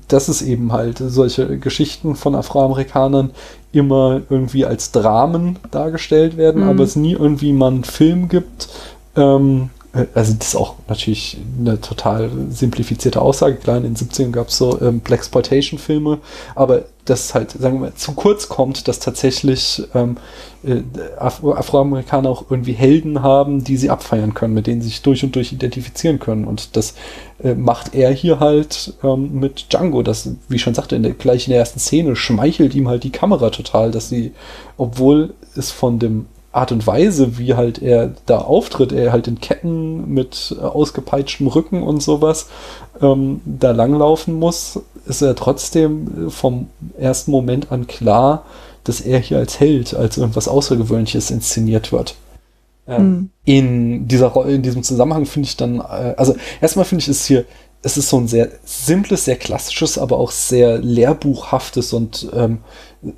dass 0.07 0.27
es 0.29 0.41
eben 0.41 0.71
halt 0.71 0.97
solche 1.05 1.57
Geschichten 1.57 2.15
von 2.15 2.35
Afroamerikanern 2.35 3.31
immer 3.73 4.21
irgendwie 4.29 4.65
als 4.65 4.91
Dramen 4.91 5.59
dargestellt 5.71 6.37
werden, 6.37 6.63
Mhm. 6.63 6.69
aber 6.69 6.83
es 6.83 6.95
nie 6.95 7.13
irgendwie 7.13 7.53
mal 7.53 7.67
einen 7.71 7.83
Film 7.83 8.29
gibt. 8.29 8.69
Ähm, 9.15 9.69
äh, 9.76 9.76
also 10.13 10.33
das 10.33 10.49
ist 10.49 10.55
auch 10.55 10.75
natürlich 10.87 11.37
eine 11.59 11.79
total 11.81 12.29
simplifizierte 12.49 13.21
Aussage. 13.21 13.55
Klar, 13.55 13.77
in 13.77 13.83
den 13.83 13.95
70ern 13.95 14.31
gab 14.31 14.49
es 14.49 14.57
so 14.57 14.79
ähm, 14.81 14.99
Blaxploitation-Filme, 14.99 16.19
aber 16.55 16.85
das 17.05 17.33
halt, 17.33 17.51
sagen 17.51 17.75
wir 17.75 17.87
mal, 17.87 17.93
zu 17.95 18.11
kurz 18.13 18.49
kommt, 18.49 18.87
dass 18.87 18.99
tatsächlich 18.99 19.83
ähm, 19.95 20.17
äh, 20.63 20.81
Afro 21.17 21.53
Afroamerikaner 21.53 22.29
auch 22.29 22.45
irgendwie 22.49 22.73
Helden 22.73 23.21
haben, 23.21 23.63
die 23.63 23.77
sie 23.77 23.89
abfeiern 23.89 24.33
können, 24.33 24.53
mit 24.53 24.67
denen 24.67 24.81
sie 24.81 24.89
sich 24.89 25.01
durch 25.01 25.23
und 25.23 25.35
durch 25.35 25.53
identifizieren 25.53 26.19
können. 26.19 26.45
Und 26.45 26.75
das 26.75 26.93
äh, 27.41 27.55
macht 27.55 27.95
er 27.95 28.11
hier 28.11 28.39
halt 28.39 28.93
ähm, 29.03 29.39
mit 29.39 29.71
Django. 29.71 30.03
Das, 30.03 30.29
wie 30.49 30.55
ich 30.57 30.61
schon 30.61 30.75
sagte, 30.75 30.95
in 30.95 31.03
der, 31.03 31.13
gleich 31.13 31.47
in 31.47 31.51
der 31.51 31.59
ersten 31.59 31.79
Szene 31.79 32.15
schmeichelt 32.15 32.75
ihm 32.75 32.87
halt 32.87 33.03
die 33.03 33.11
Kamera 33.11 33.49
total, 33.49 33.91
dass 33.91 34.09
sie, 34.09 34.33
obwohl 34.75 35.33
es 35.55 35.71
von 35.71 35.99
dem 35.99 36.25
Art 36.57 36.71
und 36.71 36.85
Weise, 36.87 37.37
wie 37.37 37.53
halt 37.53 37.81
er 37.81 38.11
da 38.25 38.39
auftritt, 38.39 38.91
er 38.91 39.11
halt 39.11 39.27
in 39.27 39.39
Ketten 39.39 40.13
mit 40.13 40.55
äh, 40.59 40.63
ausgepeitschtem 40.63 41.47
Rücken 41.47 41.83
und 41.83 42.01
sowas 42.01 42.47
ähm, 43.01 43.41
da 43.45 43.71
langlaufen 43.71 44.33
muss, 44.39 44.79
ist 45.05 45.21
er 45.21 45.35
trotzdem 45.35 46.27
äh, 46.27 46.29
vom 46.29 46.67
ersten 46.97 47.31
Moment 47.31 47.71
an 47.71 47.87
klar, 47.87 48.43
dass 48.83 49.01
er 49.01 49.19
hier 49.19 49.37
als 49.37 49.59
Held, 49.59 49.93
als 49.93 50.17
irgendwas 50.17 50.47
Außergewöhnliches 50.47 51.31
inszeniert 51.31 51.91
wird. 51.91 52.15
Ähm, 52.87 53.03
Mhm. 53.03 53.29
In 53.45 54.07
dieser 54.07 54.27
Ro- 54.27 54.43
in 54.43 54.61
diesem 54.61 54.81
Zusammenhang 54.83 55.25
finde 55.25 55.47
ich 55.47 55.57
dann, 55.57 55.79
äh, 55.79 56.13
also 56.17 56.35
erstmal 56.61 56.85
finde 56.85 57.01
ich 57.01 57.07
es 57.09 57.25
hier, 57.25 57.45
es 57.83 57.97
ist 57.97 58.09
so 58.09 58.17
ein 58.17 58.27
sehr 58.27 58.49
simples, 58.65 59.25
sehr 59.25 59.35
klassisches, 59.35 59.97
aber 59.97 60.17
auch 60.17 60.31
sehr 60.31 60.79
lehrbuchhaftes 60.79 61.93
und 61.93 62.27
ähm, 62.33 62.59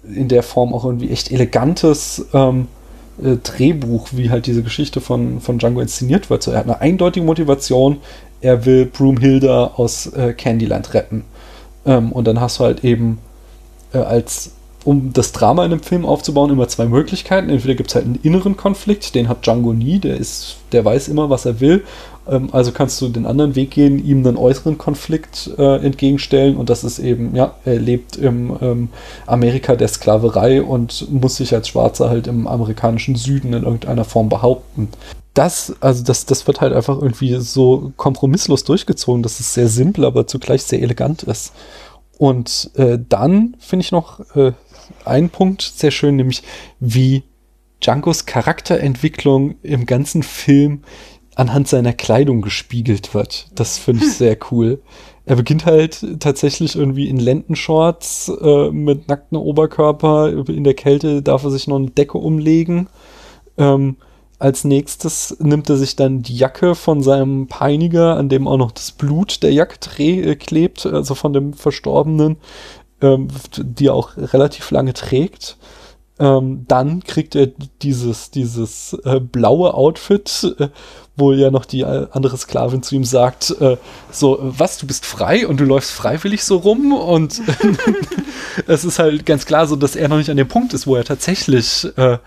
in 0.03 0.28
der 0.28 0.44
Form 0.44 0.74
auch 0.74 0.84
irgendwie 0.86 1.11
echt 1.11 1.32
elegantes 1.32 2.26
ähm, 2.34 2.68
äh, 3.24 3.38
Drehbuch, 3.38 4.10
wie 4.12 4.30
halt 4.30 4.46
diese 4.46 4.64
Geschichte 4.64 5.02
von, 5.02 5.41
von 5.41 5.58
Django 5.58 5.82
inszeniert 5.82 6.30
wird. 6.30 6.44
So, 6.44 6.52
er 6.52 6.60
hat 6.60 6.66
eine 6.66 6.82
eindeutige 6.82 7.26
Motivation, 7.26 7.98
er 8.41 8.66
will 8.66 8.86
Broomhilda 8.86 9.74
aus 9.76 10.08
äh, 10.08 10.34
Candyland 10.34 10.94
retten. 10.94 11.24
Ähm, 11.86 12.12
und 12.12 12.26
dann 12.26 12.40
hast 12.40 12.60
du 12.60 12.64
halt 12.64 12.84
eben 12.84 13.20
äh, 13.94 13.98
als 14.00 14.52
um 14.86 15.12
das 15.12 15.34
Drama 15.34 15.66
in 15.66 15.72
einem 15.72 15.84
Film 15.84 16.06
aufzubauen, 16.06 16.52
immer 16.52 16.68
zwei 16.68 16.86
Möglichkeiten. 16.86 17.50
Entweder 17.50 17.76
gibt 17.76 17.90
es 17.90 17.96
halt 17.96 18.06
einen 18.06 18.20
inneren 18.24 18.56
Konflikt, 18.56 19.14
den 19.14 19.28
hat 19.28 19.46
Django 19.46 19.74
nie, 19.74 20.00
der 20.00 20.18
ist, 20.18 20.58
der 20.72 20.86
weiß 20.86 21.10
immer, 21.10 21.30
was 21.30 21.46
er 21.46 21.60
will. 21.60 21.84
Ähm, 22.30 22.49
also 22.51 22.72
kannst 22.72 23.01
du 23.01 23.10
den 23.10 23.26
anderen 23.26 23.56
Weg 23.56 23.72
gehen, 23.72 24.03
ihm 24.06 24.26
einen 24.26 24.38
äußeren 24.38 24.77
Konflikt 24.77 25.51
äh, 25.57 25.77
entgegenstellen 25.84 26.57
und 26.57 26.69
das 26.69 26.84
ist 26.84 26.99
eben, 26.99 27.35
ja, 27.35 27.56
er 27.65 27.80
lebt 27.80 28.15
im 28.18 28.56
ähm, 28.61 28.89
Amerika 29.26 29.76
der 29.76 29.88
Sklaverei 29.88 30.61
und 30.61 31.11
muss 31.11 31.38
sich 31.38 31.53
als 31.53 31.68
Schwarzer 31.68 32.10
halt 32.10 32.27
im 32.27 32.47
amerikanischen 32.47 33.15
Süden 33.15 33.53
in 33.53 33.64
irgendeiner 33.64 34.06
Form 34.06 34.30
behaupten. 34.30 34.89
Das, 35.34 35.76
also 35.80 36.03
das, 36.03 36.26
das 36.26 36.47
wird 36.47 36.60
halt 36.61 36.73
einfach 36.73 37.01
irgendwie 37.01 37.35
so 37.35 37.93
kompromisslos 37.97 38.64
durchgezogen, 38.64 39.23
dass 39.23 39.39
es 39.39 39.53
sehr 39.53 39.69
simpel, 39.69 40.06
aber 40.06 40.27
zugleich 40.27 40.64
sehr 40.64 40.81
elegant 40.81 41.23
ist. 41.23 41.53
Und 42.18 42.72
äh, 42.76 42.99
dann 43.07 43.56
finde 43.60 43.85
ich 43.85 43.91
noch 43.91 44.19
äh, 44.35 44.51
einen 45.06 45.30
Punkt 45.30 45.61
sehr 45.61 45.91
schön, 45.91 46.18
nämlich 46.18 46.43
wie 46.80 47.23
Django's 47.81 48.26
Charakterentwicklung 48.26 49.56
im 49.64 49.85
ganzen 49.85 50.23
Film 50.23 50.84
anhand 51.40 51.68
seiner 51.68 51.94
Kleidung 51.94 52.41
gespiegelt 52.41 53.14
wird. 53.14 53.48
Das 53.56 53.78
finde 53.78 54.06
ich 54.06 54.14
sehr 54.18 54.38
cool. 54.52 54.82
Er 55.26 55.36
beginnt 55.36 55.66
halt 55.66 56.20
tatsächlich 56.20 56.76
irgendwie 56.76 57.07
in 57.07 57.18
Lendenshorts 57.18 58.32
äh, 58.41 58.72
mit 58.72 59.07
nacktem 59.07 59.38
Oberkörper. 59.38 60.49
In 60.49 60.64
der 60.64 60.74
Kälte 60.74 61.22
darf 61.22 61.44
er 61.44 61.52
sich 61.52 61.68
noch 61.68 61.78
eine 61.78 61.91
Decke 61.91 62.18
umlegen. 62.18 62.88
Ähm, 63.57 63.98
als 64.40 64.64
nächstes 64.64 65.38
nimmt 65.40 65.70
er 65.70 65.78
sich 65.78 65.95
dann 65.95 66.24
die 66.24 66.36
Jacke 66.36 66.74
von 66.74 67.03
seinem 67.03 67.48
Peiniger, 67.48 68.18
an 68.18 68.30
dem 68.30 68.48
auch 68.48 68.57
noch 68.57 68.72
das 68.72 68.91
Blut 68.91 69.44
der 69.44 69.53
Jacke 69.53 70.03
äh, 70.03 70.36
klebt, 70.36 70.86
also 70.86 71.14
von 71.14 71.34
dem 71.34 71.53
Verstorbenen, 71.53 72.38
ähm, 73.02 73.28
die 73.57 73.88
er 73.88 73.94
auch 73.94 74.18
relativ 74.18 74.72
lange 74.72 74.94
trägt. 74.94 75.57
Ähm, 76.20 76.66
dann 76.68 77.02
kriegt 77.03 77.36
er 77.36 77.48
dieses, 77.82 78.30
dieses 78.30 78.94
äh, 79.06 79.22
blaue 79.22 79.74
Outfit, 79.74 80.56
äh, 80.60 80.68
wo 81.20 81.34
ja 81.34 81.52
noch 81.52 81.66
die 81.66 81.86
andere 81.86 82.38
Sklavin 82.38 82.84
zu 82.84 82.96
ihm 82.96 83.04
sagt, 83.04 83.52
äh, 83.60 83.78
so, 84.12 84.40
was, 84.41 84.78
du 84.78 84.88
bist 84.88 85.06
frei 85.06 85.48
und 85.48 85.60
du 85.60 85.66
läufst 85.66 85.91
freiwillig 85.91 86.44
so 86.44 86.58
rum? 86.58 86.94
Und 86.94 87.41
es 88.68 88.86
ist 88.86 89.00
halt 89.00 89.26
ganz 89.26 89.46
klar 89.46 89.68
so, 89.68 89.76
dass 89.76 89.96
er 89.96 90.08
noch 90.08 90.18
nicht 90.18 90.30
an 90.30 90.38
dem 90.38 90.48
Punkt 90.48 90.74
ist, 90.74 90.88
wo 90.88 90.96
er 90.96 91.04
tatsächlich 91.04 91.88
äh, 91.98 92.18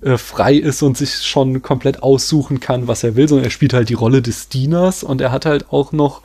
äh, 0.00 0.16
frei 0.16 0.54
ist 0.54 0.82
und 0.82 0.96
sich 0.96 1.14
schon 1.26 1.60
komplett 1.62 2.02
aussuchen 2.02 2.60
kann, 2.60 2.88
was 2.88 3.02
er 3.04 3.16
will, 3.16 3.28
sondern 3.28 3.46
er 3.46 3.50
spielt 3.50 3.74
halt 3.74 3.88
die 3.88 3.94
Rolle 3.94 4.22
des 4.22 4.48
Dieners 4.48 5.02
und 5.02 5.20
er 5.20 5.32
hat 5.32 5.44
halt 5.44 5.72
auch 5.72 5.92
noch 5.92 6.22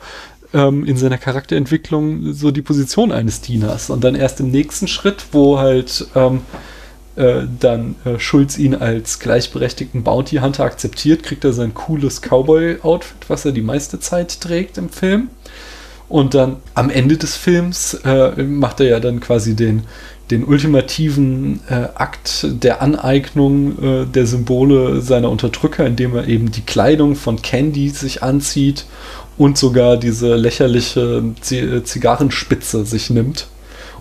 ähm, 0.52 0.84
in 0.84 0.96
seiner 0.96 1.18
Charakterentwicklung 1.18 2.32
so 2.32 2.50
die 2.50 2.62
Position 2.62 3.10
eines 3.12 3.40
Dieners. 3.40 3.90
Und 3.90 4.04
dann 4.04 4.14
erst 4.14 4.40
im 4.40 4.50
nächsten 4.50 4.86
Schritt, 4.86 5.26
wo 5.32 5.58
halt 5.58 6.06
ähm, 6.14 6.36
äh, 6.36 6.40
dann 7.16 7.94
äh, 8.04 8.18
Schulz 8.18 8.58
ihn 8.58 8.74
als 8.74 9.20
gleichberechtigten 9.20 10.02
Bounty 10.02 10.36
Hunter 10.36 10.64
akzeptiert, 10.64 11.22
kriegt 11.22 11.44
er 11.44 11.52
sein 11.52 11.72
cooles 11.72 12.20
Cowboy-Outfit, 12.20 13.28
was 13.28 13.44
er 13.44 13.52
die 13.52 13.62
meiste 13.62 14.00
Zeit 14.00 14.40
trägt 14.40 14.78
im 14.78 14.88
Film. 14.88 15.28
Und 16.08 16.34
dann 16.34 16.56
am 16.74 16.90
Ende 16.90 17.16
des 17.16 17.36
Films 17.36 17.94
äh, 18.04 18.42
macht 18.42 18.80
er 18.80 18.86
ja 18.86 19.00
dann 19.00 19.20
quasi 19.20 19.54
den, 19.54 19.84
den 20.30 20.44
ultimativen 20.44 21.60
äh, 21.68 21.88
Akt 21.94 22.46
der 22.48 22.82
Aneignung 22.82 23.82
äh, 23.82 24.06
der 24.06 24.26
Symbole 24.26 25.00
seiner 25.00 25.30
Unterdrücker, 25.30 25.86
indem 25.86 26.14
er 26.16 26.28
eben 26.28 26.50
die 26.50 26.62
Kleidung 26.62 27.14
von 27.14 27.40
Candy 27.40 27.88
sich 27.90 28.22
anzieht 28.22 28.84
und 29.38 29.56
sogar 29.56 29.96
diese 29.96 30.36
lächerliche 30.36 31.22
Zigarrenspitze 31.40 32.84
sich 32.84 33.10
nimmt 33.10 33.48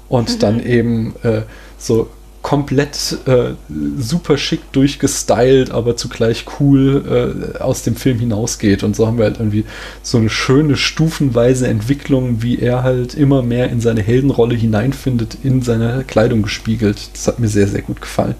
und 0.09 0.35
mhm. 0.35 0.39
dann 0.39 0.63
eben 0.63 1.15
äh, 1.23 1.41
so 1.77 2.09
komplett 2.43 3.17
äh, 3.25 3.53
super 3.97 4.37
schick 4.37 4.71
durchgestylt, 4.73 5.71
aber 5.71 5.95
zugleich 5.95 6.45
cool 6.59 7.55
äh, 7.57 7.57
aus 7.59 7.83
dem 7.83 7.95
Film 7.95 8.19
hinausgeht. 8.19 8.83
Und 8.83 8.95
so 8.95 9.07
haben 9.07 9.17
wir 9.17 9.23
halt 9.23 9.39
irgendwie 9.39 9.65
so 10.03 10.17
eine 10.17 10.29
schöne 10.29 10.75
stufenweise 10.75 11.67
Entwicklung, 11.67 12.43
wie 12.43 12.59
er 12.59 12.83
halt 12.83 13.15
immer 13.15 13.41
mehr 13.41 13.69
in 13.69 13.79
seine 13.79 14.01
Heldenrolle 14.01 14.55
hineinfindet, 14.55 15.37
in 15.41 15.61
seine 15.61 16.03
Kleidung 16.03 16.43
gespiegelt. 16.43 17.09
Das 17.13 17.27
hat 17.27 17.39
mir 17.39 17.47
sehr, 17.47 17.67
sehr 17.67 17.81
gut 17.81 18.01
gefallen. 18.01 18.35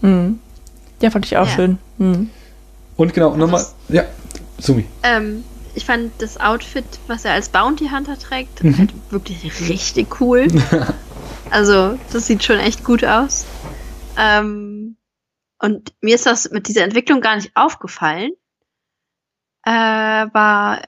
Mhm. 0.00 0.38
Ja, 1.02 1.10
fand 1.10 1.26
ich 1.26 1.36
auch 1.36 1.46
ja. 1.46 1.54
schön. 1.54 1.78
Mhm. 1.98 2.30
Und 2.96 3.12
genau, 3.12 3.36
nochmal, 3.36 3.64
ja, 3.90 4.04
Sumi. 4.58 4.86
Ähm, 5.02 5.44
ich 5.74 5.84
fand 5.84 6.10
das 6.18 6.40
Outfit, 6.40 6.86
was 7.06 7.26
er 7.26 7.32
als 7.32 7.50
Bounty 7.50 7.90
Hunter 7.90 8.18
trägt, 8.18 8.64
mhm. 8.64 8.78
halt 8.78 8.90
wirklich 9.10 9.68
richtig 9.68 10.20
cool. 10.20 10.48
Also, 11.50 11.98
das 12.12 12.26
sieht 12.26 12.44
schon 12.44 12.58
echt 12.58 12.84
gut 12.84 13.04
aus. 13.04 13.46
Ähm, 14.16 14.96
und 15.58 15.92
mir 16.00 16.14
ist 16.14 16.26
das 16.26 16.50
mit 16.50 16.68
dieser 16.68 16.84
Entwicklung 16.84 17.20
gar 17.20 17.36
nicht 17.36 17.50
aufgefallen. 17.54 18.32
Aber 19.62 20.82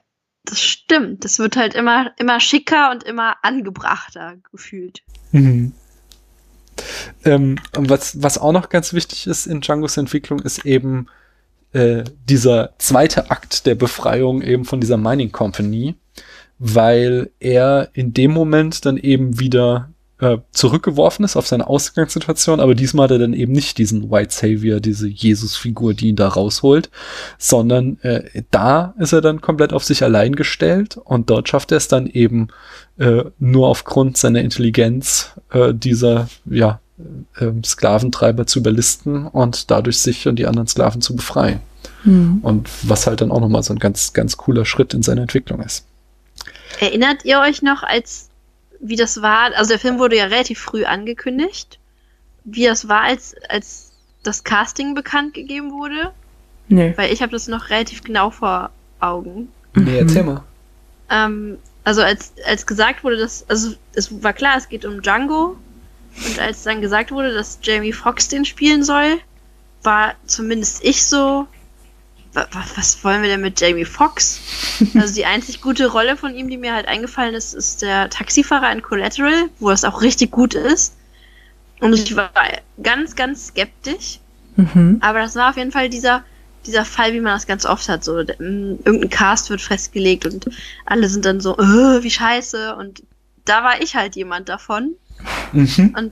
das 0.45 0.61
stimmt. 0.61 1.25
Das 1.25 1.39
wird 1.39 1.55
halt 1.55 1.73
immer, 1.73 2.11
immer 2.17 2.39
schicker 2.39 2.91
und 2.91 3.03
immer 3.03 3.35
angebrachter 3.43 4.37
gefühlt. 4.51 5.01
Mhm. 5.31 5.73
Ähm, 7.25 7.59
was, 7.73 8.23
was 8.23 8.37
auch 8.37 8.51
noch 8.51 8.69
ganz 8.69 8.93
wichtig 8.93 9.27
ist 9.27 9.45
in 9.45 9.61
Django's 9.61 9.97
Entwicklung, 9.97 10.39
ist 10.39 10.65
eben 10.65 11.07
äh, 11.73 12.03
dieser 12.27 12.73
zweite 12.79 13.29
Akt 13.29 13.65
der 13.65 13.75
Befreiung 13.75 14.41
eben 14.41 14.65
von 14.65 14.81
dieser 14.81 14.97
Mining 14.97 15.31
Company, 15.31 15.95
weil 16.57 17.31
er 17.39 17.89
in 17.93 18.13
dem 18.13 18.31
Moment 18.31 18.85
dann 18.85 18.97
eben 18.97 19.39
wieder 19.39 19.91
äh, 20.21 20.37
zurückgeworfen 20.51 21.25
ist 21.25 21.35
auf 21.35 21.47
seine 21.47 21.67
Ausgangssituation, 21.67 22.59
aber 22.59 22.75
diesmal 22.75 23.05
hat 23.05 23.11
er 23.11 23.19
dann 23.19 23.33
eben 23.33 23.51
nicht 23.51 23.79
diesen 23.79 24.11
White 24.11 24.31
Savior, 24.33 24.79
diese 24.79 25.07
Jesus-Figur, 25.07 25.95
die 25.95 26.09
ihn 26.09 26.15
da 26.15 26.27
rausholt, 26.27 26.89
sondern 27.39 27.99
äh, 28.01 28.43
da 28.51 28.93
ist 28.99 29.13
er 29.13 29.21
dann 29.21 29.41
komplett 29.41 29.73
auf 29.73 29.83
sich 29.83 30.03
allein 30.03 30.35
gestellt 30.35 30.97
und 30.97 31.29
dort 31.29 31.49
schafft 31.49 31.71
er 31.71 31.77
es 31.77 31.87
dann 31.87 32.05
eben 32.05 32.49
äh, 32.99 33.23
nur 33.39 33.67
aufgrund 33.67 34.15
seiner 34.15 34.41
Intelligenz 34.41 35.31
äh, 35.51 35.73
dieser, 35.73 36.29
ja, 36.45 36.79
äh, 37.39 37.51
Sklaventreiber 37.65 38.45
zu 38.45 38.59
überlisten 38.59 39.25
und 39.25 39.71
dadurch 39.71 39.97
sich 39.97 40.27
und 40.27 40.37
die 40.37 40.45
anderen 40.45 40.67
Sklaven 40.67 41.01
zu 41.01 41.15
befreien. 41.15 41.61
Mhm. 42.03 42.39
Und 42.43 42.69
was 42.83 43.07
halt 43.07 43.21
dann 43.21 43.31
auch 43.31 43.39
nochmal 43.39 43.63
so 43.63 43.73
ein 43.73 43.79
ganz, 43.79 44.13
ganz 44.13 44.37
cooler 44.37 44.65
Schritt 44.65 44.93
in 44.93 45.01
seiner 45.01 45.23
Entwicklung 45.23 45.61
ist. 45.61 45.85
Erinnert 46.79 47.25
ihr 47.25 47.39
euch 47.39 47.61
noch, 47.61 47.83
als 47.83 48.30
wie 48.81 48.95
das 48.95 49.21
war. 49.21 49.55
Also 49.55 49.69
der 49.69 49.79
Film 49.79 49.99
wurde 49.99 50.17
ja 50.17 50.25
relativ 50.25 50.59
früh 50.59 50.83
angekündigt. 50.85 51.79
Wie 52.43 52.65
das 52.65 52.87
war, 52.87 53.01
als, 53.01 53.35
als 53.47 53.91
das 54.23 54.43
Casting 54.43 54.95
bekannt 54.95 55.33
gegeben 55.33 55.71
wurde. 55.71 56.11
Nee. 56.67 56.93
Weil 56.97 57.13
ich 57.13 57.21
habe 57.21 57.31
das 57.31 57.47
noch 57.47 57.69
relativ 57.69 58.03
genau 58.03 58.31
vor 58.31 58.71
Augen. 58.99 59.49
Nee, 59.75 59.99
erzähl 59.99 60.23
mal. 60.23 60.43
Ähm, 61.09 61.57
also 61.83 62.01
als, 62.01 62.33
als 62.45 62.65
gesagt 62.65 63.03
wurde, 63.03 63.17
dass, 63.17 63.47
also 63.49 63.75
es 63.93 64.23
war 64.23 64.33
klar, 64.33 64.57
es 64.57 64.69
geht 64.69 64.85
um 64.85 65.01
Django. 65.01 65.57
Und 66.25 66.39
als 66.39 66.63
dann 66.63 66.81
gesagt 66.81 67.11
wurde, 67.11 67.33
dass 67.33 67.59
Jamie 67.61 67.93
Foxx 67.93 68.27
den 68.27 68.45
spielen 68.45 68.83
soll, 68.83 69.19
war 69.83 70.13
zumindest 70.25 70.83
ich 70.83 71.05
so, 71.05 71.47
was 72.33 73.03
wollen 73.03 73.21
wir 73.21 73.29
denn 73.29 73.41
mit 73.41 73.59
Jamie 73.59 73.85
Foxx? 73.85 74.39
Also 74.95 75.13
die 75.13 75.25
einzig 75.25 75.61
gute 75.61 75.87
Rolle 75.87 76.17
von 76.17 76.33
ihm, 76.33 76.49
die 76.49 76.57
mir 76.57 76.73
halt 76.73 76.87
eingefallen 76.87 77.35
ist, 77.35 77.53
ist 77.53 77.81
der 77.81 78.09
Taxifahrer 78.09 78.71
in 78.71 78.81
Collateral, 78.81 79.49
wo 79.59 79.69
es 79.69 79.83
auch 79.83 80.01
richtig 80.01 80.31
gut 80.31 80.55
ist. 80.55 80.95
Und 81.79 81.93
ich 81.93 82.15
war 82.15 82.31
ganz, 82.81 83.15
ganz 83.15 83.47
skeptisch. 83.47 84.19
Mhm. 84.55 84.97
Aber 85.01 85.19
das 85.19 85.35
war 85.35 85.49
auf 85.49 85.57
jeden 85.57 85.71
Fall 85.71 85.89
dieser, 85.89 86.23
dieser 86.65 86.85
Fall, 86.85 87.13
wie 87.13 87.21
man 87.21 87.33
das 87.33 87.47
ganz 87.47 87.65
oft 87.65 87.87
hat. 87.89 88.03
So, 88.03 88.17
irgendein 88.19 89.09
Cast 89.09 89.49
wird 89.49 89.61
festgelegt 89.61 90.25
und 90.25 90.49
alle 90.85 91.09
sind 91.09 91.25
dann 91.25 91.41
so, 91.41 91.57
äh, 91.57 92.03
wie 92.03 92.11
scheiße. 92.11 92.75
Und 92.75 93.03
da 93.45 93.63
war 93.63 93.81
ich 93.81 93.95
halt 93.95 94.15
jemand 94.15 94.49
davon. 94.49 94.95
Mhm. 95.51 95.95
Und 95.97 96.11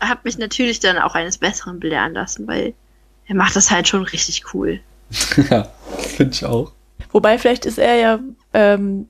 habe 0.00 0.20
mich 0.24 0.38
natürlich 0.38 0.80
dann 0.80 0.98
auch 0.98 1.14
eines 1.14 1.38
Besseren 1.38 1.80
belehren 1.80 2.14
lassen, 2.14 2.46
weil 2.46 2.74
er 3.26 3.36
macht 3.36 3.56
das 3.56 3.70
halt 3.70 3.88
schon 3.88 4.02
richtig 4.02 4.52
cool. 4.52 4.80
ja, 5.50 5.68
finde 5.98 6.32
ich 6.32 6.44
auch. 6.44 6.72
Wobei 7.10 7.38
vielleicht 7.38 7.66
ist 7.66 7.78
er 7.78 7.96
ja, 7.96 8.20
ähm, 8.54 9.08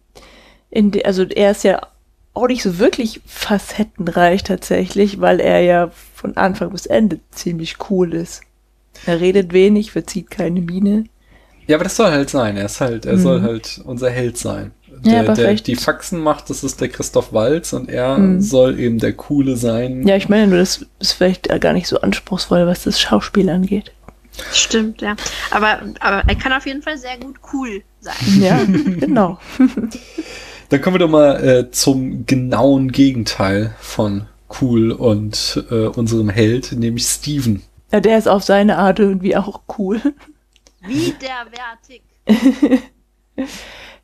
in 0.70 0.90
de, 0.90 1.04
also 1.04 1.22
er 1.24 1.52
ist 1.52 1.64
ja 1.64 1.80
auch 2.34 2.48
nicht 2.48 2.62
so 2.62 2.78
wirklich 2.78 3.20
facettenreich 3.26 4.42
tatsächlich, 4.42 5.20
weil 5.20 5.40
er 5.40 5.60
ja 5.60 5.90
von 6.14 6.36
Anfang 6.36 6.70
bis 6.70 6.86
Ende 6.86 7.20
ziemlich 7.30 7.76
cool 7.90 8.14
ist. 8.14 8.42
Er 9.06 9.20
redet 9.20 9.52
wenig, 9.52 9.92
verzieht 9.92 10.30
keine 10.30 10.60
Miene. 10.60 11.04
Ja, 11.66 11.76
aber 11.76 11.84
das 11.84 11.96
soll 11.96 12.10
halt 12.10 12.30
sein. 12.30 12.56
Er 12.56 12.66
ist 12.66 12.80
halt, 12.80 13.06
er 13.06 13.14
mhm. 13.14 13.20
soll 13.20 13.42
halt 13.42 13.80
unser 13.84 14.10
Held 14.10 14.36
sein. 14.36 14.72
Der, 15.04 15.24
ja, 15.24 15.34
der 15.34 15.54
die 15.54 15.76
Faxen 15.76 16.20
macht, 16.20 16.50
das 16.50 16.62
ist 16.62 16.80
der 16.80 16.88
Christoph 16.88 17.32
Walz 17.32 17.72
und 17.72 17.88
er 17.88 18.18
mhm. 18.18 18.40
soll 18.40 18.78
eben 18.78 18.98
der 18.98 19.14
Coole 19.14 19.56
sein. 19.56 20.06
Ja, 20.06 20.16
ich 20.16 20.28
meine 20.28 20.48
nur, 20.48 20.58
das 20.58 20.86
ist 21.00 21.12
vielleicht 21.12 21.48
gar 21.60 21.72
nicht 21.72 21.88
so 21.88 22.00
anspruchsvoll, 22.00 22.66
was 22.66 22.84
das 22.84 23.00
Schauspiel 23.00 23.48
angeht. 23.48 23.92
Stimmt, 24.52 25.02
ja. 25.02 25.16
Aber, 25.50 25.80
aber 26.00 26.28
er 26.28 26.34
kann 26.34 26.52
auf 26.52 26.66
jeden 26.66 26.82
Fall 26.82 26.96
sehr 26.98 27.18
gut 27.18 27.36
cool 27.52 27.82
sein. 28.00 28.14
Ja, 28.40 28.60
genau. 28.66 29.38
Dann 30.68 30.80
kommen 30.80 30.94
wir 30.94 31.00
doch 31.00 31.10
mal 31.10 31.44
äh, 31.44 31.70
zum 31.70 32.24
genauen 32.24 32.92
Gegenteil 32.92 33.74
von 33.78 34.26
cool 34.60 34.92
und 34.92 35.62
äh, 35.70 35.86
unserem 35.86 36.30
Held, 36.30 36.72
nämlich 36.72 37.04
Steven. 37.04 37.62
Ja, 37.92 38.00
der 38.00 38.16
ist 38.16 38.26
auf 38.26 38.42
seine 38.42 38.78
Art 38.78 38.98
irgendwie 38.98 39.36
auch 39.36 39.60
cool. 39.78 40.00
Widerwärtig. 40.80 42.02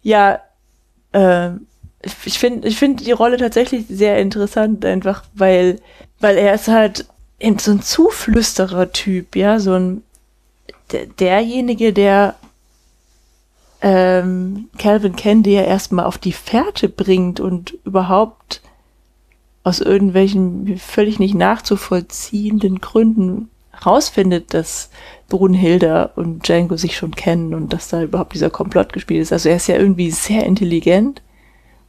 ja, 0.02 0.40
äh, 1.12 1.50
ich 2.24 2.38
finde 2.38 2.68
ich 2.68 2.76
finde 2.76 3.02
die 3.02 3.12
Rolle 3.12 3.38
tatsächlich 3.38 3.86
sehr 3.88 4.18
interessant, 4.18 4.84
einfach 4.84 5.24
weil, 5.34 5.80
weil 6.20 6.36
er 6.36 6.54
ist 6.54 6.68
halt 6.68 7.06
so 7.40 7.70
ein 7.70 7.82
Zuflüsterer-Typ, 7.82 9.36
ja, 9.36 9.58
so 9.58 9.74
ein 9.74 10.02
derjenige, 11.18 11.92
der 11.92 12.36
ähm, 13.80 14.68
Calvin 14.78 15.16
Candy 15.16 15.54
ja 15.54 15.62
erstmal 15.62 16.04
auf 16.04 16.18
die 16.18 16.32
Fährte 16.32 16.88
bringt 16.88 17.40
und 17.40 17.78
überhaupt 17.84 18.60
aus 19.62 19.80
irgendwelchen 19.80 20.78
völlig 20.78 21.18
nicht 21.18 21.34
nachzuvollziehenden 21.34 22.80
Gründen 22.80 23.50
rausfindet, 23.84 24.54
dass 24.54 24.90
Brunhilde 25.28 26.10
und 26.16 26.48
Django 26.48 26.76
sich 26.76 26.96
schon 26.96 27.14
kennen 27.14 27.54
und 27.54 27.72
dass 27.72 27.88
da 27.88 28.02
überhaupt 28.02 28.34
dieser 28.34 28.50
Komplott 28.50 28.92
gespielt 28.92 29.22
ist. 29.22 29.32
Also 29.32 29.48
er 29.48 29.56
ist 29.56 29.68
ja 29.68 29.76
irgendwie 29.76 30.10
sehr 30.10 30.44
intelligent 30.44 31.22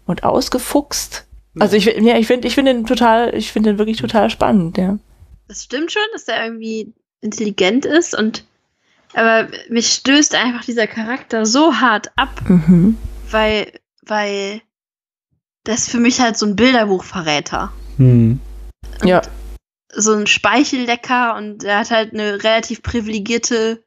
und 0.06 0.24
ausgefuchst. 0.24 1.26
Also 1.58 1.76
ich, 1.76 1.86
ja, 1.86 2.18
ich 2.18 2.28
finde, 2.28 2.48
ich 2.48 2.56
finde 2.56 2.72
ihn 2.72 2.86
total, 2.86 3.34
ich 3.34 3.52
finde 3.52 3.72
ihn 3.72 3.78
wirklich 3.78 3.98
total 3.98 4.30
spannend, 4.30 4.78
ja. 4.78 5.00
Das 5.48 5.64
stimmt 5.64 5.92
schon, 5.92 6.04
dass 6.14 6.28
er 6.28 6.46
irgendwie 6.46 6.94
intelligent 7.22 7.86
ist 7.86 8.18
und 8.18 8.46
aber 9.14 9.48
mich 9.70 9.88
stößt 9.94 10.36
einfach 10.36 10.64
dieser 10.66 10.88
Charakter 10.88 11.46
so 11.46 11.76
hart 11.76 12.12
ab, 12.16 12.42
Mhm. 12.48 12.98
weil, 13.32 13.72
weil 14.06 14.62
das 15.64 15.82
ist 15.82 15.90
für 15.92 16.00
mich 16.00 16.20
halt 16.20 16.38
so 16.38 16.46
ein 16.46 16.56
Bilderbuchverräter. 16.56 17.72
Hm. 17.98 18.40
Ja. 19.04 19.22
So 19.92 20.14
ein 20.14 20.28
Speichellecker 20.28 21.36
und 21.36 21.64
er 21.64 21.80
hat 21.80 21.92
halt 21.92 22.14
eine 22.14 22.44
relativ 22.44 22.82
privilegierte 22.84 23.84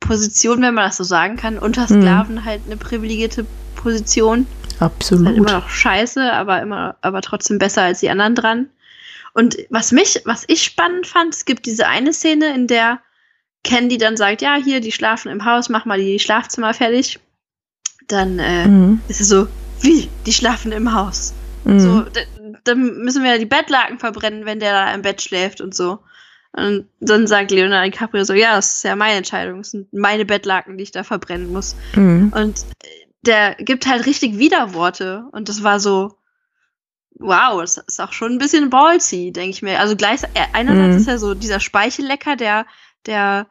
Position, 0.00 0.60
wenn 0.62 0.74
man 0.74 0.84
das 0.86 0.98
so 0.98 1.04
sagen 1.04 1.36
kann. 1.36 1.58
Unter 1.58 1.82
Mhm. 1.82 2.00
Sklaven 2.02 2.44
halt 2.44 2.62
eine 2.66 2.76
privilegierte 2.76 3.46
Position. 3.74 4.46
Halt 4.80 4.92
Absolut. 4.92 5.36
immer 5.36 5.52
noch 5.52 5.68
scheiße, 5.68 6.32
aber 6.32 6.60
immer, 6.60 6.96
aber 7.00 7.22
trotzdem 7.22 7.58
besser 7.58 7.82
als 7.82 8.00
die 8.00 8.10
anderen 8.10 8.34
dran. 8.34 8.68
Und 9.32 9.56
was 9.70 9.92
mich, 9.92 10.20
was 10.26 10.44
ich 10.46 10.62
spannend 10.62 11.06
fand, 11.06 11.34
es 11.34 11.44
gibt 11.44 11.66
diese 11.66 11.86
eine 11.88 12.12
Szene, 12.12 12.54
in 12.54 12.66
der 12.66 13.00
Candy 13.64 13.98
dann 13.98 14.16
sagt, 14.16 14.42
ja, 14.42 14.54
hier, 14.56 14.80
die 14.80 14.92
schlafen 14.92 15.30
im 15.30 15.44
Haus, 15.44 15.68
mach 15.68 15.84
mal 15.86 15.98
die 15.98 16.18
Schlafzimmer 16.18 16.72
fertig. 16.74 17.18
Dann 18.08 18.38
äh, 18.38 18.68
Mhm. 18.68 19.02
ist 19.08 19.20
es 19.20 19.28
so, 19.28 19.48
wie, 19.80 20.12
die 20.26 20.32
schlafen 20.32 20.70
im 20.72 20.92
Haus. 20.94 21.34
Mhm. 21.64 21.80
So, 21.80 22.04
dann 22.64 22.98
müssen 22.98 23.22
wir 23.24 23.32
ja 23.32 23.38
die 23.38 23.46
Bettlaken 23.46 23.98
verbrennen, 23.98 24.44
wenn 24.44 24.60
der 24.60 24.72
da 24.72 24.94
im 24.94 25.02
Bett 25.02 25.22
schläft 25.22 25.60
und 25.60 25.74
so. 25.74 25.98
Und 26.52 26.86
dann 27.00 27.26
sagt 27.26 27.50
Leonardo 27.50 27.90
DiCaprio 27.90 28.22
so, 28.24 28.32
ja, 28.34 28.54
das 28.54 28.76
ist 28.76 28.84
ja 28.84 28.94
meine 28.94 29.16
Entscheidung, 29.16 29.58
das 29.58 29.70
sind 29.72 29.92
meine 29.92 30.24
Bettlaken, 30.24 30.76
die 30.78 30.84
ich 30.84 30.92
da 30.92 31.02
verbrennen 31.02 31.50
muss. 31.50 31.74
Mhm. 31.96 32.30
Und 32.34 32.60
äh, 32.82 32.86
der 33.22 33.54
gibt 33.56 33.86
halt 33.86 34.06
richtig 34.06 34.38
Widerworte. 34.38 35.24
Und 35.32 35.48
das 35.48 35.62
war 35.64 35.80
so, 35.80 36.16
wow, 37.18 37.60
das 37.60 37.78
ist 37.78 38.00
auch 38.00 38.12
schon 38.12 38.32
ein 38.32 38.38
bisschen 38.38 38.70
ballsy, 38.70 39.32
denke 39.32 39.50
ich 39.50 39.62
mir. 39.62 39.80
Also 39.80 39.96
gleich, 39.96 40.20
er- 40.34 40.54
einerseits 40.54 40.94
Mhm. 40.94 41.00
ist 41.00 41.08
er 41.08 41.18
so 41.18 41.34
dieser 41.34 41.60
Speichellecker, 41.60 42.36
der, 42.36 42.66
der 43.06 43.46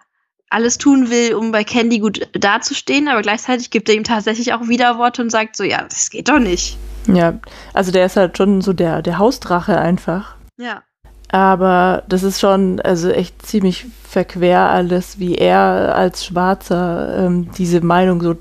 alles 0.50 0.78
tun 0.78 1.10
will, 1.10 1.34
um 1.34 1.52
bei 1.52 1.64
Candy 1.64 2.00
gut 2.00 2.28
dazustehen, 2.34 3.08
aber 3.08 3.24
gleichzeitig 3.24 3.72
gibt 3.72 3.90
er 3.90 3.96
ihm 3.96 4.04
tatsächlich 4.04 4.54
auch 4.54 4.68
Widerworte 4.68 5.22
und 5.22 5.32
sagt 5.32 5.56
so, 5.56 5.64
ja, 5.64 5.84
das 5.84 6.12
geht 6.12 6.30
doch 6.30 6.40
nicht. 6.40 6.78
Ja, 7.08 7.40
also 7.74 7.92
der 7.92 8.06
ist 8.06 8.16
halt 8.16 8.38
schon 8.38 8.62
so 8.62 8.72
der, 8.72 9.02
der 9.02 9.18
Hausdrache 9.18 9.80
einfach. 9.80 10.36
Ja. 10.58 10.84
Aber 11.30 12.04
das 12.08 12.22
ist 12.22 12.40
schon, 12.40 12.80
also 12.82 13.10
echt 13.10 13.44
ziemlich 13.44 13.88
verquer 14.08 14.70
alles, 14.70 15.18
wie 15.18 15.34
er 15.34 15.96
als 15.96 16.24
Schwarzer 16.24 17.26
ähm, 17.26 17.52
diese 17.58 17.82
Meinung 17.82 18.22
so 18.22 18.36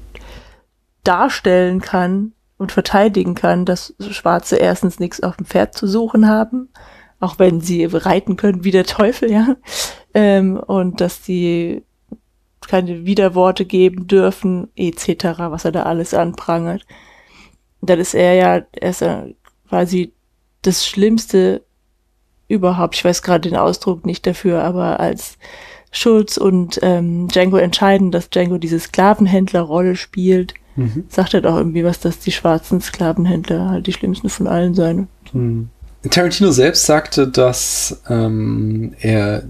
darstellen 1.02 1.80
kann 1.80 2.32
und 2.58 2.72
verteidigen 2.72 3.34
kann, 3.34 3.64
dass 3.64 3.94
Schwarze 3.98 4.56
erstens 4.56 5.00
nichts 5.00 5.22
auf 5.22 5.38
dem 5.38 5.46
Pferd 5.46 5.74
zu 5.74 5.86
suchen 5.86 6.28
haben, 6.28 6.68
auch 7.18 7.38
wenn 7.38 7.62
sie 7.62 7.86
reiten 7.86 8.36
können 8.36 8.64
wie 8.64 8.70
der 8.70 8.84
Teufel, 8.84 9.30
ja. 9.30 9.56
Ähm, 10.14 10.56
und 10.58 11.00
dass 11.00 11.22
die 11.22 11.82
keine 12.66 13.04
Widerworte 13.04 13.64
geben 13.64 14.06
dürfen, 14.06 14.68
etc., 14.76 15.24
was 15.38 15.64
er 15.64 15.72
da 15.72 15.82
alles 15.82 16.14
anprangert. 16.14 16.86
Dann 17.80 17.98
ist 17.98 18.14
er 18.14 18.34
ja, 18.34 18.62
er 18.72 18.90
ist 18.90 19.00
ja 19.00 19.26
quasi 19.68 20.12
das 20.62 20.86
Schlimmste 20.86 21.62
überhaupt. 22.46 22.94
Ich 22.94 23.04
weiß 23.04 23.22
gerade 23.22 23.48
den 23.48 23.58
Ausdruck 23.58 24.06
nicht 24.06 24.26
dafür, 24.26 24.62
aber 24.62 25.00
als 25.00 25.38
Schulz 25.90 26.36
und 26.36 26.78
ähm, 26.82 27.28
Django 27.28 27.56
entscheiden, 27.56 28.12
dass 28.12 28.30
Django 28.30 28.58
diese 28.58 28.78
Sklavenhändlerrolle 28.78 29.96
spielt, 29.96 30.54
Mhm. 30.76 31.04
sagt 31.08 31.34
er 31.34 31.42
doch 31.42 31.56
irgendwie 31.56 31.84
was, 31.84 32.00
dass 32.00 32.18
die 32.18 32.32
schwarzen 32.32 32.80
Sklavenhändler 32.80 33.68
halt 33.68 33.86
die 33.86 33.92
schlimmsten 33.92 34.28
von 34.28 34.46
allen 34.46 34.74
seien. 34.74 35.08
Hm. 35.32 35.68
Tarantino 36.10 36.50
selbst 36.50 36.86
sagte, 36.86 37.28
dass 37.28 38.02
ähm, 38.08 38.92
er 39.00 39.44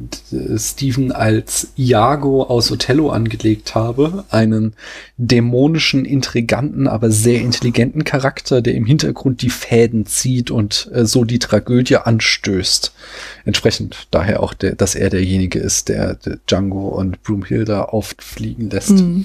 Steven 0.57 1.11
als 1.11 1.73
Iago 1.77 2.43
aus 2.43 2.71
Othello 2.71 3.09
angelegt 3.09 3.75
habe, 3.75 4.25
einen 4.29 4.75
dämonischen, 5.17 6.05
intriganten, 6.05 6.89
aber 6.89 7.11
sehr 7.11 7.41
intelligenten 7.41 8.05
Charakter, 8.05 8.61
der 8.61 8.75
im 8.75 8.85
Hintergrund 8.85 9.41
die 9.41 9.49
Fäden 9.49 10.05
zieht 10.05 10.51
und 10.51 10.91
äh, 10.93 11.07
so 11.07 11.25
die 11.25 11.39
Tragödie 11.39 11.97
anstößt. 11.97 12.93
Entsprechend 13.47 14.09
daher 14.11 14.43
auch, 14.43 14.53
der, 14.53 14.75
dass 14.75 14.95
er 14.95 15.09
derjenige 15.09 15.59
ist, 15.59 15.89
der, 15.89 16.17
der 16.17 16.39
Django 16.47 16.89
und 16.89 17.23
Broomhilda 17.23 17.85
oft 17.87 18.23
fliegen 18.23 18.69
lässt 18.69 18.91
Mhm. 18.91 19.25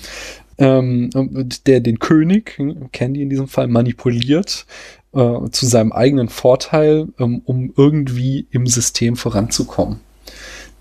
ähm, 0.59 1.09
und 1.13 1.67
der 1.67 1.81
den 1.81 1.99
König, 1.99 2.57
Candy 2.93 3.21
in 3.21 3.29
diesem 3.29 3.49
Fall, 3.49 3.67
manipuliert 3.67 4.65
äh, 5.13 5.49
zu 5.51 5.65
seinem 5.65 5.91
eigenen 5.91 6.29
Vorteil, 6.29 7.07
ähm, 7.19 7.41
um 7.45 7.73
irgendwie 7.75 8.47
im 8.51 8.67
System 8.67 9.15
voranzukommen. 9.15 9.99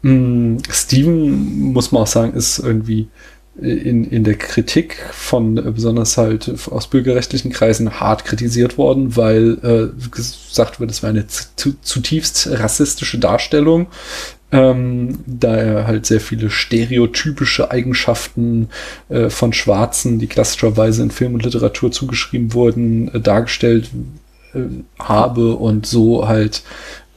Mm, 0.03 0.59
Steven, 0.71 1.73
muss 1.73 1.93
man 1.93 2.03
auch 2.03 2.07
sagen, 2.07 2.35
ist 2.35 2.59
irgendwie 2.59 3.09
in, 3.61 4.05
in 4.11 4.25
der 4.25 4.35
Kritik 4.35 4.97
von 5.13 5.57
äh, 5.57 5.63
besonders 5.71 6.19
halt 6.19 6.53
aus 6.71 6.89
bürgerrechtlichen 6.89 7.51
Kreisen 7.51 8.01
hart 8.01 8.25
kritisiert 8.25 8.77
worden, 8.77 9.17
weil 9.17 9.59
äh, 9.63 10.11
gesagt 10.11 10.79
wird, 10.79 10.91
es 10.91 11.03
war 11.03 11.11
eine 11.11 11.27
zu, 11.27 11.81
zutiefst 11.81 12.49
rassistische 12.51 13.19
Darstellung, 13.19 13.87
ähm, 14.53 15.19
da 15.27 15.57
er 15.57 15.87
halt 15.87 16.07
sehr 16.07 16.21
viele 16.21 16.51
stereotypische 16.51 17.71
Eigenschaften 17.71 18.69
äh, 19.09 19.29
von 19.29 19.53
Schwarzen, 19.53 20.19
die 20.19 20.29
klassischerweise 20.29 21.03
in 21.03 21.11
Film 21.11 21.35
und 21.35 21.45
Literatur 21.45 21.91
zugeschrieben 21.91 22.53
wurden, 22.53 23.09
äh, 23.13 23.21
dargestellt 23.21 23.91
äh, 24.55 24.61
habe 24.99 25.55
und 25.57 25.87
so 25.87 26.29
halt 26.29 26.63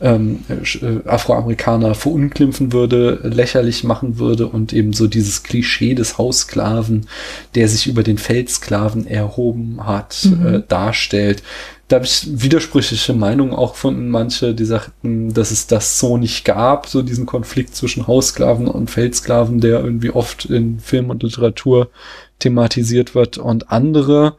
ähm, 0.02 0.40
äh, 0.50 1.08
Afroamerikaner 1.08 1.96
verunglimpfen 1.96 2.72
würde, 2.74 3.20
lächerlich 3.24 3.84
machen 3.84 4.18
würde 4.18 4.48
und 4.48 4.74
eben 4.74 4.94
so 4.94 5.08
dieses 5.08 5.44
Klischee 5.44 5.94
des 5.96 6.18
Haussklaven, 6.18 7.08
der 7.56 7.68
sich 7.68 7.88
über 7.88 8.04
den 8.04 8.18
Feldsklaven 8.18 9.08
erhoben 9.08 9.86
hat, 9.86 10.28
Mhm. 10.30 10.46
äh, 10.48 10.64
darstellt. 10.68 11.44
Da 11.88 11.96
habe 11.96 12.06
ich 12.06 12.28
widersprüchliche 12.30 13.14
Meinungen 13.14 13.54
auch 13.54 13.74
von 13.76 14.10
manche, 14.10 14.54
die 14.54 14.66
sagten, 14.66 15.34
dass 15.34 15.50
es 15.50 15.66
das 15.66 16.00
so 16.00 16.18
nicht 16.18 16.46
gab, 16.46 16.86
so 16.88 17.02
diesen 17.02 17.26
Konflikt 17.26 17.76
zwischen 17.76 18.06
Haussklaven 18.06 18.68
und 18.68 18.92
Feldsklaven, 18.92 19.60
der 19.60 19.80
irgendwie 19.84 20.12
oft 20.12 20.46
in 20.46 20.80
Film 20.80 21.10
und 21.10 21.24
Literatur 21.24 21.90
thematisiert 22.38 23.16
wird 23.16 23.38
und 23.40 23.72
andere, 23.72 24.36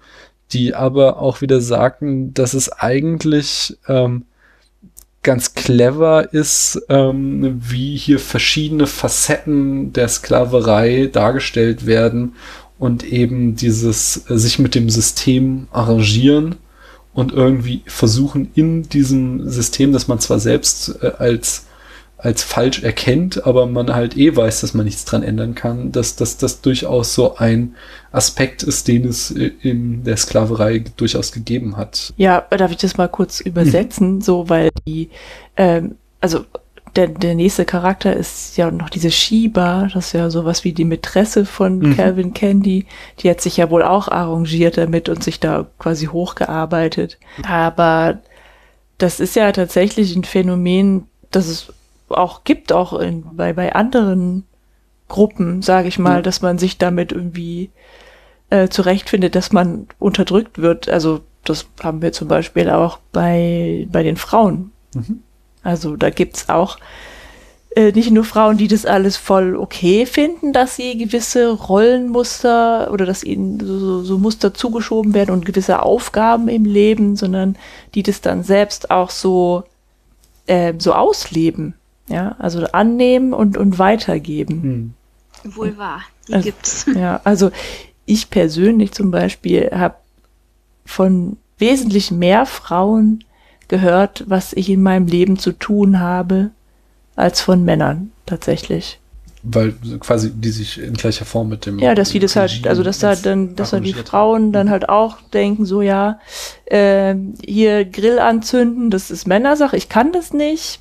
die 0.53 0.75
aber 0.75 1.21
auch 1.21 1.41
wieder 1.41 1.61
sagten, 1.61 2.33
dass 2.35 2.55
es 2.55 2.71
eigentlich 2.71 3.77
ähm, 3.89 4.25
ganz 5.23 5.55
clever 5.55 6.33
ist, 6.33 6.81
ähm, 6.89 7.61
wie 7.63 7.97
hier 7.97 8.19
verschiedene 8.19 8.87
Facetten 8.87 9.93
der 9.93 10.09
Sklaverei 10.09 11.11
dargestellt 11.13 11.87
werden 11.87 12.35
und 12.79 13.05
eben 13.05 13.55
dieses 13.55 14.25
äh, 14.31 14.39
sich 14.39 14.59
mit 14.59 14.75
dem 14.75 14.89
System 14.89 15.69
arrangieren 15.73 16.57
und 17.13 17.33
irgendwie 17.33 17.83
versuchen 17.87 18.51
in 18.55 18.85
diesem 18.85 19.49
System, 19.49 19.93
das 19.93 20.09
man 20.09 20.21
zwar 20.21 20.41
selbst 20.41 21.03
äh, 21.03 21.13
als 21.19 21.67
als 22.23 22.43
falsch 22.43 22.83
erkennt, 22.83 23.47
aber 23.47 23.67
man 23.67 23.95
halt 23.95 24.17
eh 24.17 24.35
weiß, 24.35 24.61
dass 24.61 24.75
man 24.75 24.85
nichts 24.85 25.05
dran 25.05 25.23
ändern 25.23 25.55
kann, 25.55 25.93
dass 25.93 26.17
dass 26.17 26.37
das 26.37 26.61
durchaus 26.61 27.15
so 27.15 27.37
ein 27.37 27.75
Aspekt 28.13 28.63
ist, 28.63 28.89
den 28.89 29.07
es 29.07 29.31
äh, 29.31 29.53
in 29.63 30.05
der 30.05 30.17
Sklaverei 30.17 30.85
durchaus 30.97 31.33
gegeben 31.33 31.77
hat. 31.77 32.13
Ja, 32.17 32.45
darf 32.51 32.71
ich 32.71 32.77
das 32.79 32.97
mal 32.97 33.09
kurz 33.09 33.41
übersetzen, 33.41 34.21
so, 34.21 34.49
weil 34.49 34.71
die, 34.87 35.11
ähm, 35.57 35.97
also 36.21 36.45
der, 36.97 37.07
der 37.07 37.35
nächste 37.35 37.65
Charakter 37.65 38.15
ist 38.15 38.57
ja 38.57 38.71
noch 38.71 38.91
diese 38.91 39.11
Shiba, 39.11 39.89
das 39.95 40.07
ist 40.07 40.13
ja 40.13 40.29
sowas 40.31 40.65
wie 40.65 40.73
die 40.73 40.85
Mätresse 40.85 41.47
von 41.47 41.79
Mhm. 41.79 41.97
Calvin 41.97 42.35
Candy. 42.35 42.87
Die 43.21 43.31
hat 43.31 43.41
sich 43.41 43.57
ja 43.59 43.71
wohl 43.71 43.83
auch 43.83 44.09
arrangiert 44.09 44.77
damit 44.77 45.09
und 45.09 45.23
sich 45.23 45.39
da 45.39 45.67
quasi 45.79 46.07
hochgearbeitet. 46.07 47.19
Aber 47.47 48.19
das 48.99 49.21
ist 49.21 49.37
ja 49.37 49.51
tatsächlich 49.53 50.15
ein 50.17 50.25
Phänomen, 50.25 51.07
das 51.31 51.47
es 51.47 51.73
auch 52.11 52.45
gibt, 52.45 52.73
auch 52.73 52.99
in, 52.99 53.25
bei, 53.37 53.53
bei 53.53 53.75
anderen 53.75 54.45
Gruppen, 55.09 55.63
sage 55.63 55.89
ich 55.89 55.99
mal, 55.99 56.17
Ja. 56.17 56.23
dass 56.23 56.43
man 56.43 56.59
sich 56.59 56.79
damit 56.79 57.13
irgendwie 57.13 57.71
äh, 58.51 58.69
zurechtfindet, 58.69 59.35
dass 59.35 59.53
man 59.53 59.87
unterdrückt 59.99 60.59
wird. 60.59 60.89
Also 60.89 61.21
das 61.45 61.67
haben 61.83 62.03
wir 62.03 62.13
zum 62.13 62.29
Beispiel 62.29 62.71
auch 62.71 62.99
bei, 63.13 63.87
bei 63.91 64.03
den 64.03 64.17
Frauen. 64.17 64.73
Mhm. 64.95 65.23
Also 65.63 65.97
da 65.97 66.11
gibt's 66.11 66.49
auch 66.49 66.79
äh, 67.77 67.93
nicht 67.93 68.11
nur 68.11 68.25
Frauen, 68.25 68.57
die 68.57 68.67
das 68.69 68.87
alles 68.87 69.17
voll 69.17 69.57
okay 69.57 70.07
finden, 70.07 70.53
dass 70.53 70.77
sie 70.77 70.99
gewisse 70.99 71.51
Rollenmuster 71.53 72.91
oder 72.93 73.07
dass 73.07 73.23
ihnen 73.23 73.61
so, 73.61 73.79
so, 73.79 74.03
so 74.03 74.19
Muster 74.19 74.53
zugeschoben 74.55 75.15
werden 75.15 75.31
und 75.31 75.47
gewisse 75.47 75.83
Aufgaben 75.83 76.49
im 76.49 76.65
Leben, 76.65 77.15
sondern 77.17 77.57
die 77.95 78.03
das 78.03 78.21
dann 78.21 78.43
selbst 78.43 78.91
auch 78.91 79.11
so, 79.11 79.65
äh, 80.47 80.75
so 80.79 80.95
ausleben. 80.95 81.75
Ja, 82.11 82.35
also 82.41 82.67
annehmen 82.73 83.33
und, 83.33 83.57
und 83.57 83.79
weitergeben. 83.79 84.95
Hm. 85.43 85.55
Wohl 85.55 85.79
wahr, 85.79 86.03
die 86.29 86.35
also, 86.35 86.45
gibt's. 86.45 86.87
Ja, 86.95 87.21
also 87.25 87.51
ich 88.05 88.31
persönlich 88.31 88.93
zum 88.93 89.13
Beispiel 89.13 89.71
habe 89.73 89.95
von 90.85 91.37
wesentlich 91.59 92.11
mehr 92.11 92.47
Frauen 92.47 93.23
gehört, 93.69 94.25
was 94.27 94.53
ich 94.53 94.69
in 94.69 94.83
meinem 94.83 95.07
Leben 95.07 95.39
zu 95.39 95.53
tun 95.53 96.01
habe, 96.01 96.51
als 97.15 97.41
von 97.41 97.65
Männern 97.65 98.11
tatsächlich. 98.27 98.99
Weil 99.43 99.73
quasi 100.01 100.33
die 100.35 100.51
sich 100.51 100.81
in 100.81 100.95
gleicher 100.95 101.25
Form 101.25 101.49
mit 101.49 101.65
dem. 101.65 101.79
Ja, 101.79 101.95
dass 101.95 102.11
die 102.11 102.19
das 102.19 102.35
halt, 102.37 102.67
also 102.67 102.83
dass 102.83 102.99
da 102.99 103.15
dann, 103.15 103.55
dass 103.55 103.71
da 103.71 103.81
die 103.81 103.95
Frauen 103.95 104.53
dann 104.53 104.69
halt 104.69 104.89
auch 104.89 105.19
denken, 105.33 105.65
so 105.65 105.81
ja, 105.81 106.19
äh, 106.67 107.15
hier 107.43 107.85
Grill 107.85 108.19
anzünden, 108.19 108.91
das 108.91 109.11
ist 109.11 109.27
Männersache, 109.27 109.77
ich 109.77 109.89
kann 109.89 110.13
das 110.13 110.35
nicht. 110.35 110.81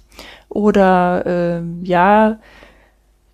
Oder 0.50 1.26
äh, 1.26 1.62
ja, 1.84 2.40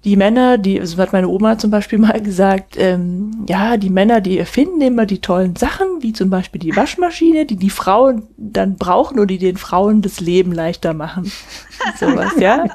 die 0.06 0.18
Männer, 0.18 0.60
die, 0.60 0.80
also 0.80 0.98
hat 0.98 1.14
meine 1.14 1.28
Oma 1.28 1.58
zum 1.58 1.72
Beispiel 1.72 1.98
mal 2.00 2.22
gesagt, 2.22 2.76
ähm, 2.78 3.46
ja, 3.50 3.76
die 3.78 3.90
Männer, 3.90 4.22
die 4.22 4.38
erfinden 4.38 4.82
immer 4.82 5.06
die 5.06 5.20
tollen 5.20 5.56
Sachen, 5.56 5.88
wie 6.02 6.14
zum 6.14 6.30
Beispiel 6.30 6.62
die 6.62 6.76
Waschmaschine, 6.76 7.46
die 7.46 7.58
die 7.58 7.72
Frauen 7.72 8.24
dann 8.38 8.76
brauchen 8.76 9.18
oder 9.18 9.28
die 9.28 9.40
den 9.40 9.58
Frauen 9.58 10.02
das 10.02 10.20
Leben 10.20 10.52
leichter 10.52 10.94
machen. 10.94 11.32
Sowas, 12.00 12.34
ja. 12.40 12.66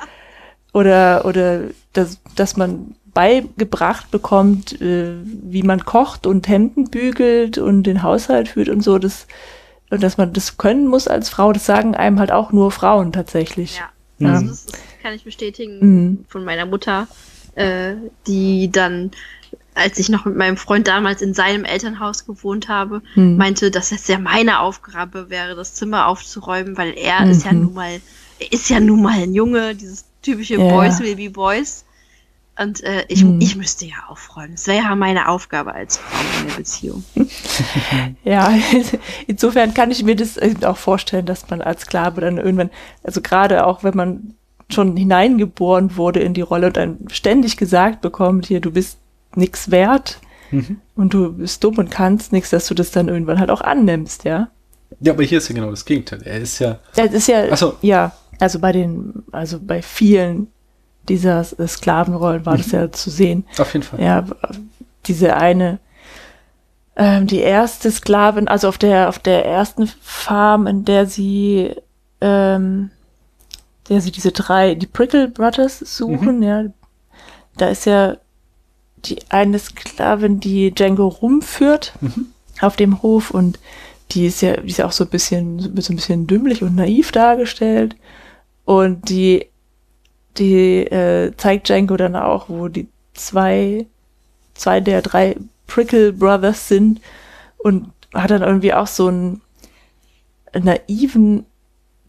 Oder, 0.73 1.25
oder 1.25 1.63
dass, 1.93 2.21
dass 2.35 2.57
man 2.57 2.95
beigebracht 3.15 4.11
bekommt, 4.11 4.81
äh, 4.81 5.15
wie 5.25 5.63
man 5.63 5.85
kocht 5.85 6.27
und 6.27 6.49
Hemden 6.49 6.91
bügelt 6.91 7.59
und 7.59 7.85
den 7.85 8.03
Haushalt 8.03 8.49
führt 8.49 8.69
und 8.69 8.83
so, 8.83 8.99
das, 8.99 9.27
und 9.91 10.03
dass 10.03 10.17
man 10.17 10.33
das 10.33 10.59
können 10.59 10.87
muss 10.87 11.09
als 11.09 11.29
Frau, 11.29 11.53
das 11.53 11.67
sagen 11.67 11.95
einem 11.95 12.19
halt 12.19 12.33
auch 12.33 12.53
nur 12.53 12.71
Frauen 12.71 13.13
tatsächlich. 13.13 13.79
Ja. 13.79 13.89
Ja. 14.21 14.35
Also 14.35 14.47
das, 14.47 14.67
das, 14.67 14.81
kann 15.03 15.15
ich 15.15 15.25
bestätigen 15.25 15.79
mhm. 15.81 16.25
von 16.29 16.45
meiner 16.45 16.67
Mutter, 16.67 17.09
äh, 17.55 17.95
die 18.27 18.71
dann, 18.71 19.11
als 19.75 19.99
ich 19.99 20.11
noch 20.11 20.27
mit 20.27 20.37
meinem 20.37 20.57
Freund 20.57 20.87
damals 20.87 21.23
in 21.23 21.33
seinem 21.33 21.65
Elternhaus 21.65 22.27
gewohnt 22.27 22.69
habe, 22.69 23.03
mhm. 23.15 23.37
meinte, 23.37 23.71
dass 23.71 23.93
es 23.93 24.07
ja 24.09 24.19
meine 24.19 24.61
Aufgabe 24.61 25.31
wäre, 25.31 25.57
das 25.57 25.75
Zimmer 25.75 26.07
aufzuräumen, 26.07 26.77
weil 26.77 26.93
er 26.97 27.25
mhm. 27.25 27.31
ist 27.31 27.45
ja 27.45 27.53
nun 27.53 27.75
mal, 27.75 28.01
er 28.39 28.53
ist 28.53 28.69
ja 28.69 28.79
nun 28.79 29.03
mal 29.03 29.19
ein 29.19 29.35
Junge, 29.35 29.75
dieses 29.75 30.05
typische 30.23 30.57
ja. 30.57 30.69
Boys 30.69 31.01
will 31.01 31.17
be 31.17 31.31
Boys. 31.31 31.85
Und 32.61 32.83
äh, 32.83 33.05
ich, 33.09 33.23
hm. 33.23 33.41
ich 33.41 33.57
müsste 33.57 33.87
ja 33.87 33.95
aufräumen. 34.09 34.53
Das 34.53 34.67
wäre 34.67 34.85
ja 34.85 34.95
meine 34.95 35.29
Aufgabe 35.29 35.73
als 35.73 35.97
Frau 35.97 36.19
in 36.41 36.49
der 36.49 36.57
Beziehung. 36.57 37.05
ja, 38.25 38.53
insofern 39.27 39.73
kann 39.73 39.91
ich 39.91 40.03
mir 40.03 40.15
das 40.15 40.39
auch 40.63 40.77
vorstellen, 40.77 41.25
dass 41.25 41.49
man 41.49 41.63
als 41.63 41.83
Sklave 41.83 42.21
dann 42.21 42.37
irgendwann, 42.37 42.69
also 43.03 43.23
gerade 43.23 43.67
auch 43.67 43.83
wenn 43.83 43.97
man 43.97 44.35
schon 44.69 44.95
hineingeboren 44.95 45.97
wurde 45.97 46.21
in 46.21 46.35
die 46.35 46.43
Rolle 46.43 46.67
und 46.67 46.77
dann 46.77 46.99
ständig 47.11 47.57
gesagt 47.57 48.03
bekommt, 48.03 48.47
hier, 48.47 48.61
du 48.61 48.73
bist 48.73 48.99
nix 49.35 49.71
wert 49.71 50.21
mhm. 50.51 50.81
und 50.95 51.15
du 51.15 51.33
bist 51.33 51.65
dumm 51.65 51.79
und 51.79 51.91
kannst 51.91 52.31
nichts, 52.31 52.51
dass 52.51 52.67
du 52.67 52.75
das 52.75 52.91
dann 52.91 53.09
irgendwann 53.09 53.41
halt 53.41 53.51
auch 53.51 53.63
annimmst, 53.63 54.25
ja. 54.25 54.49
Ja, 55.01 55.15
aber 55.15 55.23
hier 55.23 55.39
ist 55.39 55.49
ja 55.49 55.55
genau 55.55 55.71
das 55.71 55.87
Gegenteil. 55.87 56.21
Er 56.25 56.41
ist 56.41 56.59
ja. 56.59 56.79
Er 56.95 57.11
ist 57.11 57.27
ja, 57.27 57.57
so. 57.57 57.75
ja, 57.81 58.13
also 58.39 58.59
bei 58.59 58.73
den, 58.73 59.23
also 59.33 59.59
bei 59.61 59.81
vielen 59.81 60.49
dieser 61.09 61.45
Sklavenrollen 61.45 62.47
war 62.47 62.55
mhm. 62.55 62.59
das 62.59 62.73
ja 62.73 62.93
zu 62.93 63.11
sehen. 63.11 63.47
Auf 63.59 63.73
jeden 63.73 63.85
Fall. 63.85 64.01
Ja, 64.01 64.25
diese 65.07 65.37
eine, 65.37 65.79
ähm, 66.97 67.27
die 67.27 67.41
erste 67.41 67.91
Sklavin, 67.91 68.49
also 68.49 68.69
auf 68.69 68.79
der, 68.79 69.09
auf 69.09 69.19
der 69.19 69.45
ersten 69.47 69.87
Farm, 70.01 70.67
in 70.67 70.85
der 70.85 71.07
sie, 71.07 71.75
ähm, 72.21 72.91
der 73.89 74.01
sie 74.01 74.13
diese 74.13 74.33
drei, 74.33 74.75
die 74.75 74.87
Prickle 74.87 75.29
Brothers 75.29 75.79
suchen, 75.79 76.39
mhm. 76.39 76.43
ja, 76.43 76.65
da 77.57 77.69
ist 77.69 77.87
ja 77.87 78.17
die 79.05 79.19
eine 79.31 79.59
Sklavin, 79.59 80.41
die 80.41 80.73
Django 80.73 81.09
rumführt 81.09 81.95
mhm. 82.01 82.27
auf 82.61 82.77
dem 82.77 83.03
Hof 83.03 83.31
und 83.31 83.59
die 84.13 84.27
ist 84.27 84.43
ja, 84.43 84.57
die 84.57 84.69
ist 84.69 84.79
ja 84.79 84.87
auch 84.87 84.93
so 84.93 85.05
ein 85.05 85.11
bisschen, 85.11 85.59
so 85.59 85.93
ein 85.93 85.97
bisschen 85.97 86.27
dümmlich 86.27 86.63
und 86.63 86.75
naiv 86.75 87.13
dargestellt. 87.13 87.97
Und 88.65 89.09
die 89.09 89.47
die 90.39 90.87
äh, 90.87 91.33
zeigt 91.37 91.69
Django 91.69 91.97
dann 91.97 92.17
auch, 92.17 92.49
wo 92.49 92.69
die 92.69 92.89
zwei, 93.15 93.87
zwei 94.55 94.81
der 94.81 95.03
drei 95.03 95.37
Prickle 95.67 96.13
Brothers 96.13 96.69
sind 96.69 97.01
und 97.59 97.91
hat 98.15 98.31
dann 98.31 98.43
irgendwie 98.43 98.75
auch 98.75 98.87
so 98.87 99.09
einen 99.09 99.41
naiven 100.53 101.47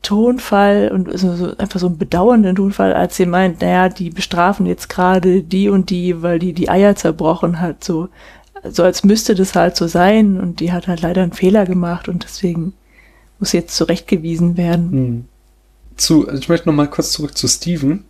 Tonfall 0.01 0.89
und 0.91 1.17
so, 1.17 1.35
so 1.35 1.55
einfach 1.57 1.79
so 1.79 1.87
einen 1.87 1.97
bedauernden 1.97 2.55
Tonfall, 2.55 2.93
als 2.93 3.17
sie 3.17 3.27
meint, 3.27 3.61
naja, 3.61 3.87
die 3.87 4.09
bestrafen 4.09 4.65
jetzt 4.65 4.89
gerade 4.89 5.43
die 5.43 5.69
und 5.69 5.89
die, 5.91 6.23
weil 6.23 6.39
die 6.39 6.53
die 6.53 6.69
Eier 6.69 6.95
zerbrochen 6.95 7.59
hat, 7.59 7.83
so, 7.83 8.09
so 8.63 8.83
als 8.83 9.03
müsste 9.03 9.35
das 9.35 9.53
halt 9.53 9.75
so 9.75 9.87
sein 9.87 10.39
und 10.39 10.59
die 10.59 10.71
hat 10.71 10.87
halt 10.87 11.01
leider 11.01 11.21
einen 11.21 11.33
Fehler 11.33 11.65
gemacht 11.65 12.09
und 12.09 12.23
deswegen 12.23 12.73
muss 13.39 13.51
jetzt 13.51 13.75
zurechtgewiesen 13.75 14.57
werden. 14.57 14.91
Hm. 14.91 15.25
Zu, 15.97 16.27
ich 16.29 16.49
möchte 16.49 16.67
noch 16.67 16.75
mal 16.75 16.89
kurz 16.89 17.11
zurück 17.11 17.37
zu 17.37 17.47
Steven. 17.47 18.05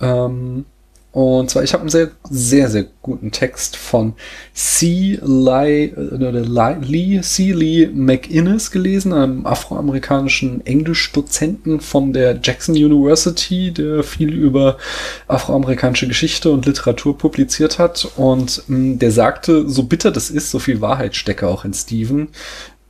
Ähm, 0.00 0.64
und 1.12 1.50
zwar, 1.50 1.64
ich 1.64 1.72
habe 1.72 1.80
einen 1.80 1.90
sehr, 1.90 2.12
sehr, 2.30 2.70
sehr 2.70 2.86
guten 3.02 3.32
Text 3.32 3.76
von 3.76 4.14
C. 4.54 5.18
Lee, 5.20 5.86
äh, 5.86 6.74
Lee, 6.82 7.20
C. 7.20 7.50
Lee 7.50 7.88
McInnes 7.88 8.70
gelesen, 8.70 9.12
einem 9.12 9.44
afroamerikanischen 9.44 10.64
Englischdozenten 10.64 11.80
von 11.80 12.12
der 12.12 12.38
Jackson 12.40 12.76
University, 12.76 13.72
der 13.72 14.04
viel 14.04 14.32
über 14.32 14.76
afroamerikanische 15.26 16.06
Geschichte 16.06 16.50
und 16.52 16.66
Literatur 16.66 17.18
publiziert 17.18 17.80
hat. 17.80 18.06
Und 18.16 18.62
mh, 18.68 18.78
mm, 18.78 18.98
der 19.00 19.10
sagte, 19.10 19.68
so 19.68 19.82
bitter 19.82 20.12
das 20.12 20.30
ist, 20.30 20.52
so 20.52 20.60
viel 20.60 20.80
Wahrheit 20.80 21.16
stecke 21.16 21.48
auch 21.48 21.64
in 21.64 21.74
Steven. 21.74 22.28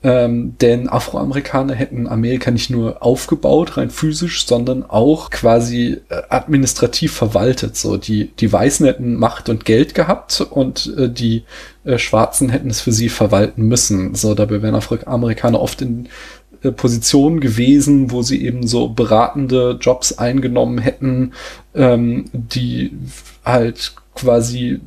Ähm, 0.02 0.56
denn 0.62 0.88
Afroamerikaner 0.88 1.74
hätten 1.74 2.08
Amerika 2.08 2.50
nicht 2.50 2.70
nur 2.70 3.02
aufgebaut, 3.02 3.76
rein 3.76 3.90
physisch, 3.90 4.46
sondern 4.46 4.82
auch 4.82 5.28
quasi 5.28 6.00
äh, 6.08 6.22
administrativ 6.30 7.12
verwaltet. 7.12 7.76
So, 7.76 7.98
die, 7.98 8.30
die 8.38 8.50
Weißen 8.50 8.86
hätten 8.86 9.16
Macht 9.16 9.50
und 9.50 9.66
Geld 9.66 9.94
gehabt 9.94 10.40
und 10.40 10.94
äh, 10.96 11.10
die 11.10 11.44
äh, 11.84 11.98
Schwarzen 11.98 12.48
hätten 12.48 12.70
es 12.70 12.80
für 12.80 12.92
sie 12.92 13.10
verwalten 13.10 13.68
müssen. 13.68 14.14
So, 14.14 14.34
dabei 14.34 14.62
wären 14.62 14.74
Afroamerikaner 14.74 15.60
oft 15.60 15.82
in 15.82 16.08
äh, 16.62 16.72
Positionen 16.72 17.40
gewesen, 17.40 18.10
wo 18.10 18.22
sie 18.22 18.42
eben 18.42 18.66
so 18.66 18.88
beratende 18.88 19.76
Jobs 19.80 20.16
eingenommen 20.16 20.78
hätten, 20.78 21.32
ähm, 21.74 22.24
die 22.32 22.92
halt 23.44 23.94
quasi 24.14 24.80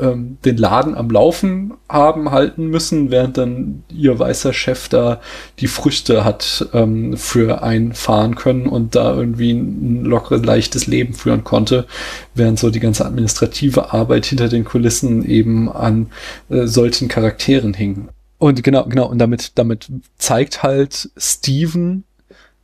ähm, 0.00 0.38
den 0.44 0.56
Laden 0.56 0.94
am 0.94 1.10
Laufen 1.10 1.74
haben 1.88 2.30
halten 2.30 2.68
müssen, 2.68 3.10
während 3.10 3.36
dann 3.36 3.82
ihr 3.92 4.18
weißer 4.18 4.52
Chef 4.52 4.88
da 4.88 5.20
die 5.58 5.66
Früchte 5.66 6.24
hat 6.24 6.68
ähm, 6.72 7.16
für 7.16 7.62
einfahren 7.62 8.34
können 8.34 8.66
und 8.66 8.94
da 8.94 9.14
irgendwie 9.14 9.52
ein 9.52 10.04
lockeres, 10.04 10.44
leichtes 10.44 10.86
Leben 10.86 11.14
führen 11.14 11.44
konnte, 11.44 11.86
während 12.34 12.58
so 12.58 12.70
die 12.70 12.80
ganze 12.80 13.04
administrative 13.04 13.92
Arbeit 13.92 14.26
hinter 14.26 14.48
den 14.48 14.64
Kulissen 14.64 15.24
eben 15.24 15.70
an 15.70 16.10
äh, 16.48 16.66
solchen 16.66 17.08
Charakteren 17.08 17.74
hing. 17.74 18.08
Und 18.38 18.62
genau, 18.62 18.84
genau, 18.84 19.08
und 19.08 19.18
damit, 19.18 19.52
damit 19.56 19.90
zeigt 20.16 20.62
halt 20.62 21.10
Steven 21.16 22.04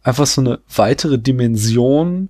einfach 0.04 0.26
so 0.26 0.40
eine 0.40 0.60
weitere 0.74 1.18
Dimension 1.18 2.28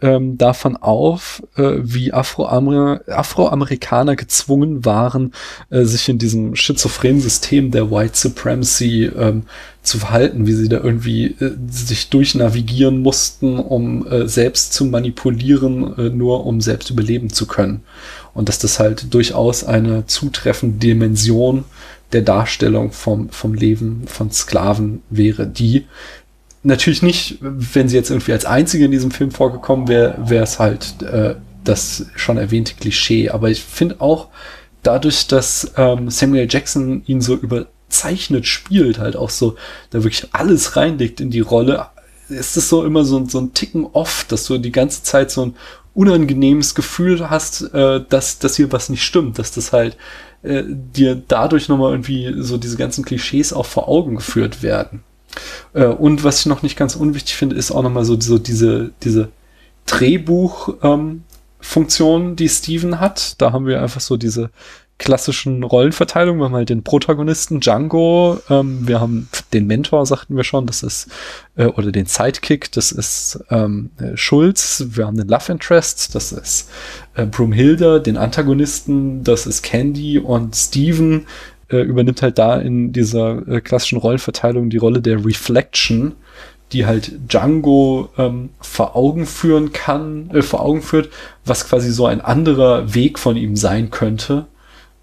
ähm, 0.00 0.38
davon 0.38 0.76
auf, 0.76 1.42
äh, 1.56 1.72
wie 1.78 2.12
Afroamer 2.12 3.00
Afroamerikaner 3.08 4.16
gezwungen 4.16 4.84
waren, 4.84 5.32
äh, 5.70 5.84
sich 5.84 6.08
in 6.08 6.18
diesem 6.18 6.54
schizophrenen 6.54 7.20
System 7.20 7.70
der 7.70 7.90
White 7.90 8.16
Supremacy 8.16 9.06
ähm, 9.06 9.44
zu 9.82 9.98
verhalten, 9.98 10.46
wie 10.46 10.52
sie 10.52 10.68
da 10.68 10.78
irgendwie 10.78 11.26
äh, 11.40 11.56
sich 11.68 12.10
durchnavigieren 12.10 13.00
mussten, 13.00 13.58
um 13.58 14.06
äh, 14.06 14.28
selbst 14.28 14.72
zu 14.72 14.84
manipulieren, 14.84 15.96
äh, 15.98 16.10
nur 16.10 16.46
um 16.46 16.60
selbst 16.60 16.90
überleben 16.90 17.30
zu 17.30 17.46
können. 17.46 17.82
Und 18.34 18.48
dass 18.48 18.58
das 18.58 18.78
halt 18.78 19.12
durchaus 19.12 19.64
eine 19.64 20.06
zutreffende 20.06 20.78
Dimension 20.78 21.64
der 22.12 22.22
Darstellung 22.22 22.92
vom, 22.92 23.28
vom 23.30 23.54
Leben 23.54 24.04
von 24.06 24.30
Sklaven 24.30 25.02
wäre, 25.10 25.46
die 25.46 25.86
natürlich 26.62 27.02
nicht, 27.02 27.38
wenn 27.40 27.88
sie 27.88 27.96
jetzt 27.96 28.10
irgendwie 28.10 28.32
als 28.32 28.44
einzige 28.44 28.84
in 28.84 28.90
diesem 28.90 29.10
Film 29.10 29.30
vorgekommen 29.30 29.88
wäre, 29.88 30.16
wäre 30.18 30.44
es 30.44 30.58
halt 30.58 31.02
äh, 31.02 31.34
das 31.64 32.06
schon 32.16 32.36
erwähnte 32.36 32.74
Klischee. 32.74 33.30
Aber 33.30 33.50
ich 33.50 33.62
finde 33.62 34.00
auch, 34.00 34.28
dadurch, 34.82 35.26
dass 35.26 35.72
ähm, 35.76 36.10
Samuel 36.10 36.48
Jackson 36.50 37.02
ihn 37.06 37.20
so 37.20 37.34
überzeichnet 37.34 38.46
spielt, 38.46 38.98
halt 38.98 39.16
auch 39.16 39.30
so, 39.30 39.56
da 39.90 40.02
wirklich 40.02 40.28
alles 40.32 40.76
reinlegt 40.76 41.20
in 41.20 41.30
die 41.30 41.40
Rolle, 41.40 41.86
ist 42.28 42.56
es 42.56 42.68
so 42.68 42.84
immer 42.84 43.04
so, 43.04 43.24
so 43.26 43.40
ein 43.40 43.54
Ticken 43.54 43.86
off, 43.92 44.26
dass 44.28 44.44
du 44.44 44.58
die 44.58 44.72
ganze 44.72 45.02
Zeit 45.02 45.30
so 45.30 45.46
ein 45.46 45.54
unangenehmes 45.94 46.74
Gefühl 46.74 47.30
hast, 47.30 47.62
äh, 47.74 48.00
dass, 48.08 48.38
dass 48.38 48.56
hier 48.56 48.70
was 48.70 48.88
nicht 48.88 49.02
stimmt, 49.02 49.38
dass 49.38 49.50
das 49.52 49.72
halt 49.72 49.96
äh, 50.42 50.62
dir 50.66 51.20
dadurch 51.26 51.68
nochmal 51.68 51.92
irgendwie 51.92 52.34
so 52.38 52.56
diese 52.56 52.76
ganzen 52.76 53.04
Klischees 53.04 53.52
auch 53.52 53.66
vor 53.66 53.88
Augen 53.88 54.16
geführt 54.16 54.62
werden. 54.62 55.02
Äh, 55.74 55.86
und 55.86 56.24
was 56.24 56.40
ich 56.40 56.46
noch 56.46 56.62
nicht 56.62 56.76
ganz 56.76 56.96
unwichtig 56.96 57.36
finde, 57.36 57.56
ist 57.56 57.70
auch 57.70 57.82
nochmal 57.82 58.04
so, 58.04 58.20
so 58.20 58.38
diese, 58.38 58.92
diese 59.02 59.28
Drehbuchfunktion, 59.86 62.22
ähm, 62.22 62.36
die 62.36 62.48
Steven 62.48 63.00
hat. 63.00 63.40
Da 63.40 63.52
haben 63.52 63.66
wir 63.66 63.82
einfach 63.82 64.00
so 64.00 64.16
diese 64.16 64.50
klassischen 64.98 65.62
Rollenverteilungen. 65.62 66.40
Wir 66.40 66.46
haben 66.46 66.54
halt 66.54 66.68
den 66.68 66.82
Protagonisten 66.82 67.60
Django, 67.60 68.38
ähm, 68.50 68.86
wir 68.86 69.00
haben 69.00 69.28
den 69.52 69.66
Mentor, 69.66 70.04
sagten 70.06 70.36
wir 70.36 70.44
schon, 70.44 70.66
das 70.66 70.82
ist, 70.82 71.08
äh, 71.56 71.66
oder 71.66 71.92
den 71.92 72.06
Sidekick, 72.06 72.72
das 72.72 72.90
ist 72.90 73.38
ähm, 73.50 73.90
äh, 73.98 74.16
Schulz, 74.16 74.84
wir 74.90 75.06
haben 75.06 75.16
den 75.16 75.28
Love 75.28 75.52
Interest, 75.52 76.14
das 76.14 76.32
ist 76.32 76.68
äh, 77.14 77.26
Broomhilda, 77.26 78.00
den 78.00 78.16
Antagonisten, 78.16 79.22
das 79.22 79.46
ist 79.46 79.62
Candy 79.62 80.18
und 80.18 80.56
Steven 80.56 81.26
äh, 81.70 81.78
übernimmt 81.78 82.22
halt 82.22 82.38
da 82.38 82.58
in 82.58 82.92
dieser 82.92 83.46
äh, 83.48 83.60
klassischen 83.60 83.98
Rollenverteilung 83.98 84.70
die 84.70 84.78
Rolle 84.78 85.00
der 85.00 85.24
Reflection, 85.24 86.14
die 86.72 86.86
halt 86.86 87.12
Django 87.28 88.10
ähm, 88.18 88.50
vor 88.60 88.96
Augen 88.96 89.26
führen 89.26 89.72
kann, 89.72 90.30
äh, 90.32 90.42
vor 90.42 90.60
Augen 90.60 90.82
führt, 90.82 91.10
was 91.44 91.68
quasi 91.68 91.90
so 91.90 92.06
ein 92.06 92.20
anderer 92.20 92.94
Weg 92.94 93.18
von 93.18 93.36
ihm 93.36 93.56
sein 93.56 93.90
könnte, 93.90 94.46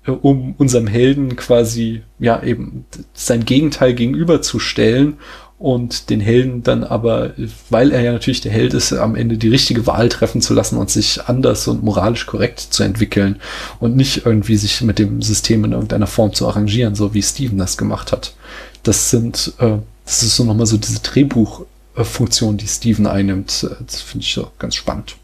äh, 0.06 0.12
um 0.12 0.56
unserem 0.58 0.88
Helden 0.88 1.36
quasi 1.36 2.04
ja 2.20 2.42
eben 2.44 2.86
sein 3.14 3.46
Gegenteil 3.46 3.94
gegenüberzustellen 3.94 5.18
und 5.58 6.10
den 6.10 6.20
Helden 6.20 6.64
dann 6.64 6.84
aber, 6.84 7.34
weil 7.70 7.92
er 7.92 8.02
ja 8.02 8.12
natürlich 8.12 8.42
der 8.42 8.52
Held 8.52 8.74
ist, 8.74 8.92
am 8.94 9.16
Ende 9.16 9.38
die 9.38 9.48
richtige 9.50 9.88
Wahl 9.88 10.10
treffen 10.10 10.42
zu 10.42 10.54
lassen 10.54 10.78
und 10.78 10.90
sich 10.90 11.26
anders 11.26 11.68
und 11.68 11.84
moralisch 11.84 12.26
korrekt 12.26 12.60
zu 12.60 12.84
entwickeln 12.84 13.40
und 13.80 13.96
nicht 13.96 14.26
irgendwie 14.26 14.58
sich 14.58 14.82
mit 14.82 15.00
dem 15.00 15.22
System 15.22 15.64
in 15.64 15.72
irgendeiner 15.72 16.08
Form 16.08 16.34
zu 16.34 16.48
arrangieren, 16.48 16.96
so 16.96 17.14
wie 17.14 17.22
Steven 17.22 17.58
das 17.58 17.78
gemacht 17.78 18.12
hat. 18.12 18.36
Das 18.84 19.10
sind 19.10 19.54
äh, 19.60 19.78
das 20.06 20.22
ist 20.22 20.36
so 20.36 20.44
nochmal 20.44 20.68
so 20.68 20.78
diese 20.78 21.00
Drehbuchfunktion, 21.00 22.58
die 22.58 22.68
Steven 22.68 23.08
einnimmt. 23.08 23.68
Das 23.86 24.02
finde 24.02 24.24
ich 24.24 24.34
so 24.34 24.52
ganz 24.60 24.76
spannend. 24.76 25.18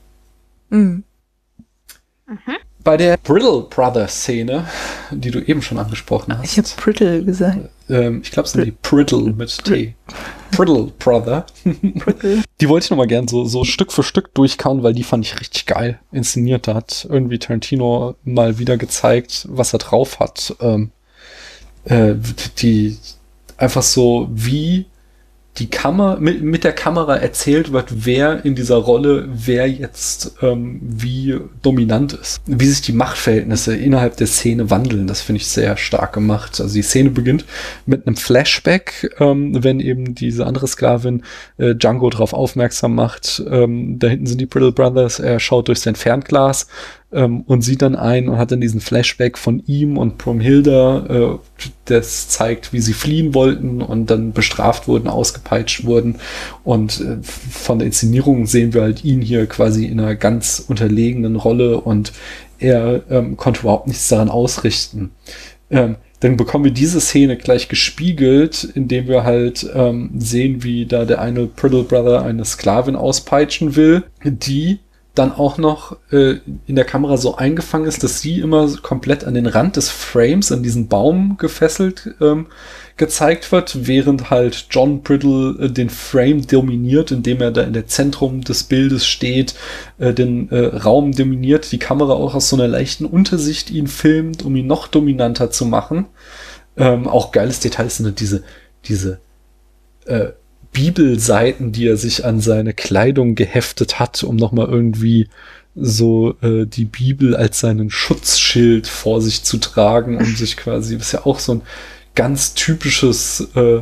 Mhm. 0.70 1.04
Mhm. 2.28 2.58
Bei 2.84 2.98
der 2.98 3.18
Brittle 3.18 3.62
Brothers 3.70 4.22
Szene, 4.22 4.66
die 5.12 5.32
du 5.32 5.40
eben 5.40 5.62
schon 5.62 5.78
angesprochen 5.78 6.38
hast. 6.38 6.46
Ich 6.46 6.58
habe 6.58 6.68
Brittle 6.78 7.24
gesagt. 7.24 7.70
Ähm, 7.90 8.22
ich 8.24 8.32
glaube, 8.32 8.48
es 8.48 8.54
sind 8.54 8.66
die 8.66 8.74
Brittle 8.82 9.34
mit 9.34 9.64
T. 9.64 9.96
Brittle 10.52 10.92
Brother. 11.00 11.46
Brittle. 11.64 12.44
Die 12.60 12.70
wollte 12.70 12.86
ich 12.86 12.90
nochmal 12.90 13.08
gern 13.08 13.28
so, 13.28 13.46
so 13.46 13.64
Stück 13.64 13.92
für 13.92 14.04
Stück 14.04 14.34
durchkauen, 14.34 14.84
weil 14.84 14.94
die 14.94 15.04
fand 15.04 15.26
ich 15.26 15.40
richtig 15.40 15.66
geil 15.66 16.00
inszeniert. 16.12 16.68
Da 16.68 16.76
hat 16.76 17.08
irgendwie 17.10 17.40
Tarantino 17.40 18.16
mal 18.24 18.58
wieder 18.60 18.78
gezeigt, 18.78 19.48
was 19.50 19.74
er 19.74 19.80
drauf 19.80 20.20
hat. 20.20 20.56
Ähm, 20.62 20.92
äh, 21.86 22.16
die, 22.58 22.98
einfach 23.58 23.84
so, 23.84 24.28
wie 24.32 24.88
die 25.58 25.70
Kamera, 25.70 26.18
mit, 26.20 26.42
mit 26.42 26.64
der 26.64 26.72
Kamera 26.72 27.18
erzählt 27.18 27.74
wird, 27.74 28.06
wer 28.06 28.46
in 28.46 28.56
dieser 28.56 28.78
Rolle, 28.78 29.28
wer 29.34 29.70
jetzt 29.70 30.38
ähm, 30.42 30.80
wie 30.82 31.38
dominant 31.62 32.14
ist. 32.14 32.42
Wie 32.46 32.68
sich 32.68 32.82
die 32.82 32.94
Machtverhältnisse 32.94 33.76
innerhalb 33.76 34.16
der 34.16 34.28
Szene 34.28 34.70
wandeln, 34.70 35.08
das 35.08 35.22
finde 35.22 35.42
ich 35.42 35.48
sehr 35.48 35.76
stark 35.76 36.14
gemacht. 36.14 36.62
Also 36.62 36.74
die 36.74 36.82
Szene 36.82 37.10
beginnt 37.10 37.46
mit 37.86 38.08
einem 38.08 38.16
Flashback, 38.16 39.14
ähm, 39.20 39.62
wenn 39.62 39.82
eben 39.82 40.16
diese 40.16 40.46
andere 40.46 40.68
Sklavin 40.68 41.24
äh, 41.58 41.76
Django 41.76 42.10
darauf 42.10 42.32
aufmerksam 42.34 42.96
macht, 42.96 43.44
ähm, 43.50 44.00
da 44.00 44.08
hinten 44.08 44.28
sind 44.28 44.40
die 44.40 44.46
Brittle 44.46 44.72
Brothers, 44.72 45.20
er 45.20 45.42
schaut 45.42 45.68
durch 45.68 45.82
sein 45.82 45.96
Fernglas 45.96 46.68
ähm, 47.14 47.42
und 47.42 47.62
sieht 47.62 47.82
dann 47.82 47.96
ein 47.96 48.30
und 48.30 48.38
hat 48.38 48.52
dann 48.52 48.62
diesen 48.62 48.82
Flashback 48.82 49.38
von 49.38 49.62
ihm 49.66 49.98
und 49.98 50.18
Bromhilda, 50.18 51.06
äh, 51.08 51.38
das 51.86 52.30
zeigt, 52.30 52.74
wie 52.74 52.80
sie 52.80 52.94
fliehen 52.94 53.34
wollten 53.34 53.82
und 53.82 54.10
dann 54.10 54.32
bestraft 54.32 54.88
wurden, 54.88 55.08
ausgepeitscht 55.08 55.86
wurden. 55.86 56.16
Und 56.64 57.02
äh, 57.02 57.18
von 57.22 57.80
der 57.80 57.88
Inszenierung 57.88 58.46
sehen 58.46 58.74
wir 58.74 58.82
halt 58.82 59.04
ihn 59.04 59.22
hier 59.22 59.46
quasi 59.48 59.86
in 59.86 60.00
einer 60.00 60.16
ganz 60.16 60.64
unterlegenen 60.68 61.36
Rolle 61.36 61.82
und 61.82 62.14
er 62.60 63.04
ähm, 63.10 63.38
konnte 63.38 63.62
überhaupt 63.62 63.88
nichts 63.88 64.08
daran 64.08 64.30
ausrichten. 64.30 65.12
Ähm, 65.70 65.96
dann 66.20 66.38
bekommen 66.38 66.66
wir 66.66 66.72
diese 66.72 67.02
Szene 67.02 67.36
gleich 67.36 67.68
gespiegelt, 67.68 68.64
indem 68.76 69.08
wir 69.08 69.24
halt 69.24 69.68
ähm, 69.74 70.12
sehen, 70.18 70.64
wie 70.64 70.86
da 70.86 71.06
der 71.06 71.20
eine 71.20 71.48
Priddle 71.48 71.84
Brother 71.84 72.24
eine 72.24 72.46
Sklavin 72.46 72.96
auspeitschen 72.96 73.76
will, 73.76 74.04
die 74.24 74.80
dann 75.14 75.34
auch 75.34 75.58
noch 75.58 75.98
äh, 76.12 76.36
in 76.68 76.76
der 76.76 76.86
Kamera 76.86 77.18
so 77.18 77.36
eingefangen 77.36 77.88
ist, 77.88 78.02
dass 78.04 78.22
sie 78.22 78.40
immer 78.40 78.70
komplett 78.78 79.26
an 79.26 79.34
den 79.34 79.46
Rand 79.46 79.76
des 79.76 79.90
Frames, 79.90 80.52
an 80.54 80.64
diesen 80.64 80.88
Baum 80.88 81.36
gefesselt 81.38 82.16
ähm, 82.22 82.48
gezeigt 82.96 83.52
wird, 83.52 83.88
während 83.88 84.30
halt 84.30 84.68
John 84.70 85.02
Brittle 85.02 85.58
äh, 85.60 85.70
den 85.70 85.90
Frame 85.90 86.48
dominiert, 86.48 87.12
indem 87.12 87.42
er 87.42 87.52
da 87.52 87.64
in 87.64 87.74
der 87.74 87.88
Zentrum 87.88 88.42
des 88.42 88.64
Bildes 88.64 89.06
steht, 89.06 89.56
äh, 89.98 90.14
den 90.14 90.50
äh, 90.50 90.78
Raum 90.78 91.12
dominiert, 91.12 91.74
die 91.74 91.80
Kamera 91.80 92.14
auch 92.14 92.34
aus 92.34 92.48
so 92.48 92.56
einer 92.56 92.70
leichten 92.70 93.06
Untersicht 93.06 93.70
ihn 93.70 93.88
filmt, 93.88 94.44
um 94.44 94.56
ihn 94.56 94.68
noch 94.68 94.88
dominanter 94.88 95.52
zu 95.52 95.66
machen. 95.66 96.06
Ähm, 96.78 97.10
auch 97.10 97.34
geiles 97.34 97.60
Detail 97.60 97.90
sind 97.90 98.18
diese, 98.22 98.44
diese 98.86 99.20
äh, 100.06 100.30
Bibelseiten, 100.72 101.72
die 101.72 101.88
er 101.88 101.98
sich 101.98 102.26
an 102.26 102.40
seine 102.40 102.74
Kleidung 102.74 103.36
geheftet 103.36 104.00
hat, 104.00 104.24
um 104.24 104.36
nochmal 104.36 104.68
irgendwie 104.68 105.28
so 105.76 106.36
äh, 106.42 106.66
die 106.66 106.86
Bibel 106.86 107.36
als 107.36 107.60
seinen 107.60 107.90
Schutzschild 107.90 108.88
vor 108.88 109.22
sich 109.22 109.44
zu 109.44 109.58
tragen, 109.58 110.18
um 110.18 110.36
sich 110.36 110.58
quasi, 110.58 110.96
ist 110.96 111.14
ja 111.14 111.26
auch 111.26 111.40
so 111.40 111.56
ein 111.56 111.62
ganz 112.16 112.54
typisches 112.54 113.48
äh, 113.56 113.82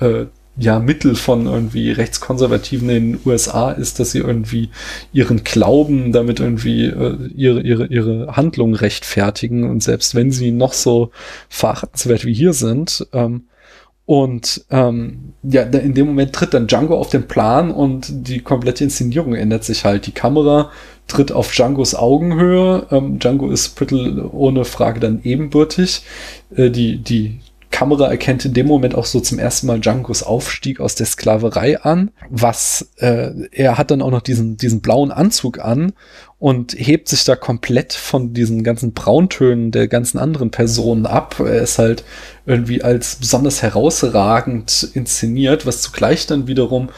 äh, 0.00 0.26
ja, 0.58 0.78
Mittel 0.78 1.14
von 1.16 1.46
irgendwie 1.46 1.90
Rechtskonservativen 1.90 2.88
in 2.88 3.12
den 3.12 3.20
USA 3.26 3.72
ist, 3.72 4.00
dass 4.00 4.12
sie 4.12 4.20
irgendwie 4.20 4.70
ihren 5.12 5.44
Glauben 5.44 6.12
damit 6.12 6.40
irgendwie 6.40 6.86
äh, 6.86 7.28
ihre, 7.34 7.60
ihre, 7.60 7.86
ihre 7.86 8.36
Handlungen 8.36 8.74
rechtfertigen. 8.74 9.68
Und 9.68 9.82
selbst 9.82 10.14
wenn 10.14 10.30
sie 10.30 10.52
noch 10.52 10.72
so 10.72 11.10
verachtenswert 11.50 12.24
wie 12.24 12.32
hier 12.32 12.54
sind, 12.54 13.06
ähm, 13.12 13.44
und 14.06 14.64
ähm, 14.70 15.32
ja, 15.42 15.62
in 15.62 15.94
dem 15.94 16.06
Moment 16.06 16.32
tritt 16.32 16.54
dann 16.54 16.68
Django 16.68 16.96
auf 16.96 17.10
den 17.10 17.26
Plan 17.26 17.72
und 17.72 18.06
die 18.08 18.40
komplette 18.40 18.84
Inszenierung 18.84 19.34
ändert 19.34 19.64
sich 19.64 19.84
halt. 19.84 20.06
Die 20.06 20.12
Kamera 20.12 20.70
tritt 21.08 21.32
auf 21.32 21.50
Djangos 21.52 21.96
Augenhöhe. 21.96 22.86
Ähm, 22.92 23.18
Django 23.18 23.50
ist 23.50 23.74
Brittle 23.74 24.30
ohne 24.30 24.64
Frage 24.64 25.00
dann 25.00 25.20
ebenbürtig. 25.24 26.04
Äh, 26.54 26.70
die, 26.70 26.98
die 26.98 27.40
Kamera 27.72 28.08
erkennt 28.08 28.44
in 28.44 28.54
dem 28.54 28.68
Moment 28.68 28.94
auch 28.94 29.06
so 29.06 29.18
zum 29.18 29.40
ersten 29.40 29.66
Mal 29.66 29.80
Djangos 29.80 30.22
Aufstieg 30.22 30.80
aus 30.80 30.94
der 30.94 31.06
Sklaverei 31.06 31.80
an. 31.82 32.12
Was 32.30 32.92
äh, 32.98 33.32
er 33.50 33.76
hat 33.76 33.90
dann 33.90 34.02
auch 34.02 34.12
noch 34.12 34.22
diesen, 34.22 34.56
diesen 34.56 34.80
blauen 34.80 35.10
Anzug 35.10 35.58
an 35.58 35.92
und 36.38 36.72
hebt 36.72 37.08
sich 37.08 37.24
da 37.24 37.34
komplett 37.34 37.94
von 37.94 38.34
diesen 38.34 38.62
ganzen 38.62 38.92
Brauntönen 38.92 39.70
der 39.70 39.88
ganzen 39.88 40.18
anderen 40.18 40.50
Personen 40.50 41.06
ab. 41.06 41.40
Er 41.40 41.62
ist 41.62 41.78
halt 41.78 42.04
irgendwie 42.44 42.82
als 42.82 43.16
besonders 43.16 43.62
herausragend 43.62 44.90
inszeniert, 44.94 45.64
was 45.64 45.80
zugleich 45.80 46.26
dann 46.26 46.46
wiederum 46.46 46.90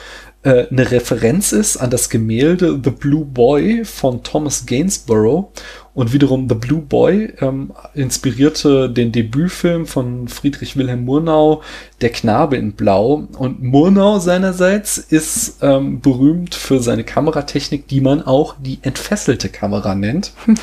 äh, 0.43 0.67
eine 0.69 0.91
Referenz 0.91 1.53
ist 1.53 1.77
an 1.77 1.91
das 1.91 2.11
Gemälde 2.11 2.81
The 2.83 2.91
Blue 2.91 3.25
Boy 3.25 3.85
von 3.85 4.23
Thomas 4.23 4.67
Gainsborough. 4.67 5.53
Und 5.99 6.13
wiederum 6.13 6.49
The 6.49 6.55
Blue 6.55 6.81
Boy 6.81 7.33
ähm, 7.41 7.73
inspirierte 7.93 8.89
den 8.89 9.11
Debütfilm 9.11 9.85
von 9.85 10.29
Friedrich 10.29 10.77
Wilhelm 10.77 11.05
Murnau, 11.05 11.61
Der 12.01 12.11
Knabe 12.11 12.57
in 12.57 12.75
Blau. 12.75 13.27
Und 13.37 13.65
Murnau 13.65 14.21
seinerseits 14.21 14.99
ist 14.99 15.57
ähm, 15.61 16.01
berühmt 16.01 16.55
für 16.55 16.79
seine 16.79 17.03
Kameratechnik, 17.03 17.89
die 17.89 18.01
man 18.01 18.23
auch 18.23 18.55
die 18.61 18.79
entfesselte 18.83 19.49
Kamera 19.49 19.97
nennt. 19.97 20.35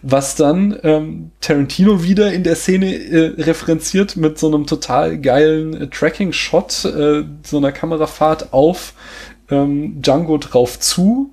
was 0.00 0.36
dann 0.36 0.78
ähm, 0.84 1.32
Tarantino 1.42 2.02
wieder 2.02 2.32
in 2.32 2.42
der 2.42 2.56
Szene 2.56 2.94
äh, 2.94 3.42
referenziert 3.42 4.16
mit 4.16 4.38
so 4.38 4.48
einem 4.48 4.66
total 4.66 5.18
geilen 5.18 5.82
äh, 5.82 5.86
Tracking-Shot, 5.88 6.86
äh, 6.86 7.24
so 7.42 7.58
einer 7.58 7.72
Kamerafahrt 7.72 8.54
auf 8.54 8.94
ähm, 9.50 10.00
Django 10.00 10.38
drauf 10.38 10.80
zu 10.80 11.31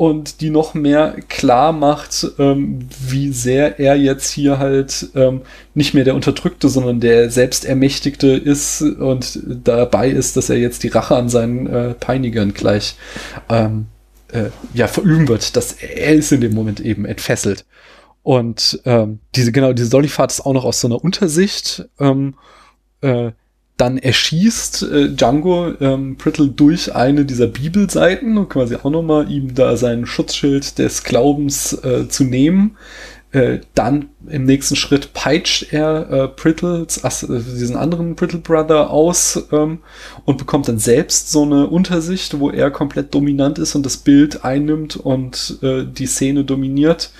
und 0.00 0.40
die 0.40 0.48
noch 0.48 0.72
mehr 0.72 1.16
klar 1.28 1.72
macht, 1.72 2.26
ähm, 2.38 2.88
wie 3.06 3.34
sehr 3.34 3.78
er 3.78 3.96
jetzt 3.96 4.30
hier 4.30 4.58
halt 4.58 5.10
ähm, 5.14 5.42
nicht 5.74 5.92
mehr 5.92 6.04
der 6.04 6.14
Unterdrückte, 6.14 6.70
sondern 6.70 7.00
der 7.00 7.28
Selbstermächtigte 7.28 8.28
ist 8.28 8.80
und 8.80 9.38
dabei 9.44 10.08
ist, 10.08 10.38
dass 10.38 10.48
er 10.48 10.56
jetzt 10.56 10.84
die 10.84 10.88
Rache 10.88 11.16
an 11.16 11.28
seinen 11.28 11.66
äh, 11.66 11.92
Peinigern 11.92 12.54
gleich 12.54 12.96
ähm, 13.50 13.88
äh, 14.32 14.44
ja 14.72 14.86
verüben 14.88 15.28
wird, 15.28 15.54
dass 15.54 15.74
er 15.74 16.14
ist 16.14 16.32
in 16.32 16.40
dem 16.40 16.54
Moment 16.54 16.80
eben 16.80 17.04
entfesselt. 17.04 17.66
Und 18.22 18.80
ähm, 18.86 19.18
diese, 19.34 19.52
genau, 19.52 19.74
diese 19.74 19.90
Dollyfahrt 19.90 20.32
ist 20.32 20.46
auch 20.46 20.54
noch 20.54 20.64
aus 20.64 20.80
so 20.80 20.88
einer 20.88 21.04
Untersicht. 21.04 21.90
Ähm, 21.98 22.36
äh, 23.02 23.32
dann 23.80 23.96
erschießt 23.96 24.82
äh, 24.82 25.08
Django 25.08 25.72
ähm, 25.80 26.16
Prittle 26.16 26.48
durch 26.48 26.94
eine 26.94 27.24
dieser 27.24 27.46
Bibelseiten 27.46 28.36
und 28.36 28.50
quasi 28.50 28.76
auch 28.76 28.90
nochmal 28.90 29.30
ihm 29.30 29.54
da 29.54 29.76
sein 29.76 30.04
Schutzschild 30.04 30.78
des 30.78 31.02
Glaubens 31.02 31.72
äh, 31.82 32.06
zu 32.08 32.24
nehmen. 32.24 32.76
Äh, 33.32 33.60
dann 33.74 34.08
im 34.28 34.44
nächsten 34.44 34.74
Schritt 34.74 35.12
peitscht 35.12 35.72
er 35.72 36.10
äh, 36.10 36.28
Prittles, 36.28 36.98
äh, 36.98 37.26
diesen 37.28 37.76
anderen 37.76 38.16
Brittle 38.16 38.40
Brother 38.40 38.90
aus 38.90 39.46
ähm, 39.52 39.78
und 40.24 40.36
bekommt 40.36 40.66
dann 40.66 40.80
selbst 40.80 41.30
so 41.30 41.44
eine 41.44 41.68
Untersicht, 41.68 42.40
wo 42.40 42.50
er 42.50 42.72
komplett 42.72 43.14
dominant 43.14 43.60
ist 43.60 43.76
und 43.76 43.86
das 43.86 43.98
Bild 43.98 44.44
einnimmt 44.44 44.96
und 44.96 45.58
äh, 45.62 45.84
die 45.84 46.06
Szene 46.06 46.44
dominiert. 46.44 47.12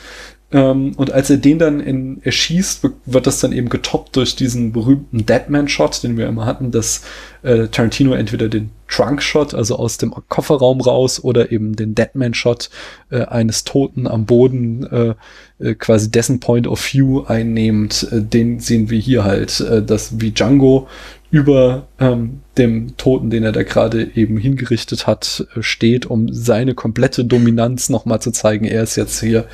Ähm, 0.53 0.93
und 0.97 1.13
als 1.13 1.31
er 1.31 1.37
den 1.37 1.59
dann 1.59 1.81
in, 1.81 2.23
erschießt, 2.23 2.85
wird 3.07 3.27
das 3.27 3.41
dann 3.41 3.53
eben 3.53 3.69
getoppt 3.69 4.17
durch 4.17 4.35
diesen 4.35 4.73
berühmten 4.73 5.25
Deadman-Shot, 5.25 6.03
den 6.03 6.17
wir 6.17 6.27
immer 6.27 6.45
hatten, 6.45 6.73
dass 6.73 7.03
äh, 7.43 7.69
Tarantino 7.69 8.15
entweder 8.15 8.49
den 8.49 8.71
Trunk-Shot, 8.89 9.55
also 9.55 9.77
aus 9.77 9.99
dem 9.99 10.13
Kofferraum 10.29 10.81
raus, 10.81 11.23
oder 11.23 11.53
eben 11.53 11.77
den 11.77 11.95
Deadman-Shot 11.95 12.71
äh, 13.11 13.25
eines 13.27 13.63
Toten 13.63 14.09
am 14.09 14.27
Boden, 14.27 14.85
äh, 14.87 15.15
äh, 15.61 15.75
quasi 15.75 16.11
dessen 16.11 16.41
Point 16.41 16.67
of 16.67 16.81
View 16.93 17.23
einnehmend. 17.27 18.09
Äh, 18.11 18.21
den 18.23 18.59
sehen 18.59 18.91
wir 18.91 18.99
hier 18.99 19.23
halt, 19.23 19.61
äh, 19.61 19.83
dass 19.83 20.21
wie 20.21 20.33
Django 20.33 20.89
über 21.31 21.87
ähm, 22.01 22.41
dem 22.59 22.97
Toten, 22.97 23.31
den 23.31 23.45
er 23.45 23.53
da 23.53 23.63
gerade 23.63 24.11
eben 24.17 24.37
hingerichtet 24.37 25.07
hat, 25.07 25.47
äh, 25.55 25.63
steht, 25.63 26.07
um 26.07 26.33
seine 26.33 26.75
komplette 26.75 27.25
Dominanz 27.25 27.89
nochmal 27.89 28.21
zu 28.21 28.33
zeigen. 28.33 28.65
Er 28.65 28.83
ist 28.83 28.97
jetzt 28.97 29.21
hier 29.21 29.47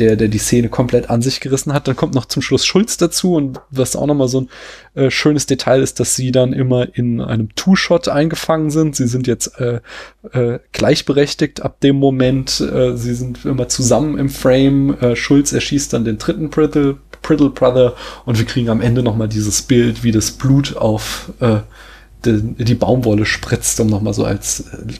der, 0.00 0.16
der 0.16 0.26
die 0.26 0.38
Szene 0.38 0.68
komplett 0.68 1.08
an 1.08 1.22
sich 1.22 1.40
gerissen 1.40 1.72
hat. 1.72 1.86
Dann 1.86 1.94
kommt 1.94 2.14
noch 2.14 2.26
zum 2.26 2.42
Schluss 2.42 2.66
Schulz 2.66 2.96
dazu 2.96 3.34
und 3.34 3.60
was 3.70 3.94
auch 3.94 4.06
nochmal 4.06 4.26
so 4.26 4.42
ein 4.42 4.48
äh, 4.94 5.10
schönes 5.10 5.46
Detail 5.46 5.82
ist, 5.82 6.00
dass 6.00 6.16
sie 6.16 6.32
dann 6.32 6.52
immer 6.52 6.88
in 6.96 7.20
einem 7.20 7.54
Two-Shot 7.54 8.08
eingefangen 8.08 8.70
sind. 8.70 8.96
Sie 8.96 9.06
sind 9.06 9.28
jetzt 9.28 9.58
äh, 9.60 9.80
äh, 10.32 10.58
gleichberechtigt 10.72 11.62
ab 11.62 11.80
dem 11.80 11.96
Moment. 11.96 12.60
Äh, 12.60 12.96
sie 12.96 13.14
sind 13.14 13.44
immer 13.44 13.68
zusammen 13.68 14.18
im 14.18 14.30
Frame. 14.30 14.96
Äh, 15.00 15.14
Schulz 15.14 15.52
erschießt 15.52 15.92
dann 15.92 16.04
den 16.04 16.18
dritten 16.18 16.50
Brittle, 16.50 16.96
Brittle 17.22 17.50
Brother 17.50 17.94
und 18.24 18.38
wir 18.38 18.46
kriegen 18.46 18.68
am 18.68 18.80
Ende 18.80 19.02
nochmal 19.02 19.28
dieses 19.28 19.62
Bild, 19.62 20.02
wie 20.02 20.12
das 20.12 20.30
Blut 20.30 20.76
auf 20.76 21.32
äh, 21.40 21.58
die, 22.24 22.64
die 22.64 22.74
Baumwolle 22.74 23.26
spritzt, 23.26 23.80
um 23.80 23.88
nochmal 23.88 24.14
so 24.14 24.24
als 24.24 24.60
äh, 24.60 24.94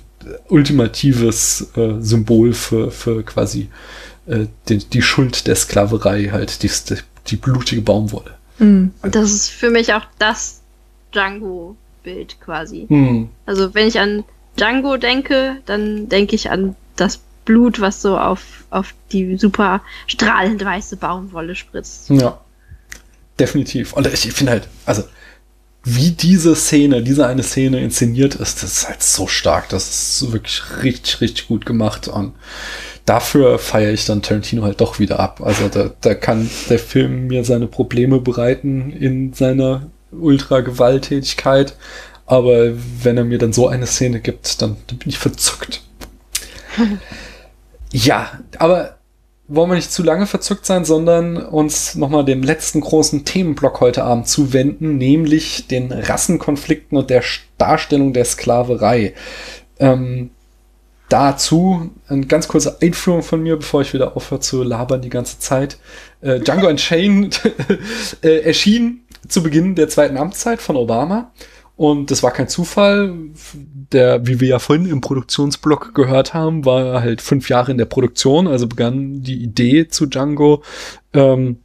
ultimatives 0.49 1.71
äh, 1.77 2.01
Symbol 2.01 2.53
für, 2.53 2.91
für 2.91 3.23
quasi 3.23 3.69
äh, 4.27 4.47
die, 4.69 4.79
die 4.79 5.03
Schuld 5.03 5.47
der 5.47 5.57
Sklaverei, 5.57 6.31
halt 6.33 6.63
die, 6.63 6.71
die 7.29 7.37
blutige 7.37 7.83
Baumwolle. 7.83 8.33
Mhm. 8.59 8.93
Und 9.03 9.15
das 9.15 9.33
ist 9.33 9.51
für 9.51 9.71
mich 9.71 9.95
auch 9.95 10.05
das 10.19 10.61
Django-Bild 11.13 12.41
quasi. 12.41 12.87
Mhm. 12.89 13.31
Also 13.47 13.75
wenn 13.75 13.89
ich 13.89 13.99
an 13.99 14.25
Django 14.57 14.97
denke, 14.97 15.57
dann 15.67 16.09
denke 16.09 16.35
ich 16.35 16.51
an 16.51 16.77
das 16.97 17.21
Blut, 17.45 17.81
was 17.81 18.03
so 18.03 18.19
auf, 18.19 18.65
auf 18.71 18.95
die 19.13 19.37
super 19.37 19.83
strahlend 20.07 20.65
weiße 20.65 20.97
Baumwolle 20.97 21.55
spritzt. 21.55 22.11
Ja, 22.11 22.41
definitiv. 23.39 23.93
Und 23.93 24.07
ich 24.07 24.33
finde 24.33 24.53
halt, 24.53 24.69
also 24.87 25.05
wie 25.83 26.11
diese 26.11 26.55
Szene, 26.55 27.03
diese 27.03 27.27
eine 27.27 27.43
Szene 27.43 27.81
inszeniert 27.81 28.35
ist, 28.35 28.63
das 28.63 28.73
ist 28.73 28.89
halt 28.89 29.03
so 29.03 29.27
stark. 29.27 29.71
Das 29.71 29.89
ist 29.89 30.33
wirklich 30.33 30.63
richtig, 30.83 31.21
richtig 31.21 31.49
gut 31.49 31.65
gemacht. 31.65 32.07
Und 32.07 32.35
dafür 33.07 33.59
feiere 33.59 33.93
ich 33.93 34.05
dann 34.05 34.23
Tarantino 34.23 34.63
halt 34.63 34.81
doch 34.81 34.99
wieder 34.99 35.19
ab. 35.21 35.41
Also 35.43 35.69
da, 35.69 35.91
da 36.01 36.15
kann 36.15 36.51
der 36.69 36.79
Film 36.79 37.29
mir 37.29 37.45
seine 37.45 37.67
Probleme 37.67 38.21
bereiten 38.21 38.93
in 38.93 39.33
seiner 39.33 39.91
Ultra-Gewalttätigkeit. 40.13 41.75
Aber 42.27 42.73
wenn 43.03 43.17
er 43.17 43.25
mir 43.25 43.39
dann 43.39 43.55
so 43.55 43.67
eine 43.67 43.87
Szene 43.87 44.21
gibt, 44.21 44.61
dann, 44.61 44.77
dann 44.87 44.99
bin 44.99 45.09
ich 45.09 45.19
verzückt. 45.19 45.83
ja, 47.93 48.31
aber 48.59 48.97
wollen 49.49 49.71
wir 49.71 49.75
nicht 49.75 49.91
zu 49.91 50.05
lange 50.05 50.27
verzückt 50.27 50.65
sein, 50.65 50.85
sondern 50.85 51.37
uns 51.37 51.97
nochmal 51.97 52.25
dem 52.25 52.43
letzten 52.43 52.81
großen 52.81 53.25
Themenblock 53.25 53.81
heute 53.81 54.05
Abend 54.05 54.29
zuwenden, 54.29 54.97
nämlich 54.97 55.67
den 55.67 55.91
Rassenkonflikten 55.91 56.97
und 56.97 57.11
der 57.11 57.25
Darstellung 57.59 58.13
der 58.13 58.25
Sklaverei. 58.25 59.15
Ähm, 59.81 60.31
dazu 61.09 61.91
eine 62.07 62.27
ganz 62.27 62.47
kurze 62.47 62.81
Einführung 62.81 63.25
von 63.25 63.43
mir, 63.43 63.57
bevor 63.57 63.83
ich 63.83 63.93
wieder 63.93 64.17
aufhöre 64.17 64.41
zu 64.41 64.63
labern 64.63 65.03
die 65.03 65.11
ganze 65.11 65.41
Zeit. 65.41 65.79
Äh, 66.21 66.39
Django 66.39 66.69
Unchained 66.69 67.41
äh, 68.23 68.43
erschien 68.43 69.03
zu 69.27 69.43
Beginn 69.43 69.75
der 69.75 69.89
zweiten 69.89 70.17
Amtszeit 70.17 70.63
von 70.63 70.77
Obama 70.77 71.33
und 71.81 72.11
das 72.11 72.23
war 72.23 72.31
kein 72.31 72.47
Zufall. 72.47 73.15
Der, 73.91 74.27
wie 74.27 74.39
wir 74.39 74.49
ja 74.49 74.59
vorhin 74.59 74.85
im 74.85 75.01
Produktionsblock 75.01 75.95
gehört 75.95 76.35
haben, 76.35 76.67
war 76.67 77.01
halt 77.01 77.23
fünf 77.23 77.49
Jahre 77.49 77.73
in 77.73 77.79
der 77.79 77.87
Produktion, 77.87 78.47
also 78.47 78.67
begann 78.67 79.23
die 79.23 79.43
Idee 79.43 79.89
zu 79.89 80.05
Django. 80.05 80.63
Ähm, 81.15 81.61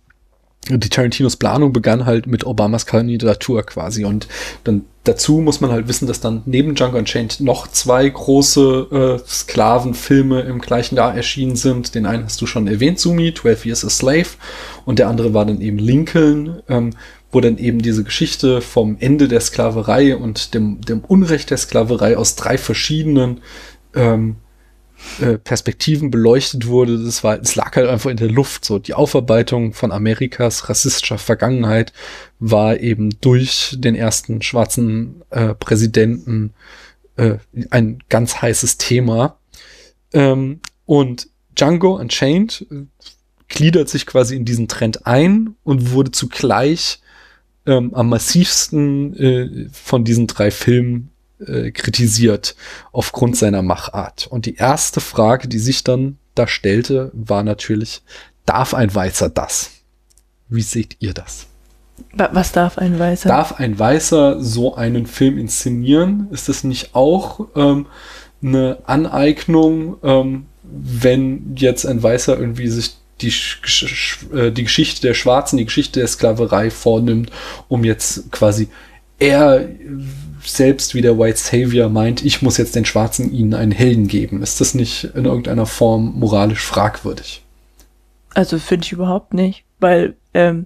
die 0.70 0.88
Tarantinos 0.88 1.36
Planung 1.36 1.74
begann 1.74 2.06
halt 2.06 2.28
mit 2.28 2.46
Obamas 2.46 2.86
Kandidatur 2.86 3.64
quasi. 3.64 4.06
Und 4.06 4.30
dann 4.64 4.86
dazu 5.04 5.42
muss 5.42 5.60
man 5.60 5.72
halt 5.72 5.90
wissen, 5.90 6.08
dass 6.08 6.22
dann 6.22 6.44
neben 6.46 6.76
Django 6.76 6.98
Unchained 6.98 7.42
noch 7.42 7.68
zwei 7.68 8.08
große 8.08 9.20
äh, 9.22 9.28
Sklavenfilme 9.28 10.44
im 10.44 10.60
gleichen 10.60 10.96
Jahr 10.96 11.14
erschienen 11.14 11.58
sind. 11.58 11.94
Den 11.94 12.06
einen 12.06 12.24
hast 12.24 12.42
du 12.42 12.48
schon 12.48 12.68
erwähnt, 12.68 13.02
Sumi, 13.02 13.34
12 13.34 13.66
Years 13.66 13.84
a 13.84 13.90
Slave. 13.90 14.30
Und 14.86 14.98
der 14.98 15.10
andere 15.10 15.34
war 15.34 15.46
dann 15.46 15.60
eben 15.60 15.78
Lincoln, 15.78 16.62
ähm, 16.70 16.92
wo 17.36 17.42
dann 17.42 17.58
eben 17.58 17.80
diese 17.80 18.06
Geschichte 18.06 18.62
vom 18.62 18.96
Ende 18.98 19.28
der 19.28 19.42
Sklaverei 19.42 20.16
und 20.16 20.54
dem, 20.54 20.80
dem 20.80 21.02
Unrecht 21.02 21.50
der 21.50 21.58
Sklaverei 21.58 22.16
aus 22.16 22.38
drei 22.38 22.58
verschiedenen 22.58 23.42
ähm, 23.94 24.38
äh, 25.20 25.38
Perspektiven 25.38 26.12
beleuchtet 26.12 26.68
wurde. 26.68 26.98
Das 26.98 27.26
war, 27.26 27.38
es 27.38 27.58
lag 27.58 27.76
halt 27.76 27.90
einfach 27.90 28.10
in 28.10 28.16
der 28.16 28.32
Luft. 28.32 28.64
So 28.64 28.80
die 28.80 28.94
Aufarbeitung 28.94 29.74
von 29.74 29.92
Amerikas 29.92 30.70
rassistischer 30.70 31.18
Vergangenheit 31.18 31.92
war 32.40 32.80
eben 32.80 33.10
durch 33.20 33.76
den 33.80 33.96
ersten 33.96 34.42
schwarzen 34.42 35.22
äh, 35.30 35.56
Präsidenten 35.56 36.54
äh, 37.18 37.36
ein 37.70 38.00
ganz 38.08 38.42
heißes 38.42 38.78
Thema. 38.78 39.40
Ähm, 40.14 40.62
und 40.86 41.28
Django 41.54 41.98
Unchained 41.98 42.66
äh, 42.72 42.86
gliedert 43.50 43.90
sich 43.90 44.06
quasi 44.06 44.38
in 44.38 44.46
diesen 44.46 44.70
Trend 44.70 45.06
ein 45.06 45.56
und 45.66 45.92
wurde 45.92 46.12
zugleich 46.12 47.02
ähm, 47.66 47.94
am 47.94 48.10
massivsten 48.10 49.16
äh, 49.18 49.70
von 49.72 50.04
diesen 50.04 50.28
drei 50.28 50.52
Filmen 50.52 51.12
äh, 51.40 51.72
kritisiert 51.72 52.56
aufgrund 52.92 53.38
seiner 53.38 53.62
Machart. 53.62 54.28
Und 54.28 54.46
die 54.46 54.56
erste 54.56 55.02
Frage, 55.02 55.48
die 55.48 55.60
sich 55.60 55.84
dann 55.84 56.18
da 56.36 56.48
stellte, 56.48 57.12
war 57.14 57.44
natürlich, 57.44 58.04
darf 58.46 58.74
ein 58.74 58.94
Weißer 58.94 59.30
das? 59.30 59.72
Wie 60.48 60.62
seht 60.62 60.98
ihr 61.00 61.14
das? 61.14 61.48
Was 62.14 62.52
darf 62.52 62.78
ein 62.78 63.00
Weißer? 63.00 63.30
Darf 63.30 63.54
ein 63.54 63.78
Weißer 63.78 64.42
so 64.42 64.76
einen 64.76 65.06
Film 65.06 65.38
inszenieren? 65.38 66.28
Ist 66.32 66.50
das 66.50 66.64
nicht 66.64 66.94
auch 66.94 67.48
ähm, 67.56 67.88
eine 68.42 68.80
Aneignung, 68.86 69.98
ähm, 70.04 70.46
wenn 70.64 71.56
jetzt 71.56 71.86
ein 71.86 72.02
Weißer 72.02 72.38
irgendwie 72.38 72.68
sich 72.68 72.98
die, 73.22 73.34
äh, 74.34 74.52
die 74.52 74.64
Geschichte 74.64 75.02
der 75.02 75.14
Schwarzen, 75.14 75.58
die 75.58 75.66
Geschichte 75.66 76.00
der 76.00 76.08
Sklaverei 76.08 76.70
vornimmt, 76.70 77.32
um 77.68 77.84
jetzt 77.84 78.32
quasi 78.32 78.70
er 79.20 79.70
selbst 80.44 80.94
wie 80.94 81.02
der 81.02 81.18
White 81.18 81.38
Savior 81.38 81.90
meint, 81.90 82.24
ich 82.24 82.42
muss 82.42 82.58
jetzt 82.58 82.76
den 82.76 82.86
Schwarzen 82.86 83.32
ihnen 83.32 83.54
einen 83.54 83.72
Helden 83.72 84.08
geben. 84.08 84.44
Ist 84.44 84.62
das 84.62 84.76
nicht 84.76 85.06
in 85.16 85.26
irgendeiner 85.26 85.66
Form 85.66 86.14
moralisch 86.20 86.62
fragwürdig? 86.62 87.42
Also 88.34 88.60
finde 88.60 88.86
ich 88.86 88.92
überhaupt 88.92 89.34
nicht, 89.34 89.64
weil, 89.80 90.16
ähm, 90.34 90.66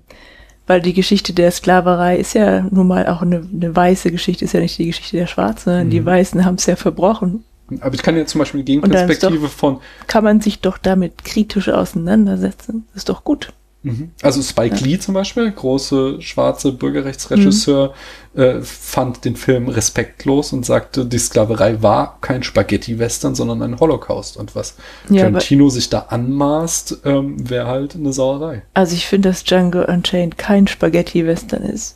weil 0.67 0.81
die 0.81 0.93
Geschichte 0.93 1.33
der 1.33 1.51
Sklaverei 1.51 2.17
ist 2.17 2.33
ja 2.33 2.61
nun 2.71 2.87
mal 2.87 3.07
auch 3.07 3.21
eine, 3.21 3.47
eine 3.53 3.75
weiße 3.75 4.11
Geschichte, 4.11 4.43
ist 4.43 4.53
ja 4.53 4.59
nicht 4.59 4.77
die 4.77 4.87
Geschichte 4.87 5.17
der 5.17 5.27
Schwarzen. 5.27 5.85
Mhm. 5.85 5.89
Die 5.91 6.05
Weißen 6.05 6.43
haben 6.43 6.55
es 6.55 6.65
ja 6.65 6.75
verbrochen 6.75 7.45
aber 7.81 7.95
ich 7.95 8.01
kann 8.01 8.17
ja 8.17 8.25
zum 8.25 8.39
Beispiel 8.39 8.59
eine 8.59 8.65
Gegenperspektive 8.65 9.47
doch, 9.47 9.49
von. 9.49 9.79
Kann 10.07 10.23
man 10.23 10.41
sich 10.41 10.59
doch 10.59 10.77
damit 10.77 11.23
kritisch 11.23 11.69
auseinandersetzen. 11.69 12.85
Das 12.93 13.01
ist 13.01 13.09
doch 13.09 13.23
gut. 13.23 13.53
Mhm. 13.81 14.11
Also 14.21 14.41
Spike 14.41 14.75
ja. 14.75 14.85
Lee 14.85 14.99
zum 14.99 15.13
Beispiel, 15.13 15.49
große 15.49 16.21
schwarze 16.21 16.73
Bürgerrechtsregisseur, 16.73 17.93
mhm. 18.33 18.41
äh, 18.41 18.61
fand 18.61 19.23
den 19.23 19.37
Film 19.37 19.69
respektlos 19.69 20.51
und 20.51 20.65
sagte, 20.65 21.05
die 21.05 21.17
Sklaverei 21.17 21.81
war 21.81 22.17
kein 22.19 22.43
Spaghetti-Western, 22.43 23.35
sondern 23.35 23.61
ein 23.61 23.79
Holocaust. 23.79 24.35
Und 24.35 24.53
was 24.53 24.75
ja, 25.09 25.23
Tarantino 25.23 25.69
sich 25.69 25.89
da 25.89 26.07
anmaßt, 26.09 26.99
ähm, 27.05 27.49
wäre 27.49 27.67
halt 27.67 27.95
eine 27.95 28.11
Sauerei. 28.11 28.63
Also 28.73 28.95
ich 28.95 29.07
finde, 29.07 29.29
dass 29.29 29.45
Django 29.45 29.85
Unchained 29.85 30.37
kein 30.37 30.67
Spaghetti-Western 30.67 31.63
ist. 31.63 31.95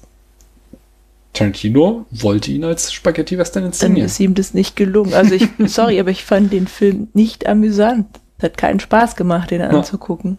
Tarantino 1.34 2.06
wollte 2.12 2.52
ihn 2.52 2.64
als 2.64 2.94
Spaghetti-Western 2.94 3.66
inszenieren. 3.66 4.02
Dann 4.02 4.06
ist 4.06 4.20
ihm 4.20 4.36
das 4.36 4.54
nicht 4.54 4.76
gelungen. 4.76 5.14
Also 5.14 5.34
ich, 5.34 5.48
sorry, 5.66 6.00
aber 6.00 6.12
ich 6.12 6.24
fand 6.24 6.54
den 6.54 6.68
Film 6.68 7.10
nicht 7.14 7.48
amüsant. 7.48 8.20
Es 8.38 8.44
hat 8.44 8.58
keinen 8.58 8.80
Spaß 8.80 9.16
gemacht, 9.16 9.52
den 9.52 9.62
ja. 9.62 9.70
anzugucken. 9.70 10.38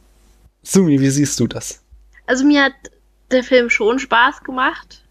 Sumi, 0.62 1.00
wie 1.00 1.10
siehst 1.10 1.38
du 1.40 1.46
das? 1.46 1.82
Also 2.26 2.44
mir 2.44 2.64
hat 2.64 2.72
der 3.30 3.44
Film 3.44 3.70
schon 3.70 3.98
Spaß 3.98 4.44
gemacht. 4.44 5.02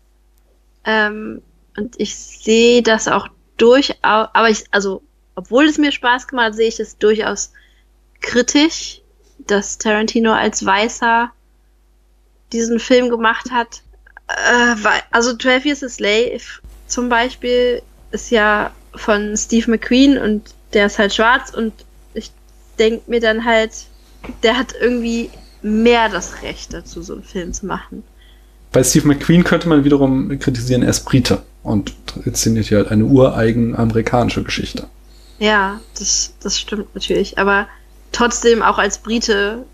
Ähm, 0.85 1.41
und 1.77 1.95
ich 1.97 2.15
sehe 2.15 2.81
das 2.81 3.07
auch 3.07 3.27
durchaus, 3.57 3.97
aber 4.01 4.49
ich, 4.49 4.65
also, 4.71 5.01
obwohl 5.35 5.65
es 5.65 5.77
mir 5.77 5.91
Spaß 5.91 6.27
gemacht 6.27 6.47
hat, 6.47 6.55
sehe 6.55 6.67
ich 6.67 6.77
das 6.77 6.97
durchaus 6.97 7.51
kritisch, 8.21 9.01
dass 9.39 9.77
Tarantino 9.77 10.33
als 10.33 10.65
Weißer 10.65 11.31
diesen 12.51 12.79
Film 12.79 13.09
gemacht 13.09 13.51
hat. 13.51 13.81
Äh, 14.33 14.75
also 15.11 15.35
12 15.35 15.65
Years 15.65 15.83
a 15.83 15.89
Slave 15.89 16.41
zum 16.87 17.09
Beispiel 17.09 17.81
ist 18.11 18.29
ja 18.31 18.71
von 18.95 19.35
Steve 19.37 19.71
McQueen 19.71 20.17
und 20.17 20.53
der 20.73 20.87
ist 20.87 20.99
halt 20.99 21.13
schwarz 21.13 21.51
und 21.51 21.73
ich 22.13 22.31
denke 22.79 23.09
mir 23.09 23.19
dann 23.19 23.45
halt, 23.45 23.71
der 24.43 24.57
hat 24.57 24.73
irgendwie 24.79 25.29
mehr 25.61 26.09
das 26.09 26.41
Recht 26.43 26.73
dazu, 26.73 27.01
so 27.01 27.13
einen 27.13 27.23
Film 27.23 27.53
zu 27.53 27.65
machen. 27.65 28.03
Bei 28.71 28.83
Steve 28.83 29.07
McQueen 29.07 29.43
könnte 29.43 29.69
man 29.69 29.83
wiederum 29.83 30.37
kritisieren, 30.39 30.83
er 30.83 30.89
ist 30.89 31.05
Brite 31.05 31.43
und 31.61 31.93
inszeniert 32.25 32.69
ja 32.69 32.79
halt 32.79 32.89
eine 32.89 33.05
ureigen 33.05 33.75
amerikanische 33.75 34.43
Geschichte. 34.43 34.87
Ja, 35.39 35.79
das, 35.97 36.33
das 36.41 36.59
stimmt 36.59 36.93
natürlich. 36.93 37.37
Aber 37.37 37.67
trotzdem, 38.11 38.61
auch 38.61 38.77
als 38.77 38.97
Brite, 38.97 39.65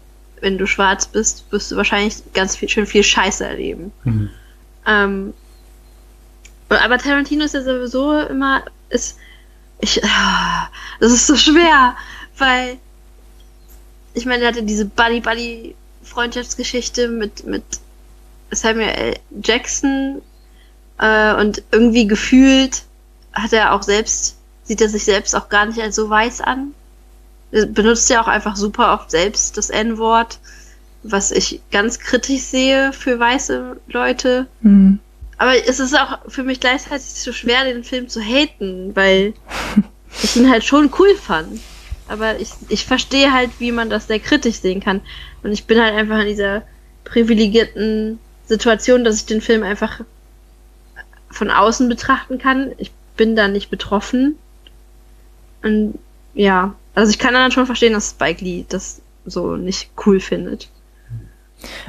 wenn 0.42 0.58
du 0.58 0.66
schwarz 0.66 1.08
bist, 1.08 1.46
wirst 1.52 1.72
du 1.72 1.76
wahrscheinlich 1.76 2.16
ganz 2.34 2.56
viel, 2.56 2.70
schön 2.70 2.86
viel 2.86 3.04
Scheiße 3.04 3.46
erleben. 3.46 3.92
Mhm. 4.04 4.30
Ähm, 4.90 5.34
aber 6.70 6.98
Tarantino 6.98 7.46
ist 7.46 7.54
ja 7.54 7.62
sowieso 7.62 8.20
immer, 8.22 8.64
ist, 8.90 9.18
ich, 9.82 10.02
das 11.00 11.12
ist 11.12 11.28
so 11.28 11.36
schwer, 11.36 11.96
weil, 12.38 12.80
ich 14.14 14.26
meine, 14.26 14.44
er 14.44 14.50
hatte 14.50 14.64
diese 14.64 14.86
Buddy-Buddy-Freundschaftsgeschichte 14.86 17.08
mit, 17.08 17.46
mit 17.46 17.64
Samuel 18.52 18.90
L. 18.90 19.18
Jackson 19.44 20.22
äh, 20.98 21.36
und 21.36 21.62
irgendwie 21.72 22.08
gefühlt 22.08 22.82
hat 23.34 23.54
er 23.54 23.74
auch 23.74 23.84
selbst, 23.84 24.38
sieht 24.64 24.82
er 24.82 24.90
sich 24.90 25.06
selbst 25.06 25.36
auch 25.36 25.50
gar 25.50 25.68
nicht 25.68 25.80
als 25.80 25.96
so 25.96 26.10
weiß 26.10 26.42
an. 26.42 26.74
Er 27.52 27.68
benutzt 27.68 28.10
ja 28.10 28.22
auch 28.22 28.28
einfach 28.28 28.56
super 28.56 28.94
oft 28.94 29.12
selbst 29.12 29.56
das 29.58 29.70
N-Wort, 29.70 30.40
was 31.04 31.32
ich 31.32 31.62
ganz 31.72 32.00
kritisch 32.00 32.42
sehe 32.42 32.92
für 32.94 33.20
weiße 33.20 33.78
Leute. 33.88 34.48
Mhm. 34.62 35.00
Aber 35.38 35.56
es 35.56 35.80
ist 35.80 35.98
auch 35.98 36.20
für 36.28 36.44
mich 36.44 36.60
gleichzeitig 36.60 37.06
so 37.06 37.32
schwer, 37.32 37.64
den 37.64 37.84
Film 37.84 38.10
zu 38.10 38.22
haten, 38.22 38.96
weil 38.96 39.34
ich 40.24 40.36
ihn 40.36 40.50
halt 40.50 40.66
schon 40.66 40.92
cool 41.00 41.16
fand. 41.16 41.60
Aber 42.08 42.40
ich, 42.40 42.50
ich 42.68 42.86
verstehe 42.86 43.32
halt, 43.32 43.52
wie 43.60 43.72
man 43.72 43.90
das 43.90 44.08
sehr 44.08 44.20
kritisch 44.20 44.58
sehen 44.58 44.82
kann. 44.82 45.02
Und 45.44 45.52
ich 45.52 45.66
bin 45.66 45.80
halt 45.80 45.96
einfach 45.96 46.20
in 46.20 46.28
dieser 46.28 46.64
privilegierten 47.06 48.20
Situation, 48.48 49.04
dass 49.04 49.16
ich 49.16 49.26
den 49.28 49.42
Film 49.42 49.64
einfach 49.64 50.02
von 51.30 51.52
außen 51.52 51.88
betrachten 51.88 52.40
kann. 52.40 52.74
Ich 52.78 52.92
bin 53.16 53.36
da 53.36 53.48
nicht 53.48 53.70
betroffen. 53.70 54.38
Und 55.62 56.00
ja, 56.34 56.76
also 56.96 57.12
ich 57.12 57.20
kann 57.20 57.34
dann 57.34 57.52
schon 57.52 57.66
verstehen, 57.66 57.94
dass 57.94 58.10
Spike 58.10 58.44
Lee 58.44 58.66
das 58.68 59.02
so 59.26 59.56
nicht 59.56 59.92
cool 60.06 60.20
findet. 60.20 60.70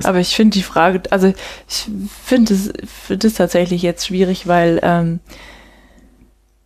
Aber 0.03 0.19
ich 0.19 0.35
finde 0.35 0.55
die 0.55 0.63
Frage, 0.63 1.03
also 1.11 1.33
ich 1.69 1.89
finde 2.23 2.55
es 2.55 2.73
find 2.87 3.25
es 3.25 3.35
tatsächlich 3.35 3.83
jetzt 3.83 4.07
schwierig, 4.07 4.47
weil 4.47 4.81
ähm, 4.83 5.21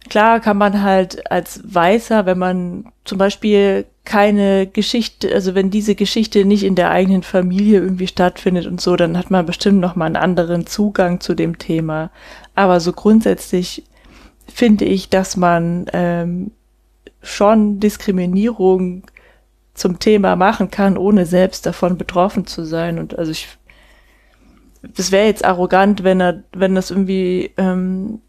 klar 0.09 0.41
kann 0.41 0.57
man 0.57 0.83
halt 0.83 1.31
als 1.31 1.61
Weißer, 1.65 2.27
wenn 2.27 2.39
man 2.39 2.93
zum 3.05 3.19
Beispiel 3.19 3.87
keine 4.05 4.67
Geschichte, 4.67 5.33
also 5.33 5.55
wenn 5.55 5.71
diese 5.71 5.95
Geschichte 5.95 6.45
nicht 6.45 6.63
in 6.63 6.75
der 6.75 6.91
eigenen 6.91 7.23
Familie 7.23 7.81
irgendwie 7.81 8.07
stattfindet 8.07 8.67
und 8.67 8.81
so, 8.81 8.97
dann 8.97 9.17
hat 9.17 9.31
man 9.31 9.47
bestimmt 9.47 9.81
noch 9.81 9.97
mal 9.97 10.07
einen 10.07 10.17
anderen 10.17 10.67
Zugang 10.67 11.21
zu 11.21 11.35
dem 11.35 11.59
Thema. 11.59 12.11
Aber 12.55 12.81
so 12.81 12.93
grundsätzlich 12.93 13.85
finde 14.47 14.85
ich, 14.85 15.09
dass 15.09 15.37
man 15.37 15.87
ähm, 15.93 16.51
schon 17.23 17.81
Diskriminierung 17.81 19.05
zum 19.75 19.99
Thema 19.99 20.37
machen 20.37 20.71
kann, 20.71 20.97
ohne 20.97 21.27
selbst 21.27 21.67
davon 21.67 21.99
betroffen 21.99 22.47
zu 22.47 22.65
sein. 22.65 22.99
Und 22.99 23.19
also 23.19 23.33
ich, 23.33 23.49
das 24.83 25.11
wäre 25.11 25.27
jetzt 25.27 25.45
arrogant, 25.45 26.05
wenn 26.05 26.21
er, 26.21 26.45
wenn 26.53 26.77
das 26.77 26.91
irgendwie 26.91 27.53
ähm, 27.57 28.21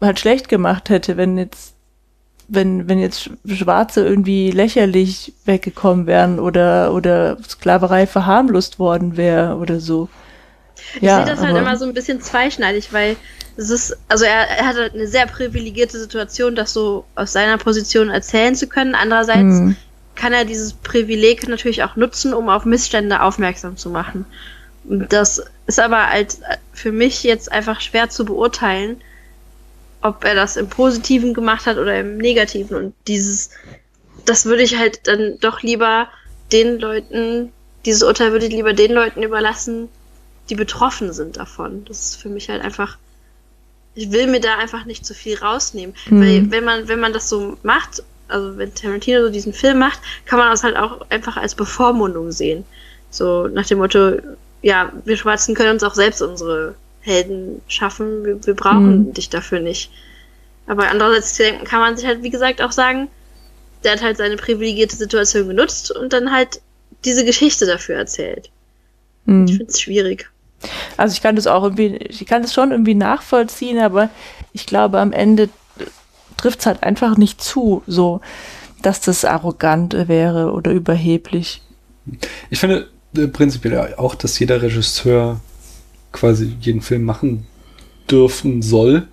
halt 0.00 0.18
schlecht 0.18 0.48
gemacht 0.48 0.88
hätte, 0.88 1.18
wenn 1.18 1.36
jetzt, 1.36 1.74
wenn, 2.48 2.88
wenn 2.88 2.98
jetzt 2.98 3.30
Schwarze 3.46 4.06
irgendwie 4.06 4.50
lächerlich 4.50 5.34
weggekommen 5.44 6.06
wären 6.06 6.40
oder, 6.40 6.94
oder 6.94 7.36
Sklaverei 7.46 8.06
verharmlost 8.06 8.78
worden 8.78 9.18
wäre 9.18 9.56
oder 9.56 9.80
so. 9.80 10.08
Ich 10.94 11.02
ja, 11.02 11.16
sehe 11.16 11.34
das 11.34 11.44
halt 11.44 11.56
immer 11.56 11.76
so 11.76 11.84
ein 11.84 11.92
bisschen 11.92 12.22
zweischneidig, 12.22 12.92
weil 12.94 13.16
es 13.58 13.68
ist, 13.68 13.98
also 14.08 14.24
er, 14.24 14.48
er 14.48 14.66
hatte 14.66 14.92
eine 14.94 15.08
sehr 15.08 15.26
privilegierte 15.26 15.98
Situation, 15.98 16.54
das 16.54 16.72
so 16.72 17.04
aus 17.16 17.32
seiner 17.32 17.58
Position 17.58 18.08
erzählen 18.08 18.54
zu 18.54 18.66
können. 18.66 18.94
Andererseits 18.94 19.58
hm 19.58 19.76
kann 20.18 20.32
er 20.32 20.44
dieses 20.44 20.72
Privileg 20.72 21.48
natürlich 21.48 21.84
auch 21.84 21.96
nutzen, 21.96 22.34
um 22.34 22.48
auf 22.48 22.64
Missstände 22.64 23.22
aufmerksam 23.22 23.76
zu 23.76 23.88
machen. 23.88 24.26
Und 24.84 25.12
das 25.12 25.42
ist 25.66 25.78
aber 25.78 26.08
halt 26.08 26.38
für 26.72 26.92
mich 26.92 27.22
jetzt 27.22 27.52
einfach 27.52 27.80
schwer 27.80 28.10
zu 28.10 28.24
beurteilen, 28.24 29.00
ob 30.02 30.24
er 30.24 30.34
das 30.34 30.56
im 30.56 30.68
Positiven 30.68 31.34
gemacht 31.34 31.66
hat 31.66 31.78
oder 31.78 32.00
im 32.00 32.18
Negativen. 32.18 32.76
Und 32.76 32.94
dieses, 33.06 33.50
das 34.24 34.44
würde 34.44 34.64
ich 34.64 34.76
halt 34.76 35.06
dann 35.06 35.38
doch 35.40 35.62
lieber 35.62 36.08
den 36.50 36.80
Leuten, 36.80 37.52
dieses 37.84 38.02
Urteil 38.02 38.32
würde 38.32 38.46
ich 38.46 38.52
lieber 38.52 38.72
den 38.72 38.92
Leuten 38.92 39.22
überlassen, 39.22 39.88
die 40.50 40.56
betroffen 40.56 41.12
sind 41.12 41.36
davon. 41.36 41.84
Das 41.84 42.00
ist 42.00 42.16
für 42.16 42.28
mich 42.28 42.48
halt 42.48 42.62
einfach, 42.62 42.98
ich 43.94 44.10
will 44.10 44.26
mir 44.26 44.40
da 44.40 44.56
einfach 44.56 44.84
nicht 44.84 45.06
zu 45.06 45.14
viel 45.14 45.38
rausnehmen. 45.38 45.94
Mhm. 46.08 46.20
Weil 46.20 46.50
wenn 46.50 46.64
man, 46.64 46.88
wenn 46.88 46.98
man 46.98 47.12
das 47.12 47.28
so 47.28 47.56
macht 47.62 48.02
also 48.28 48.56
wenn 48.56 48.74
Tarantino 48.74 49.22
so 49.22 49.30
diesen 49.30 49.52
Film 49.52 49.78
macht, 49.78 50.00
kann 50.24 50.38
man 50.38 50.50
das 50.50 50.62
halt 50.62 50.76
auch 50.76 51.00
einfach 51.10 51.36
als 51.36 51.54
Bevormundung 51.54 52.30
sehen. 52.30 52.64
So 53.10 53.48
nach 53.48 53.66
dem 53.66 53.78
Motto, 53.78 54.18
ja, 54.62 54.92
wir 55.04 55.16
Schwarzen 55.16 55.54
können 55.54 55.72
uns 55.72 55.82
auch 55.82 55.94
selbst 55.94 56.22
unsere 56.22 56.74
Helden 57.00 57.62
schaffen, 57.68 58.24
wir, 58.24 58.44
wir 58.46 58.54
brauchen 58.54 59.08
mhm. 59.08 59.12
dich 59.14 59.30
dafür 59.30 59.60
nicht. 59.60 59.90
Aber 60.66 60.88
andererseits 60.88 61.40
kann 61.64 61.80
man 61.80 61.96
sich 61.96 62.06
halt, 62.06 62.22
wie 62.22 62.30
gesagt, 62.30 62.60
auch 62.60 62.72
sagen, 62.72 63.08
der 63.84 63.92
hat 63.92 64.02
halt 64.02 64.18
seine 64.18 64.36
privilegierte 64.36 64.96
Situation 64.96 65.48
genutzt 65.48 65.90
und 65.90 66.12
dann 66.12 66.32
halt 66.32 66.60
diese 67.04 67.24
Geschichte 67.24 67.64
dafür 67.66 67.96
erzählt. 67.96 68.50
Mhm. 69.24 69.46
Ich 69.46 69.56
finde 69.56 69.72
es 69.72 69.80
schwierig. 69.80 70.28
Also 70.96 71.12
ich 71.12 71.22
kann 71.22 71.36
das 71.36 71.46
auch 71.46 71.62
irgendwie, 71.62 71.96
ich 71.96 72.26
kann 72.26 72.42
das 72.42 72.52
schon 72.52 72.72
irgendwie 72.72 72.94
nachvollziehen, 72.94 73.78
aber 73.78 74.10
ich 74.52 74.66
glaube 74.66 74.98
am 74.98 75.12
Ende 75.12 75.48
trifft 76.38 76.60
es 76.60 76.66
halt 76.66 76.82
einfach 76.82 77.18
nicht 77.18 77.42
zu, 77.42 77.82
so, 77.86 78.20
dass 78.82 79.00
das 79.00 79.24
arrogant 79.24 80.08
wäre 80.08 80.52
oder 80.52 80.70
überheblich. 80.70 81.62
Ich 82.48 82.58
finde 82.58 82.88
äh, 83.16 83.26
prinzipiell 83.26 83.94
auch, 83.96 84.14
dass 84.14 84.38
jeder 84.38 84.62
Regisseur 84.62 85.40
quasi 86.12 86.56
jeden 86.60 86.80
Film 86.80 87.04
machen 87.04 87.46
dürfen 88.10 88.62
soll. 88.62 89.08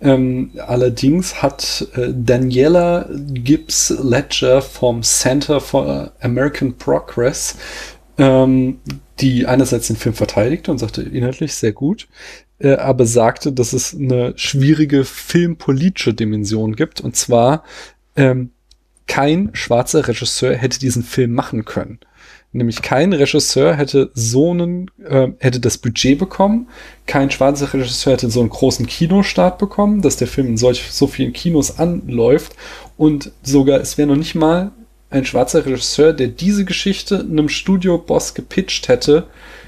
Ähm, 0.00 0.50
allerdings 0.58 1.42
hat 1.42 1.88
äh, 1.94 2.12
Daniela 2.14 3.08
Gibbs 3.10 3.94
Ledger 4.02 4.60
vom 4.60 5.02
Center 5.02 5.60
for 5.60 6.12
American 6.20 6.76
Progress, 6.76 7.56
ähm, 8.18 8.78
die 9.20 9.46
einerseits 9.46 9.86
den 9.86 9.96
Film 9.96 10.14
verteidigte 10.14 10.70
und 10.70 10.78
sagte, 10.78 11.02
inhaltlich 11.02 11.54
sehr 11.54 11.72
gut, 11.72 12.08
äh, 12.58 12.74
aber 12.74 13.06
sagte, 13.06 13.52
dass 13.52 13.72
es 13.72 13.94
eine 13.94 14.32
schwierige 14.36 15.04
filmpolitische 15.04 16.14
Dimension 16.14 16.76
gibt. 16.76 17.00
Und 17.00 17.16
zwar, 17.16 17.64
ähm, 18.16 18.50
kein 19.06 19.50
schwarzer 19.52 20.08
Regisseur 20.08 20.54
hätte 20.54 20.78
diesen 20.78 21.02
Film 21.02 21.32
machen 21.32 21.64
können. 21.64 22.00
Nämlich 22.52 22.80
kein 22.80 23.12
Regisseur 23.12 23.74
hätte 23.74 24.10
so 24.14 24.50
einen, 24.52 24.90
äh, 25.04 25.28
hätte 25.38 25.60
das 25.60 25.78
Budget 25.78 26.18
bekommen, 26.18 26.68
kein 27.06 27.30
schwarzer 27.30 27.72
Regisseur 27.72 28.14
hätte 28.14 28.30
so 28.30 28.40
einen 28.40 28.48
großen 28.48 28.86
Kinostart 28.86 29.58
bekommen, 29.58 30.00
dass 30.00 30.16
der 30.16 30.26
Film 30.26 30.48
in 30.48 30.56
solch 30.56 30.90
so 30.90 31.06
vielen 31.06 31.34
Kinos 31.34 31.78
anläuft 31.78 32.56
und 32.96 33.32
sogar 33.42 33.80
es 33.80 33.98
wäre 33.98 34.08
noch 34.08 34.16
nicht 34.16 34.34
mal 34.34 34.72
ein 35.10 35.26
schwarzer 35.26 35.66
Regisseur, 35.66 36.12
der 36.12 36.28
diese 36.28 36.64
Geschichte 36.64 37.20
einem 37.20 37.48
Studioboss 37.48 38.34
gepitcht 38.34 38.88
hätte, 38.88 39.26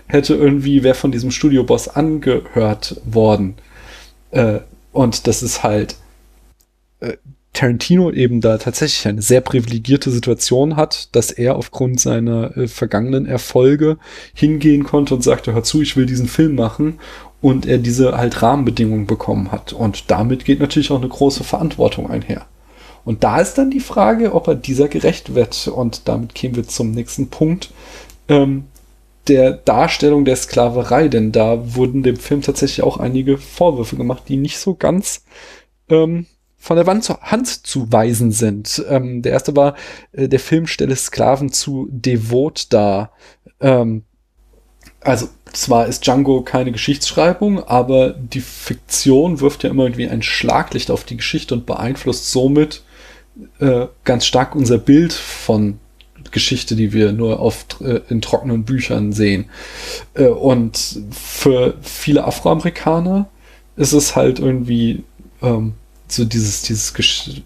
hätte 0.09 0.35
irgendwie 0.35 0.83
wer 0.83 0.95
von 0.95 1.13
diesem 1.13 1.31
Studioboss 1.31 1.89
angehört 1.89 3.01
worden. 3.05 3.55
Äh, 4.31 4.61
und 4.93 5.27
das 5.27 5.43
ist 5.43 5.63
halt 5.63 5.97
äh, 7.01 7.17
Tarantino 7.53 8.11
eben 8.11 8.41
da 8.41 8.59
tatsächlich 8.59 9.07
eine 9.09 9.23
sehr 9.23 9.41
privilegierte 9.41 10.11
Situation 10.11 10.77
hat, 10.77 11.15
dass 11.15 11.31
er 11.31 11.57
aufgrund 11.57 12.01
seiner 12.01 12.57
äh, 12.57 12.69
vergangenen 12.69 13.27
Erfolge 13.27 13.99
hingehen 14.35 14.85
konnte 14.85 15.15
und 15.15 15.23
sagte, 15.23 15.53
hör 15.55 15.65
zu, 15.65 15.83
ich 15.83 15.97
will 15.97 16.07
diesen 16.07 16.29
Film 16.29 16.55
machen 16.55 17.01
und 17.41 17.67
er 17.67 17.79
diese 17.79 18.17
halt 18.17 18.43
Rahmenbedingungen 18.43 19.07
bekommen 19.07 19.53
hat. 19.53 19.73
Und 19.73 20.11
damit 20.11 20.45
geht 20.45 20.61
natürlich 20.61 20.91
auch 20.91 21.01
eine 21.01 21.09
große 21.09 21.45
Verantwortung 21.45 22.11
einher. 22.11 22.47
Und 23.05 23.25
da 23.25 23.41
ist 23.41 23.55
dann 23.55 23.71
die 23.71 23.81
Frage, 23.81 24.35
ob 24.35 24.49
er 24.49 24.55
dieser 24.55 24.89
gerecht 24.89 25.35
wird. 25.35 25.69
Und 25.69 26.09
damit 26.09 26.35
kämen 26.35 26.57
wir 26.57 26.69
zum 26.69 26.91
nächsten 26.91 27.29
Punkt. 27.29 27.71
Ähm, 28.29 28.65
der 29.29 29.53
Darstellung 29.53 30.25
der 30.25 30.37
Sklaverei, 30.37 31.09
denn 31.09 31.33
da 31.33 31.75
wurden 31.75 32.03
dem 32.03 32.17
Film 32.17 32.43
tatsächlich 32.43 32.83
auch 32.83 32.99
einige 32.99 33.39
Vorwürfe 33.39 33.97
gemacht, 33.97 34.25
die 34.29 34.37
nicht 34.37 34.59
so 34.59 34.75
ganz 34.75 35.25
ähm, 35.89 36.27
von 36.57 36.77
der 36.77 36.87
Wand 36.87 37.05
zu, 37.05 37.21
Hand 37.21 37.49
zu 37.67 37.93
weisen 37.93 38.33
sind. 38.33 38.85
Ähm, 38.89 39.23
der 39.23 39.33
erste 39.33 39.57
war, 39.57 39.75
äh, 40.13 40.29
der 40.29 40.41
Film 40.41 40.67
stelle 40.67 40.97
Sklaven 40.97 41.53
zu 41.53 41.89
devot 41.91 42.73
dar. 42.73 43.13
Ähm, 43.61 44.05
also 45.01 45.29
zwar 45.53 45.87
ist 45.87 46.05
Django 46.07 46.43
keine 46.43 46.73
Geschichtsschreibung, 46.73 47.63
aber 47.63 48.11
die 48.11 48.41
Fiktion 48.41 49.41
wirft 49.41 49.63
ja 49.63 49.71
immer 49.71 49.85
irgendwie 49.85 50.09
ein 50.09 50.23
Schlaglicht 50.23 50.91
auf 50.91 51.05
die 51.05 51.17
Geschichte 51.17 51.55
und 51.55 51.67
beeinflusst 51.67 52.31
somit 52.31 52.83
äh, 53.61 53.87
ganz 54.05 54.27
stark 54.27 54.55
unser 54.57 54.79
Bild 54.79 55.13
von 55.13 55.79
Geschichte, 56.31 56.77
die 56.77 56.93
wir 56.93 57.13
nur 57.13 57.41
oft 57.41 57.81
äh, 57.81 58.01
in 58.09 58.21
trockenen 58.21 58.65
Büchern 58.65 59.13
sehen. 59.13 59.47
Äh, 60.15 60.27
und 60.27 61.01
für 61.11 61.75
viele 61.83 62.25
Afroamerikaner 62.25 63.29
ist 63.77 63.93
es 63.93 64.17
halt 64.17 64.39
irgendwie 64.39 65.05
ähm, 65.43 65.75
so 66.09 66.25
dieses, 66.25 66.63
dieses, 66.63 66.93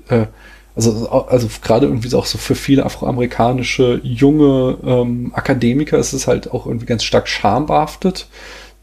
äh, 0.09 0.27
also, 0.75 1.09
also 1.11 1.49
gerade 1.63 1.87
irgendwie 1.87 2.15
auch 2.15 2.27
so 2.27 2.39
für 2.39 2.55
viele 2.55 2.85
afroamerikanische 2.85 4.01
junge 4.03 4.79
ähm, 4.85 5.33
Akademiker 5.35 5.99
ist 5.99 6.13
es 6.13 6.27
halt 6.27 6.51
auch 6.51 6.67
irgendwie 6.67 6.87
ganz 6.87 7.05
stark 7.05 7.29
schambehaftet, 7.29 8.27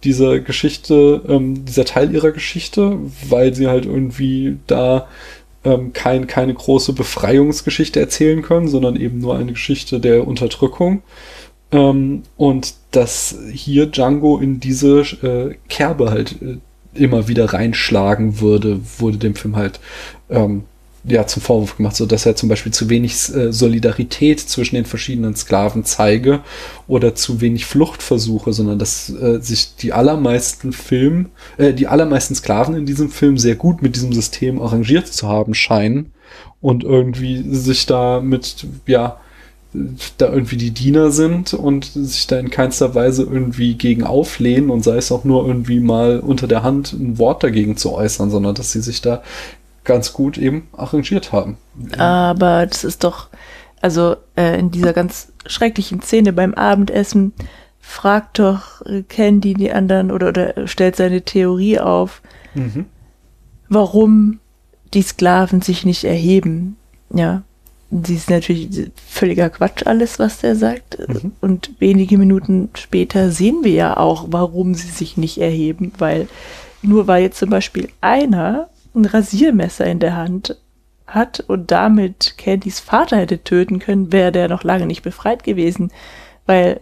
diese 0.04 0.42
Geschichte, 0.42 1.22
ähm, 1.28 1.66
dieser 1.66 1.86
Teil 1.86 2.14
ihrer 2.14 2.32
Geschichte, 2.32 2.98
weil 3.28 3.54
sie 3.54 3.68
halt 3.68 3.86
irgendwie 3.86 4.58
da 4.68 5.08
ähm, 5.64 5.94
kein, 5.94 6.28
keine 6.28 6.54
große 6.54 6.94
Befreiungsgeschichte 6.94 8.00
erzählen 8.00 8.42
können, 8.42 8.68
sondern 8.68 8.96
eben 8.96 9.20
nur 9.20 9.36
eine 9.38 9.54
Geschichte 9.54 10.00
der 10.00 10.28
Unterdrückung. 10.28 11.02
Ähm, 11.72 12.24
und 12.38 12.74
dass 12.92 13.38
hier 13.52 13.88
Django 13.88 14.38
in 14.40 14.60
diese 14.60 15.02
äh, 15.02 15.56
Kerbe 15.68 16.12
halt 16.12 16.42
äh, 16.42 16.58
immer 16.94 17.28
wieder 17.28 17.54
reinschlagen 17.54 18.40
würde, 18.40 18.80
wurde 18.98 19.18
dem 19.18 19.36
Film 19.36 19.56
halt 19.56 19.80
ähm, 20.30 20.64
ja 21.04 21.26
zum 21.28 21.42
Vorwurf 21.42 21.78
gemacht, 21.78 21.96
so 21.96 22.06
dass 22.06 22.26
er 22.26 22.36
zum 22.36 22.50
Beispiel 22.50 22.72
zu 22.72 22.90
wenig 22.90 23.14
äh, 23.34 23.52
Solidarität 23.52 24.40
zwischen 24.40 24.76
den 24.76 24.86
verschiedenen 24.86 25.36
Sklaven 25.36 25.84
zeige 25.84 26.42
oder 26.88 27.16
zu 27.16 27.42
wenig 27.42 27.66
Fluchtversuche, 27.66 28.54
sondern 28.54 28.80
dass 28.80 29.10
äh, 29.10 29.40
sich 29.42 29.76
die 29.76 29.94
allermeisten 29.94 30.74
Film, 30.74 31.30
äh, 31.58 31.74
die 31.74 31.88
allermeisten 31.88 32.36
Sklaven 32.36 32.76
in 32.76 32.86
diesem 32.86 33.10
Film 33.10 33.38
sehr 33.38 33.56
gut 33.56 33.82
mit 33.82 33.96
diesem 33.96 34.14
System 34.14 34.62
arrangiert 34.62 35.08
zu 35.08 35.28
haben 35.28 35.54
scheinen 35.54 36.12
und 36.62 36.84
irgendwie 36.84 37.44
sich 37.56 37.86
da 37.86 38.20
mit 38.20 38.66
ja 38.86 39.20
da 40.18 40.32
irgendwie 40.32 40.58
die 40.58 40.72
Diener 40.72 41.12
sind 41.12 41.54
und 41.54 41.92
sich 41.94 42.26
da 42.26 42.40
in 42.40 42.50
keinster 42.50 42.96
Weise 42.96 43.24
irgendwie 43.24 43.76
gegen 43.76 44.04
auflehnen 44.04 44.72
und 44.72 44.84
sei 44.84 44.98
es 44.98 45.12
auch 45.12 45.26
nur 45.26 45.46
irgendwie 45.46 45.80
mal 45.80 46.20
unter 46.20 46.48
der 46.48 46.64
Hand 46.64 46.94
ein 46.94 47.20
Wort 47.20 47.44
dagegen 47.44 47.78
zu 47.78 47.94
äußern, 47.94 48.32
sondern 48.32 48.56
dass 48.56 48.72
sie 48.72 48.82
sich 48.82 49.02
da 49.02 49.22
ganz 49.84 50.14
gut 50.14 50.38
eben 50.38 50.68
arrangiert 50.76 51.32
haben. 51.32 51.58
Aber 51.98 52.66
das 52.66 52.84
ist 52.84 53.04
doch, 53.04 53.30
also 53.82 54.16
äh, 54.36 54.60
in 54.60 54.72
dieser 54.72 54.94
ganz 54.94 55.32
schrecklichen 55.46 56.02
Szene 56.02 56.34
beim 56.34 56.54
Abendessen 56.54 57.34
fragt 57.80 58.40
doch 58.40 58.82
Candy 59.08 59.56
die 59.56 59.72
anderen 59.72 60.12
oder, 60.12 60.30
oder 60.30 60.68
stellt 60.68 60.96
seine 60.96 61.24
Theorie 61.24 61.80
auf, 61.80 62.22
mhm. 62.54 62.86
warum 63.68 64.40
die 64.94 65.02
Sklaven 65.02 65.62
sich 65.62 65.86
nicht 65.86 66.04
erheben. 66.04 66.78
Ja, 67.12 67.42
sie 68.04 68.16
ist 68.16 68.30
natürlich 68.30 68.92
völliger 69.08 69.50
Quatsch 69.50 69.86
alles, 69.86 70.20
was 70.20 70.40
der 70.40 70.56
sagt. 70.56 71.00
Mhm. 71.08 71.32
Und 71.42 71.72
wenige 71.80 72.18
Minuten 72.18 72.70
später 72.76 73.32
sehen 73.32 73.64
wir 73.64 73.74
ja 73.74 73.98
auch, 73.98 74.28
warum 74.30 74.76
sie 74.76 74.90
sich 74.90 75.18
nicht 75.18 75.40
erheben, 75.40 75.92
weil 75.98 76.28
nur 76.82 77.08
weil 77.08 77.24
jetzt 77.24 77.40
zum 77.40 77.50
Beispiel 77.50 77.90
einer 78.02 78.70
ein 78.96 79.06
Rasiermesser 79.06 79.86
in 79.86 80.00
der 80.00 80.16
Hand 80.16 80.58
hat 81.08 81.40
und 81.42 81.72
damit 81.72 82.36
Candys 82.38 82.80
Vater 82.80 83.18
hätte 83.18 83.44
töten 83.44 83.80
können, 83.80 84.12
wäre 84.12 84.32
der 84.32 84.48
noch 84.48 84.64
lange 84.64 84.86
nicht 84.86 85.02
befreit 85.02 85.44
gewesen, 85.44 85.92
weil 86.46 86.82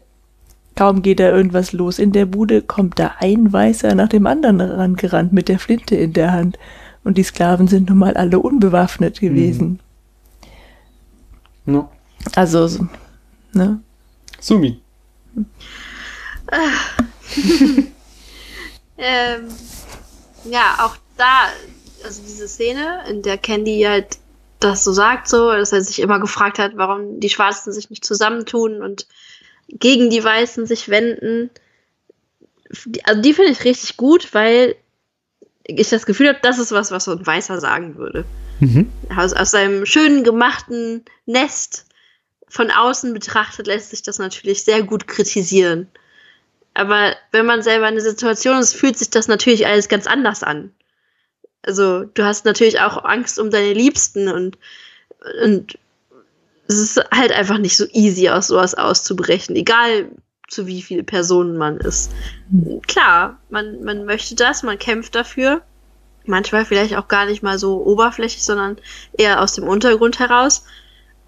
kaum 0.75 1.01
geht 1.01 1.19
da 1.19 1.29
irgendwas 1.29 1.73
los 1.73 1.97
in 1.99 2.11
der 2.11 2.25
Bude, 2.25 2.61
kommt 2.61 2.99
da 2.99 3.15
ein 3.19 3.51
Weißer 3.51 3.95
nach 3.95 4.09
dem 4.09 4.27
anderen 4.27 4.61
rangerannt 4.61 5.33
mit 5.33 5.49
der 5.49 5.59
Flinte 5.59 5.95
in 5.95 6.13
der 6.13 6.31
Hand 6.33 6.57
und 7.03 7.17
die 7.17 7.23
Sklaven 7.23 7.67
sind 7.67 7.89
nun 7.89 7.97
mal 7.97 8.15
alle 8.15 8.39
unbewaffnet 8.39 9.19
gewesen. 9.19 9.79
Mhm. 11.65 11.73
No. 11.73 11.89
Also, 12.35 12.87
ne? 13.53 13.79
Sumi. 14.39 14.81
ähm, 18.97 19.47
ja, 20.45 20.77
auch 20.79 20.95
da 21.17 21.47
also 22.03 22.21
diese 22.21 22.47
Szene, 22.47 23.03
in 23.09 23.21
der 23.21 23.37
Candy 23.37 23.81
halt 23.81 24.17
das 24.59 24.83
so 24.83 24.91
sagt, 24.91 25.27
so, 25.27 25.51
dass 25.51 25.71
er 25.71 25.81
sich 25.81 25.99
immer 25.99 26.19
gefragt 26.19 26.59
hat, 26.59 26.71
warum 26.75 27.19
die 27.19 27.29
Schwarzen 27.29 27.71
sich 27.71 27.89
nicht 27.89 28.03
zusammentun 28.03 28.81
und 28.81 29.07
gegen 29.69 30.09
die 30.09 30.23
Weißen 30.23 30.65
sich 30.65 30.89
wenden. 30.89 31.49
Also 33.03 33.21
die 33.21 33.33
finde 33.33 33.51
ich 33.51 33.63
richtig 33.63 33.97
gut, 33.97 34.33
weil 34.33 34.75
ich 35.63 35.89
das 35.89 36.05
Gefühl 36.05 36.29
habe, 36.29 36.39
das 36.41 36.59
ist 36.59 36.71
was, 36.71 36.91
was 36.91 37.03
so 37.03 37.11
ein 37.11 37.25
Weißer 37.25 37.59
sagen 37.59 37.97
würde. 37.97 38.25
Mhm. 38.59 38.91
Aus, 39.15 39.33
aus 39.33 39.51
seinem 39.51 39.85
schönen 39.85 40.23
gemachten 40.23 41.03
Nest 41.25 41.85
von 42.47 42.71
außen 42.71 43.13
betrachtet 43.13 43.67
lässt 43.67 43.91
sich 43.91 44.01
das 44.01 44.19
natürlich 44.19 44.63
sehr 44.63 44.81
gut 44.83 45.07
kritisieren. 45.07 45.87
Aber 46.73 47.15
wenn 47.31 47.45
man 47.45 47.61
selber 47.61 47.89
in 47.89 47.95
der 47.95 48.03
Situation 48.03 48.59
ist, 48.59 48.73
fühlt 48.73 48.97
sich 48.97 49.09
das 49.09 49.27
natürlich 49.27 49.67
alles 49.67 49.89
ganz 49.89 50.07
anders 50.07 50.43
an. 50.43 50.71
Also 51.63 52.03
du 52.03 52.23
hast 52.23 52.45
natürlich 52.45 52.79
auch 52.79 53.03
Angst 53.03 53.39
um 53.39 53.51
deine 53.51 53.73
Liebsten 53.73 54.29
und, 54.29 54.57
und 55.43 55.77
es 56.67 56.77
ist 56.77 56.97
halt 57.11 57.31
einfach 57.31 57.57
nicht 57.57 57.77
so 57.77 57.85
easy, 57.91 58.29
aus 58.29 58.47
sowas 58.47 58.75
auszubrechen, 58.75 59.55
egal 59.55 60.09
zu 60.47 60.65
wie 60.65 60.81
viele 60.81 61.03
Personen 61.03 61.57
man 61.57 61.77
ist. 61.77 62.11
Klar, 62.87 63.39
man, 63.49 63.83
man 63.83 64.05
möchte 64.05 64.35
das, 64.35 64.63
man 64.63 64.79
kämpft 64.79 65.15
dafür. 65.15 65.61
Manchmal 66.25 66.65
vielleicht 66.65 66.95
auch 66.95 67.07
gar 67.07 67.25
nicht 67.25 67.43
mal 67.43 67.57
so 67.57 67.85
oberflächlich, 67.85 68.43
sondern 68.43 68.77
eher 69.17 69.41
aus 69.41 69.53
dem 69.53 69.65
Untergrund 69.65 70.19
heraus. 70.19 70.65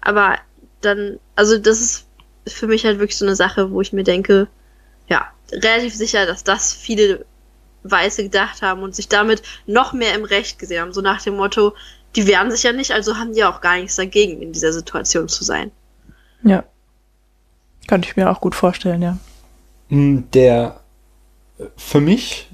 Aber 0.00 0.38
dann, 0.80 1.18
also 1.36 1.58
das 1.58 1.80
ist 1.80 2.06
für 2.46 2.66
mich 2.66 2.84
halt 2.84 2.98
wirklich 2.98 3.18
so 3.18 3.26
eine 3.26 3.36
Sache, 3.36 3.70
wo 3.70 3.80
ich 3.80 3.92
mir 3.92 4.04
denke, 4.04 4.48
ja, 5.08 5.30
relativ 5.52 5.94
sicher, 5.94 6.26
dass 6.26 6.44
das 6.44 6.72
viele 6.72 7.26
Weiße 7.82 8.24
gedacht 8.24 8.62
haben 8.62 8.82
und 8.82 8.94
sich 8.94 9.08
damit 9.08 9.42
noch 9.66 9.92
mehr 9.92 10.14
im 10.14 10.24
Recht 10.24 10.58
gesehen 10.58 10.82
haben. 10.82 10.92
So 10.92 11.00
nach 11.00 11.22
dem 11.22 11.36
Motto, 11.36 11.74
die 12.16 12.26
wehren 12.26 12.50
sich 12.50 12.62
ja 12.62 12.72
nicht, 12.72 12.92
also 12.92 13.16
haben 13.16 13.34
die 13.34 13.44
auch 13.44 13.60
gar 13.60 13.76
nichts 13.76 13.96
dagegen, 13.96 14.42
in 14.42 14.52
dieser 14.52 14.72
Situation 14.72 15.28
zu 15.28 15.44
sein. 15.44 15.70
Ja. 16.42 16.64
Könnte 17.86 18.08
ich 18.08 18.16
mir 18.16 18.30
auch 18.30 18.40
gut 18.40 18.54
vorstellen, 18.54 19.02
ja. 19.02 19.18
Mm, 19.88 20.24
der 20.32 20.80
äh, 21.58 21.64
für 21.76 22.00
mich 22.00 22.48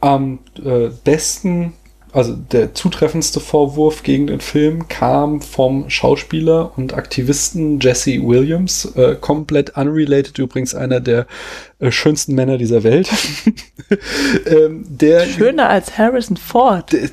am 0.00 0.40
äh, 0.62 0.88
besten 1.04 1.74
also 2.16 2.34
der 2.34 2.72
zutreffendste 2.72 3.40
Vorwurf 3.40 4.02
gegen 4.02 4.26
den 4.26 4.40
Film 4.40 4.88
kam 4.88 5.42
vom 5.42 5.90
Schauspieler 5.90 6.72
und 6.76 6.94
Aktivisten 6.94 7.78
Jesse 7.78 8.22
Williams, 8.22 8.86
äh, 8.96 9.16
komplett 9.20 9.76
unrelated, 9.76 10.38
übrigens 10.38 10.74
einer 10.74 11.00
der 11.00 11.26
äh, 11.78 11.90
schönsten 11.90 12.34
Männer 12.34 12.56
dieser 12.56 12.84
Welt. 12.84 13.10
ähm, 14.46 14.86
der, 14.88 15.26
Schöner 15.26 15.68
als 15.68 15.98
Harrison 15.98 16.38
Ford. 16.38 16.90
Der, 16.92 17.10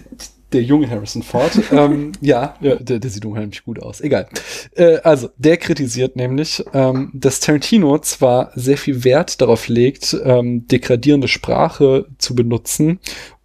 der 0.54 0.62
junge 0.62 0.90
Harrison 0.90 1.22
Ford. 1.22 1.52
ähm, 1.72 2.14
ja, 2.22 2.56
ja 2.62 2.76
der, 2.76 3.00
der, 3.00 3.10
sieht 3.10 3.26
unheimlich 3.26 3.66
gut 3.66 3.82
aus. 3.82 4.00
Egal. 4.00 4.28
Äh, 4.76 4.98
also, 4.98 5.30
der 5.38 5.58
kritisiert 5.58 6.16
nämlich, 6.16 6.64
ähm, 6.74 7.12
dass 7.14 7.42
Tarantino 7.42 8.00
zwar 8.00 8.52
sehr 8.56 8.78
viel 8.78 9.04
Wert 9.04 9.42
darauf 9.42 9.68
legt, 9.68 10.16
ähm, 10.24 10.66
degradierende 10.68 11.28
Sprache 11.28 12.06
zu 12.20 12.36
benutzen 12.36 13.00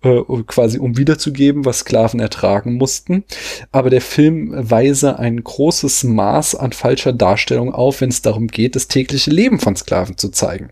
äh, 0.09 0.43
quasi 0.47 0.79
um 0.79 0.97
wiederzugeben, 0.97 1.65
was 1.65 1.81
Sklaven 1.81 2.21
ertragen 2.21 2.75
mussten. 2.75 3.25
Aber 3.73 3.91
der 3.91 4.01
Film 4.01 4.53
weise 4.55 5.19
ein 5.19 5.43
großes 5.43 6.05
Maß 6.05 6.55
an 6.55 6.73
falscher 6.73 7.13
Darstellung 7.13 7.73
auf, 7.73 8.01
wenn 8.01 8.09
es 8.09 8.23
darum 8.23 8.49
geht, 8.49 8.77
das 8.77 8.89
tägliche 8.89 9.31
Leben 9.31 9.59
von 9.59 9.77
Sklaven 9.77 10.17
zu 10.17 10.31
zeigen. 10.31 10.71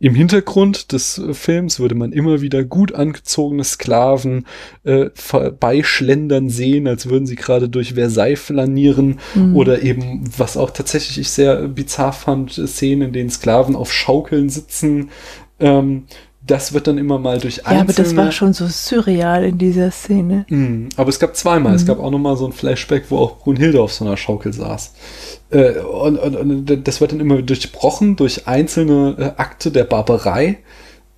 Im 0.00 0.14
Hintergrund 0.14 0.92
des 0.92 1.18
äh, 1.18 1.34
Films 1.34 1.78
würde 1.78 1.94
man 1.94 2.12
immer 2.12 2.40
wieder 2.40 2.64
gut 2.64 2.94
angezogene 2.94 3.64
Sklaven 3.64 4.46
äh, 4.84 5.10
vorbeischlendern 5.14 6.48
sehen, 6.48 6.86
als 6.88 7.08
würden 7.08 7.26
sie 7.26 7.36
gerade 7.36 7.68
durch 7.68 7.94
Versailles 7.94 8.40
flanieren 8.40 9.20
mhm. 9.34 9.56
oder 9.56 9.82
eben, 9.82 10.24
was 10.36 10.56
auch 10.56 10.70
tatsächlich 10.70 11.18
ich 11.18 11.30
sehr 11.30 11.68
bizarr 11.68 12.12
fand, 12.12 12.52
Szenen, 12.52 13.08
in 13.08 13.12
denen 13.12 13.30
Sklaven 13.30 13.76
auf 13.76 13.92
Schaukeln 13.92 14.48
sitzen. 14.48 15.10
Ähm, 15.60 16.04
das 16.44 16.72
wird 16.72 16.88
dann 16.88 16.98
immer 16.98 17.18
mal 17.18 17.38
durch 17.38 17.66
einzelne... 17.66 17.76
Ja, 17.76 17.82
aber 17.82 17.92
das 17.92 18.16
war 18.16 18.32
schon 18.32 18.52
so 18.52 18.66
surreal 18.66 19.44
in 19.44 19.58
dieser 19.58 19.90
Szene. 19.92 20.44
Mm, 20.48 20.88
aber 20.96 21.08
es 21.08 21.20
gab 21.20 21.36
zweimal. 21.36 21.72
Mm. 21.72 21.76
Es 21.76 21.82
mhm. 21.82 21.86
gab 21.86 22.00
auch 22.00 22.10
noch 22.10 22.18
mal 22.18 22.36
so 22.36 22.46
ein 22.46 22.52
Flashback, 22.52 23.04
wo 23.10 23.18
auch 23.18 23.38
Brunhilde 23.38 23.80
auf 23.80 23.92
so 23.92 24.04
einer 24.04 24.16
Schaukel 24.16 24.52
saß. 24.52 24.92
Äh, 25.50 25.78
und, 25.80 26.18
und, 26.18 26.36
und, 26.36 26.84
das 26.84 27.00
wird 27.00 27.12
dann 27.12 27.20
immer 27.20 27.40
durchbrochen 27.42 28.16
durch 28.16 28.48
einzelne 28.48 29.14
äh, 29.18 29.40
Akte 29.40 29.70
der 29.70 29.84
Barbarei. 29.84 30.58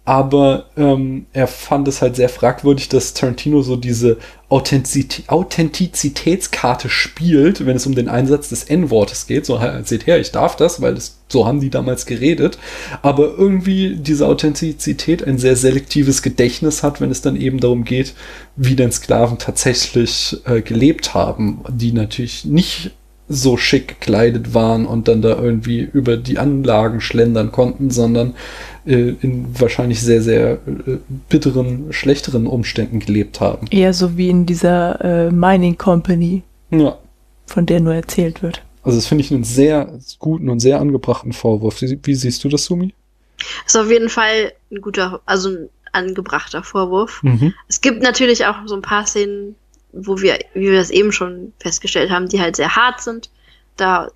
Aber 0.05 0.67
ähm, 0.77 1.25
er 1.33 1.47
fand 1.47 1.89
es 1.89 2.03
halt 2.03 2.17
sehr 2.17 2.29
fragwürdig, 2.29 2.91
dass 2.91 3.15
Tarantino 3.15 3.63
so 3.63 3.77
diese 3.77 4.19
Authentizität, 4.55 5.29
Authentizitätskarte 5.29 6.89
spielt, 6.89 7.67
wenn 7.67 7.75
es 7.75 7.87
um 7.87 7.97
den 7.97 8.09
Einsatz 8.09 8.51
des 8.51 8.63
N-Wortes 8.63 9.27
geht. 9.27 9.47
So, 9.47 9.61
seht 9.83 10.07
her, 10.07 10.21
ich 10.21 10.31
darf 10.31 10.55
das, 10.55 10.81
weil 10.81 10.97
es, 10.97 11.19
so 11.27 11.45
haben 11.45 11.59
die 11.59 11.71
damals 11.71 12.07
geredet. 12.07 12.57
Aber 13.03 13.35
irgendwie 13.37 13.97
diese 13.97 14.29
Authentizität 14.29 15.27
ein 15.27 15.39
sehr 15.39 15.57
selektives 15.57 16.23
Gedächtnis 16.23 16.85
hat, 16.85 17.01
wenn 17.01 17.11
es 17.11 17.21
dann 17.21 17.35
eben 17.35 17.59
darum 17.59 17.83
geht, 17.83 18.15
wie 18.55 18.77
denn 18.77 18.93
Sklaven 18.93 19.39
tatsächlich 19.39 20.37
äh, 20.45 20.63
gelebt 20.63 21.15
haben, 21.15 21.65
die 21.69 21.93
natürlich 21.93 22.45
nicht 22.45 22.93
so 23.29 23.57
schick 23.57 24.01
gekleidet 24.01 24.53
waren 24.55 24.85
und 24.87 25.09
dann 25.09 25.23
da 25.23 25.37
irgendwie 25.41 25.81
über 25.81 26.17
die 26.17 26.39
Anlagen 26.39 27.01
schlendern 27.01 27.53
konnten, 27.53 27.91
sondern 27.91 28.35
äh, 28.87 29.15
in 29.23 29.47
wahrscheinlich 29.59 30.03
sehr, 30.03 30.21
sehr 30.21 30.53
äh, 30.53 30.99
bitteren, 31.31 31.93
schlechteren 31.93 32.47
Umständen 32.47 33.01
gelebt 33.01 33.41
haben. 33.41 33.67
Eher 33.71 33.95
so 33.95 34.17
wie 34.19 34.29
in 34.29 34.45
dieser 34.45 35.03
äh, 35.29 35.31
Mining 35.31 35.79
Company, 35.79 36.43
Ja. 36.71 36.99
von 37.47 37.65
der 37.65 37.81
nur 37.81 37.95
erzählt 37.95 38.43
wird. 38.43 38.63
Also 38.83 38.99
das 38.99 39.07
finde 39.07 39.25
ich 39.25 39.33
einen 39.33 39.45
sehr 39.45 39.99
guten 40.19 40.51
und 40.51 40.61
sehr 40.61 40.79
angebrachten 40.81 41.33
Vorwurf. 41.33 41.81
Wie, 41.81 41.99
wie 42.03 42.15
siehst 42.15 42.45
du 42.45 42.51
das, 42.51 42.67
Sumi? 42.67 42.93
Ist 43.67 43.77
auf 43.77 43.91
jeden 43.91 44.11
Fall 44.11 44.53
ein 44.71 44.83
guter, 44.83 45.21
also 45.25 45.49
ein 45.49 45.69
angebrachter 45.93 46.63
Vorwurf. 46.63 47.23
Mhm. 47.23 47.55
Es 47.69 47.81
gibt 47.81 48.03
natürlich 48.03 48.45
auch 48.45 48.57
so 48.67 48.75
ein 48.75 48.83
paar 48.83 49.07
Szenen, 49.07 49.55
wo 49.95 50.21
wir, 50.21 50.39
wie 50.55 50.71
wir 50.71 50.79
das 50.79 50.91
eben 50.91 51.13
schon 51.13 51.53
festgestellt 51.61 52.11
haben, 52.11 52.29
die 52.29 52.41
halt 52.41 52.57
sehr 52.57 52.75
hart 52.75 53.01
sind. 53.01 53.31
Da 53.77 54.11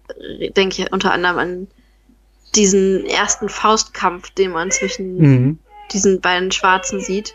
denke 0.57 0.83
ich 0.83 0.93
unter 0.93 1.13
anderem 1.13 1.39
an 1.39 1.67
diesen 2.55 3.07
ersten 3.07 3.49
Faustkampf, 3.49 4.31
den 4.31 4.53
man 4.53 4.71
zwischen 4.71 5.17
Mhm. 5.19 5.59
diesen 5.93 6.21
beiden 6.21 6.51
Schwarzen 6.53 7.01
sieht. 7.01 7.35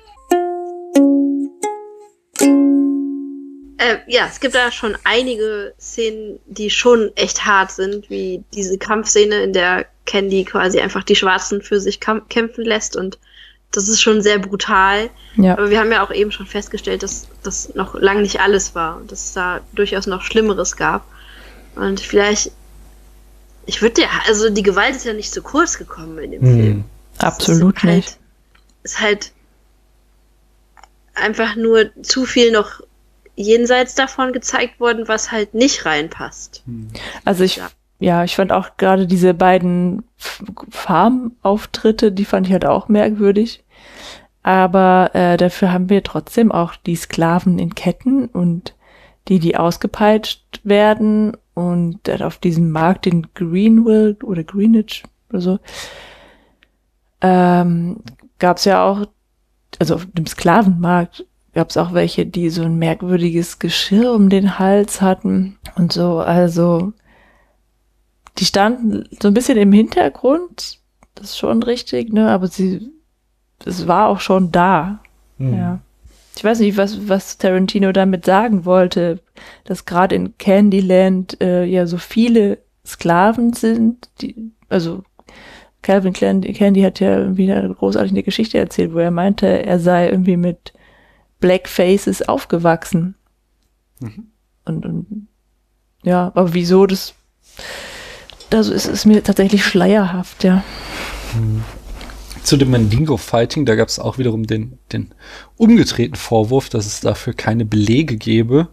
Äh, 3.78 3.98
ja, 4.08 4.28
es 4.28 4.40
gibt 4.40 4.56
da 4.56 4.72
schon 4.72 4.96
einige 5.04 5.74
Szenen, 5.80 6.40
die 6.46 6.70
schon 6.70 7.12
echt 7.16 7.46
hart 7.46 7.72
sind, 7.72 8.10
wie 8.10 8.44
diese 8.54 8.78
Kampfszene, 8.78 9.44
in 9.44 9.54
der 9.54 9.86
Candy 10.06 10.46
quasi 10.46 10.80
einfach 10.80 11.04
die 11.04 11.16
Schwarzen 11.16 11.62
für 11.62 11.80
sich 11.80 12.00
kämpfen 12.00 12.64
lässt 12.64 12.96
und 12.96 13.20
das 13.74 13.90
ist 13.90 14.02
schon 14.02 14.22
sehr 14.22 14.40
brutal. 14.40 15.10
Ja. 15.36 15.54
Aber 15.54 15.70
wir 15.70 15.80
haben 15.80 15.92
ja 15.92 16.06
auch 16.06 16.12
eben 16.12 16.32
schon 16.32 16.46
festgestellt, 16.46 17.04
dass 17.04 17.28
das 17.42 17.74
noch 17.76 17.96
lange 17.96 18.22
nicht 18.22 18.40
alles 18.40 18.76
war 18.76 18.98
und 18.98 19.12
dass 19.12 19.26
es 19.26 19.34
da 19.34 19.60
durchaus 19.74 20.08
noch 20.08 20.22
Schlimmeres 20.22 20.78
gab. 20.78 21.06
Und 21.76 22.00
vielleicht, 22.00 22.52
ich 23.66 23.82
würde 23.82 24.04
ja, 24.04 24.08
also 24.28 24.50
die 24.50 24.64
Gewalt 24.64 24.96
ist 24.96 25.06
ja 25.06 25.14
nicht 25.14 25.34
so 25.34 25.42
kurz 25.42 25.78
gekommen 25.78 26.20
in 26.20 26.32
dem 26.32 26.42
Film. 26.42 26.76
Mhm. 26.78 26.84
Absolut 27.18 27.78
ist 27.78 27.84
halt, 27.84 27.96
nicht. 27.96 28.18
Ist 28.84 29.02
halt 29.02 29.32
einfach 31.16 31.56
nur 31.56 31.90
zu 32.04 32.26
viel 32.26 32.52
noch 32.52 32.82
jenseits 33.36 33.96
davon 33.96 34.34
gezeigt 34.34 34.80
worden, 34.80 35.08
was 35.08 35.32
halt 35.32 35.56
nicht 35.56 35.86
reinpasst. 35.86 36.64
Also 37.26 37.44
ich, 37.44 37.56
Ja. 37.56 37.70
Ja, 38.04 38.26
ich 38.26 38.36
fand 38.36 38.52
auch 38.52 38.76
gerade 38.76 39.08
diese 39.08 39.34
beiden 39.34 40.04
Farmauftritte, 40.18 42.12
die 42.12 42.26
fand 42.26 42.48
ich 42.48 42.54
halt 42.54 42.66
auch 42.66 42.90
merkwürdig. 42.90 43.64
Aber 44.44 45.12
äh, 45.14 45.38
dafür 45.38 45.72
haben 45.72 45.90
wir 45.90 46.04
trotzdem 46.04 46.52
auch 46.52 46.76
die 46.76 46.98
Sklaven 46.98 47.60
in 47.60 47.76
Ketten 47.76 48.26
und 48.26 48.76
die, 49.30 49.40
die 49.40 49.56
ausgepeitscht 49.56 50.60
werden 50.66 51.38
und 51.54 52.02
dann 52.04 52.24
auf 52.24 52.40
diesem 52.40 52.72
Markt 52.72 53.08
in 53.08 53.28
Greenville 53.36 54.18
oder 54.22 54.44
Greenwich 54.44 55.04
oder 55.30 55.40
so, 55.40 55.60
ähm, 57.22 58.02
gab 58.38 58.58
es 58.58 58.66
ja 58.66 58.84
auch, 58.84 59.06
also 59.80 59.96
auf 59.96 60.08
dem 60.12 60.26
Sklavenmarkt 60.26 61.26
gab 61.54 61.70
es 61.70 61.78
auch 61.78 61.94
welche, 61.94 62.26
die 62.26 62.50
so 62.50 62.64
ein 62.64 62.78
merkwürdiges 62.78 63.60
Geschirr 63.60 64.12
um 64.12 64.28
den 64.28 64.60
Hals 64.60 65.00
hatten 65.00 65.58
und 65.78 65.94
so. 65.94 66.20
Also 66.20 66.92
die 68.38 68.46
standen 68.46 69.08
so 69.22 69.28
ein 69.28 69.34
bisschen 69.34 69.58
im 69.58 69.72
Hintergrund, 69.72 70.80
das 71.16 71.32
ist 71.32 71.38
schon 71.38 71.62
richtig, 71.64 72.12
ne? 72.12 72.30
Aber 72.30 72.48
sie, 72.48 72.92
es 73.66 73.88
war 73.88 74.08
auch 74.08 74.20
schon 74.20 74.52
da. 74.52 75.00
Mhm. 75.38 75.58
Ja. 75.58 75.80
Ich 76.36 76.44
weiß 76.44 76.60
nicht, 76.60 76.78
was, 76.78 77.08
was 77.08 77.38
Tarantino 77.38 77.92
damit 77.92 78.26
sagen 78.26 78.66
wollte, 78.66 79.20
dass 79.66 79.86
gerade 79.86 80.16
in 80.16 80.38
Candyland 80.38 81.40
äh, 81.42 81.64
ja 81.64 81.86
so 81.86 81.98
viele 81.98 82.58
Sklaven 82.86 83.54
sind, 83.54 84.10
die, 84.20 84.52
also 84.68 85.04
Calvin 85.84 86.14
Candy, 86.14 86.54
Candy 86.54 86.82
hat 86.82 87.00
ja 87.00 87.18
irgendwie 87.18 87.52
eine 87.52 87.74
großartige 87.74 88.24
Geschichte 88.24 88.58
erzählt, 88.58 88.94
wo 88.94 89.00
er 89.00 89.12
meinte, 89.12 89.46
er 89.48 89.80
sei 89.80 90.10
irgendwie 90.10 90.38
mit 90.38 90.74
Black 91.40 91.68
Faces 91.68 92.28
aufgewachsen. 92.28 93.16
Mhm. 94.00 94.28
Und, 94.66 94.86
und 94.86 95.28
ja, 96.04 96.28
aber 96.28 96.54
wieso 96.54 96.88
das, 96.88 97.14
das 98.54 98.70
ist, 98.70 98.86
ist 98.86 99.06
mir 99.06 99.24
tatsächlich 99.24 99.66
schleierhaft, 99.66 100.44
ja. 100.44 100.64
Zu 102.44 102.56
dem 102.58 102.70
Mandingo-Fighting, 102.70 103.66
da 103.66 103.74
gab 103.74 103.88
es 103.88 103.98
auch 103.98 104.20
wiederum 104.20 104.46
den, 104.46 104.78
den 104.92 105.10
umgedrehten 105.58 106.16
Vorwurf, 106.16 106.70
dass 106.70 106.86
es 106.86 107.00
dafür 107.00 107.34
keine 107.34 107.66
Belege 107.66 108.16
gäbe. 108.16 108.68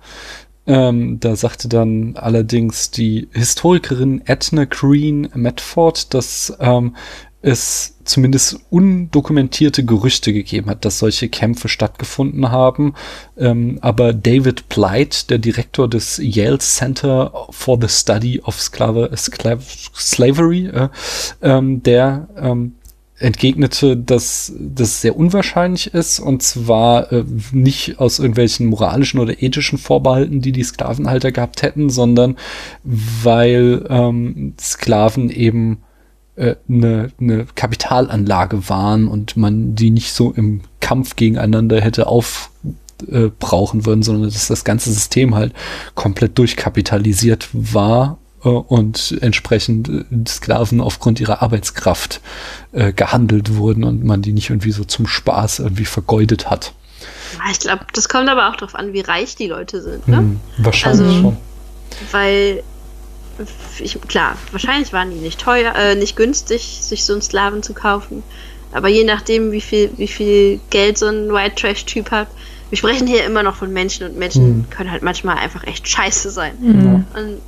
Ähm, 0.67 1.19
da 1.19 1.35
sagte 1.35 1.69
dann 1.69 2.17
allerdings 2.17 2.91
die 2.91 3.29
Historikerin 3.33 4.21
Edna 4.27 4.67
Green 4.67 5.31
Medford, 5.35 6.13
dass 6.13 6.55
ähm, 6.61 6.95
es 7.43 7.97
zumindest 8.05 8.61
undokumentierte 8.71 9.85
Gerüchte 9.85 10.33
gegeben 10.33 10.69
hat, 10.69 10.85
dass 10.85 10.99
solche 10.99 11.29
Kämpfe 11.29 11.69
stattgefunden 11.69 12.51
haben. 12.51 12.95
Ähm, 13.39 13.79
aber 13.81 14.13
David 14.13 14.69
Blight, 14.69 15.31
der 15.31 15.39
Direktor 15.39 15.89
des 15.89 16.21
Yale 16.23 16.59
Center 16.59 17.33
for 17.51 17.79
the 17.81 17.89
Study 17.89 18.41
of 18.41 18.61
Sklave, 18.61 19.11
Sklav 19.17 19.63
Slavery, 19.95 20.67
äh, 20.67 20.89
ähm, 21.41 21.83
der 21.83 22.29
ähm, 22.37 22.75
entgegnete, 23.21 23.97
dass 23.97 24.53
das 24.59 25.03
sehr 25.03 25.17
unwahrscheinlich 25.17 25.93
ist 25.93 26.21
und 26.21 26.43
zwar 26.43 27.13
äh, 27.13 27.25
nicht 27.53 28.01
aus 28.01 28.19
irgendwelchen 28.19 28.67
moralischen 28.67 29.21
oder 29.21 29.43
ethischen 29.43 29.79
Vorbehalten, 29.79 30.41
die 30.41 30.53
die 30.53 30.65
Sklavenhalter 30.65 31.31
gehabt 31.31 31.63
hätten, 31.63 31.91
sondern 31.91 32.37
weil 32.83 33.87
ähm, 33.89 34.55
Sklaven 34.59 35.31
eben 35.31 35.83
eine, 36.37 37.11
eine 37.21 37.47
Kapitalanlage 37.55 38.69
waren 38.69 39.09
und 39.09 39.37
man 39.37 39.75
die 39.75 39.91
nicht 39.91 40.13
so 40.13 40.33
im 40.33 40.63
Kampf 40.81 41.17
gegeneinander 41.17 41.81
hätte 41.81 42.07
aufbrauchen 42.07 43.87
würden, 43.87 44.03
sondern 44.03 44.25
dass 44.31 44.49
das 44.49 44.65
ganze 44.65 44.93
System 44.93 45.35
halt 45.35 45.53
komplett 45.95 46.39
durchkapitalisiert 46.39 47.49
war 47.53 48.19
äh, 48.45 48.49
und 48.49 49.19
entsprechend 49.21 49.89
äh, 49.89 50.05
Sklaven 50.27 50.81
aufgrund 50.81 51.21
ihrer 51.21 51.43
Arbeitskraft 51.43 52.21
äh, 52.73 52.93
gehandelt 52.93 53.57
wurden 53.57 53.85
und 53.85 54.05
man 54.05 54.23
die 54.23 54.33
nicht 54.33 54.51
irgendwie 54.51 54.73
so 54.73 54.85
zum 54.85 55.07
Spaß 55.07 55.59
irgendwie 55.61 55.85
vergeudet 55.85 56.51
hat. 56.51 56.73
Ich 57.53 57.61
glaube, 57.61 57.87
das 57.95 58.09
kommt 58.09 58.29
aber 58.29 58.49
auch 58.51 58.57
darauf 58.57 58.75
an, 58.75 58.93
wie 58.93 59.01
reich 59.01 59.37
die 59.37 59.47
Leute 59.47 59.81
sind, 59.83 60.09
ne? 60.09 60.19
Hm, 60.19 60.41
wahrscheinlich 60.59 61.07
Also- 61.07 61.21
schon. 61.21 61.37
Weil, 62.13 62.63
ich, 63.79 64.01
klar, 64.03 64.37
wahrscheinlich 64.53 64.93
waren 64.93 65.11
die 65.11 65.17
nicht 65.17 65.41
teuer, 65.41 65.75
äh, 65.75 65.95
nicht 65.95 66.17
günstig, 66.17 66.79
sich 66.81 67.05
so 67.05 67.13
einen 67.13 67.23
Sklaven 67.23 67.63
zu 67.63 67.75
kaufen. 67.75 68.23
Aber 68.73 68.89
je 68.89 69.05
nachdem, 69.05 69.53
wie 69.53 69.61
viel, 69.61 69.91
wie 69.97 70.09
viel 70.09 70.61
Geld 70.71 70.97
so 70.99 71.07
ein 71.07 71.33
White 71.33 71.57
Trash-Typ 71.57 72.11
hat. 72.11 72.29
Wir 72.69 72.79
sprechen 72.79 73.07
hier 73.07 73.25
immer 73.25 73.43
noch 73.43 73.57
von 73.57 73.73
Menschen 73.73 74.07
und 74.07 74.17
Menschen 74.17 74.45
Hm. 74.45 74.71
können 74.71 74.91
halt 74.93 75.03
manchmal 75.03 75.39
einfach 75.39 75.67
echt 75.67 75.89
scheiße 75.89 76.31
sein. 76.31 76.55
Mhm. 76.61 77.05
Und 77.17 77.41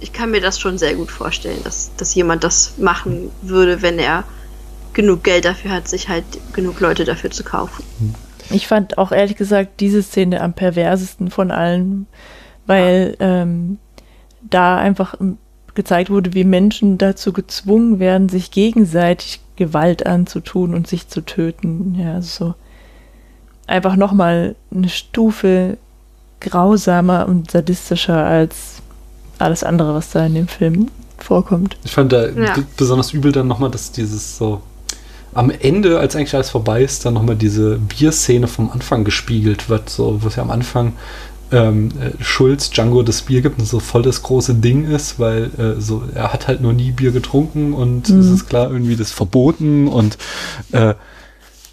ich 0.00 0.12
kann 0.12 0.30
mir 0.30 0.40
das 0.40 0.58
schon 0.58 0.78
sehr 0.78 0.94
gut 0.94 1.10
vorstellen, 1.10 1.58
dass, 1.64 1.90
dass 1.96 2.14
jemand 2.14 2.44
das 2.44 2.74
machen 2.78 3.30
würde, 3.42 3.82
wenn 3.82 3.98
er 3.98 4.24
genug 4.94 5.22
Geld 5.24 5.44
dafür 5.44 5.70
hat, 5.70 5.88
sich 5.88 6.08
halt 6.08 6.24
genug 6.54 6.80
Leute 6.80 7.04
dafür 7.04 7.30
zu 7.30 7.44
kaufen. 7.44 7.84
Ich 8.50 8.66
fand 8.66 8.96
auch 8.96 9.12
ehrlich 9.12 9.36
gesagt 9.36 9.80
diese 9.80 10.02
Szene 10.02 10.40
am 10.40 10.54
perversesten 10.54 11.30
von 11.30 11.50
allen, 11.50 12.06
weil 12.66 13.16
ähm, 13.18 13.78
da 14.50 14.76
einfach 14.76 15.14
gezeigt 15.74 16.10
wurde, 16.10 16.34
wie 16.34 16.44
Menschen 16.44 16.98
dazu 16.98 17.32
gezwungen 17.32 17.98
werden, 17.98 18.28
sich 18.28 18.50
gegenseitig 18.50 19.40
Gewalt 19.56 20.06
anzutun 20.06 20.74
und 20.74 20.86
sich 20.86 21.08
zu 21.08 21.20
töten. 21.20 21.96
Ja, 21.98 22.20
so 22.22 22.54
einfach 23.66 23.96
nochmal 23.96 24.56
eine 24.74 24.88
Stufe 24.88 25.78
grausamer 26.40 27.26
und 27.28 27.50
sadistischer 27.50 28.24
als 28.24 28.82
alles 29.38 29.64
andere, 29.64 29.94
was 29.94 30.10
da 30.10 30.26
in 30.26 30.34
dem 30.34 30.48
Film 30.48 30.88
vorkommt. 31.18 31.76
Ich 31.84 31.92
fand 31.92 32.12
da 32.12 32.28
Ja. 32.28 32.54
besonders 32.76 33.12
übel 33.12 33.32
dann 33.32 33.46
nochmal, 33.48 33.70
dass 33.70 33.90
dieses 33.92 34.36
so 34.36 34.60
am 35.32 35.50
Ende, 35.50 35.98
als 35.98 36.14
eigentlich 36.14 36.34
alles 36.34 36.50
vorbei 36.50 36.82
ist, 36.82 37.04
dann 37.04 37.14
nochmal 37.14 37.34
diese 37.34 37.78
Bierszene 37.78 38.46
vom 38.46 38.70
Anfang 38.70 39.02
gespiegelt 39.04 39.68
wird, 39.68 39.90
so 39.90 40.22
was 40.22 40.36
ja 40.36 40.42
am 40.42 40.50
Anfang 40.50 40.92
ähm, 41.52 41.90
äh, 42.00 42.22
Schulz 42.22 42.70
Django 42.70 43.02
das 43.02 43.22
Bier 43.22 43.42
gibt 43.42 43.58
und 43.58 43.66
so 43.66 43.80
voll 43.80 44.02
das 44.02 44.22
große 44.22 44.54
Ding 44.54 44.86
ist, 44.90 45.18
weil 45.18 45.50
äh, 45.58 45.80
so 45.80 46.02
er 46.14 46.32
hat 46.32 46.48
halt 46.48 46.60
noch 46.60 46.72
nie 46.72 46.90
Bier 46.92 47.12
getrunken 47.12 47.72
und 47.72 48.08
Mhm. 48.08 48.20
es 48.20 48.26
ist 48.30 48.48
klar 48.48 48.70
irgendwie 48.70 48.96
das 48.96 49.10
verboten 49.12 49.88
und 49.88 50.18
äh, 50.72 50.94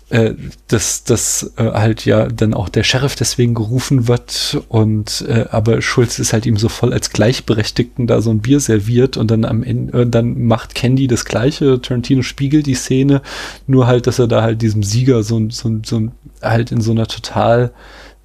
äh, 0.09 0.35
dass, 0.67 1.05
dass 1.05 1.53
äh, 1.55 1.71
halt 1.71 2.03
ja 2.03 2.27
dann 2.27 2.53
auch 2.53 2.67
der 2.67 2.83
Sheriff 2.83 3.15
deswegen 3.15 3.53
gerufen 3.53 4.09
wird 4.09 4.61
und 4.67 5.23
äh, 5.25 5.45
aber 5.51 5.81
Schulz 5.81 6.19
ist 6.19 6.33
halt 6.33 6.45
ihm 6.45 6.57
so 6.57 6.67
voll 6.67 6.91
als 6.91 7.11
Gleichberechtigten 7.11 8.07
da 8.07 8.21
so 8.21 8.29
ein 8.29 8.39
Bier 8.41 8.59
serviert 8.59 9.15
und 9.15 9.31
dann 9.31 9.45
am 9.45 9.63
Ende, 9.63 10.01
äh, 10.01 10.05
dann 10.05 10.43
macht 10.43 10.75
Candy 10.75 11.07
das 11.07 11.23
gleiche, 11.23 11.81
Tarantino 11.81 12.23
spiegelt 12.23 12.65
die 12.65 12.75
Szene, 12.75 13.21
nur 13.67 13.87
halt, 13.87 14.05
dass 14.05 14.19
er 14.19 14.27
da 14.27 14.41
halt 14.41 14.61
diesem 14.61 14.83
Sieger 14.83 15.23
so, 15.23 15.49
so, 15.49 15.79
so 15.85 16.09
halt 16.41 16.73
in 16.73 16.81
so 16.81 16.91
einer 16.91 17.07
total 17.07 17.71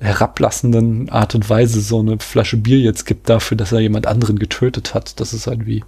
herablassenden 0.01 1.09
Art 1.09 1.35
und 1.35 1.49
Weise 1.49 1.81
so 1.81 2.01
eine 2.01 2.19
Flasche 2.19 2.57
Bier 2.57 2.79
jetzt 2.79 3.07
gibt 3.07 3.29
dafür, 3.29 3.57
dass 3.57 3.73
er 3.73 3.81
jemand 3.81 4.07
anderen 4.07 4.39
getötet 4.39 4.95
hat. 4.95 5.19
Das 5.21 5.33
ist 5.33 5.47
halt 5.47 5.67
wie, 5.67 5.85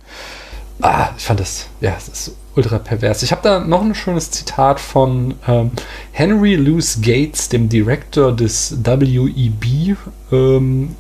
ah, 0.81 1.11
ich 1.17 1.25
fand 1.25 1.41
das, 1.41 1.67
ja, 1.81 1.93
das 1.93 2.09
ist 2.09 2.37
ultra 2.55 2.79
pervers. 2.79 3.23
Ich 3.23 3.33
habe 3.33 3.43
da 3.43 3.61
noch 3.61 3.83
ein 3.83 3.95
schönes 3.95 4.31
Zitat 4.31 4.81
von 4.81 5.35
ähm, 5.47 5.71
Henry 6.13 6.57
Louis 6.57 7.01
Gates, 7.01 7.49
dem 7.49 7.69
Director 7.69 8.35
des 8.35 8.79
WEB, 8.83 9.97
ähm, 10.33 10.97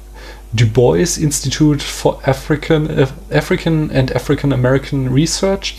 Du 0.50 0.66
Bois 0.66 1.18
Institute 1.18 1.84
for 1.84 2.26
African, 2.26 2.88
äh, 2.88 3.06
African 3.30 3.90
and 3.90 4.16
African 4.16 4.52
American 4.52 5.08
Research. 5.08 5.76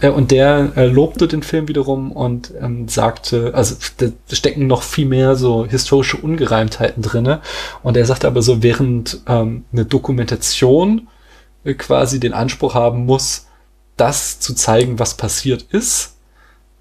Äh, 0.00 0.08
und 0.08 0.30
der 0.30 0.72
äh, 0.76 0.86
lobte 0.86 1.28
den 1.28 1.42
Film 1.42 1.68
wiederum 1.68 2.12
und 2.12 2.52
ähm, 2.60 2.88
sagte, 2.88 3.52
also 3.54 3.76
da 3.98 4.06
stecken 4.34 4.66
noch 4.66 4.82
viel 4.82 5.06
mehr 5.06 5.36
so 5.36 5.66
historische 5.66 6.16
Ungereimtheiten 6.16 7.02
drinne. 7.02 7.42
Und 7.82 7.96
er 7.98 8.06
sagte 8.06 8.26
aber 8.26 8.40
so, 8.40 8.62
während 8.62 9.20
ähm, 9.28 9.64
eine 9.72 9.84
Dokumentation 9.84 11.08
äh, 11.64 11.74
quasi 11.74 12.18
den 12.18 12.32
Anspruch 12.32 12.74
haben 12.74 13.04
muss, 13.04 13.48
das 13.98 14.40
zu 14.40 14.54
zeigen, 14.54 14.98
was 14.98 15.18
passiert 15.18 15.62
ist, 15.72 16.16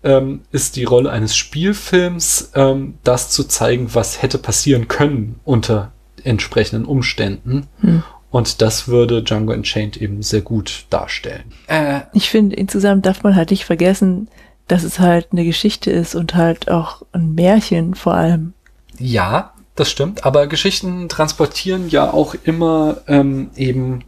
ähm, 0.03 0.41
ist 0.51 0.77
die 0.77 0.85
Rolle 0.85 1.09
eines 1.09 1.35
Spielfilms, 1.35 2.51
ähm, 2.55 2.97
das 3.03 3.31
zu 3.31 3.43
zeigen, 3.43 3.93
was 3.93 4.21
hätte 4.21 4.37
passieren 4.37 4.87
können 4.87 5.39
unter 5.43 5.91
entsprechenden 6.26 6.85
Umständen. 6.85 7.68
Hm. 7.81 8.03
Und 8.31 8.61
das 8.61 8.88
würde 8.88 9.23
Django 9.23 9.53
Unchained 9.53 9.97
eben 9.97 10.22
sehr 10.22 10.41
gut 10.41 10.85
darstellen. 10.89 11.53
Äh, 11.68 12.02
ich 12.14 12.30
finde, 12.30 12.56
insgesamt 12.56 13.06
darf 13.06 13.23
man 13.23 13.35
halt 13.35 13.52
nicht 13.52 13.65
vergessen, 13.65 14.27
dass 14.68 14.84
es 14.84 14.99
halt 14.99 15.27
eine 15.31 15.45
Geschichte 15.45 15.91
ist 15.91 16.15
und 16.15 16.35
halt 16.35 16.69
auch 16.69 17.03
ein 17.14 17.34
Märchen 17.34 17.95
vor 17.95 18.15
allem. 18.15 18.53
Ja, 18.99 19.53
das 19.76 19.91
stimmt. 19.91 20.26
Aber 20.26 20.47
Geschichten 20.47 21.07
transportieren 21.07 21.89
ja 21.89 22.11
auch 22.11 22.35
immer 22.43 22.97
ähm, 23.07 23.52
eben 23.56 24.03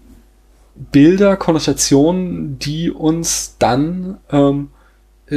Bilder, 0.76 1.38
Konnotationen, 1.38 2.60
die 2.60 2.92
uns 2.92 3.56
dann 3.60 4.18
ähm, 4.32 4.70
äh, 4.72 4.77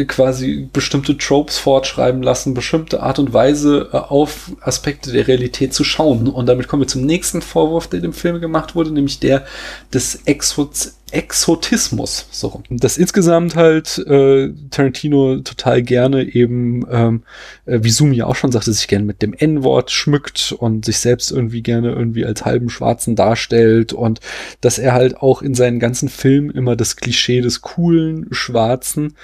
quasi 0.07 0.69
bestimmte 0.73 1.19
Tropes 1.19 1.59
fortschreiben 1.59 2.23
lassen, 2.23 2.55
bestimmte 2.55 3.03
Art 3.03 3.19
und 3.19 3.33
Weise 3.33 3.89
äh, 3.93 3.97
auf 3.97 4.53
Aspekte 4.61 5.11
der 5.11 5.27
Realität 5.27 5.75
zu 5.75 5.83
schauen. 5.83 6.29
Und 6.29 6.47
damit 6.47 6.69
kommen 6.69 6.83
wir 6.83 6.89
zum 6.89 7.05
nächsten 7.05 7.43
Vorwurf, 7.43 7.89
der 7.89 8.01
dem 8.01 8.13
Film 8.13 8.41
gemacht 8.41 8.77
wurde, 8.77 8.93
nämlich 8.93 9.19
der 9.19 9.45
des 9.93 10.21
Exot 10.27 10.93
Exotismus. 11.13 12.29
So. 12.31 12.63
Das 12.71 12.97
insgesamt 12.97 13.57
halt 13.57 13.99
äh, 13.99 14.53
Tarantino 14.71 15.39
total 15.39 15.83
gerne 15.83 16.23
eben, 16.23 16.87
ähm, 16.89 17.23
äh, 17.67 17.81
wie 17.83 17.91
Sumi 17.91 18.23
auch 18.23 18.37
schon 18.37 18.53
sagte, 18.53 18.73
sich 18.73 18.87
gerne 18.87 19.05
mit 19.05 19.21
dem 19.21 19.35
N-Wort 19.35 19.91
schmückt 19.91 20.55
und 20.57 20.85
sich 20.85 20.99
selbst 20.99 21.33
irgendwie 21.33 21.63
gerne 21.63 21.91
irgendwie 21.91 22.25
als 22.25 22.45
halben 22.45 22.71
Schwarzen 22.71 23.17
darstellt 23.17 23.93
und 23.93 24.21
dass 24.61 24.79
er 24.79 24.93
halt 24.93 25.17
auch 25.17 25.43
in 25.43 25.55
seinen 25.55 25.81
ganzen 25.81 26.09
Filmen 26.09 26.51
immer 26.51 26.77
das 26.77 26.95
Klischee 26.95 27.41
des 27.41 27.61
coolen 27.61 28.29
Schwarzen 28.31 29.15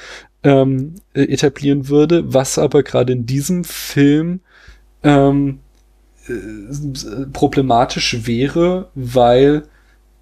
ähm, 0.47 0.95
äh, 1.13 1.23
etablieren 1.23 1.89
würde, 1.89 2.33
was 2.33 2.57
aber 2.57 2.85
gerade 2.85 3.13
in 3.13 3.27
diesem 3.27 3.65
Film 3.65 4.39
ähm, 5.03 5.59
äh, 6.29 7.27
problematisch 7.33 8.27
wäre, 8.29 8.89
weil 8.95 9.65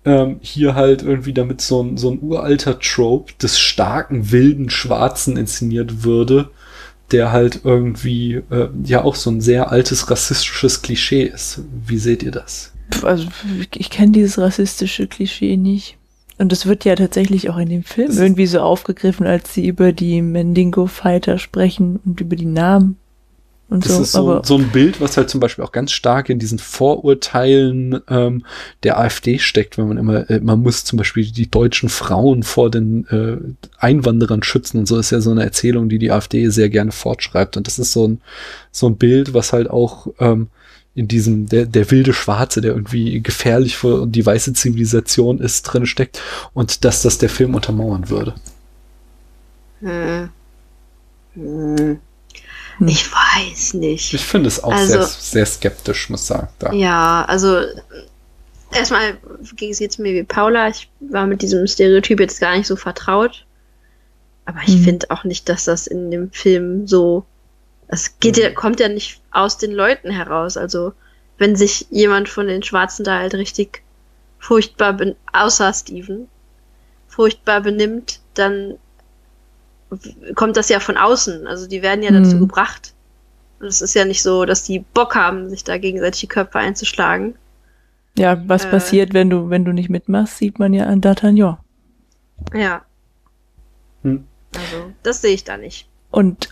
ähm, 0.07 0.39
hier 0.41 0.75
halt 0.75 1.03
irgendwie 1.03 1.35
damit 1.35 1.61
so 1.61 1.83
ein, 1.83 1.99
so 1.99 2.11
ein 2.11 2.23
uralter 2.23 2.79
Trope 2.79 3.35
des 3.35 3.59
starken, 3.59 4.33
wilden 4.33 4.71
Schwarzen 4.71 5.37
inszeniert 5.37 6.05
würde, 6.05 6.49
der 7.11 7.31
halt 7.31 7.61
irgendwie 7.65 8.43
äh, 8.49 8.69
ja 8.83 9.05
auch 9.05 9.17
so 9.17 9.31
ein 9.31 9.43
sehr 9.43 9.71
altes 9.71 10.11
rassistisches 10.11 10.81
Klischee 10.81 11.25
ist. 11.25 11.61
Wie 11.87 11.99
seht 11.99 12.23
ihr 12.23 12.31
das? 12.33 12.73
Also 13.03 13.29
ich 13.75 13.91
kenne 13.91 14.13
dieses 14.13 14.39
rassistische 14.39 15.07
Klischee 15.07 15.59
nicht. 15.59 15.99
Und 16.37 16.51
das 16.51 16.67
wird 16.67 16.85
ja 16.85 16.97
tatsächlich 16.97 17.49
auch 17.49 17.59
in 17.59 17.69
dem 17.69 17.85
Film 17.85 18.09
das 18.09 18.19
irgendwie 18.19 18.47
so 18.47 18.61
aufgegriffen, 18.61 19.27
als 19.27 19.55
sie 19.55 19.67
über 19.67 19.93
die 19.93 20.21
Mendigo-Fighter 20.21 21.39
sprechen 21.39 22.01
und 22.05 22.21
über 22.21 22.37
die 22.37 22.47
Namen. 22.47 22.97
Und 23.71 23.87
das 23.87 23.97
so. 23.97 24.03
ist 24.03 24.13
so, 24.13 24.43
so, 24.43 24.59
ein 24.59 24.69
Bild, 24.69 25.01
was 25.01 25.17
halt 25.17 25.31
zum 25.31 25.41
Beispiel 25.41 25.65
auch 25.65 25.73
ganz 25.73 25.91
stark 25.93 26.29
in 26.29 26.39
diesen 26.39 26.59
Vorurteilen 26.59 27.99
ähm, 28.09 28.45
der 28.83 28.99
AfD 28.99 29.39
steckt, 29.39 29.79
wenn 29.79 29.89
man 29.89 29.97
immer, 29.97 30.29
äh, 30.29 30.41
man 30.41 30.61
muss 30.61 30.85
zum 30.85 30.99
Beispiel 30.99 31.25
die 31.25 31.51
deutschen 31.51 31.89
Frauen 31.89 32.43
vor 32.43 32.71
den 32.71 33.07
äh, 33.09 33.39
Einwanderern 33.79 34.43
schützen 34.43 34.79
und 34.79 34.87
so 34.87 34.99
ist 34.99 35.11
ja 35.11 35.21
so 35.21 35.31
eine 35.31 35.45
Erzählung, 35.45 35.89
die 35.89 35.99
die 35.99 36.13
AfD 36.13 36.49
sehr 36.51 36.69
gerne 36.69 36.93
fortschreibt. 36.93 37.57
Und 37.57 37.67
das 37.67 37.79
ist 37.79 37.93
so 37.93 38.07
ein, 38.07 38.21
so 38.71 38.87
ein 38.87 38.97
Bild, 38.97 39.33
was 39.33 39.53
halt 39.53 39.71
auch 39.71 40.09
ähm, 40.21 40.49
in 40.95 41.09
diesem, 41.09 41.49
der, 41.49 41.67
der 41.67 41.91
wilde 41.91 42.13
Schwarze, 42.13 42.61
der 42.61 42.73
irgendwie 42.73 43.21
gefährlich 43.21 43.77
für 43.77 44.07
die 44.07 44.25
weiße 44.25 44.53
Zivilisation 44.53 45.41
ist, 45.41 45.63
drin 45.63 45.87
steckt 45.87 46.21
und 46.53 46.85
dass 46.85 47.03
das 47.03 47.19
der 47.19 47.29
Film 47.29 47.55
untermauern 47.55 48.09
würde. 48.11 48.35
Hm. 49.81 50.29
Hm. 51.35 51.99
Ich 52.87 53.11
weiß 53.13 53.75
nicht. 53.75 54.15
Ich 54.15 54.25
finde 54.25 54.49
es 54.49 54.63
auch 54.63 54.73
also, 54.73 54.93
sehr, 54.93 55.05
sehr 55.05 55.47
skeptisch, 55.47 56.11
muss 56.11 56.23
ich 56.23 56.27
sagen. 56.27 56.49
Da. 56.59 56.73
Ja, 56.73 57.25
also 57.25 57.61
erstmal 58.73 59.17
ging 59.57 59.71
es 59.71 59.79
jetzt 59.79 59.99
mir 59.99 60.13
wie 60.13 60.25
Paula. 60.25 60.69
Ich 60.69 60.89
war 61.01 61.27
mit 61.27 61.43
diesem 61.43 61.67
Stereotyp 61.67 62.21
jetzt 62.21 62.41
gar 62.41 62.57
nicht 62.57 62.67
so 62.67 62.77
vertraut. 62.77 63.47
Aber 64.45 64.61
ich 64.67 64.77
mhm. 64.77 64.85
finde 64.85 65.11
auch 65.11 65.25
nicht, 65.25 65.49
dass 65.49 65.65
das 65.65 65.87
in 65.87 66.11
dem 66.11 66.31
Film 66.31 66.87
so 66.87 67.25
es 67.89 68.19
geht 68.19 68.37
ja, 68.37 68.51
kommt 68.51 68.81
ja 68.81 68.89
nicht 68.89 69.21
aus 69.35 69.59
den 69.59 69.73
Leuten 69.73 70.11
heraus. 70.11 70.57
Also, 70.57 70.93
wenn 71.39 71.57
sich 71.57 71.87
jemand 71.91 72.29
von 72.29 72.47
den 72.47 72.63
Schwarzen 72.63 73.05
da 73.05 73.19
halt 73.19 73.35
richtig 73.35 73.83
furchtbar, 74.39 74.97
außer 75.33 75.73
Steven, 75.73 76.29
furchtbar 77.09 77.61
benimmt, 77.61 78.21
dann 78.35 78.75
kommt 80.35 80.57
das 80.57 80.69
ja 80.69 80.81
von 80.81 80.97
außen. 80.97 81.47
Also, 81.47 81.67
die 81.67 81.83
werden 81.83 82.03
ja 82.03 82.11
mhm. 82.11 82.25
dazu 82.25 82.39
gebracht. 82.39 82.95
Und 83.61 83.67
es 83.67 83.81
ist 83.81 83.95
ja 83.95 84.05
nicht 84.05 84.23
so, 84.23 84.45
dass 84.45 84.65
die 84.65 84.81
Bock 84.81 85.15
haben, 85.15 85.49
sich 85.49 85.65
da 85.65 85.79
gegenseitig 85.79 86.21
die 86.21 86.29
Köpfe 86.29 86.59
einzuschlagen. 86.59 87.35
Ja, 88.17 88.41
was 88.49 88.65
äh, 88.65 88.71
passiert, 88.71 89.15
wenn 89.15 89.31
du, 89.31 89.51
wenn 89.51 89.65
du 89.65 89.73
nicht 89.73 89.91
mitmachst, 89.91 90.39
sieht 90.39 90.59
man 90.59 90.73
ja 90.73 90.87
an 90.87 91.01
D'Artagnan. 91.01 91.57
Ja. 92.53 92.83
Hm. 94.03 94.25
Also, 94.55 94.93
das 95.03 95.21
sehe 95.21 95.35
ich 95.35 95.45
da 95.45 95.57
nicht. 95.57 95.89
Und 96.11 96.51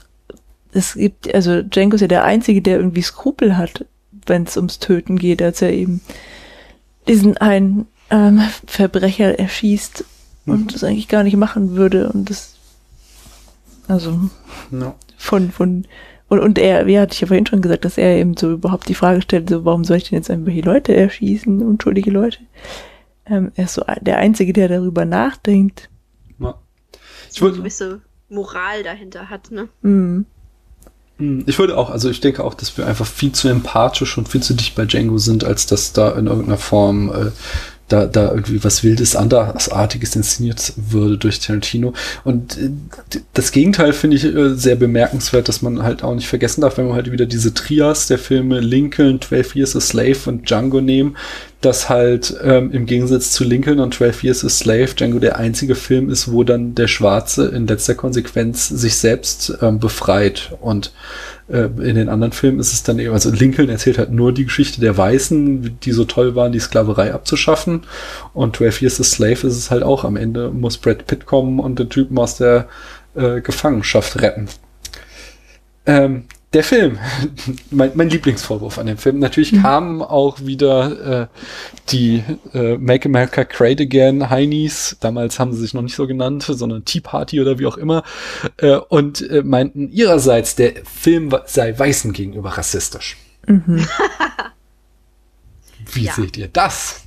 es 0.73 0.95
gibt, 0.95 1.33
also 1.35 1.63
Django 1.63 1.95
ist 1.95 2.01
ja 2.01 2.09
der 2.09 2.25
Einzige, 2.25 2.63
der 2.63 2.79
irgendwie 2.79 3.03
Skrupel 3.03 3.57
hat, 3.57 3.85
wenn 4.27 4.45
es 4.45 4.57
ums 4.57 4.79
Töten 4.79 5.19
geht, 5.19 5.43
als 5.43 5.63
er 5.63 5.73
eben 5.73 6.01
diesen 7.09 7.37
einen 7.37 7.87
ähm, 8.11 8.41
Verbrecher 8.67 9.39
erschießt 9.39 10.05
mhm. 10.47 10.53
und 10.53 10.75
das 10.75 10.85
eigentlich 10.85 11.09
gar 11.09 11.23
nicht 11.23 11.37
machen 11.37 11.77
würde 11.77 12.11
und 12.11 12.31
das 12.31 12.57
also 13.89 14.31
no. 14.71 14.95
von 15.17 15.51
von 15.51 15.87
und, 16.29 16.39
und 16.39 16.59
er, 16.59 16.87
wie 16.87 16.99
hatte 16.99 17.13
ich 17.13 17.21
ja 17.21 17.27
vorhin 17.27 17.45
schon 17.45 17.61
gesagt, 17.61 17.85
dass 17.85 17.99
er 17.99 18.17
eben 18.17 18.39
so 18.39 18.53
überhaupt 18.53 18.89
die 18.89 18.95
Frage 18.95 19.21
stellt, 19.21 19.51
so 19.51 19.67
warum 19.67 19.85
soll 19.85 19.99
ich 19.99 20.09
denn 20.09 20.17
jetzt 20.17 20.31
irgendwelche 20.31 20.63
Leute 20.63 20.97
erschießen, 20.97 21.61
unschuldige 21.61 22.11
Leute? 22.11 22.39
Ähm, 23.27 23.53
er 23.55 23.65
ist 23.65 23.75
so 23.75 23.83
der 24.01 24.17
Einzige, 24.17 24.55
der 24.55 24.69
darüber 24.69 25.05
nachdenkt. 25.05 25.91
Ja. 26.39 26.55
Ich 27.31 27.43
würde 27.43 27.57
eine 27.57 27.63
gewisse 27.63 28.01
Moral 28.31 28.83
dahinter 28.83 29.29
hat, 29.29 29.51
ne? 29.51 29.69
Mhm. 29.83 30.25
Hm, 31.23 31.45
ich 31.47 31.59
würde 31.59 31.79
auch, 31.79 31.91
also 31.91 32.11
ich 32.11 32.21
denke 32.21 32.43
auch, 32.43 32.55
dass 32.55 32.77
wir 32.77 32.87
einfach 32.87 33.07
viel 33.07 33.31
zu 33.31 33.49
empathisch 33.49 34.19
und 34.19 34.29
viel 34.29 34.43
zu 34.43 34.55
dicht 34.55 34.75
bei 34.75 34.85
Django 34.87 35.19
sind, 35.19 35.45
als 35.45 35.67
dass 35.67 35.93
da 35.93 36.11
in 36.11 36.27
irgendeiner 36.27 36.59
Form 36.59 37.11
äh, 37.11 37.31
da, 37.89 38.07
da 38.07 38.31
irgendwie 38.31 38.65
was 38.65 38.83
Wildes, 38.83 39.15
Andersartiges 39.15 40.17
inszeniert 40.17 40.73
würde 40.77 41.19
durch 41.19 41.39
Tarantino. 41.39 41.93
Und 42.25 42.59
äh, 42.59 42.71
das 43.35 43.53
Gegenteil 43.53 43.93
finde 43.93 44.17
ich 44.17 44.25
äh, 44.25 44.55
sehr 44.55 44.75
bemerkenswert, 44.75 45.49
dass 45.49 45.63
man 45.63 45.85
halt 45.85 46.03
auch 46.03 46.15
nicht 46.15 46.27
vergessen 46.27 46.63
darf, 46.63 46.77
wenn 46.77 46.89
wir 46.89 46.95
halt 46.95 47.13
wieder 47.13 47.27
diese 47.27 47.55
Trias 47.55 48.09
der 48.09 48.19
Filme 48.19 48.59
Lincoln, 48.59 49.21
12 49.21 49.55
Years 49.55 49.77
a 49.77 49.81
Slave 49.81 50.19
und 50.27 50.51
Django 50.51 50.81
nehmen, 50.81 51.17
dass 51.63 51.89
halt 51.89 52.37
ähm, 52.43 52.71
im 52.73 52.87
Gegensatz 52.87 53.33
zu 53.33 53.45
Lincoln 53.45 53.81
und 53.81 53.95
12 53.95 54.25
Years 54.25 54.45
a 54.45 54.49
Slave 54.49 54.95
Django 54.95 55.19
der 55.19 55.37
einzige 55.37 55.75
Film 55.75 56.11
ist, 56.11 56.31
wo 56.31 56.45
dann 56.45 56.75
der 56.75 56.89
Schwarze 56.89 57.47
in 57.47 57.67
letzter 57.67 57.95
Konsequenz 57.95 58.69
sich 58.69 58.97
selbst 58.97 59.59
ähm, 59.63 59.79
befreit 59.79 60.53
und 60.61 60.93
äh, 61.49 61.65
in 61.65 61.95
den 61.95 62.09
anderen 62.09 62.33
Filmen 62.33 62.61
ist 62.61 62.73
es 62.73 62.83
dann 62.83 62.99
eben, 62.99 63.13
also 63.13 63.31
Lincoln 63.31 63.69
erzählt 63.69 63.99
halt 63.99 64.11
nur 64.11 64.33
die 64.33 64.45
Geschichte 64.45 64.81
der 64.81 64.97
Weißen, 64.97 65.79
die 65.81 65.93
so 65.93 66.05
toll 66.05 66.35
waren, 66.35 66.53
die 66.53 66.61
Sklaverei 66.61 67.13
abzuschaffen. 67.13 67.83
Und 68.33 68.57
12 68.57 68.83
Years 68.83 69.01
a 69.01 69.05
Slave 69.05 69.47
ist 69.47 69.57
es 69.57 69.71
halt 69.71 69.83
auch. 69.83 70.05
Am 70.05 70.17
Ende 70.17 70.51
muss 70.51 70.79
Brad 70.79 71.07
Pitt 71.07 71.27
kommen 71.27 71.59
und 71.61 71.79
den 71.79 71.91
Typen 71.91 72.19
aus 72.19 72.37
der 72.37 72.69
äh, 73.15 73.41
Gefangenschaft 73.41 74.21
retten. 74.23 74.49
Ähm, 75.85 76.25
der 76.53 76.65
Film, 76.65 76.99
mein, 77.71 77.93
mein 77.95 78.09
Lieblingsvorwurf 78.11 78.79
an 78.79 78.87
dem 78.87 78.99
Film. 78.99 79.19
Natürlich 79.19 79.53
Mhm. 79.53 79.63
kamen 79.63 80.03
auch 80.03 80.41
wieder 80.41 81.23
äh, 81.23 81.27
die 81.91 82.23
äh, 82.53 82.77
Make 82.77 83.09
America 83.09 83.43
Great 83.45 83.81
Again 83.81 84.29
Heinis, 84.31 84.97
damals 85.01 85.39
haben 85.39 85.53
sie 85.53 85.61
sich 85.61 85.75
noch 85.75 85.83
nicht 85.83 85.95
so 85.95 86.07
genannt, 86.07 86.45
sondern 86.49 86.85
Tea 86.85 87.01
Party 87.01 87.41
oder 87.41 87.59
wie 87.59 87.67
auch 87.67 87.77
immer, 87.79 88.03
äh, 88.59 88.77
und 88.77 89.29
äh, 89.31 89.43
meinten 89.45 89.89
ihrerseits, 89.91 90.55
der 90.57 90.75
Film 90.85 91.35
sei 91.47 91.79
Weißen 91.79 92.13
gegenüber 92.13 92.51
rassistisch. 92.51 93.17
Mhm. 93.47 93.87
Wie 95.93 96.05
Ja. 96.05 96.13
seht 96.15 96.37
ihr 96.37 96.49
das? 96.49 97.05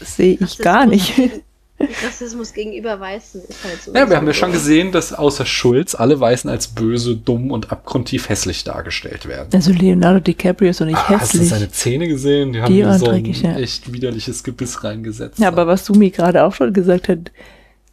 Sehe 0.00 0.36
ich 0.40 0.58
gar 0.58 0.86
nicht. 0.86 1.14
Rassismus 1.78 2.52
gegenüber 2.54 2.98
Weißen 2.98 3.42
ist 3.46 3.64
halt 3.64 3.82
so. 3.82 3.92
Ja, 3.94 4.08
wir 4.08 4.16
haben 4.16 4.26
ja 4.26 4.32
schon 4.32 4.50
gesehen, 4.52 4.92
dass 4.92 5.12
außer 5.12 5.44
Schulz 5.44 5.94
alle 5.94 6.18
Weißen 6.18 6.48
als 6.48 6.68
böse, 6.68 7.16
dumm 7.16 7.50
und 7.50 7.70
abgrundtief 7.70 8.28
hässlich 8.30 8.64
dargestellt 8.64 9.26
werden. 9.28 9.48
Also 9.52 9.72
Leonardo 9.72 10.20
DiCaprio 10.20 10.70
ist 10.70 10.80
doch 10.80 10.86
nicht 10.86 10.96
Ah, 10.96 11.08
hast 11.20 11.34
du 11.34 11.38
hässlich. 11.38 11.50
seine 11.50 11.70
Zähne 11.70 12.08
gesehen? 12.08 12.52
Die 12.54 12.62
haben 12.62 12.72
Die 12.72 12.84
waren 12.84 12.98
so 12.98 13.10
ein 13.10 13.24
ja. 13.26 13.56
echt 13.58 13.92
widerliches 13.92 14.42
Gebiss 14.42 14.84
reingesetzt. 14.84 15.38
Ja, 15.38 15.48
aber 15.48 15.66
was 15.66 15.84
Sumi 15.84 16.10
gerade 16.10 16.44
auch 16.44 16.54
schon 16.54 16.72
gesagt 16.72 17.08
hat, 17.08 17.30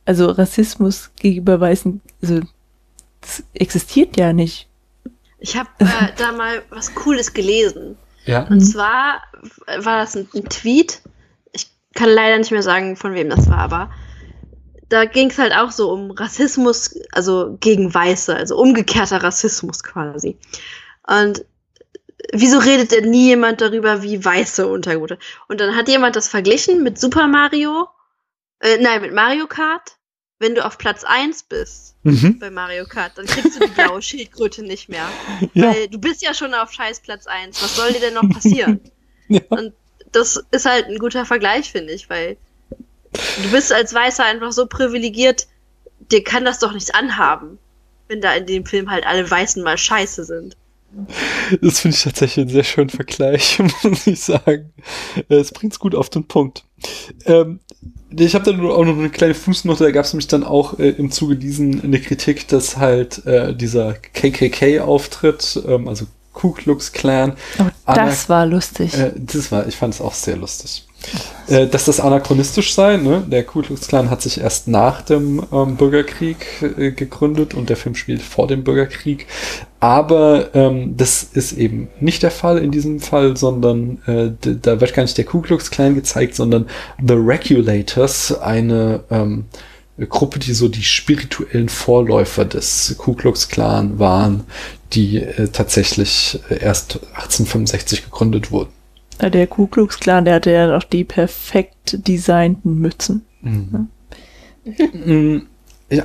also 0.05 0.27
Rassismus 0.29 1.11
gegenüber 1.19 1.59
Weißen, 1.59 1.99
also 2.21 2.39
das 3.21 3.43
existiert 3.53 4.17
ja 4.17 4.31
nicht. 4.33 4.67
Ich 5.39 5.57
habe 5.57 5.69
äh, 5.79 5.85
da 6.17 6.31
mal 6.31 6.61
was 6.69 6.93
Cooles 6.95 7.33
gelesen. 7.33 7.97
ja? 8.25 8.43
Und 8.47 8.61
zwar 8.61 9.21
war 9.79 9.99
das 9.99 10.15
ein, 10.15 10.27
ein 10.33 10.45
Tweet. 10.45 11.01
Kann 11.95 12.09
leider 12.09 12.37
nicht 12.37 12.51
mehr 12.51 12.63
sagen, 12.63 12.95
von 12.95 13.13
wem 13.13 13.29
das 13.29 13.49
war, 13.49 13.59
aber 13.59 13.91
da 14.89 15.05
ging 15.05 15.29
es 15.29 15.37
halt 15.37 15.53
auch 15.53 15.71
so 15.71 15.91
um 15.91 16.11
Rassismus, 16.11 16.95
also 17.11 17.57
gegen 17.59 17.93
Weiße, 17.93 18.35
also 18.35 18.57
umgekehrter 18.57 19.23
Rassismus 19.23 19.83
quasi. 19.83 20.37
Und 21.07 21.45
wieso 22.31 22.57
redet 22.59 22.91
denn 22.91 23.09
nie 23.09 23.27
jemand 23.27 23.61
darüber, 23.61 24.01
wie 24.03 24.23
Weiße 24.23 24.67
untergebucht 24.67 25.17
Und 25.47 25.59
dann 25.59 25.75
hat 25.75 25.87
jemand 25.87 26.15
das 26.15 26.27
verglichen 26.27 26.83
mit 26.83 26.99
Super 26.99 27.27
Mario, 27.27 27.87
äh, 28.59 28.77
nein, 28.79 29.01
mit 29.01 29.13
Mario 29.13 29.47
Kart. 29.47 29.97
Wenn 30.39 30.55
du 30.55 30.65
auf 30.65 30.77
Platz 30.77 31.03
1 31.05 31.43
bist 31.43 31.95
Mhm. 32.03 32.37
bei 32.39 32.49
Mario 32.51 32.85
Kart, 32.85 33.13
dann 33.17 33.25
kriegst 33.25 33.55
du 33.55 33.65
die 33.65 33.71
blaue 33.71 34.01
Schildkröte 34.01 34.61
nicht 34.63 34.89
mehr. 34.89 35.07
Ja. 35.53 35.73
Weil 35.73 35.87
du 35.87 35.97
bist 35.99 36.21
ja 36.21 36.33
schon 36.33 36.53
auf 36.53 36.71
scheiß 36.73 36.99
Platz 36.99 37.27
1. 37.27 37.63
Was 37.63 37.75
soll 37.77 37.93
dir 37.93 37.99
denn 38.01 38.13
noch 38.15 38.29
passieren? 38.29 38.81
Ja. 39.29 39.39
Und 39.47 39.73
das 40.13 40.43
ist 40.51 40.65
halt 40.65 40.87
ein 40.87 40.97
guter 40.97 41.25
Vergleich, 41.25 41.71
finde 41.71 41.93
ich, 41.93 42.09
weil 42.09 42.37
du 42.71 43.51
bist 43.51 43.71
als 43.73 43.93
Weißer 43.93 44.23
einfach 44.23 44.51
so 44.51 44.65
privilegiert, 44.65 45.47
dir 46.11 46.23
kann 46.23 46.45
das 46.45 46.59
doch 46.59 46.73
nichts 46.73 46.91
anhaben, 46.91 47.59
wenn 48.07 48.21
da 48.21 48.33
in 48.33 48.45
dem 48.45 48.65
Film 48.65 48.89
halt 48.89 49.05
alle 49.05 49.29
Weißen 49.29 49.63
mal 49.63 49.77
scheiße 49.77 50.25
sind. 50.25 50.55
Das 51.61 51.79
finde 51.79 51.97
ich 51.97 52.03
tatsächlich 52.03 52.43
einen 52.43 52.53
sehr 52.53 52.63
schönen 52.63 52.89
Vergleich, 52.89 53.59
muss 53.83 54.05
ich 54.05 54.21
sagen. 54.21 54.71
Äh, 55.27 55.35
Es 55.35 55.51
bringt 55.51 55.73
es 55.73 55.79
gut 55.79 55.95
auf 55.95 56.09
den 56.09 56.27
Punkt. 56.27 56.65
Ähm, 57.25 57.59
ich 58.15 58.35
habe 58.35 58.45
da 58.45 58.55
nur 58.55 58.77
auch 58.77 58.85
noch 58.85 58.97
eine 58.97 59.09
kleine 59.09 59.33
Fußnote, 59.33 59.85
da 59.85 59.91
gab 59.91 60.05
es 60.05 60.13
nämlich 60.13 60.27
dann 60.27 60.43
auch 60.43 60.77
äh, 60.77 60.89
im 60.89 61.09
Zuge 61.11 61.35
diesen 61.35 61.83
eine 61.83 61.99
Kritik, 61.99 62.47
dass 62.47 62.77
halt 62.77 63.25
äh, 63.25 63.55
dieser 63.55 63.93
KKK-Auftritt, 63.93 65.63
ähm, 65.67 65.87
also 65.87 66.05
Ku 66.33 66.51
Klux 66.51 66.91
Klan, 66.91 67.33
Anna- 67.85 68.05
das 68.05 68.27
war 68.27 68.45
lustig. 68.45 68.93
Äh, 68.97 69.11
das 69.15 69.51
war, 69.51 69.67
ich 69.67 69.75
fand 69.75 69.93
es 69.93 70.01
auch 70.01 70.13
sehr 70.13 70.35
lustig. 70.35 70.85
Äh, 71.47 71.67
dass 71.67 71.85
das 71.85 71.99
anachronistisch 71.99 72.73
sei, 72.73 72.95
ne? 72.97 73.23
Der 73.27 73.43
Ku 73.43 73.61
Klux 73.61 73.87
Klan 73.87 74.09
hat 74.09 74.21
sich 74.21 74.39
erst 74.39 74.67
nach 74.69 75.01
dem 75.01 75.43
ähm, 75.51 75.75
Bürgerkrieg 75.75 76.37
äh, 76.77 76.91
gegründet 76.91 77.53
und 77.53 77.69
der 77.69 77.75
Film 77.75 77.95
spielt 77.95 78.21
vor 78.21 78.47
dem 78.47 78.63
Bürgerkrieg. 78.63 79.27
Aber 79.81 80.55
ähm, 80.55 80.95
das 80.95 81.23
ist 81.23 81.51
eben 81.53 81.89
nicht 81.99 82.23
der 82.23 82.31
Fall 82.31 82.57
in 82.57 82.71
diesem 82.71 83.01
Fall, 83.01 83.35
sondern 83.35 84.01
äh, 84.07 84.31
da 84.61 84.79
wird 84.79 84.93
gar 84.93 85.03
nicht 85.03 85.17
der 85.17 85.25
Ku 85.25 85.41
Klux 85.41 85.69
Klan 85.71 85.93
gezeigt, 85.95 86.35
sondern 86.35 86.67
The 87.05 87.15
Regulators, 87.15 88.39
eine 88.39 89.03
ähm, 89.11 89.45
Gruppe, 89.97 90.39
die 90.39 90.53
so 90.53 90.67
die 90.69 90.83
spirituellen 90.83 91.69
Vorläufer 91.69 92.45
des 92.45 92.95
Ku 92.97 93.13
Klux 93.13 93.49
Klan 93.49 93.99
waren, 93.99 94.43
die 94.93 95.17
äh, 95.17 95.47
tatsächlich 95.49 96.39
äh, 96.49 96.59
erst 96.63 96.95
1865 97.13 98.05
gegründet 98.05 98.51
wurden. 98.51 98.71
Ja, 99.21 99.29
Der 99.29 99.47
Ku 99.47 99.67
Klux 99.67 99.99
Klan, 99.99 100.25
der 100.25 100.35
hatte 100.35 100.51
ja 100.51 100.67
noch 100.67 100.83
die 100.83 101.03
perfekt 101.03 102.07
designten 102.07 102.79
Mützen. 102.79 103.25
Mhm. 103.41 103.89
Mhm. 104.65 105.47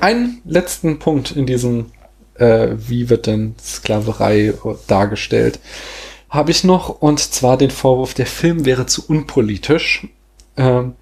Einen 0.01 0.43
letzten 0.45 0.99
Punkt 0.99 1.31
in 1.31 1.47
diesem, 1.47 1.87
äh, 2.35 2.71
wie 2.77 3.09
wird 3.09 3.27
denn 3.27 3.55
Sklaverei 3.63 4.53
dargestellt, 4.87 5.61
habe 6.29 6.51
ich 6.51 6.65
noch, 6.65 7.01
und 7.01 7.21
zwar 7.21 7.57
den 7.57 7.71
Vorwurf, 7.71 8.13
der 8.13 8.27
Film 8.27 8.67
wäre 8.67 8.85
zu 8.85 9.07
unpolitisch, 9.07 10.07
ähm, 10.59 10.95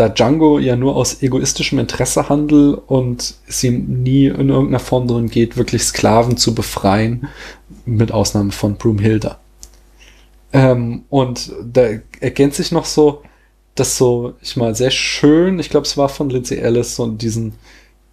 da 0.00 0.08
Django 0.08 0.58
ja 0.58 0.76
nur 0.76 0.96
aus 0.96 1.22
egoistischem 1.22 1.78
Interesse 1.78 2.30
handelt 2.30 2.80
und 2.86 3.34
es 3.46 3.62
ihm 3.62 4.02
nie 4.02 4.28
in 4.28 4.48
irgendeiner 4.48 4.78
Form 4.78 5.06
darum 5.06 5.28
geht, 5.28 5.58
wirklich 5.58 5.82
Sklaven 5.82 6.38
zu 6.38 6.54
befreien, 6.54 7.28
mit 7.84 8.10
Ausnahme 8.10 8.50
von 8.50 8.76
Broomhilda. 8.76 9.38
Ähm, 10.54 11.04
und 11.10 11.52
da 11.62 11.88
ergänzt 12.20 12.56
sich 12.56 12.72
noch 12.72 12.86
so, 12.86 13.22
das 13.74 13.98
so, 13.98 14.32
ich 14.40 14.56
mal, 14.56 14.74
sehr 14.74 14.90
schön, 14.90 15.58
ich 15.58 15.68
glaube, 15.68 15.86
es 15.86 15.98
war 15.98 16.08
von 16.08 16.30
Lindsay 16.30 16.56
Ellis, 16.56 16.96
so 16.96 17.06
diesen 17.06 17.52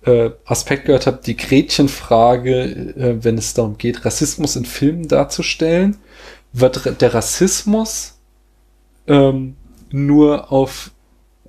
äh, 0.04 0.32
Aspekt 0.44 0.86
gehört 0.86 1.08
habe, 1.08 1.22
die 1.26 1.38
Gretchenfrage, 1.38 2.64
äh, 2.98 3.24
wenn 3.24 3.38
es 3.38 3.54
darum 3.54 3.78
geht, 3.78 4.04
Rassismus 4.04 4.58
in 4.58 4.66
Filmen 4.66 5.08
darzustellen, 5.08 5.96
wird 6.52 7.02
der 7.02 7.14
Rassismus 7.14 8.18
ähm, 9.08 9.56
nur 9.90 10.52
auf 10.52 10.92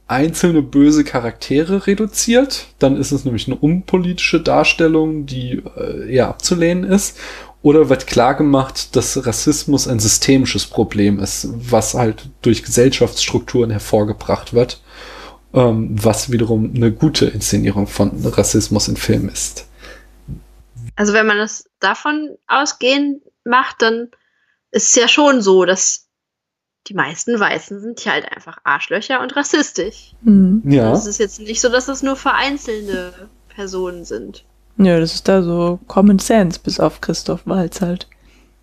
einzelne 0.09 0.63
böse 0.63 1.05
Charaktere 1.05 1.87
reduziert, 1.87 2.67
dann 2.79 2.97
ist 2.97 3.13
es 3.13 3.25
nämlich 3.25 3.47
eine 3.47 3.57
unpolitische 3.57 4.41
Darstellung, 4.41 5.27
die 5.27 5.63
äh, 5.77 6.13
eher 6.13 6.29
abzulehnen 6.29 6.85
ist. 6.85 7.19
Oder 7.61 7.89
wird 7.89 8.07
klar 8.07 8.35
gemacht, 8.35 8.97
dass 8.97 9.27
Rassismus 9.27 9.87
ein 9.87 9.99
systemisches 9.99 10.67
Problem 10.67 11.19
ist, 11.19 11.49
was 11.53 11.95
halt 11.95 12.31
durch 12.41 12.63
Gesellschaftsstrukturen 12.63 13.71
hervorgebracht 13.71 14.55
wird, 14.55 14.81
ähm, 15.53 15.91
was 15.93 16.33
wiederum 16.33 16.73
eine 16.75 16.91
gute 16.93 17.27
Inszenierung 17.27 17.87
von 17.87 18.13
Rassismus 18.25 18.89
in 18.89 18.97
Filmen 18.97 19.29
ist. 19.29 19.67
Also 20.97 21.13
wenn 21.13 21.27
man 21.27 21.37
das 21.37 21.69
davon 21.81 22.37
ausgehend 22.47 23.23
macht, 23.45 23.83
dann 23.83 24.09
ist 24.71 24.89
es 24.89 24.95
ja 24.95 25.09
schon 25.09 25.43
so, 25.43 25.65
dass 25.65 26.08
die 26.89 26.95
meisten 26.95 27.39
Weißen 27.39 27.81
sind 27.81 28.01
hier 28.01 28.13
halt 28.13 28.31
einfach 28.35 28.59
Arschlöcher 28.65 29.21
und 29.21 29.37
rassistisch. 29.37 30.13
Hm. 30.25 30.63
Ja, 30.67 30.93
Es 30.93 31.07
ist 31.07 31.19
jetzt 31.19 31.41
nicht 31.41 31.61
so, 31.61 31.69
dass 31.69 31.87
das 31.87 32.03
nur 32.03 32.17
vereinzelte 32.17 33.13
Personen 33.55 34.05
sind. 34.05 34.45
Ja, 34.79 34.99
das 35.01 35.15
ist 35.15 35.29
da 35.29 35.43
so 35.43 35.79
Common 35.87 36.19
Sense, 36.19 36.59
bis 36.63 36.79
auf 36.81 37.01
Christoph 37.01 37.43
Walz 37.45 37.81
halt. 37.81 38.07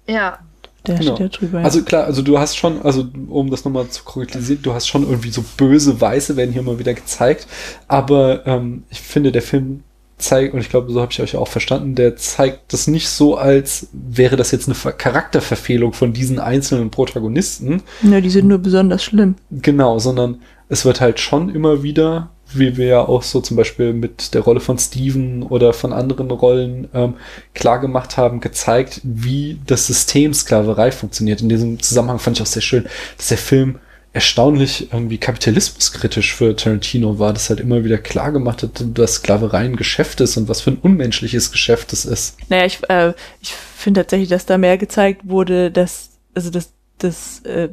Ja. 0.07 0.39
Der 0.87 0.99
Genau. 0.99 1.15
steht 1.15 1.33
da 1.33 1.37
drüber. 1.37 1.59
ja. 1.59 1.65
Also 1.65 1.81
klar, 1.83 2.05
also 2.05 2.21
du 2.21 2.37
hast 2.37 2.55
schon, 2.57 2.81
also 2.83 3.07
um 3.27 3.49
das 3.49 3.65
nochmal 3.65 3.87
zu 3.89 4.03
konkretisieren, 4.03 4.61
du 4.61 4.73
hast 4.73 4.87
schon 4.87 5.03
irgendwie 5.03 5.31
so 5.31 5.43
böse 5.57 5.99
Weiße 5.99 6.35
werden 6.37 6.51
hier 6.53 6.61
mal 6.61 6.77
wieder 6.79 6.93
gezeigt, 6.93 7.47
aber 7.87 8.45
ähm, 8.45 8.83
ich 8.89 9.01
finde, 9.01 9.31
der 9.31 9.41
Film 9.41 9.83
zeigt, 10.17 10.53
und 10.53 10.61
ich 10.61 10.69
glaube, 10.69 10.91
so 10.91 11.01
habe 11.01 11.11
ich 11.11 11.21
euch 11.21 11.35
auch 11.35 11.47
verstanden, 11.47 11.95
der 11.95 12.15
zeigt 12.15 12.73
das 12.73 12.87
nicht 12.87 13.09
so, 13.09 13.35
als 13.35 13.87
wäre 13.91 14.35
das 14.35 14.51
jetzt 14.51 14.67
eine 14.67 14.75
Ver 14.75 14.93
Charakterverfehlung 14.93 15.93
von 15.93 16.13
diesen 16.13 16.39
einzelnen 16.39 16.89
Protagonisten, 16.89 17.83
ja, 18.01 18.21
die 18.21 18.29
sind 18.29 18.47
nur 18.47 18.59
besonders 18.59 19.03
schlimm. 19.03 19.35
genau, 19.51 19.99
sondern 19.99 20.41
es 20.69 20.85
wird 20.85 21.01
halt 21.01 21.19
schon 21.19 21.53
immer 21.53 21.83
wieder, 21.83 22.29
wie 22.53 22.77
wir 22.77 22.87
ja 22.87 23.01
auch 23.01 23.23
so 23.23 23.41
zum 23.41 23.57
Beispiel 23.57 23.93
mit 23.93 24.33
der 24.33 24.41
Rolle 24.41 24.59
von 24.59 24.77
Steven 24.77 25.43
oder 25.43 25.73
von 25.73 25.93
anderen 25.93 26.31
Rollen 26.31 26.87
ähm, 26.93 27.15
klar 27.53 27.79
gemacht 27.79 28.17
haben, 28.17 28.39
gezeigt, 28.39 29.01
wie 29.03 29.59
das 29.65 29.87
System 29.87 30.33
Sklaverei 30.33 30.91
funktioniert. 30.91 31.41
In 31.41 31.49
diesem 31.49 31.79
Zusammenhang 31.81 32.19
fand 32.19 32.37
ich 32.37 32.43
auch 32.43 32.47
sehr 32.47 32.61
schön, 32.61 32.85
dass 33.17 33.27
der 33.27 33.37
Film 33.37 33.79
erstaunlich 34.15 34.91
irgendwie 34.93 35.17
kapitalismuskritisch 35.17 36.33
für 36.33 36.55
Tarantino 36.55 37.19
war, 37.19 37.33
das 37.33 37.49
halt 37.49 37.59
immer 37.59 37.83
wieder 37.83 37.97
klar 37.97 38.31
gemacht 38.31 38.63
hat, 38.63 38.83
dass 38.93 39.15
Sklaverei 39.15 39.59
ein 39.65 39.75
Geschäft 39.75 40.21
ist 40.21 40.37
und 40.37 40.47
was 40.47 40.61
für 40.61 40.71
ein 40.71 40.77
unmenschliches 40.81 41.51
Geschäft 41.51 41.91
es 41.93 42.05
ist. 42.05 42.37
Naja, 42.49 42.65
ich, 42.65 42.79
äh, 42.89 43.13
ich 43.41 43.53
finde 43.53 44.01
tatsächlich, 44.01 44.29
dass 44.29 44.45
da 44.45 44.57
mehr 44.57 44.77
gezeigt 44.77 45.21
wurde, 45.27 45.69
dass, 45.69 46.11
also 46.33 46.49
dass, 46.49 46.71
dass, 46.97 47.41
äh, 47.41 47.69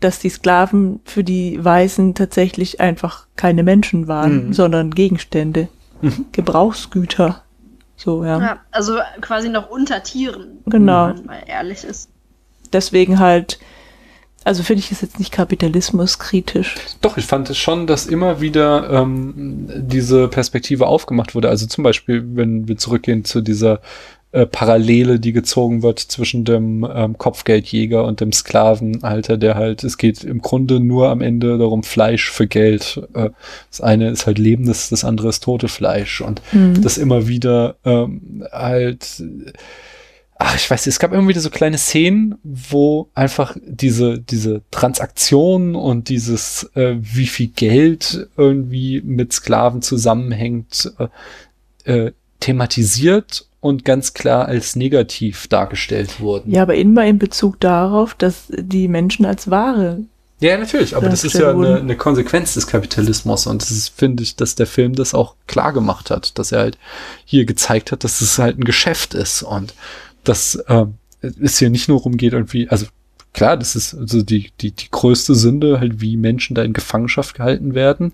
dass 0.00 0.18
die 0.18 0.30
Sklaven 0.30 1.00
für 1.04 1.22
die 1.22 1.62
Weißen 1.62 2.14
tatsächlich 2.14 2.80
einfach 2.80 3.26
keine 3.36 3.62
Menschen 3.62 4.08
waren, 4.08 4.46
Mhm. 4.48 4.52
sondern 4.54 4.90
Gegenstände, 4.92 5.68
Mhm. 6.00 6.24
Gebrauchsgüter. 6.32 7.42
So, 7.96 8.24
ja. 8.24 8.40
ja. 8.40 8.58
Also 8.70 8.96
quasi 9.20 9.50
noch 9.50 9.68
unter 9.70 10.02
Tieren, 10.02 10.58
Genau. 10.66 11.08
wenn 11.08 11.16
man 11.16 11.26
mal 11.26 11.42
ehrlich 11.46 11.84
ist. 11.84 12.08
Deswegen 12.72 13.18
halt, 13.20 13.58
also 14.44 14.62
finde 14.62 14.80
ich 14.80 14.92
es 14.92 15.00
jetzt 15.00 15.18
nicht 15.18 15.32
kapitalismuskritisch. 15.32 16.76
Doch, 17.00 17.16
ich 17.16 17.24
fand 17.24 17.48
es 17.50 17.58
schon, 17.58 17.86
dass 17.86 18.06
immer 18.06 18.40
wieder 18.40 18.90
ähm, 18.90 19.68
diese 19.76 20.28
Perspektive 20.28 20.86
aufgemacht 20.86 21.34
wurde. 21.34 21.48
Also 21.48 21.66
zum 21.66 21.82
Beispiel, 21.82 22.22
wenn 22.34 22.68
wir 22.68 22.76
zurückgehen 22.76 23.24
zu 23.24 23.40
dieser 23.40 23.80
äh, 24.32 24.46
Parallele, 24.46 25.20
die 25.20 25.32
gezogen 25.32 25.82
wird 25.82 26.00
zwischen 26.00 26.44
dem 26.44 26.84
ähm, 26.92 27.16
Kopfgeldjäger 27.16 28.04
und 28.04 28.20
dem 28.20 28.32
Sklavenhalter, 28.32 29.36
der 29.38 29.54
halt, 29.54 29.84
es 29.84 29.96
geht 29.96 30.24
im 30.24 30.42
Grunde 30.42 30.80
nur 30.80 31.08
am 31.08 31.20
Ende 31.20 31.56
darum, 31.56 31.84
Fleisch 31.84 32.30
für 32.30 32.46
Geld. 32.46 33.00
Äh, 33.14 33.30
das 33.70 33.80
eine 33.80 34.10
ist 34.10 34.26
halt 34.26 34.38
lebendes, 34.38 34.90
das 34.90 35.04
andere 35.04 35.28
ist 35.28 35.44
tote 35.44 35.68
Fleisch. 35.68 36.20
Und 36.20 36.42
mhm. 36.52 36.82
das 36.82 36.98
immer 36.98 37.28
wieder 37.28 37.76
ähm, 37.84 38.44
halt 38.52 39.22
ach, 40.44 40.56
ich 40.56 40.70
weiß, 40.70 40.86
es 40.86 40.98
gab 40.98 41.12
immer 41.12 41.26
wieder 41.26 41.40
so 41.40 41.50
kleine 41.50 41.78
Szenen, 41.78 42.36
wo 42.42 43.08
einfach 43.14 43.56
diese, 43.64 44.18
diese 44.18 44.62
Transaktion 44.70 45.74
und 45.74 46.08
dieses, 46.08 46.70
äh, 46.74 46.96
wie 47.00 47.26
viel 47.26 47.48
Geld 47.48 48.28
irgendwie 48.36 49.00
mit 49.04 49.32
Sklaven 49.32 49.82
zusammenhängt, 49.82 50.92
äh, 50.98 52.06
äh, 52.06 52.12
thematisiert 52.40 53.46
und 53.60 53.84
ganz 53.84 54.12
klar 54.12 54.46
als 54.46 54.76
negativ 54.76 55.48
dargestellt 55.48 56.20
wurden. 56.20 56.52
Ja, 56.52 56.62
aber 56.62 56.74
immer 56.74 57.06
in 57.06 57.18
Bezug 57.18 57.58
darauf, 57.60 58.14
dass 58.14 58.44
die 58.48 58.88
Menschen 58.88 59.24
als 59.24 59.50
Ware 59.50 60.00
ja, 60.40 60.58
natürlich, 60.58 60.94
aber 60.94 61.08
das 61.08 61.24
ist 61.24 61.38
ja 61.38 61.50
eine, 61.50 61.76
eine, 61.76 61.96
Konsequenz 61.96 62.54
des 62.54 62.66
Kapitalismus 62.66 63.46
und 63.46 63.62
das 63.62 63.70
ist, 63.70 63.88
finde 63.96 64.22
ich, 64.22 64.36
dass 64.36 64.56
der 64.56 64.66
Film 64.66 64.94
das 64.94 65.14
auch 65.14 65.36
klar 65.46 65.72
gemacht 65.72 66.10
hat, 66.10 66.38
dass 66.38 66.52
er 66.52 66.58
halt 66.58 66.78
hier 67.24 67.46
gezeigt 67.46 67.92
hat, 67.92 68.04
dass 68.04 68.20
es 68.20 68.38
halt 68.38 68.58
ein 68.58 68.64
Geschäft 68.64 69.14
ist 69.14 69.42
und 69.42 69.72
dass 70.24 70.56
äh, 70.56 70.86
es 71.20 71.58
hier 71.58 71.70
nicht 71.70 71.88
nur 71.88 72.00
rumgeht, 72.00 72.32
irgendwie, 72.32 72.68
also 72.68 72.86
klar, 73.32 73.56
das 73.56 73.76
ist 73.76 73.94
also 73.94 74.22
die, 74.22 74.52
die, 74.60 74.70
die 74.70 74.90
größte 74.90 75.34
Sünde, 75.34 75.80
halt 75.80 76.00
wie 76.00 76.16
Menschen 76.16 76.54
da 76.54 76.62
in 76.62 76.72
Gefangenschaft 76.72 77.34
gehalten 77.34 77.74
werden 77.74 78.12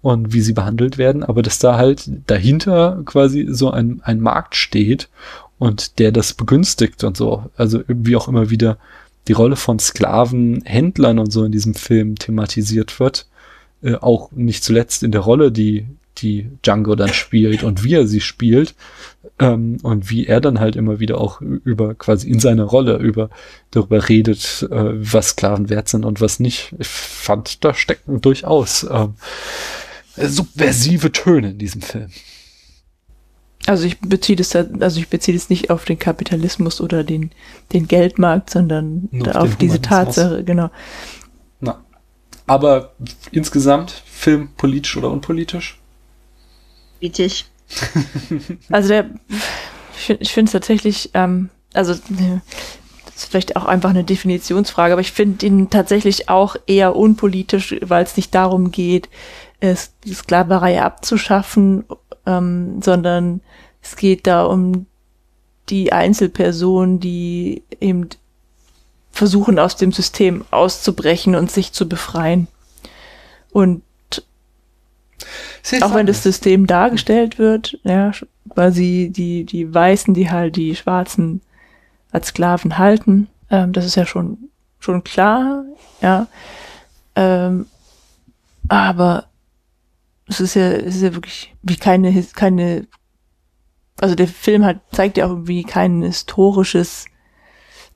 und 0.00 0.32
wie 0.32 0.40
sie 0.40 0.52
behandelt 0.52 0.96
werden, 0.96 1.22
aber 1.22 1.42
dass 1.42 1.58
da 1.58 1.76
halt 1.76 2.10
dahinter 2.26 3.02
quasi 3.04 3.46
so 3.50 3.70
ein, 3.70 4.00
ein 4.02 4.20
Markt 4.20 4.54
steht 4.54 5.08
und 5.58 5.98
der 5.98 6.12
das 6.12 6.32
begünstigt 6.32 7.04
und 7.04 7.16
so. 7.16 7.50
Also 7.56 7.78
irgendwie 7.86 8.16
auch 8.16 8.28
immer 8.28 8.48
wieder 8.48 8.78
die 9.28 9.32
Rolle 9.34 9.56
von 9.56 9.78
Sklavenhändlern 9.78 11.18
und 11.18 11.30
so 11.30 11.44
in 11.44 11.52
diesem 11.52 11.74
Film 11.74 12.16
thematisiert 12.16 12.98
wird. 12.98 13.26
Äh, 13.82 13.96
auch 13.96 14.30
nicht 14.32 14.64
zuletzt 14.64 15.02
in 15.02 15.12
der 15.12 15.20
Rolle, 15.20 15.52
die 15.52 15.86
die 16.22 16.50
Django 16.62 16.94
dann 16.94 17.12
spielt 17.12 17.62
und 17.62 17.84
wie 17.84 17.94
er 17.94 18.06
sie 18.06 18.20
spielt 18.20 18.74
ähm, 19.38 19.78
und 19.82 20.10
wie 20.10 20.26
er 20.26 20.40
dann 20.40 20.60
halt 20.60 20.76
immer 20.76 21.00
wieder 21.00 21.20
auch 21.20 21.40
über 21.40 21.94
quasi 21.94 22.28
in 22.28 22.40
seiner 22.40 22.64
Rolle 22.64 22.96
über 22.98 23.30
darüber 23.70 24.08
redet, 24.08 24.68
äh, 24.70 24.92
was 24.94 25.30
Sklaven 25.30 25.68
wert 25.68 25.88
sind 25.88 26.04
und 26.04 26.20
was 26.20 26.40
nicht. 26.40 26.74
Ich 26.78 26.88
fand, 26.88 27.64
da 27.64 27.74
stecken 27.74 28.20
durchaus 28.20 28.86
ähm, 28.90 29.14
subversive 30.16 31.12
Töne 31.12 31.50
in 31.50 31.58
diesem 31.58 31.82
Film. 31.82 32.10
Also 33.66 33.84
ich 33.84 34.00
beziehe 34.00 34.36
das, 34.36 34.54
also 34.56 35.00
ich 35.00 35.08
beziehe 35.08 35.36
das 35.36 35.50
nicht 35.50 35.70
auf 35.70 35.84
den 35.84 35.98
Kapitalismus 35.98 36.80
oder 36.80 37.04
den, 37.04 37.30
den 37.72 37.86
Geldmarkt, 37.86 38.50
sondern 38.50 39.08
auf, 39.26 39.34
auf 39.34 39.56
diese 39.56 39.82
Tatsache, 39.82 40.44
genau. 40.44 40.70
Na. 41.60 41.84
Aber 42.46 42.94
insgesamt 43.30 43.90
Film 44.06 44.50
politisch 44.56 44.96
oder 44.96 45.10
unpolitisch? 45.10 45.79
Politisch. 47.00 47.46
also 48.70 48.88
der, 48.88 49.10
ich 50.18 50.32
finde 50.32 50.48
es 50.48 50.52
tatsächlich, 50.52 51.10
ähm, 51.14 51.50
also 51.72 51.94
das 51.94 53.14
ist 53.16 53.30
vielleicht 53.30 53.56
auch 53.56 53.64
einfach 53.64 53.90
eine 53.90 54.04
Definitionsfrage, 54.04 54.92
aber 54.92 55.00
ich 55.00 55.12
finde 55.12 55.46
ihn 55.46 55.70
tatsächlich 55.70 56.28
auch 56.28 56.56
eher 56.66 56.96
unpolitisch, 56.96 57.76
weil 57.82 58.04
es 58.04 58.16
nicht 58.16 58.34
darum 58.34 58.70
geht, 58.70 59.08
es, 59.60 59.92
die 60.04 60.14
Sklaverei 60.14 60.82
abzuschaffen, 60.82 61.84
ähm, 62.26 62.82
sondern 62.82 63.40
es 63.82 63.96
geht 63.96 64.26
da 64.26 64.44
um 64.44 64.86
die 65.68 65.92
Einzelpersonen, 65.92 67.00
die 67.00 67.62
eben 67.80 68.08
versuchen, 69.12 69.58
aus 69.58 69.76
dem 69.76 69.92
System 69.92 70.44
auszubrechen 70.50 71.34
und 71.34 71.50
sich 71.50 71.72
zu 71.72 71.88
befreien. 71.88 72.48
Und 73.52 73.82
auch 75.82 75.94
wenn 75.94 76.06
das 76.06 76.22
System 76.22 76.66
dargestellt 76.66 77.38
wird, 77.38 77.78
ja, 77.84 78.12
weil 78.44 78.72
sie 78.72 79.10
die, 79.10 79.44
die 79.44 79.72
Weißen, 79.72 80.14
die 80.14 80.30
halt 80.30 80.56
die 80.56 80.74
Schwarzen 80.74 81.40
als 82.10 82.28
Sklaven 82.28 82.78
halten, 82.78 83.28
ähm, 83.50 83.72
das 83.72 83.84
ist 83.84 83.96
ja 83.96 84.06
schon, 84.06 84.50
schon 84.78 85.04
klar, 85.04 85.64
ja. 86.00 86.26
Ähm, 87.14 87.66
aber 88.68 89.26
es 90.26 90.40
ist 90.40 90.54
ja, 90.54 90.70
es 90.70 90.96
ist 90.96 91.02
ja 91.02 91.14
wirklich 91.14 91.54
wie 91.62 91.76
keine, 91.76 92.24
keine, 92.34 92.86
also 94.00 94.14
der 94.14 94.28
Film 94.28 94.64
hat, 94.64 94.78
zeigt 94.92 95.16
ja 95.16 95.26
auch 95.26 95.30
irgendwie 95.30 95.64
kein 95.64 96.02
historisches 96.02 97.06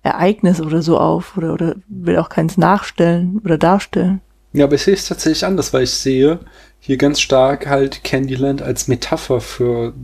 Ereignis 0.02 0.61
oder 0.61 0.82
so 0.82 0.98
auf 0.98 1.36
oder, 1.36 1.55
oder 1.55 1.77
will 1.89 2.19
auch 2.19 2.28
keins 2.28 2.59
nachstellen 2.59 3.40
oder 3.44 3.56
darstellen. 3.56 4.20
Ja, 4.52 4.66
aber 4.66 4.74
ich 4.74 4.82
sehe 4.82 4.94
es 4.94 5.09
tatsächlich 5.09 5.44
anders, 5.44 5.73
weil 5.73 5.85
ich 5.85 5.93
sehe 5.93 6.40
hier 6.86 6.98
ganz 6.98 7.19
stark 7.20 7.66
halt 7.66 8.05
Candyland 8.05 8.61
als 8.61 8.89
Metapher 8.89 9.40
für 9.40 9.94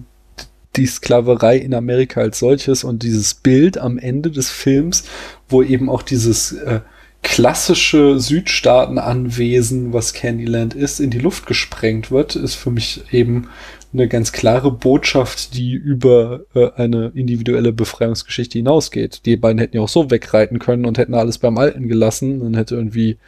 die 0.77 0.87
Sklaverei 0.87 1.59
in 1.59 1.75
Amerika 1.75 2.23
als 2.23 2.39
solches 2.39 2.85
und 2.85 3.03
dieses 3.03 3.35
Bild 3.35 3.77
am 3.77 3.99
Ende 3.99 4.31
des 4.31 4.49
Films, 4.49 5.05
wo 5.47 5.63
eben 5.63 5.91
auch 5.91 6.01
dieses 6.01 6.53
äh, 6.53 6.81
klassische 7.23 8.19
Südstaatenanwesen, 8.19 9.93
was 9.93 10.15
Candyland 10.15 10.73
ist, 10.73 11.01
in 11.01 11.11
die 11.11 11.19
Luft 11.19 11.45
gesprengt 11.45 12.11
wird, 12.11 12.35
ist 12.35 12.55
für 12.55 12.71
mich 12.71 13.03
eben 13.13 13.49
eine 13.93 14.07
ganz 14.07 14.33
klare 14.33 14.71
Botschaft, 14.71 15.55
die 15.55 15.73
über 15.73 16.41
äh, 16.55 16.71
eine 16.77 17.11
individuelle 17.15 17.73
Befreiungsgeschichte 17.73 18.59
hinausgeht. 18.59 19.27
Die 19.27 19.37
beiden 19.37 19.59
hätten 19.59 19.77
ja 19.77 19.83
auch 19.83 19.89
so 19.89 20.11
wegreiten 20.11 20.59
können 20.61 20.87
und 20.87 20.97
hätten 20.97 21.15
alles 21.15 21.39
beim 21.39 21.59
Alten 21.59 21.89
gelassen. 21.89 22.41
Dann 22.41 22.55
hätte 22.55 22.77
irgendwie 22.77 23.19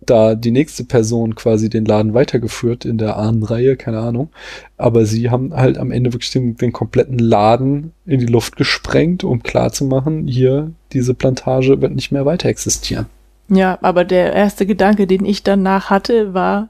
da 0.00 0.34
die 0.34 0.50
nächste 0.50 0.84
Person 0.84 1.34
quasi 1.34 1.68
den 1.68 1.84
Laden 1.84 2.14
weitergeführt 2.14 2.84
in 2.84 2.96
der 2.96 3.16
Ahnenreihe, 3.16 3.76
keine 3.76 3.98
Ahnung. 3.98 4.30
Aber 4.78 5.04
sie 5.04 5.30
haben 5.30 5.54
halt 5.54 5.76
am 5.76 5.90
Ende 5.90 6.12
wirklich 6.12 6.30
den, 6.30 6.56
den 6.56 6.72
kompletten 6.72 7.18
Laden 7.18 7.92
in 8.06 8.20
die 8.20 8.26
Luft 8.26 8.56
gesprengt, 8.56 9.22
um 9.22 9.42
klarzumachen, 9.42 10.26
hier, 10.26 10.72
diese 10.92 11.14
Plantage 11.14 11.80
wird 11.80 11.94
nicht 11.94 12.12
mehr 12.12 12.24
weiter 12.24 12.48
existieren. 12.48 13.06
Ja, 13.48 13.78
aber 13.82 14.04
der 14.04 14.32
erste 14.32 14.66
Gedanke, 14.66 15.06
den 15.06 15.24
ich 15.24 15.42
danach 15.42 15.90
hatte, 15.90 16.34
war, 16.34 16.68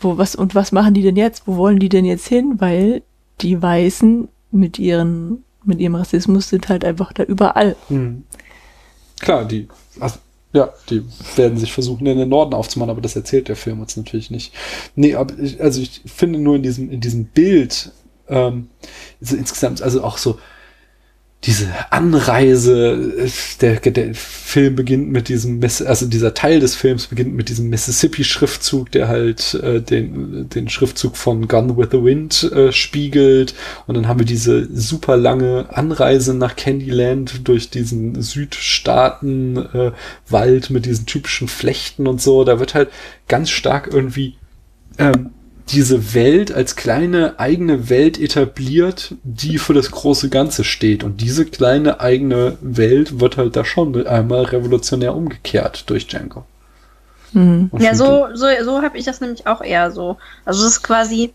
wo 0.00 0.18
was 0.18 0.34
und 0.34 0.54
was 0.54 0.72
machen 0.72 0.94
die 0.94 1.02
denn 1.02 1.16
jetzt? 1.16 1.42
Wo 1.46 1.56
wollen 1.56 1.78
die 1.78 1.88
denn 1.88 2.04
jetzt 2.04 2.28
hin? 2.28 2.54
Weil 2.58 3.02
die 3.40 3.60
Weißen 3.60 4.28
mit 4.50 4.78
ihren 4.78 5.44
mit 5.64 5.80
ihrem 5.80 5.96
Rassismus 5.96 6.48
sind 6.48 6.68
halt 6.68 6.84
einfach 6.84 7.12
da 7.12 7.24
überall. 7.24 7.76
Hm. 7.88 8.24
Klar, 9.20 9.44
die 9.44 9.68
also, 10.00 10.18
ja, 10.52 10.72
die 10.88 11.04
werden 11.36 11.58
sich 11.58 11.72
versuchen 11.72 12.06
in 12.06 12.18
den 12.18 12.28
Norden 12.28 12.54
aufzumachen, 12.54 12.90
aber 12.90 13.00
das 13.00 13.16
erzählt 13.16 13.48
der 13.48 13.56
Film 13.56 13.80
uns 13.80 13.96
natürlich 13.96 14.30
nicht. 14.30 14.54
Nee, 14.96 15.14
aber 15.14 15.38
ich, 15.38 15.60
also 15.60 15.82
ich 15.82 16.02
finde 16.06 16.38
nur 16.38 16.56
in 16.56 16.62
diesem 16.62 16.90
in 16.90 17.00
diesem 17.00 17.26
Bild 17.26 17.92
ähm, 18.28 18.68
so 19.20 19.36
insgesamt 19.36 19.82
also 19.82 20.02
auch 20.02 20.18
so 20.18 20.38
diese 21.44 21.68
Anreise, 21.90 23.14
äh, 23.16 23.28
der, 23.60 23.78
der 23.78 24.12
Film 24.14 24.74
beginnt 24.74 25.12
mit 25.12 25.28
diesem, 25.28 25.62
also 25.62 26.06
dieser 26.06 26.34
Teil 26.34 26.58
des 26.58 26.74
Films 26.74 27.06
beginnt 27.06 27.32
mit 27.34 27.48
diesem 27.48 27.68
Mississippi-Schriftzug, 27.68 28.90
der 28.90 29.06
halt 29.06 29.54
äh, 29.54 29.80
den, 29.80 30.48
den 30.48 30.68
Schriftzug 30.68 31.16
von 31.16 31.46
Gun 31.46 31.76
with 31.76 31.90
the 31.92 32.02
Wind 32.02 32.50
äh, 32.52 32.72
spiegelt. 32.72 33.54
Und 33.86 33.96
dann 33.96 34.08
haben 34.08 34.18
wir 34.18 34.26
diese 34.26 34.66
super 34.74 35.16
lange 35.16 35.66
Anreise 35.70 36.34
nach 36.34 36.56
Candyland 36.56 37.46
durch 37.46 37.70
diesen 37.70 38.20
Südstaaten-Wald 38.20 40.70
äh, 40.70 40.72
mit 40.72 40.86
diesen 40.86 41.06
typischen 41.06 41.46
Flechten 41.46 42.08
und 42.08 42.20
so. 42.20 42.42
Da 42.42 42.58
wird 42.58 42.74
halt 42.74 42.88
ganz 43.28 43.50
stark 43.50 43.88
irgendwie 43.92 44.34
ähm, 44.98 45.30
diese 45.70 46.14
Welt 46.14 46.52
als 46.52 46.76
kleine 46.76 47.38
eigene 47.38 47.88
Welt 47.88 48.18
etabliert, 48.18 49.14
die 49.22 49.58
für 49.58 49.74
das 49.74 49.90
große 49.90 50.28
Ganze 50.28 50.64
steht. 50.64 51.04
Und 51.04 51.20
diese 51.20 51.44
kleine 51.44 52.00
eigene 52.00 52.58
Welt 52.60 53.20
wird 53.20 53.36
halt 53.36 53.56
da 53.56 53.64
schon 53.64 54.06
einmal 54.06 54.44
revolutionär 54.44 55.14
umgekehrt 55.14 55.88
durch 55.90 56.06
Django. 56.06 56.44
Mhm. 57.32 57.70
Ja, 57.78 57.94
so, 57.94 58.28
so, 58.34 58.46
so 58.64 58.82
habe 58.82 58.98
ich 58.98 59.04
das 59.04 59.20
nämlich 59.20 59.46
auch 59.46 59.60
eher 59.60 59.90
so. 59.90 60.16
Also 60.44 60.64
es 60.64 60.72
ist 60.72 60.82
quasi 60.82 61.32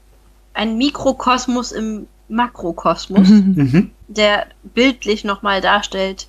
ein 0.53 0.77
Mikrokosmos 0.77 1.71
im 1.71 2.07
Makrokosmos, 2.29 3.27
mhm. 3.27 3.53
mhm. 3.55 3.91
der 4.07 4.47
bildlich 4.63 5.23
nochmal 5.23 5.61
darstellt, 5.61 6.27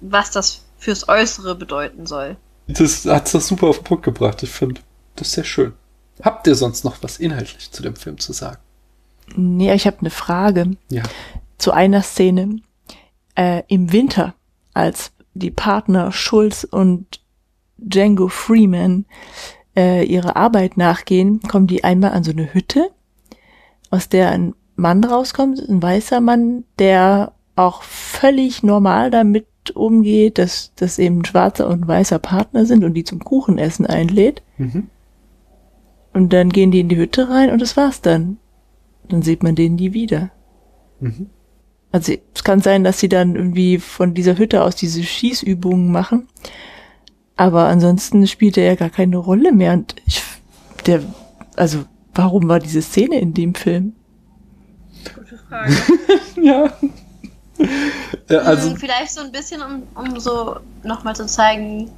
was 0.00 0.30
das 0.30 0.62
fürs 0.78 1.08
Äußere 1.08 1.54
bedeuten 1.54 2.06
soll. 2.06 2.36
Das 2.66 3.04
hat 3.04 3.32
das 3.32 3.48
super 3.48 3.68
auf 3.68 3.78
den 3.78 3.84
Punkt 3.84 4.04
gebracht, 4.04 4.42
ich 4.42 4.50
finde. 4.50 4.80
Das 5.16 5.28
ist 5.28 5.34
sehr 5.34 5.44
schön. 5.44 5.72
Habt 6.22 6.46
ihr 6.46 6.54
sonst 6.54 6.84
noch 6.84 7.02
was 7.02 7.18
inhaltlich 7.18 7.70
zu 7.70 7.82
dem 7.82 7.96
Film 7.96 8.18
zu 8.18 8.32
sagen? 8.32 8.58
Nee, 9.36 9.72
ich 9.74 9.86
habe 9.86 9.98
eine 10.00 10.10
Frage. 10.10 10.76
Ja. 10.90 11.02
Zu 11.58 11.72
einer 11.72 12.02
Szene. 12.02 12.60
Äh, 13.34 13.62
Im 13.68 13.92
Winter, 13.92 14.34
als 14.74 15.12
die 15.34 15.50
Partner 15.50 16.12
Schulz 16.12 16.64
und 16.64 17.20
Django 17.76 18.28
Freeman 18.28 19.04
äh, 19.76 20.04
ihre 20.04 20.36
Arbeit 20.36 20.76
nachgehen, 20.76 21.40
kommen 21.42 21.66
die 21.66 21.84
einmal 21.84 22.12
an 22.12 22.24
so 22.24 22.32
eine 22.32 22.52
Hütte, 22.52 22.90
aus 23.90 24.08
der 24.08 24.30
ein 24.30 24.54
Mann 24.74 25.04
rauskommt, 25.04 25.60
ein 25.60 25.82
weißer 25.82 26.20
Mann, 26.20 26.64
der 26.78 27.32
auch 27.56 27.82
völlig 27.82 28.62
normal 28.62 29.10
damit 29.10 29.46
umgeht, 29.74 30.38
dass 30.38 30.72
das 30.76 30.98
eben 30.98 31.20
ein 31.20 31.24
schwarzer 31.24 31.68
und 31.68 31.86
weißer 31.86 32.18
Partner 32.18 32.66
sind 32.66 32.84
und 32.84 32.94
die 32.94 33.04
zum 33.04 33.18
Kuchenessen 33.18 33.86
einlädt. 33.86 34.42
Mhm. 34.56 34.88
Und 36.18 36.32
dann 36.32 36.50
gehen 36.50 36.72
die 36.72 36.80
in 36.80 36.88
die 36.88 36.96
Hütte 36.96 37.28
rein 37.28 37.52
und 37.52 37.62
das 37.62 37.76
war's 37.76 38.00
dann. 38.00 38.38
Dann 39.08 39.22
sieht 39.22 39.44
man 39.44 39.54
den 39.54 39.76
nie 39.76 39.92
wieder. 39.92 40.30
Mhm. 40.98 41.30
Also 41.92 42.12
es 42.34 42.42
kann 42.42 42.60
sein, 42.60 42.82
dass 42.82 42.98
sie 42.98 43.08
dann 43.08 43.36
irgendwie 43.36 43.78
von 43.78 44.14
dieser 44.14 44.36
Hütte 44.36 44.64
aus 44.64 44.74
diese 44.74 45.04
Schießübungen 45.04 45.92
machen. 45.92 46.26
Aber 47.36 47.68
ansonsten 47.68 48.26
spielt 48.26 48.56
er 48.56 48.64
ja 48.64 48.74
gar 48.74 48.90
keine 48.90 49.16
Rolle 49.16 49.52
mehr. 49.52 49.74
Und 49.74 49.94
ich, 50.06 50.20
der, 50.86 51.04
also 51.54 51.84
warum 52.16 52.48
war 52.48 52.58
diese 52.58 52.82
Szene 52.82 53.20
in 53.20 53.32
dem 53.32 53.54
Film? 53.54 53.92
Gute 55.14 55.38
Frage. 55.48 55.72
Ja. 56.42 56.72
ja 58.28 58.38
also, 58.40 58.70
Hm, 58.70 58.76
Vielleicht 58.76 59.12
so 59.12 59.20
ein 59.20 59.30
bisschen, 59.30 59.62
um, 59.62 59.84
um 59.94 60.18
so 60.18 60.56
nochmal 60.82 61.14
zu 61.14 61.26
zeigen, 61.26 61.92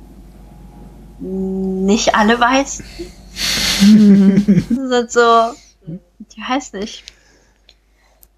nicht 1.20 2.14
alle 2.14 2.38
Weißen 2.38 2.84
sind 3.80 5.10
so, 5.10 5.20
ich 6.28 6.38
weiß 6.48 6.72
nicht. 6.74 7.04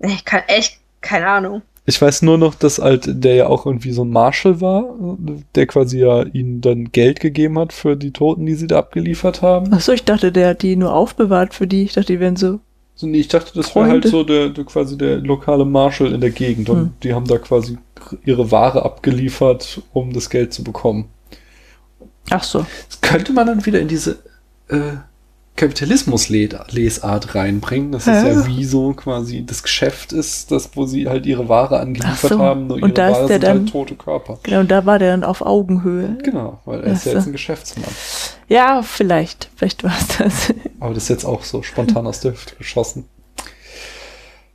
Ich 0.00 0.24
kann 0.24 0.42
echt, 0.48 0.78
keine 1.00 1.26
Ahnung. 1.28 1.62
ich 1.86 2.00
weiß 2.00 2.22
nur 2.22 2.38
noch, 2.38 2.54
dass 2.54 2.78
halt 2.78 3.04
der 3.08 3.34
ja 3.34 3.46
auch 3.46 3.66
irgendwie 3.66 3.92
so 3.92 4.04
ein 4.04 4.10
Marshal 4.10 4.60
war, 4.60 4.84
der 5.54 5.66
quasi 5.66 6.00
ja 6.00 6.22
ihnen 6.24 6.60
dann 6.60 6.90
Geld 6.92 7.20
gegeben 7.20 7.58
hat 7.58 7.72
für 7.72 7.96
die 7.96 8.10
Toten, 8.12 8.46
die 8.46 8.54
sie 8.54 8.66
da 8.66 8.78
abgeliefert 8.78 9.42
haben. 9.42 9.70
Ach 9.72 9.80
so, 9.80 9.92
ich 9.92 10.04
dachte, 10.04 10.32
der 10.32 10.50
hat 10.50 10.62
die 10.62 10.76
nur 10.76 10.92
aufbewahrt 10.94 11.54
für 11.54 11.66
die. 11.66 11.82
Ich 11.84 11.92
dachte, 11.94 12.12
die 12.12 12.20
wären 12.20 12.36
so. 12.36 12.60
So, 12.94 13.06
nee, 13.06 13.20
ich 13.20 13.28
dachte, 13.28 13.52
das 13.54 13.74
wäre 13.74 13.86
halt 13.86 14.02
Freunde. 14.04 14.08
so 14.08 14.22
der, 14.24 14.48
der 14.50 14.64
quasi 14.64 14.98
der 14.98 15.16
lokale 15.18 15.64
Marshal 15.64 16.12
in 16.12 16.20
der 16.20 16.30
Gegend 16.30 16.68
und 16.68 16.78
Hm. 16.78 16.92
die 17.02 17.14
haben 17.14 17.26
da 17.26 17.38
quasi 17.38 17.78
ihre 18.24 18.50
Ware 18.50 18.84
abgeliefert, 18.84 19.80
um 19.92 20.12
das 20.12 20.28
Geld 20.30 20.52
zu 20.52 20.62
bekommen. 20.64 21.08
Ach 22.30 22.42
so. 22.44 22.66
Das 22.88 23.00
könnte 23.00 23.32
man 23.32 23.46
dann 23.46 23.64
wieder 23.64 23.80
in 23.80 23.88
diese 23.88 24.18
äh, 24.68 24.92
Kapitalismus-Lesart 25.56 27.34
reinbringen. 27.34 27.92
Das 27.92 28.02
ist 28.02 28.06
Ja. 28.08 28.26
ja 28.28 28.46
wie 28.46 28.64
so 28.64 28.92
quasi 28.94 29.44
das 29.44 29.62
Geschäft 29.62 30.12
ist, 30.12 30.50
das, 30.50 30.70
wo 30.74 30.86
sie 30.86 31.08
halt 31.08 31.26
ihre 31.26 31.48
Ware 31.48 31.78
angeliefert 31.78 32.30
so. 32.32 32.38
haben, 32.38 32.66
nur 32.68 32.76
Und 32.76 32.82
ihre 32.84 32.92
da 32.92 33.08
ist 33.08 33.14
Ware 33.16 33.26
der 33.28 33.34
sind 33.36 33.42
dann- 33.44 33.58
halt 33.60 33.70
tote 33.72 33.94
Körper. 33.94 34.38
Genau, 34.42 34.60
und 34.60 34.70
da 34.70 34.86
war 34.86 34.98
der 34.98 35.10
dann 35.12 35.24
auf 35.24 35.42
Augenhöhe. 35.42 36.16
Genau, 36.24 36.60
weil 36.64 36.80
er 36.82 36.92
ist 36.92 37.04
ja 37.04 37.12
so. 37.12 37.18
jetzt 37.18 37.26
ein 37.26 37.32
Geschäftsmann. 37.32 37.84
Ja, 38.48 38.82
vielleicht. 38.82 39.50
Vielleicht 39.56 39.84
war 39.84 39.92
es 39.98 40.16
das. 40.18 40.54
Aber 40.80 40.94
das 40.94 41.04
ist 41.04 41.08
jetzt 41.10 41.24
auch 41.24 41.44
so 41.44 41.62
spontan 41.62 42.06
aus 42.06 42.20
der 42.20 42.32
Hüfte 42.32 42.56
geschossen. 42.56 43.04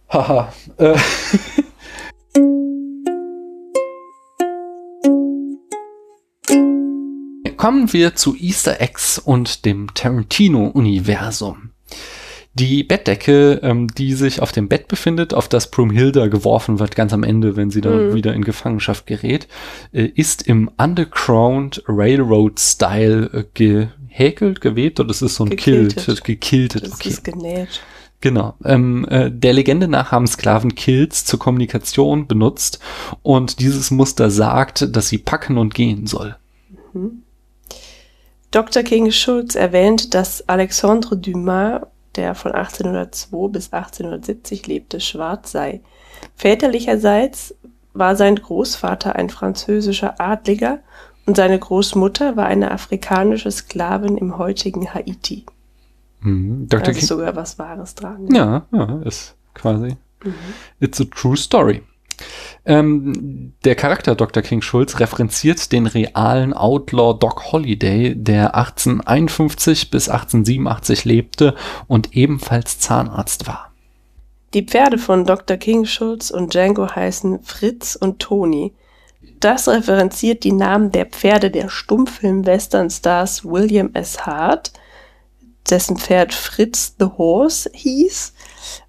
Haha. 0.09 0.51
Äh, 0.77 0.95
Kommen 7.57 7.91
wir 7.91 8.15
zu 8.15 8.35
Easter 8.35 8.79
Eggs 8.79 9.19
und 9.19 9.65
dem 9.65 9.93
Tarantino-Universum. 9.93 11.71
Die 12.53 12.83
Bettdecke, 12.83 13.59
ähm, 13.61 13.87
die 13.87 14.13
sich 14.13 14.41
auf 14.41 14.51
dem 14.51 14.67
Bett 14.67 14.87
befindet, 14.87 15.33
auf 15.33 15.47
das 15.47 15.69
Brumhilda 15.69 16.27
geworfen 16.27 16.79
wird, 16.79 16.95
ganz 16.95 17.13
am 17.13 17.23
Ende, 17.23 17.55
wenn 17.55 17.69
sie 17.69 17.81
da 17.81 17.91
Mhm. 17.91 18.13
wieder 18.15 18.33
in 18.33 18.43
Gefangenschaft 18.43 19.05
gerät, 19.05 19.47
äh, 19.91 20.05
ist 20.05 20.47
im 20.47 20.69
Underground 20.77 21.83
Railroad-Style 21.87 23.29
äh, 23.33 23.43
gehäkelt, 23.53 24.61
gewebt 24.61 24.99
oder 24.99 25.11
es 25.11 25.21
ist 25.21 25.35
so 25.35 25.43
ein 25.43 25.51
Gekiltet. 25.51 26.05
Kilt, 26.05 26.23
gekiltet. 26.23 26.83
Das 26.83 26.93
okay. 26.93 27.09
ist 27.09 27.23
genäht. 27.23 27.81
Genau. 28.21 28.55
Ähm, 28.65 29.05
äh, 29.09 29.29
der 29.29 29.53
Legende 29.53 29.87
nach 29.87 30.11
haben 30.11 30.25
Sklaven 30.25 30.73
Kills 30.73 31.25
zur 31.25 31.37
Kommunikation 31.37 32.25
benutzt 32.25 32.79
und 33.21 33.59
dieses 33.59 33.91
Muster 33.91 34.31
sagt, 34.31 34.95
dass 34.95 35.09
sie 35.09 35.19
packen 35.19 35.59
und 35.59 35.75
gehen 35.75 36.07
soll. 36.07 36.35
Dr. 38.51 38.83
King 38.83 39.11
Schulz 39.11 39.55
erwähnt, 39.55 40.13
dass 40.13 40.47
Alexandre 40.47 41.17
Dumas, 41.17 41.81
der 42.15 42.33
von 42.33 42.53
1802 42.53 43.49
bis 43.49 43.73
1870 43.73 44.67
lebte, 44.67 44.99
schwarz 44.99 45.51
sei. 45.51 45.81
Väterlicherseits 46.35 47.55
war 47.93 48.15
sein 48.15 48.35
Großvater 48.35 49.15
ein 49.15 49.29
französischer 49.29 50.19
Adliger 50.19 50.79
und 51.25 51.35
seine 51.35 51.59
Großmutter 51.59 52.37
war 52.37 52.45
eine 52.45 52.71
afrikanische 52.71 53.51
Sklavin 53.51 54.17
im 54.17 54.37
heutigen 54.37 54.93
Haiti. 54.93 55.45
Mhm. 56.21 56.67
Da 56.69 56.77
Dr. 56.77 56.91
ist 56.91 56.99
King. 56.99 57.07
sogar 57.07 57.35
was 57.35 57.59
Wahres 57.59 57.95
dran. 57.95 58.27
Ja, 58.33 58.65
ja, 58.71 59.01
ist 59.03 59.35
quasi. 59.53 59.97
Mhm. 60.23 60.33
It's 60.79 61.01
a 61.01 61.05
true 61.05 61.35
story. 61.35 61.83
Ähm, 62.65 63.53
der 63.63 63.75
Charakter 63.75 64.15
Dr. 64.15 64.43
King 64.43 64.61
Schulz 64.61 64.99
referenziert 64.99 65.71
den 65.71 65.87
realen 65.87 66.53
Outlaw 66.53 67.17
Doc 67.17 67.51
Holliday, 67.51 68.15
der 68.15 68.55
1851 68.55 69.91
bis 69.91 70.09
1887 70.09 71.05
lebte 71.05 71.55
und 71.87 72.15
ebenfalls 72.15 72.79
Zahnarzt 72.79 73.47
war. 73.47 73.71
Die 74.53 74.63
Pferde 74.63 74.97
von 74.97 75.25
Dr. 75.25 75.57
King 75.57 75.85
Schulz 75.85 76.31
und 76.31 76.53
Django 76.53 76.95
heißen 76.95 77.41
Fritz 77.43 77.95
und 77.95 78.19
Toni. 78.19 78.73
Das 79.39 79.67
referenziert 79.67 80.43
die 80.43 80.53
Namen 80.53 80.91
der 80.91 81.05
Pferde 81.05 81.51
der 81.51 81.69
Stummfilm-Western-Stars 81.69 83.45
William 83.45 83.91
S. 83.93 84.25
Hart, 84.25 84.71
dessen 85.69 85.97
Pferd 85.97 86.33
Fritz 86.33 86.95
the 86.97 87.05
Horse 87.17 87.69
hieß 87.73 88.33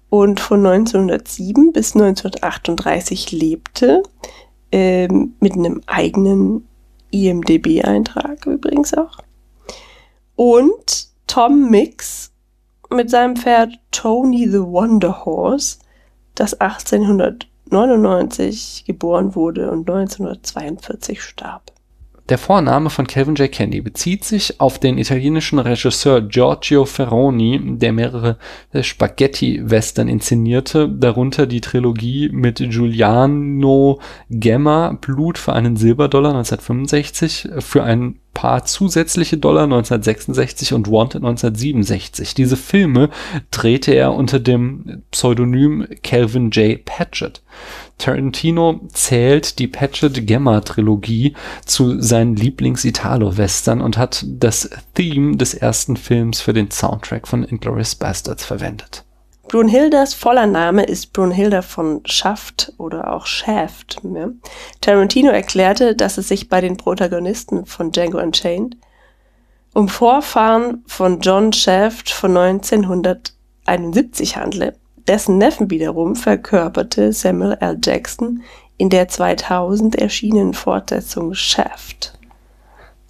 und 0.09 0.39
von 0.39 0.65
1907 0.65 1.71
bis 1.71 1.95
1938 1.95 3.31
lebte, 3.31 4.03
ähm, 4.71 5.35
mit 5.39 5.53
einem 5.53 5.81
eigenen 5.87 6.67
IMDB-Eintrag 7.11 8.45
übrigens 8.45 8.93
auch. 8.93 9.17
Und 10.35 11.07
Tom 11.27 11.69
Mix 11.69 12.31
mit 12.89 13.09
seinem 13.09 13.35
Pferd 13.35 13.77
Tony 13.91 14.47
the 14.49 14.61
Wonder 14.61 15.25
Horse, 15.25 15.79
das 16.35 16.53
1899 16.59 18.85
geboren 18.85 19.35
wurde 19.35 19.69
und 19.69 19.89
1942 19.89 21.21
starb. 21.21 21.73
Der 22.29 22.37
Vorname 22.37 22.91
von 22.91 23.07
Calvin 23.07 23.33
J. 23.33 23.51
Candy 23.51 23.81
bezieht 23.81 24.23
sich 24.23 24.61
auf 24.61 24.77
den 24.77 24.99
italienischen 24.99 25.57
Regisseur 25.57 26.21
Giorgio 26.21 26.85
Ferroni, 26.85 27.59
der 27.77 27.91
mehrere 27.91 28.37
Spaghetti-Western 28.79 30.07
inszenierte, 30.07 30.87
darunter 30.87 31.47
die 31.47 31.59
Trilogie 31.59 32.29
mit 32.31 32.57
Giuliano 32.57 33.99
Gemma, 34.29 34.95
Blut 35.01 35.39
für 35.39 35.53
einen 35.53 35.75
Silberdollar 35.75 36.35
1965, 36.35 37.49
für 37.59 37.81
ein 37.81 38.19
paar 38.35 38.63
zusätzliche 38.63 39.37
Dollar 39.37 39.63
1966 39.63 40.73
und 40.73 40.87
Wanted 40.87 41.23
1967. 41.23 42.35
Diese 42.35 42.57
Filme 42.57 43.09
drehte 43.51 43.91
er 43.93 44.13
unter 44.13 44.39
dem 44.39 45.01
Pseudonym 45.11 45.87
Calvin 46.03 46.51
J. 46.51 46.85
Patchett. 46.85 47.41
Tarantino 47.99 48.81
zählt 48.91 49.59
die 49.59 49.67
Patchett-Gemma-Trilogie 49.67 51.35
zu 51.65 52.01
seinen 52.01 52.35
Lieblings-Italo-Western 52.35 53.81
und 53.81 53.97
hat 53.97 54.25
das 54.27 54.69
Theme 54.95 55.37
des 55.37 55.53
ersten 55.53 55.97
Films 55.97 56.41
für 56.41 56.53
den 56.53 56.71
Soundtrack 56.71 57.27
von 57.27 57.43
Inglourious 57.43 57.95
Bastards 57.95 58.43
verwendet. 58.43 59.05
Brunhildas 59.49 60.13
voller 60.13 60.45
Name 60.45 60.83
ist 60.83 61.11
Brunhilda 61.11 61.63
von 61.63 62.01
Schaft 62.05 62.71
oder 62.77 63.13
auch 63.13 63.25
Shaft. 63.25 63.99
Ja. 64.03 64.29
Tarantino 64.79 65.31
erklärte, 65.31 65.95
dass 65.95 66.19
es 66.19 66.27
sich 66.27 66.49
bei 66.49 66.61
den 66.61 66.77
Protagonisten 66.77 67.65
von 67.65 67.91
Django 67.91 68.19
Unchained 68.19 68.77
um 69.73 69.89
Vorfahren 69.89 70.83
von 70.87 71.19
John 71.21 71.53
Shaft 71.53 72.11
von 72.11 72.37
1971 72.37 74.37
handle. 74.37 74.75
Dessen 75.07 75.37
Neffen 75.37 75.69
wiederum 75.69 76.15
verkörperte 76.15 77.13
Samuel 77.13 77.57
L. 77.59 77.77
Jackson 77.83 78.43
in 78.77 78.89
der 78.89 79.07
2000 79.07 79.95
erschienenen 79.95 80.53
Fortsetzung 80.53 81.33
Shaft. 81.33 82.13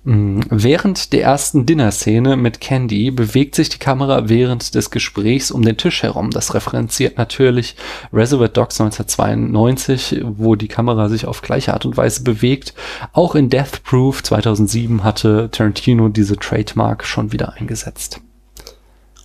Mm, 0.03 0.40
Während 0.49 1.14
der 1.14 1.24
ersten 1.24 1.66
Dinner-Szene 1.66 2.38
mit 2.38 2.61
Candy 2.61 3.11
bewegt 3.11 3.53
sich 3.53 3.70
die 3.70 3.78
Kamera 3.78 4.30
während 4.30 4.74
des 4.74 4.91
Gesprächs 4.91 5.52
um 5.52 5.61
den 5.61 5.78
Tisch 5.78 6.03
herum. 6.03 6.32
Das 6.32 6.53
referenziert 6.53 7.18
natürlich 7.18 7.76
Reservoir 8.14 8.48
Dogs 8.48 8.80
1992, 8.80 10.24
wo 10.24 10.56
die 10.56 10.70
Kamera 10.70 11.10
sich 11.10 11.26
auf 11.26 11.41
gleiche 11.41 11.74
Art 11.74 11.86
und 11.86 11.98
Weise 11.98 12.24
bewegt. 12.24 12.74
Auch 13.14 13.36
in 13.36 13.49
Death 13.49 13.84
Proof 13.84 14.24
2007 14.24 15.03
hatte 15.03 15.49
Tarantino 15.52 16.07
diese 16.10 16.38
Trademark 16.38 17.06
schon 17.06 17.32
wieder 17.32 17.53
eingesetzt. 17.53 18.22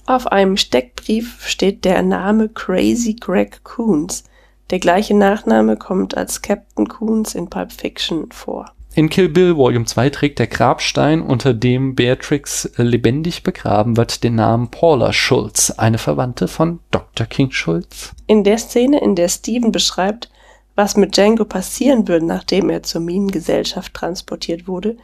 Auf 0.06 0.26
einem 0.26 0.58
Steckbrief 0.58 1.46
steht 1.46 1.84
der 1.86 2.02
Name 2.02 2.50
Crazy 2.50 3.14
Greg 3.14 3.64
Coons. 3.64 4.24
Der 4.70 4.78
gleiche 4.78 5.14
Nachname 5.14 5.76
kommt 5.76 6.14
als 6.14 6.42
Captain 6.42 6.88
Coons 6.88 7.34
in 7.34 7.48
Pulp 7.48 7.72
Fiction 7.72 8.30
vor. 8.30 8.66
In 8.94 9.08
Kill 9.08 9.28
Bill 9.28 9.56
Volume 9.56 9.86
2 9.86 10.10
trägt 10.10 10.38
der 10.38 10.46
Grabstein, 10.46 11.22
unter 11.22 11.54
dem 11.54 11.94
Beatrix 11.94 12.70
lebendig 12.76 13.42
begraben 13.42 13.96
wird, 13.96 14.22
den 14.22 14.36
Namen 14.36 14.70
Paula 14.70 15.12
Schulz, 15.12 15.70
eine 15.70 15.98
Verwandte 15.98 16.48
von 16.48 16.80
Dr. 16.90 17.26
King 17.26 17.50
Schulz. 17.50 18.12
In 18.26 18.44
der 18.44 18.58
Szene, 18.58 19.00
in 19.00 19.16
der 19.16 19.28
Steven 19.28 19.72
beschreibt, 19.72 20.30
was 20.76 20.96
mit 20.96 21.16
Django 21.16 21.44
passieren 21.44 22.06
würde, 22.06 22.26
nachdem 22.26 22.70
er 22.70 22.82
zur 22.82 23.00
Minengesellschaft 23.00 23.94
transportiert 23.94 24.68
wurde, 24.68 24.96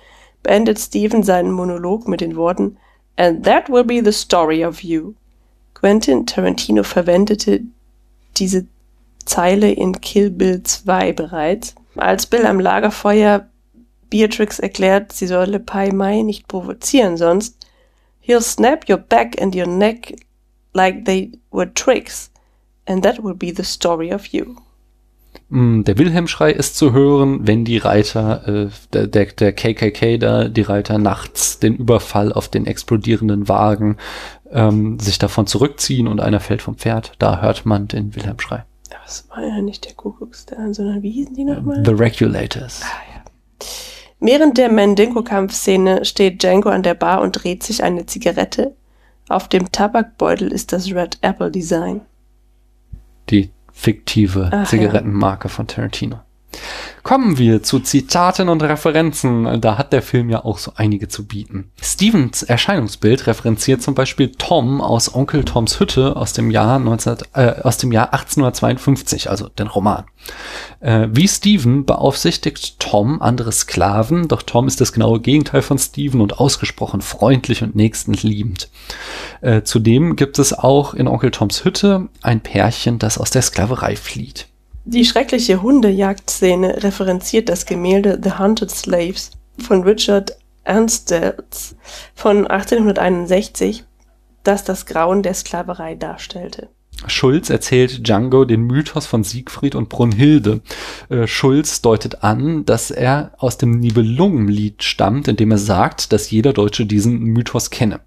beendet 0.43 0.79
Steven 0.79 1.23
seinen 1.23 1.51
Monolog 1.51 2.07
mit 2.07 2.21
den 2.21 2.37
Worten 2.37 2.77
And 3.21 3.45
that 3.45 3.69
will 3.69 3.85
be 3.85 4.01
the 4.01 4.13
story 4.13 4.63
of 4.63 4.81
you. 4.81 5.15
Quentin 5.75 6.25
Tarantino 6.25 6.83
verwendete 6.83 7.67
diese 8.35 8.67
Zeile 9.27 9.71
in 9.71 10.01
Kill 10.01 10.31
Bill 10.31 10.63
2 10.63 11.13
bereits. 11.13 11.75
Als 11.97 12.25
Bill 12.25 12.47
am 12.47 12.59
Lagerfeuer 12.59 13.47
Beatrix 14.09 14.59
erklärt, 14.59 15.13
sie 15.13 15.27
solle 15.27 15.61
Pai 15.61 15.93
Mai 15.93 16.23
nicht 16.23 16.49
provozieren, 16.49 17.19
sonst 17.19 17.59
he'll 18.21 18.41
snap 18.41 18.89
your 18.89 18.97
back 18.97 19.39
and 19.39 19.55
your 19.55 19.67
neck 19.67 20.15
like 20.73 21.05
they 21.05 21.31
were 21.51 21.71
tricks, 21.75 22.31
and 22.87 23.05
that 23.05 23.23
will 23.23 23.35
be 23.35 23.53
the 23.53 23.65
story 23.65 24.11
of 24.11 24.29
you. 24.29 24.57
Mm, 25.51 25.83
der 25.83 25.99
Wilhelmschrei 25.99 26.53
ist 26.53 26.77
zu 26.77 26.93
hören, 26.93 27.47
wenn 27.47 27.65
die 27.65 27.79
Reiter, 27.79 28.47
äh, 28.47 28.69
der, 28.93 29.09
der, 29.09 29.27
der 29.27 29.53
KKK 29.53 30.17
da, 30.19 30.49
die 30.49 30.63
Reiter 30.63 30.99
nachts 30.99 31.59
den 31.59 31.75
Überfall 31.75 32.33
auf 32.33 32.49
den 32.49 32.67
explodierenden 32.67 33.49
Wagen 33.49 33.97
ähm, 34.53 35.01
sich 35.01 35.19
davon 35.19 35.49
zurückziehen 35.49 36.07
und 36.07 36.21
einer 36.21 36.39
fällt 36.39 36.63
vom 36.63 36.77
Pferd. 36.77 37.13
Da 37.19 37.43
hört 37.43 37.67
man 37.67 37.89
den 37.89 38.15
Wilhelmschrei. 38.15 38.65
Das 38.91 39.27
war 39.31 39.45
ja 39.45 39.61
nicht 39.61 39.85
der 39.87 39.95
Kuckucksstern, 39.95 40.73
sondern 40.73 41.03
wie 41.03 41.11
hießen 41.11 41.35
die 41.35 41.45
nochmal? 41.45 41.85
The 41.85 41.93
Regulators. 41.93 42.83
Ah, 42.85 43.15
ja. 43.15 43.67
Während 44.21 44.57
der 44.57 44.71
Mandingo-Kampfszene 44.71 46.05
steht 46.05 46.43
Django 46.43 46.69
an 46.69 46.85
der 46.85 46.95
Bar 46.95 47.23
und 47.23 47.33
dreht 47.33 47.65
sich 47.65 47.83
eine 47.83 48.07
Zigarette. 48.07 48.77
Auf 49.29 49.49
dem 49.49 49.73
Tabakbeutel 49.73 50.53
ist 50.53 50.73
das 50.73 50.93
Red 50.93 51.19
Apple 51.23 51.51
Design. 51.51 52.03
Die 53.31 53.51
fiktive 53.81 54.51
Ach, 54.53 54.69
Zigarettenmarke 54.69 55.49
von 55.49 55.67
Tarantino. 55.67 56.21
Kommen 57.03 57.39
wir 57.39 57.63
zu 57.63 57.81
Zitaten 57.81 58.51
und 58.51 58.63
Referenzen. 58.63 59.61
Da 59.61 59.79
hat 59.79 59.93
der 59.93 60.03
Film 60.03 60.29
ja 60.29 60.45
auch 60.45 60.59
so 60.59 60.73
einige 60.77 61.09
zu 61.09 61.27
bieten. 61.27 61.71
Stevens 61.81 62.43
Erscheinungsbild 62.43 63.27
referenziert 63.27 63.81
zum 63.83 63.95
Beispiel 63.95 64.33
Tom 64.33 64.83
aus 64.83 65.15
Onkel 65.15 65.45
Toms 65.45 65.81
Hütte 65.81 66.17
aus 66.17 66.35
dem 66.35 66.51
Jahr, 66.51 66.79
19, 66.79 67.17
äh, 67.35 67.63
aus 67.63 67.79
dem 67.79 67.91
Jahr 67.91 68.13
1852, 68.13 69.31
also 69.31 69.49
den 69.49 69.69
Roman. 69.69 70.05
Äh, 70.81 71.09
wie 71.11 71.27
Steven 71.27 71.87
beaufsichtigt 71.87 72.79
Tom 72.79 73.23
andere 73.23 73.53
Sklaven, 73.53 74.29
doch 74.29 74.43
Tom 74.43 74.67
ist 74.67 74.81
das 74.81 74.93
genaue 74.93 75.21
Gegenteil 75.21 75.63
von 75.63 75.79
Steven 75.79 76.21
und 76.21 76.39
ausgesprochen 76.39 77.01
freundlich 77.01 77.63
und 77.63 77.75
nächstenliebend. 77.75 78.69
Äh, 79.41 79.63
zudem 79.63 80.17
gibt 80.17 80.39
es 80.39 80.53
auch 80.53 80.93
in 80.93 81.09
Onkel 81.09 81.31
Toms 81.31 81.65
Hütte 81.65 82.09
ein 82.21 82.43
Pärchen, 82.43 82.99
das 82.99 83.17
aus 83.17 83.31
der 83.31 83.43
Sklaverei 83.43 83.97
flieht. 83.97 84.50
Die 84.93 85.05
schreckliche 85.05 85.63
Hundejagdszene 85.63 86.83
referenziert 86.83 87.49
das 87.49 87.65
Gemälde 87.65 88.21
The 88.21 88.39
Hunted 88.41 88.73
Slaves 88.73 89.31
von 89.57 89.85
Richard 89.85 90.37
Ernstels 90.65 91.77
von 92.17 92.49
1861, 92.49 93.85
das 94.43 94.65
das 94.65 94.87
Grauen 94.87 95.23
der 95.23 95.35
Sklaverei 95.35 95.95
darstellte. 95.95 96.71
Schulz 97.07 97.51
erzählt 97.51 98.05
Django 98.05 98.45
den 98.45 98.63
Mythos 98.63 99.07
von 99.07 99.23
Siegfried 99.23 99.77
und 99.77 99.91
Brunhilde. 99.91 100.61
Äh, 101.09 101.29
Schulz 101.29 101.83
deutet 101.83 102.25
an, 102.25 102.65
dass 102.65 102.91
er 102.91 103.31
aus 103.39 103.59
dem 103.59 103.79
Nibelungenlied 103.79 104.83
stammt, 104.83 105.29
indem 105.29 105.53
er 105.53 105.59
sagt, 105.59 106.13
dass 106.13 106.33
jeder 106.33 106.53
Deutsche 106.53 106.85
diesen 106.85 107.21
Mythos 107.21 107.71
kenne. 107.71 108.01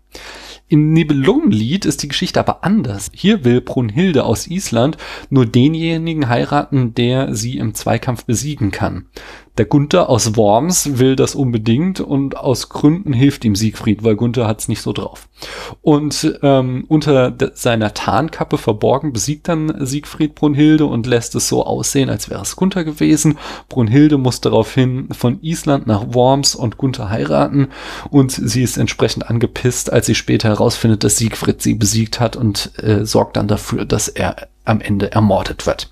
Im 0.73 0.91
Nibelungenlied 0.91 1.85
ist 1.85 2.01
die 2.01 2.07
Geschichte 2.07 2.39
aber 2.39 2.63
anders. 2.63 3.11
Hier 3.13 3.45
will 3.45 3.61
Brunhilde 3.61 4.23
aus 4.23 4.47
Island 4.47 4.97
nur 5.29 5.45
denjenigen 5.45 6.29
heiraten, 6.29 6.95
der 6.95 7.35
sie 7.35 7.59
im 7.59 7.75
Zweikampf 7.75 8.25
besiegen 8.25 8.71
kann. 8.71 9.05
Der 9.57 9.65
Gunther 9.65 10.09
aus 10.09 10.35
Worms 10.35 10.97
will 10.97 11.15
das 11.15 11.35
unbedingt 11.35 11.99
und 11.99 12.37
aus 12.37 12.69
Gründen 12.69 13.13
hilft 13.13 13.45
ihm 13.45 13.55
Siegfried, 13.55 14.03
weil 14.03 14.15
Gunther 14.15 14.47
hat's 14.47 14.67
nicht 14.67 14.81
so 14.81 14.93
drauf. 14.93 15.29
Und 15.81 16.39
ähm, 16.41 16.85
unter 16.87 17.35
seiner 17.53 17.93
Tarnkappe 17.93 18.57
verborgen 18.57 19.13
besiegt 19.13 19.47
dann 19.47 19.85
Siegfried 19.85 20.33
Brunhilde 20.33 20.85
und 20.85 21.05
lässt 21.05 21.35
es 21.35 21.47
so 21.47 21.65
aussehen, 21.65 22.09
als 22.09 22.31
wäre 22.31 22.41
es 22.41 22.55
Gunther 22.55 22.83
gewesen. 22.83 23.37
Brunhilde 23.69 24.17
muss 24.17 24.41
daraufhin 24.41 25.09
von 25.11 25.37
Island 25.43 25.85
nach 25.85 26.13
Worms 26.13 26.55
und 26.55 26.77
Gunther 26.77 27.11
heiraten 27.11 27.67
und 28.09 28.31
sie 28.31 28.63
ist 28.63 28.77
entsprechend 28.77 29.29
angepisst, 29.29 29.93
als 29.93 30.07
sie 30.07 30.15
später 30.15 30.49
herausfindet, 30.49 31.03
dass 31.03 31.17
Siegfried 31.17 31.61
sie 31.61 31.75
besiegt 31.75 32.19
hat 32.19 32.35
und 32.35 32.71
äh, 32.81 33.05
sorgt 33.05 33.37
dann 33.37 33.47
dafür, 33.47 33.85
dass 33.85 34.07
er 34.07 34.47
am 34.65 34.81
Ende 34.81 35.11
ermordet 35.11 35.65
wird. 35.65 35.91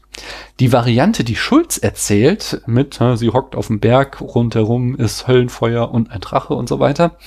Die 0.60 0.72
Variante, 0.72 1.23
die 1.23 1.35
Schulz 1.35 1.77
erzählt, 1.77 2.61
mit 2.65 2.99
sie 3.15 3.30
hockt 3.30 3.56
auf 3.56 3.68
dem 3.68 3.80
Berg, 3.80 4.22
rundherum 4.22 4.95
ist 4.95 5.27
Höllenfeuer 5.27 5.91
und 5.91 6.11
ein 6.11 6.19
Drache 6.19 6.53
und 6.53 6.69
so 6.69 6.80
weiter, 6.80 7.18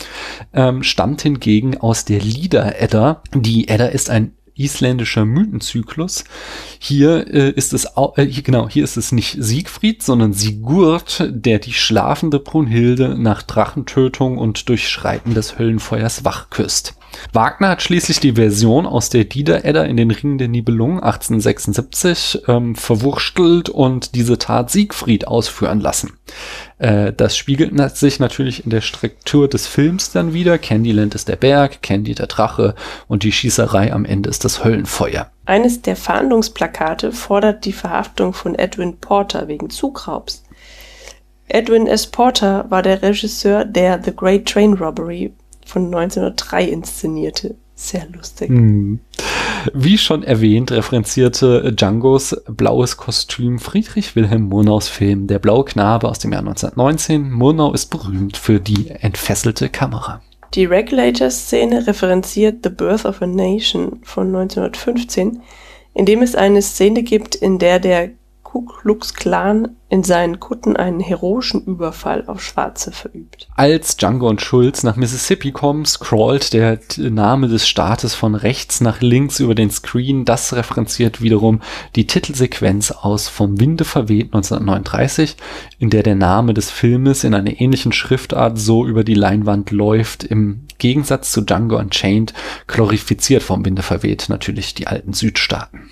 ähm, 0.53 0.83
stammt 0.83 1.23
hingegen 1.23 1.79
aus 1.79 2.05
der 2.05 2.21
Lieder-Edda. 2.21 3.23
Die 3.35 3.69
Edda 3.69 3.87
ist 3.87 4.11
ein 4.11 4.37
isländischer 4.57 5.25
Mythenzyklus. 5.25 6.25
Hier 6.79 7.27
äh, 7.27 7.51
ist 7.51 7.73
es 7.73 7.87
äh, 7.97 8.27
hier, 8.27 8.43
genau, 8.43 8.69
hier 8.69 8.85
ist 8.85 8.97
es 8.97 9.11
nicht 9.11 9.37
Siegfried, 9.39 10.03
sondern 10.03 10.33
Sigurd, 10.33 11.25
der 11.29 11.59
die 11.59 11.73
schlafende 11.73 12.39
Brunhilde 12.39 13.17
nach 13.19 13.43
Drachentötung 13.43 14.39
und 14.39 14.69
Durchschreiten 14.69 15.35
des 15.35 15.59
Höllenfeuers 15.59 16.25
wachküsst. 16.25 16.95
Wagner 17.33 17.71
hat 17.71 17.83
schließlich 17.83 18.21
die 18.21 18.33
Version 18.33 18.87
aus 18.87 19.11
der 19.11 19.25
Dieder-Edda 19.25 19.85
in 19.85 19.97
den 19.97 20.11
Ringen 20.11 20.39
der 20.39 20.49
Nibelungen 20.49 21.01
1876 21.01 22.43
ähm, 22.49 22.75
verwurstelt 22.75 23.69
und 23.69 24.15
diese 24.15 24.39
Tat 24.39 24.71
Siegfried 24.71 25.27
ausführen 25.27 25.81
lassen. 25.81 26.13
Äh, 26.79 27.13
das 27.13 27.37
spiegelt 27.37 27.75
sich 27.97 28.19
natürlich 28.21 28.65
in 28.65 28.71
der 28.71 28.81
Struktur 28.81 29.49
des 29.49 29.67
Films 29.67 30.13
dann 30.13 30.33
wieder. 30.33 30.59
Candyland 30.59 31.15
ist 31.15 31.29
der 31.29 31.37
Berg, 31.37 31.83
Candy 31.83 32.15
der 32.15 32.27
Drache 32.27 32.75
und 33.09 33.23
die 33.23 33.33
Schießerei 33.33 33.93
am 33.93 34.05
Ende 34.05 34.31
ist 34.31 34.45
das 34.45 34.65
Höllenfeuer. 34.65 35.31
Eines 35.47 35.83
der 35.83 35.97
Fahndungsplakate 35.97 37.13
fordert 37.13 37.65
die 37.65 37.73
Verhaftung 37.73 38.33
von 38.33 38.55
Edwin 38.55 38.97
Porter 38.99 39.49
wegen 39.49 39.71
Zugraubs. 39.71 40.45
Edwin 41.49 41.87
S. 41.87 42.07
Porter 42.07 42.65
war 42.71 42.83
der 42.83 43.03
Regisseur 43.03 43.65
der 43.65 44.03
The 44.03 44.17
Great 44.17 44.47
Train 44.47 44.73
Robbery 44.73 45.33
von 45.65 45.87
1903 45.87 46.65
inszenierte. 46.65 47.57
Sehr 47.77 48.07
lustig. 48.09 48.49
Hm. 48.49 49.01
Wie 49.73 49.99
schon 49.99 50.23
erwähnt, 50.23 50.71
referenzierte 50.71 51.73
Djangos 51.73 52.37
blaues 52.47 52.97
Kostüm 52.97 53.59
Friedrich 53.59 54.15
Wilhelm 54.15 54.49
Murnaus 54.49 54.89
Film 54.89 55.27
Der 55.27 55.39
blaue 55.39 55.65
Knabe 55.65 56.09
aus 56.09 56.19
dem 56.19 56.33
Jahr 56.33 56.43
1919. 56.43 57.33
Murnau 57.33 57.73
ist 57.73 57.87
berühmt 57.87 58.37
für 58.37 58.61
die 58.61 58.91
entfesselte 58.91 59.69
Kamera. 59.69 60.23
Die 60.55 60.67
Regulator-Szene 60.67 61.87
referenziert 61.87 62.59
The 62.63 62.71
Birth 62.71 63.05
of 63.07 63.23
a 63.23 63.27
Nation 63.27 64.01
von 64.05 64.29
1915, 64.29 65.43
in 65.95 66.07
dem 66.07 66.23
es 66.23 66.37
eine 66.37 66.63
Szene 66.63 67.03
gibt, 67.03 67.35
in 67.35 67.59
der 67.59 67.81
der 67.81 68.11
Ku 68.55 68.63
Klux 68.63 69.15
Klan 69.15 69.75
in 69.89 70.05
seinen 70.05 70.39
Kutten 70.39 70.77
einen 70.77 71.01
heroischen 71.01 71.65
Überfall 71.65 72.29
auf 72.29 72.41
Schwarze 72.41 72.93
verübt. 72.93 73.49
Als 73.57 73.97
Django 73.97 74.29
und 74.29 74.43
Schulz 74.43 74.85
nach 74.85 74.95
Mississippi 74.95 75.51
kommen, 75.51 75.85
scrollt 75.85 76.53
der 76.53 76.79
Name 76.97 77.49
des 77.49 77.67
Staates 77.67 78.15
von 78.15 78.37
rechts 78.37 78.81
nach 78.81 79.01
links 79.01 79.41
über 79.41 79.57
den 79.57 79.73
Screen. 79.73 80.25
Das 80.25 80.55
referenziert 80.55 81.21
wiederum 81.21 81.63
die 81.97 82.07
Titelsequenz 82.07 82.93
aus 82.93 83.27
Vom 83.29 83.59
Winde 83.59 83.85
verweht 83.85 84.27
1939, 84.27 85.37
in 85.81 85.91
der 85.91 86.05
der 86.05 86.15
Name 86.15 86.55
des 86.55 86.71
Filmes 86.71 87.25
in 87.25 87.35
einer 87.35 87.61
ähnlichen 87.61 87.91
Schriftart 87.91 88.57
so 88.57 88.87
über 88.87 89.03
die 89.03 89.15
Leinwand 89.15 89.73
läuft. 89.73 90.23
Im 90.23 90.69
Gegensatz 90.79 91.33
zu 91.33 91.41
Django 91.41 91.77
Unchained 91.77 92.33
glorifiziert 92.69 93.43
Vom 93.43 93.65
Winde 93.65 93.83
verweht 93.83 94.27
natürlich 94.29 94.75
die 94.75 94.87
alten 94.87 95.13
Südstaaten. 95.13 95.91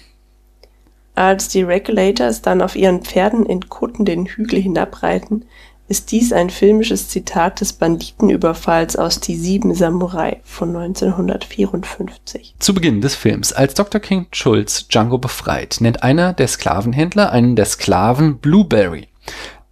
Als 1.22 1.46
die 1.46 1.62
Regulators 1.62 2.42
dann 2.42 2.60
auf 2.60 2.74
ihren 2.74 3.02
Pferden 3.02 3.46
in 3.46 3.68
Kutten 3.68 4.04
den 4.04 4.26
Hügel 4.26 4.60
hinabreiten, 4.60 5.44
ist 5.86 6.10
dies 6.10 6.32
ein 6.32 6.50
filmisches 6.50 7.08
Zitat 7.10 7.60
des 7.60 7.74
Banditenüberfalls 7.74 8.96
aus 8.96 9.20
Die 9.20 9.36
Sieben 9.36 9.72
Samurai 9.72 10.40
von 10.42 10.74
1954. 10.74 12.56
Zu 12.58 12.74
Beginn 12.74 13.00
des 13.00 13.14
Films, 13.14 13.52
als 13.52 13.74
Dr. 13.74 14.00
King 14.00 14.26
Schulz 14.32 14.88
Django 14.88 15.18
befreit, 15.18 15.76
nennt 15.78 16.02
einer 16.02 16.32
der 16.32 16.48
Sklavenhändler 16.48 17.30
einen 17.30 17.54
der 17.54 17.66
Sklaven 17.66 18.38
Blueberry. 18.38 19.06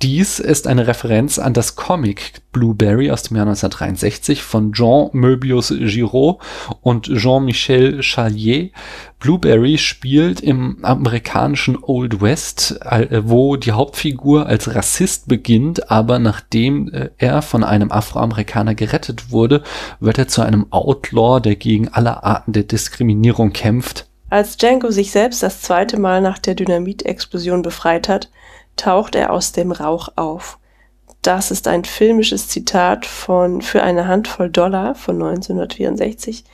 Dies 0.03 0.39
ist 0.39 0.67
eine 0.67 0.87
Referenz 0.87 1.39
an 1.39 1.53
das 1.53 1.77
Comic 1.77 2.41
Blueberry 2.53 3.11
aus 3.11 3.25
dem 3.25 3.37
Jahr 3.37 3.45
1963 3.45 4.43
von 4.43 4.73
Jean 4.73 5.11
Möbius 5.13 5.69
Giraud 5.69 6.39
und 6.81 7.05
Jean-Michel 7.15 8.03
Charlier. 8.03 8.71
Blueberry 9.19 9.77
spielt 9.77 10.41
im 10.41 10.83
amerikanischen 10.83 11.77
Old 11.83 12.23
West, 12.23 12.81
äh, 12.83 13.21
wo 13.25 13.57
die 13.57 13.73
Hauptfigur 13.73 14.47
als 14.47 14.75
Rassist 14.75 15.29
beginnt, 15.29 15.91
aber 15.91 16.19
nachdem 16.19 16.91
äh, 16.95 17.11
er 17.19 17.43
von 17.43 17.63
einem 17.63 17.93
Afroamerikaner 17.93 18.75
gerettet 18.75 19.31
wurde, 19.31 19.63
wird 20.01 20.17
er 20.17 20.29
zu 20.29 20.41
einem 20.41 20.65
Outlaw, 20.71 21.41
der 21.41 21.57
gegen 21.57 21.89
alle 21.89 22.25
Arten 22.25 22.55
der 22.55 22.63
Diskriminierung 22.63 23.53
kämpft. 23.53 24.07
Als 24.31 24.57
Django 24.57 24.93
sich 24.93 25.11
selbst 25.11 25.43
das 25.43 25.61
zweite 25.61 25.99
Mal 25.99 26.23
nach 26.23 26.39
der 26.39 26.55
Dynamitexplosion 26.55 27.61
befreit 27.61 28.09
hat, 28.09 28.31
taucht 28.77 29.15
er 29.15 29.33
aus 29.33 29.53
dem 29.53 29.73
Rauch 29.73 30.09
auf. 30.17 30.59
Das 31.23 31.51
ist 31.51 31.69
ein 31.69 31.85
filmisches 31.85 32.49
Zitat 32.49 33.05
von 33.05 33.61
Für 33.61 33.83
eine 33.83 34.09
Handvoll 34.09 34.51
Dollar 34.51 34.95
von 34.95 35.17
1964, 35.17 36.45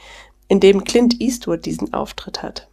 in 0.48 0.60
dem 0.60 0.84
Clint 0.84 1.20
Eastwood 1.20 1.64
diesen 1.64 1.94
Auftritt 1.94 2.42
hat. 2.42 2.68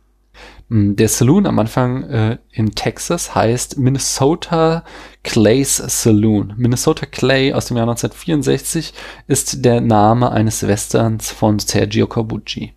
Mm, 0.70 0.96
der 0.96 1.08
Saloon 1.08 1.46
am 1.46 1.60
Anfang 1.60 2.04
äh, 2.04 2.38
in 2.52 2.74
Texas 2.74 3.36
heißt 3.36 3.78
Minnesota 3.78 4.84
Clay's 5.24 5.78
Saloon. 5.78 6.54
Minnesota 6.58 7.06
Clay 7.06 7.54
aus 7.54 7.68
dem 7.68 7.78
Jahr 7.78 7.88
1964 7.88 8.94
ist 9.28 9.64
der 9.64 9.82
Name 9.82 10.32
eines 10.32 10.66
Westerns 10.68 11.32
von 11.32 11.60
Sergio 11.60 12.08
Corbucci. 12.08 12.74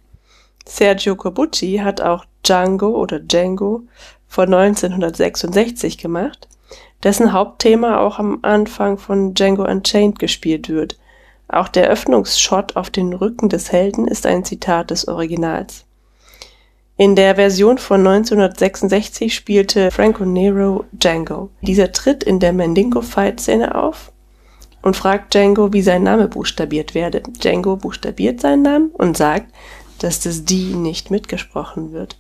Sergio 0.67 1.17
Corbucci 1.17 1.81
hat 1.83 2.01
auch 2.01 2.25
Django 2.43 2.89
oder 2.89 3.21
Django 3.21 3.85
von 4.27 4.53
1966 4.53 5.99
gemacht, 5.99 6.49
dessen 7.07 7.33
Hauptthema 7.33 8.01
auch 8.01 8.19
am 8.19 8.41
Anfang 8.43 8.99
von 8.99 9.33
Django 9.33 9.63
Unchained 9.63 10.19
gespielt 10.19 10.69
wird. 10.69 10.99
Auch 11.47 11.69
der 11.69 11.89
Öffnungsshot 11.89 12.75
auf 12.75 12.91
den 12.91 13.13
Rücken 13.13 13.49
des 13.49 13.71
Helden 13.71 14.09
ist 14.09 14.27
ein 14.27 14.45
Zitat 14.45 14.91
des 14.91 15.07
Originals. 15.07 15.85
In 16.97 17.15
der 17.15 17.37
Version 17.37 17.79
von 17.79 18.05
1966 18.05 19.33
spielte 19.33 19.93
Franco 19.93 20.25
Nero 20.25 20.85
Django. 20.91 21.51
Dieser 21.61 21.93
tritt 21.93 22.25
in 22.25 22.41
der 22.41 22.53
Mandingo-Fight-Szene 22.53 23.77
auf 23.77 24.11
und 24.83 24.97
fragt 24.97 25.33
Django, 25.33 25.73
wie 25.73 25.83
sein 25.83 26.03
Name 26.03 26.27
buchstabiert 26.27 26.97
werde. 26.97 27.23
Django 27.39 27.77
buchstabiert 27.77 28.41
seinen 28.41 28.63
Namen 28.63 28.91
und 28.91 29.17
sagt, 29.17 29.55
dass 30.01 30.19
das 30.19 30.45
D 30.45 30.75
nicht 30.75 31.13
mitgesprochen 31.13 31.93
wird. 31.93 32.19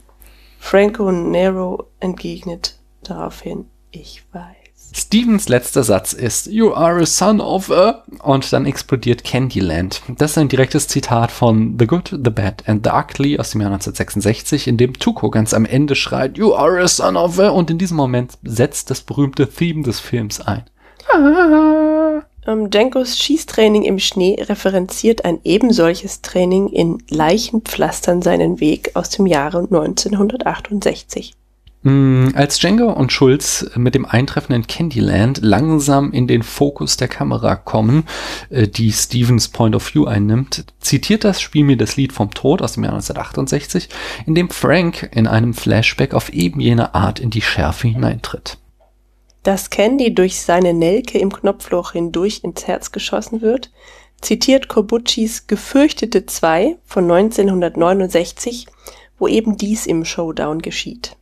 Franco 0.60 1.10
Nero 1.10 1.86
entgegnet 1.98 2.78
daraufhin, 3.02 3.66
ich 3.90 4.22
weiß. 4.30 4.55
Stevens 4.98 5.50
letzter 5.50 5.84
Satz 5.84 6.14
ist 6.14 6.46
You 6.46 6.72
are 6.72 7.02
a 7.02 7.04
son 7.04 7.38
of 7.42 7.70
a 7.70 8.02
und 8.22 8.50
dann 8.50 8.64
explodiert 8.64 9.24
Candyland. 9.24 10.00
Das 10.16 10.30
ist 10.30 10.38
ein 10.38 10.48
direktes 10.48 10.88
Zitat 10.88 11.30
von 11.30 11.76
The 11.78 11.86
Good, 11.86 12.18
The 12.24 12.30
Bad 12.30 12.66
and 12.66 12.82
The 12.82 12.92
Ugly 12.94 13.38
aus 13.38 13.50
dem 13.50 13.60
Jahr 13.60 13.72
1966, 13.72 14.66
in 14.66 14.78
dem 14.78 14.94
Tuko 14.94 15.28
ganz 15.28 15.52
am 15.52 15.66
Ende 15.66 15.96
schreit 15.96 16.38
You 16.38 16.54
are 16.54 16.80
a 16.80 16.88
son 16.88 17.18
of 17.18 17.38
a 17.38 17.50
und 17.50 17.70
in 17.70 17.76
diesem 17.76 17.98
Moment 17.98 18.38
setzt 18.42 18.88
das 18.88 19.02
berühmte 19.02 19.46
Theme 19.46 19.82
des 19.82 20.00
Films 20.00 20.40
ein. 20.40 20.64
Ah. 21.12 22.22
Um, 22.46 22.70
Jenkos 22.72 23.18
Schießtraining 23.18 23.82
im 23.82 23.98
Schnee 23.98 24.40
referenziert 24.40 25.26
ein 25.26 25.40
ebensolches 25.44 26.22
Training 26.22 26.68
in 26.68 27.02
Leichenpflastern 27.10 28.22
seinen 28.22 28.60
Weg 28.60 28.92
aus 28.94 29.10
dem 29.10 29.26
Jahre 29.26 29.58
1968. 29.58 31.34
Mm, 31.86 32.30
als 32.34 32.58
Django 32.58 32.90
und 32.90 33.12
Schulz 33.12 33.70
mit 33.76 33.94
dem 33.94 34.06
Eintreffen 34.06 34.52
in 34.56 34.66
Candyland 34.66 35.38
langsam 35.40 36.10
in 36.10 36.26
den 36.26 36.42
Fokus 36.42 36.96
der 36.96 37.06
Kamera 37.06 37.54
kommen, 37.54 38.02
äh, 38.50 38.66
die 38.66 38.90
Stevens 38.90 39.46
Point 39.46 39.76
of 39.76 39.94
View 39.94 40.04
einnimmt, 40.04 40.64
zitiert 40.80 41.22
das 41.22 41.40
Spiel 41.40 41.62
mir 41.62 41.76
das 41.76 41.94
Lied 41.94 42.12
vom 42.12 42.32
Tod 42.32 42.60
aus 42.60 42.72
dem 42.72 42.82
Jahr 42.82 42.94
1968, 42.94 43.88
in 44.26 44.34
dem 44.34 44.50
Frank 44.50 45.10
in 45.14 45.28
einem 45.28 45.54
Flashback 45.54 46.12
auf 46.12 46.30
eben 46.30 46.58
jene 46.58 46.96
Art 46.96 47.20
in 47.20 47.30
die 47.30 47.40
Schärfe 47.40 47.86
hineintritt. 47.86 48.58
Dass 49.44 49.70
Candy 49.70 50.12
durch 50.12 50.40
seine 50.40 50.74
Nelke 50.74 51.20
im 51.20 51.32
Knopfloch 51.32 51.92
hindurch 51.92 52.40
ins 52.42 52.66
Herz 52.66 52.90
geschossen 52.90 53.42
wird, 53.42 53.70
zitiert 54.20 54.66
Kobuchis 54.66 55.46
Gefürchtete 55.46 56.26
2 56.26 56.78
von 56.84 57.04
1969, 57.04 58.66
wo 59.20 59.28
eben 59.28 59.56
dies 59.56 59.86
im 59.86 60.04
Showdown 60.04 60.62
geschieht. 60.62 61.16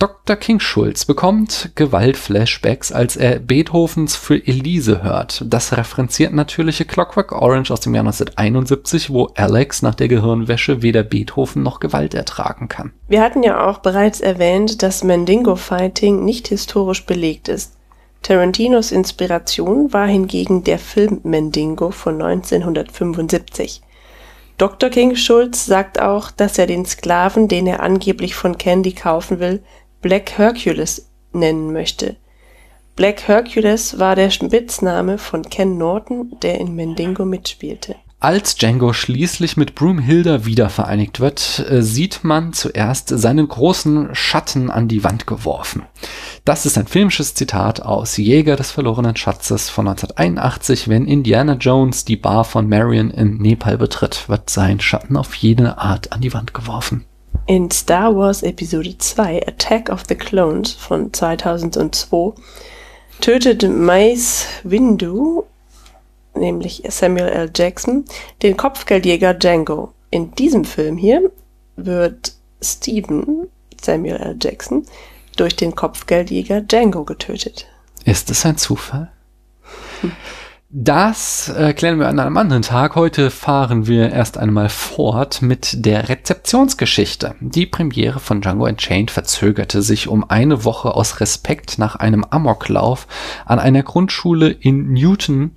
Dr. 0.00 0.36
King 0.36 0.60
Schulz 0.60 1.04
bekommt 1.04 1.72
Gewaltflashbacks, 1.74 2.92
als 2.92 3.16
er 3.16 3.40
Beethovens 3.40 4.14
für 4.14 4.36
Elise 4.36 5.02
hört. 5.02 5.42
Das 5.44 5.76
referenziert 5.76 6.32
natürliche 6.32 6.84
Clockwork 6.84 7.32
Orange 7.32 7.72
aus 7.72 7.80
dem 7.80 7.96
Jahr 7.96 8.04
1971, 8.04 9.10
wo 9.10 9.32
Alex 9.34 9.82
nach 9.82 9.96
der 9.96 10.06
Gehirnwäsche 10.06 10.82
weder 10.82 11.02
Beethoven 11.02 11.64
noch 11.64 11.80
Gewalt 11.80 12.14
ertragen 12.14 12.68
kann. 12.68 12.92
Wir 13.08 13.22
hatten 13.22 13.42
ja 13.42 13.66
auch 13.66 13.78
bereits 13.78 14.20
erwähnt, 14.20 14.84
dass 14.84 15.02
Mandingo 15.02 15.56
Fighting 15.56 16.24
nicht 16.24 16.46
historisch 16.46 17.04
belegt 17.04 17.48
ist. 17.48 17.72
Tarantinos 18.22 18.92
Inspiration 18.92 19.92
war 19.92 20.06
hingegen 20.06 20.62
der 20.62 20.78
Film 20.78 21.22
Mandingo 21.24 21.90
von 21.90 22.22
1975. 22.22 23.82
Dr. 24.58 24.90
King 24.90 25.14
Schulz 25.14 25.66
sagt 25.66 26.00
auch, 26.00 26.32
dass 26.32 26.58
er 26.58 26.66
den 26.66 26.84
Sklaven, 26.84 27.46
den 27.46 27.68
er 27.68 27.80
angeblich 27.80 28.34
von 28.34 28.58
Candy 28.58 28.92
kaufen 28.92 29.38
will, 29.38 29.62
Black 30.00 30.38
Hercules 30.38 31.08
nennen 31.32 31.72
möchte. 31.72 32.16
Black 32.94 33.26
Hercules 33.26 33.98
war 33.98 34.16
der 34.16 34.30
Spitzname 34.30 35.18
von 35.18 35.42
Ken 35.42 35.76
Norton, 35.76 36.36
der 36.42 36.60
in 36.60 36.74
Mendingo 36.74 37.24
mitspielte. 37.24 37.96
Als 38.20 38.56
Django 38.56 38.92
schließlich 38.92 39.56
mit 39.56 39.76
Broomhilda 39.76 40.44
wiedervereinigt 40.44 41.20
wird, 41.20 41.64
äh, 41.70 41.82
sieht 41.82 42.24
man 42.24 42.52
zuerst 42.52 43.10
seinen 43.10 43.46
großen 43.46 44.12
Schatten 44.12 44.70
an 44.70 44.88
die 44.88 45.04
Wand 45.04 45.28
geworfen. 45.28 45.82
Das 46.44 46.66
ist 46.66 46.76
ein 46.78 46.88
filmisches 46.88 47.34
Zitat 47.34 47.80
aus 47.80 48.16
Jäger 48.16 48.56
des 48.56 48.72
verlorenen 48.72 49.14
Schatzes 49.14 49.68
von 49.70 49.86
1981. 49.86 50.88
Wenn 50.88 51.06
Indiana 51.06 51.54
Jones 51.54 52.04
die 52.04 52.16
Bar 52.16 52.44
von 52.44 52.68
Marion 52.68 53.10
in 53.10 53.36
Nepal 53.36 53.78
betritt, 53.78 54.28
wird 54.28 54.50
sein 54.50 54.80
Schatten 54.80 55.16
auf 55.16 55.34
jede 55.34 55.78
Art 55.78 56.10
an 56.10 56.20
die 56.20 56.34
Wand 56.34 56.54
geworfen. 56.54 57.04
In 57.46 57.70
Star 57.70 58.14
Wars 58.14 58.42
Episode 58.42 58.98
2 58.98 59.46
Attack 59.46 59.88
of 59.88 60.04
the 60.08 60.14
Clones 60.14 60.72
von 60.72 61.12
2002 61.12 62.34
tötet 63.20 63.62
Mace 63.68 64.46
Windu, 64.64 65.44
nämlich 66.34 66.82
Samuel 66.88 67.28
L. 67.28 67.50
Jackson, 67.54 68.04
den 68.42 68.56
Kopfgeldjäger 68.56 69.34
Django. 69.34 69.92
In 70.10 70.34
diesem 70.34 70.64
Film 70.64 70.96
hier 70.96 71.30
wird 71.76 72.34
Steven, 72.62 73.48
Samuel 73.80 74.16
L. 74.16 74.36
Jackson, 74.40 74.86
durch 75.36 75.56
den 75.56 75.74
Kopfgeldjäger 75.74 76.60
Django 76.60 77.04
getötet. 77.04 77.66
Ist 78.04 78.30
es 78.30 78.44
ein 78.44 78.56
Zufall? 78.58 79.10
Hm. 80.00 80.12
Das 80.70 81.48
äh, 81.48 81.72
klären 81.72 81.98
wir 81.98 82.08
an 82.08 82.20
einem 82.20 82.36
anderen 82.36 82.60
Tag. 82.60 82.94
Heute 82.94 83.30
fahren 83.30 83.86
wir 83.86 84.12
erst 84.12 84.36
einmal 84.36 84.68
fort 84.68 85.40
mit 85.40 85.86
der 85.86 86.10
Rezeptionsgeschichte. 86.10 87.36
Die 87.40 87.64
Premiere 87.64 88.20
von 88.20 88.42
Django 88.42 88.66
Unchained 88.66 89.10
verzögerte 89.10 89.80
sich 89.80 90.08
um 90.08 90.28
eine 90.28 90.64
Woche 90.64 90.94
aus 90.94 91.20
Respekt 91.20 91.78
nach 91.78 91.96
einem 91.96 92.22
Amoklauf 92.22 93.06
an 93.46 93.58
einer 93.58 93.82
Grundschule 93.82 94.50
in 94.50 94.92
Newton, 94.92 95.52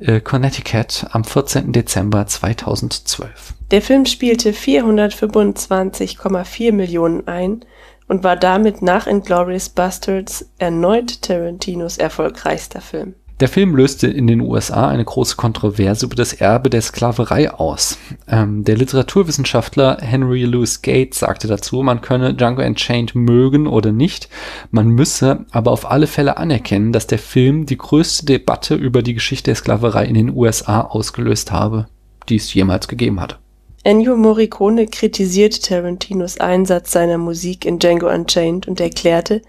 äh, 0.00 0.20
Connecticut 0.20 1.06
am 1.12 1.22
14. 1.22 1.70
Dezember 1.70 2.26
2012. 2.26 3.54
Der 3.70 3.80
Film 3.80 4.06
spielte 4.06 4.52
425,4 4.52 6.72
Millionen 6.72 7.28
ein 7.28 7.64
und 8.08 8.24
war 8.24 8.34
damit 8.34 8.82
nach 8.82 9.06
Inglourious 9.06 9.68
Bastards 9.68 10.50
erneut 10.58 11.22
Tarantinos 11.22 11.96
erfolgreichster 11.96 12.80
Film. 12.80 13.14
Der 13.40 13.48
Film 13.48 13.76
löste 13.76 14.08
in 14.08 14.26
den 14.26 14.40
USA 14.40 14.88
eine 14.88 15.04
große 15.04 15.36
Kontroverse 15.36 16.06
über 16.06 16.16
das 16.16 16.32
Erbe 16.32 16.70
der 16.70 16.82
Sklaverei 16.82 17.52
aus. 17.52 17.96
Ähm, 18.28 18.64
der 18.64 18.76
Literaturwissenschaftler 18.76 19.98
Henry 20.00 20.42
Louis 20.42 20.82
Gates 20.82 21.20
sagte 21.20 21.46
dazu, 21.46 21.80
man 21.84 22.00
könne 22.00 22.34
Django 22.34 22.62
Unchained 22.62 23.14
mögen 23.14 23.68
oder 23.68 23.92
nicht, 23.92 24.28
man 24.72 24.88
müsse 24.88 25.46
aber 25.52 25.70
auf 25.70 25.88
alle 25.88 26.08
Fälle 26.08 26.36
anerkennen, 26.36 26.92
dass 26.92 27.06
der 27.06 27.20
Film 27.20 27.64
die 27.64 27.78
größte 27.78 28.26
Debatte 28.26 28.74
über 28.74 29.02
die 29.02 29.14
Geschichte 29.14 29.50
der 29.50 29.54
Sklaverei 29.54 30.06
in 30.06 30.14
den 30.14 30.34
USA 30.34 30.80
ausgelöst 30.80 31.52
habe, 31.52 31.86
die 32.28 32.36
es 32.36 32.52
jemals 32.52 32.88
gegeben 32.88 33.20
hatte. 33.20 33.36
Ennio 33.84 34.16
Morricone 34.16 34.88
kritisiert 34.88 35.64
Tarantinos 35.64 36.40
Einsatz 36.40 36.90
seiner 36.90 37.18
Musik 37.18 37.64
in 37.64 37.78
Django 37.78 38.12
Unchained 38.12 38.66
und 38.66 38.80
erklärte, 38.80 39.42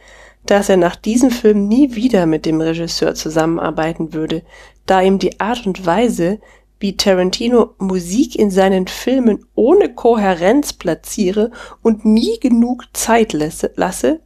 dass 0.50 0.68
er 0.68 0.78
nach 0.78 0.96
diesem 0.96 1.30
Film 1.30 1.68
nie 1.68 1.96
wieder 1.96 2.26
mit 2.26 2.48
dem 2.48 2.60
Regisseur 2.60 3.14
zusammenarbeiten 3.14 4.14
würde, 4.14 4.42
da 4.88 5.00
ihm 5.00 5.20
die 5.20 5.40
Art 5.40 5.68
und 5.68 5.86
Weise, 5.86 6.40
wie 6.80 6.98
Tarantino 6.98 7.76
Musik 7.78 8.36
in 8.36 8.50
seinen 8.50 8.88
Filmen 8.88 9.46
ohne 9.54 9.94
Kohärenz 9.94 10.74
platziere 10.74 11.52
und 11.84 12.04
nie 12.04 12.40
genug 12.40 12.86
Zeit 12.94 13.34
lasse, 13.34 14.22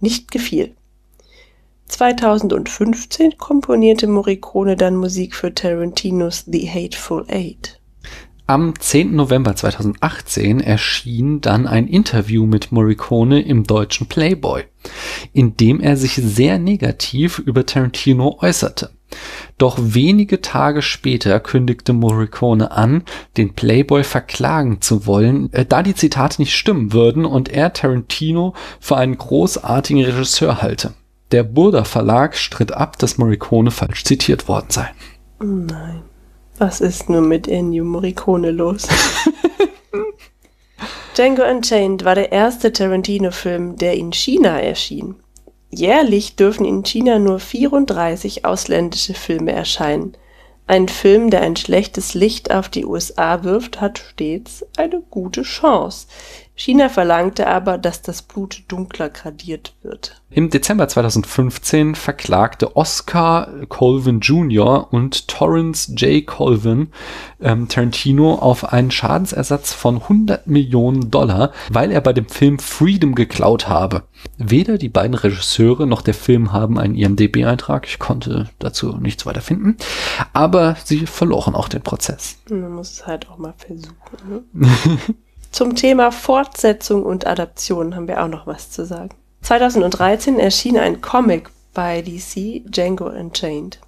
nicht 0.00 0.30
gefiel. 0.30 0.74
2015 1.86 3.38
komponierte 3.38 4.08
Morricone 4.08 4.76
dann 4.76 4.96
Musik 4.96 5.34
für 5.34 5.54
Tarantinos 5.54 6.44
The 6.46 6.68
Hateful 6.68 7.24
Eight. 7.28 7.81
Am 8.46 8.74
10. 8.78 9.14
November 9.14 9.54
2018 9.54 10.60
erschien 10.60 11.40
dann 11.40 11.66
ein 11.66 11.86
Interview 11.86 12.44
mit 12.44 12.72
Morricone 12.72 13.40
im 13.40 13.64
deutschen 13.64 14.08
Playboy, 14.08 14.64
in 15.32 15.56
dem 15.56 15.80
er 15.80 15.96
sich 15.96 16.14
sehr 16.14 16.58
negativ 16.58 17.38
über 17.38 17.64
Tarantino 17.64 18.38
äußerte. 18.40 18.90
Doch 19.58 19.78
wenige 19.78 20.40
Tage 20.40 20.82
später 20.82 21.38
kündigte 21.38 21.92
Morricone 21.92 22.72
an, 22.72 23.04
den 23.36 23.54
Playboy 23.54 24.02
verklagen 24.02 24.80
zu 24.80 25.06
wollen, 25.06 25.52
äh, 25.52 25.64
da 25.64 25.82
die 25.82 25.94
Zitate 25.94 26.42
nicht 26.42 26.56
stimmen 26.56 26.92
würden 26.92 27.24
und 27.24 27.48
er 27.48 27.72
Tarantino 27.72 28.54
für 28.80 28.96
einen 28.96 29.18
großartigen 29.18 30.02
Regisseur 30.04 30.62
halte. 30.62 30.94
Der 31.30 31.44
Burda 31.44 31.84
Verlag 31.84 32.36
stritt 32.36 32.72
ab, 32.72 32.98
dass 32.98 33.18
Morricone 33.18 33.70
falsch 33.70 34.04
zitiert 34.04 34.48
worden 34.48 34.66
sei. 34.70 34.90
Nein. 35.40 36.02
Was 36.64 36.80
ist 36.80 37.10
nur 37.10 37.22
mit 37.22 37.48
Ennio 37.48 37.82
Morricone 37.82 38.52
los? 38.52 38.86
Django 41.16 41.42
Unchained 41.42 42.04
war 42.04 42.14
der 42.14 42.30
erste 42.30 42.72
Tarantino-Film, 42.72 43.74
der 43.78 43.94
in 43.94 44.12
China 44.12 44.60
erschien. 44.60 45.16
Jährlich 45.70 46.36
dürfen 46.36 46.64
in 46.64 46.84
China 46.84 47.18
nur 47.18 47.40
34 47.40 48.44
ausländische 48.44 49.12
Filme 49.12 49.50
erscheinen. 49.50 50.16
Ein 50.68 50.86
Film, 50.86 51.30
der 51.30 51.40
ein 51.40 51.56
schlechtes 51.56 52.14
Licht 52.14 52.52
auf 52.52 52.68
die 52.68 52.86
USA 52.86 53.42
wirft, 53.42 53.80
hat 53.80 53.98
stets 53.98 54.64
eine 54.76 55.02
gute 55.10 55.42
Chance. 55.42 56.06
China 56.54 56.90
verlangte 56.90 57.46
aber, 57.46 57.78
dass 57.78 58.02
das 58.02 58.22
Blut 58.22 58.64
dunkler 58.68 59.08
gradiert 59.08 59.74
wird. 59.82 60.20
Im 60.30 60.50
Dezember 60.50 60.86
2015 60.86 61.94
verklagte 61.94 62.76
Oscar 62.76 63.48
Colvin 63.68 64.20
Jr. 64.20 64.92
und 64.92 65.28
Torrance 65.28 65.92
J. 65.94 66.26
Colvin 66.26 66.88
ähm, 67.40 67.68
Tarantino 67.68 68.34
auf 68.34 68.72
einen 68.72 68.90
Schadensersatz 68.90 69.72
von 69.72 70.02
100 70.02 70.46
Millionen 70.46 71.10
Dollar, 71.10 71.52
weil 71.70 71.90
er 71.90 72.02
bei 72.02 72.12
dem 72.12 72.28
Film 72.28 72.58
Freedom 72.58 73.14
geklaut 73.14 73.68
habe. 73.68 74.02
Weder 74.36 74.76
die 74.76 74.90
beiden 74.90 75.14
Regisseure 75.14 75.86
noch 75.86 76.02
der 76.02 76.14
Film 76.14 76.52
haben 76.52 76.78
einen 76.78 76.94
IMDb-Eintrag. 76.94 77.86
Ich 77.86 77.98
konnte 77.98 78.50
dazu 78.58 78.96
nichts 78.98 79.24
weiter 79.24 79.40
finden. 79.40 79.78
Aber 80.32 80.76
sie 80.84 81.06
verloren 81.06 81.54
auch 81.54 81.68
den 81.68 81.82
Prozess. 81.82 82.38
Man 82.50 82.72
muss 82.72 82.92
es 82.92 83.06
halt 83.06 83.28
auch 83.30 83.38
mal 83.38 83.54
versuchen. 83.56 84.44
Ne? 84.52 84.68
Zum 85.52 85.76
Thema 85.76 86.10
Fortsetzung 86.12 87.04
und 87.04 87.26
Adaption 87.26 87.94
haben 87.94 88.08
wir 88.08 88.22
auch 88.22 88.28
noch 88.28 88.46
was 88.46 88.70
zu 88.70 88.86
sagen. 88.86 89.10
2013 89.42 90.38
erschien 90.38 90.78
ein 90.78 91.02
Comic 91.02 91.50
bei 91.74 92.00
DC, 92.00 92.62
Django 92.64 93.06
Unchained. 93.06 93.78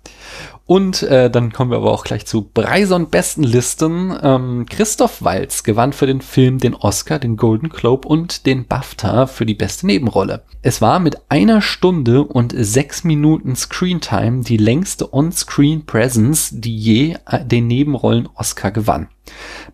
Und 0.66 1.02
äh, 1.02 1.30
dann 1.30 1.52
kommen 1.52 1.70
wir 1.70 1.76
aber 1.76 1.92
auch 1.92 2.04
gleich 2.04 2.24
zu 2.24 2.42
Breison 2.42 3.10
Bestenlisten. 3.10 4.18
Ähm, 4.22 4.66
Christoph 4.68 5.22
Walz 5.22 5.62
gewann 5.62 5.92
für 5.92 6.06
den 6.06 6.22
Film 6.22 6.58
den 6.58 6.74
Oscar, 6.74 7.18
den 7.18 7.36
Golden 7.36 7.68
Globe 7.68 8.08
und 8.08 8.46
den 8.46 8.66
BAFTA 8.66 9.26
für 9.26 9.44
die 9.44 9.54
beste 9.54 9.86
Nebenrolle. 9.86 10.42
Es 10.62 10.80
war 10.80 11.00
mit 11.00 11.18
einer 11.28 11.60
Stunde 11.60 12.24
und 12.24 12.54
sechs 12.56 13.04
Minuten 13.04 13.56
Screentime 13.56 14.42
die 14.42 14.56
längste 14.56 15.12
On-Screen 15.12 15.84
Presence, 15.84 16.48
die 16.52 16.76
je 16.76 17.16
äh, 17.26 17.44
den 17.44 17.66
Nebenrollen 17.66 18.26
Oscar 18.34 18.70
gewann. 18.70 19.08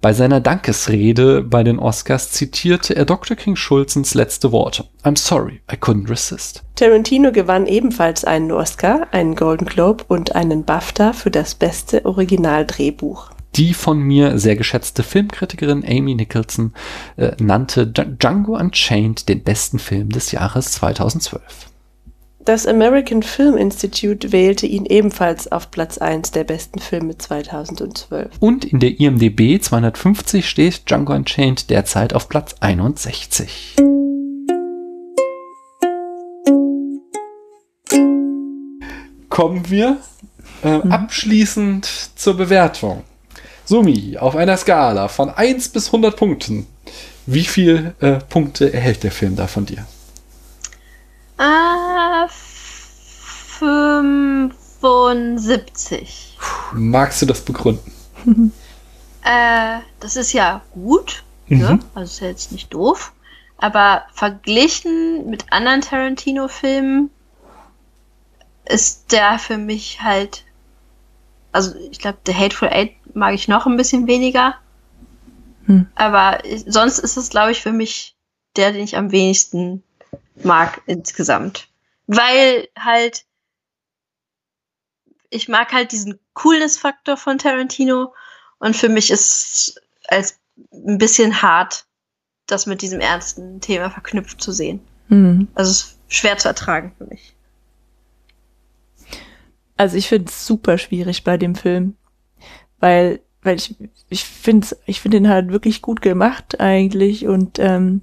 Bei 0.01 0.13
seiner 0.13 0.41
Dankesrede 0.41 1.43
bei 1.43 1.63
den 1.63 1.79
Oscars 1.79 2.31
zitierte 2.31 2.95
er 2.95 3.05
Dr. 3.05 3.37
King 3.37 3.57
Schulzens 3.57 4.15
letzte 4.15 4.53
Worte. 4.53 4.85
I'm 5.05 5.19
sorry, 5.19 5.61
I 5.71 5.77
couldn't 5.77 6.09
resist. 6.09 6.63
Tarantino 6.77 7.31
gewann 7.31 7.67
ebenfalls 7.67 8.25
einen 8.25 8.53
Oscar, 8.53 9.09
einen 9.11 9.35
Golden 9.35 9.67
Globe 9.67 10.05
und 10.09 10.35
einen 10.35 10.65
BAFTA 10.65 10.80
für 11.13 11.31
das 11.31 11.55
beste 11.55 12.05
Originaldrehbuch. 12.05 13.31
Die 13.57 13.75
von 13.75 13.99
mir 13.99 14.39
sehr 14.39 14.57
geschätzte 14.57 15.03
Filmkritikerin 15.03 15.85
Amy 15.85 16.15
Nicholson 16.15 16.73
äh, 17.17 17.33
nannte 17.41 17.87
Django 17.87 18.57
Unchained 18.57 19.29
den 19.29 19.43
besten 19.43 19.79
Film 19.79 20.11
des 20.11 20.33
Jahres 20.33 20.73
2012. 20.73 21.71
Das 22.45 22.67
American 22.67 23.23
Film 23.23 23.59
Institute 23.59 24.33
wählte 24.33 24.67
ihn 24.67 24.87
ebenfalls 24.87 25.53
auf 25.53 25.71
Platz 25.71 25.99
1 25.99 26.31
der 26.31 26.45
besten 26.45 26.79
Filme 26.79 27.19
2012. 27.19 28.31
Und 28.41 28.65
in 28.65 28.81
der 28.81 28.99
IMDB 28.99 29.61
250 29.61 30.49
steht 30.49 30.89
Django 30.89 31.13
Unchained 31.13 31.69
derzeit 31.69 32.15
auf 32.15 32.29
Platz 32.31 32.55
61. 32.61 33.77
Kommen 39.29 39.69
wir 39.69 39.99
äh, 40.63 40.79
mhm. 40.79 40.93
abschließend 40.93 41.89
zur 42.15 42.37
Bewertung. 42.37 43.05
Sumi, 43.65 44.19
auf 44.19 44.37
einer 44.37 44.57
Skala 44.57 45.09
von 45.09 45.31
1 45.31 45.69
bis 45.69 45.87
100 45.87 46.17
Punkten, 46.17 46.67
wie 47.27 47.45
viele 47.45 47.95
äh, 48.01 48.19
Punkte 48.19 48.73
erhält 48.73 49.05
der 49.05 49.13
Film 49.13 49.37
da 49.37 49.47
von 49.47 49.67
dir? 49.67 49.87
Ah, 51.39 52.27
75. 53.61 56.37
Magst 56.73 57.23
du 57.23 57.27
das 57.27 57.43
begründen? 57.43 57.93
äh, 59.25 59.79
das 60.01 60.17
ist 60.17 60.33
ja 60.33 60.63
gut. 60.73 61.23
Mhm. 61.49 61.59
Ne? 61.59 61.79
Also 61.95 62.13
ist 62.13 62.21
ja 62.21 62.27
jetzt 62.29 62.51
nicht 62.53 62.75
doof. 62.75 63.13
Aber 63.59 64.05
verglichen 64.15 65.29
mit 65.29 65.53
anderen 65.53 65.83
Tarantino-Filmen 65.83 67.11
ist 68.65 69.13
der 69.13 69.39
für 69.39 69.59
mich 69.59 70.01
halt. 70.03 70.45
Also 71.53 71.75
ich 71.91 71.99
glaube, 71.99 72.19
The 72.27 72.35
Hateful 72.35 72.69
Eight 72.69 72.95
mag 73.15 73.35
ich 73.35 73.49
noch 73.49 73.67
ein 73.67 73.77
bisschen 73.77 74.07
weniger. 74.07 74.55
Hm. 75.67 75.87
Aber 75.95 76.39
sonst 76.67 76.99
ist 76.99 77.17
es, 77.17 77.31
glaube 77.31 77.53
ich, 77.53 77.61
für 77.61 77.73
mich 77.73 78.17
der, 78.57 78.73
den 78.73 78.83
ich 78.83 78.97
am 78.97 79.13
wenigsten 79.13 79.83
mag 80.43 80.83
insgesamt. 80.87 81.69
Weil 82.07 82.69
halt, 82.79 83.25
ich 85.29 85.49
mag 85.49 85.73
halt 85.73 85.93
diesen 85.93 86.19
Coolness-Faktor 86.35 87.17
von 87.17 87.39
Tarantino 87.39 88.13
und 88.59 88.77
für 88.77 88.89
mich 88.89 89.11
ist 89.11 89.75
es 90.09 90.35
ein 90.73 90.99
bisschen 90.99 91.43
hart, 91.43 91.87
das 92.47 92.67
mit 92.67 92.83
diesem 92.83 93.01
ernsten 93.01 93.61
Thema 93.61 93.91
verknüpft 93.91 94.41
zu 94.43 94.53
sehen. 94.53 94.81
Mhm. 95.09 95.49
Also 95.55 95.71
es 95.71 95.81
ist 95.83 95.99
schwer 96.09 96.37
zu 96.39 96.49
ertragen 96.49 96.95
für 96.99 97.05
mich. 97.05 97.35
Also 99.81 99.97
ich 99.97 100.09
finde 100.09 100.27
es 100.29 100.45
super 100.45 100.77
schwierig 100.77 101.25
bei 101.25 101.39
dem 101.39 101.55
Film, 101.55 101.95
weil 102.81 103.21
weil 103.41 103.57
ich 103.57 103.77
ich 104.11 104.25
finde 104.25 104.67
ich 104.85 105.01
finde 105.01 105.17
ihn 105.17 105.31
halt 105.31 105.53
wirklich 105.53 105.81
gut 105.81 106.03
gemacht 106.03 106.61
eigentlich 106.61 107.27
und 107.27 107.59
ähm, 107.59 108.03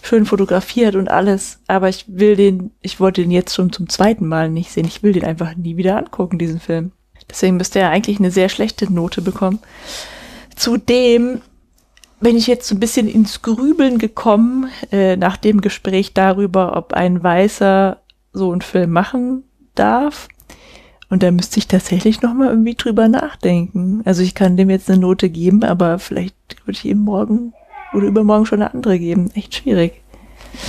schön 0.00 0.24
fotografiert 0.24 0.96
und 0.96 1.10
alles, 1.10 1.60
aber 1.66 1.90
ich 1.90 2.06
will 2.08 2.36
den, 2.36 2.70
ich 2.80 3.00
wollte 3.00 3.20
den 3.20 3.30
jetzt 3.30 3.54
schon 3.54 3.70
zum 3.70 3.90
zweiten 3.90 4.26
Mal 4.28 4.48
nicht 4.48 4.70
sehen. 4.70 4.86
Ich 4.86 5.02
will 5.02 5.12
den 5.12 5.26
einfach 5.26 5.54
nie 5.56 5.76
wieder 5.76 5.98
angucken, 5.98 6.38
diesen 6.38 6.58
Film. 6.58 6.92
Deswegen 7.28 7.58
müsste 7.58 7.80
er 7.80 7.90
eigentlich 7.90 8.18
eine 8.18 8.30
sehr 8.30 8.48
schlechte 8.48 8.90
Note 8.90 9.20
bekommen. 9.20 9.58
Zudem 10.56 11.42
bin 12.20 12.38
ich 12.38 12.46
jetzt 12.46 12.66
so 12.66 12.74
ein 12.74 12.80
bisschen 12.80 13.08
ins 13.08 13.42
Grübeln 13.42 13.98
gekommen 13.98 14.70
äh, 14.90 15.16
nach 15.16 15.36
dem 15.36 15.60
Gespräch 15.60 16.14
darüber, 16.14 16.78
ob 16.78 16.94
ein 16.94 17.22
Weißer 17.22 18.00
so 18.32 18.52
einen 18.52 18.62
Film 18.62 18.92
machen 18.92 19.44
darf. 19.74 20.26
Und 21.10 21.22
da 21.24 21.30
müsste 21.32 21.58
ich 21.58 21.66
tatsächlich 21.66 22.22
noch 22.22 22.32
mal 22.34 22.48
irgendwie 22.48 22.76
drüber 22.76 23.08
nachdenken. 23.08 24.00
Also 24.04 24.22
ich 24.22 24.34
kann 24.34 24.56
dem 24.56 24.70
jetzt 24.70 24.88
eine 24.88 25.00
Note 25.00 25.28
geben, 25.28 25.64
aber 25.64 25.98
vielleicht 25.98 26.36
würde 26.64 26.78
ich 26.78 26.84
ihm 26.84 27.00
morgen 27.00 27.52
oder 27.92 28.06
übermorgen 28.06 28.46
schon 28.46 28.62
eine 28.62 28.72
andere 28.72 28.98
geben. 28.98 29.30
Echt 29.34 29.56
schwierig. 29.56 30.00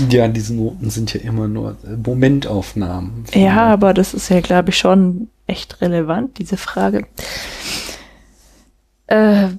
Ja, 0.10 0.28
diese 0.28 0.56
Noten 0.56 0.90
sind 0.90 1.14
ja 1.14 1.22
immer 1.22 1.48
nur 1.48 1.78
Momentaufnahmen. 2.04 3.26
Ja, 3.34 3.68
aber 3.68 3.94
das 3.94 4.14
ist 4.14 4.30
ja, 4.30 4.42
glaube 4.42 4.72
ich, 4.72 4.78
schon 4.78 5.30
echt 5.48 5.82
relevant, 5.82 6.40
diese 6.40 6.58
Frage. 6.58 7.06
Äh, 9.08 9.50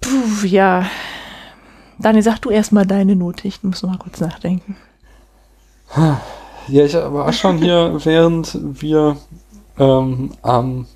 puh, 0.00 0.46
ja. 0.46 0.86
Daniel, 1.98 2.22
sag 2.22 2.38
du 2.40 2.50
erstmal 2.50 2.86
deine 2.86 3.16
Note. 3.16 3.46
Ich 3.48 3.62
muss 3.62 3.82
noch 3.82 3.90
mal 3.90 3.98
kurz 3.98 4.20
nachdenken. 4.20 4.76
Ja, 6.68 6.84
ich 6.84 6.94
war 6.94 7.32
schon 7.32 7.58
hier, 7.58 7.98
während 8.04 8.58
wir 8.80 9.16
ähm, 9.82 10.30
am 10.42 10.86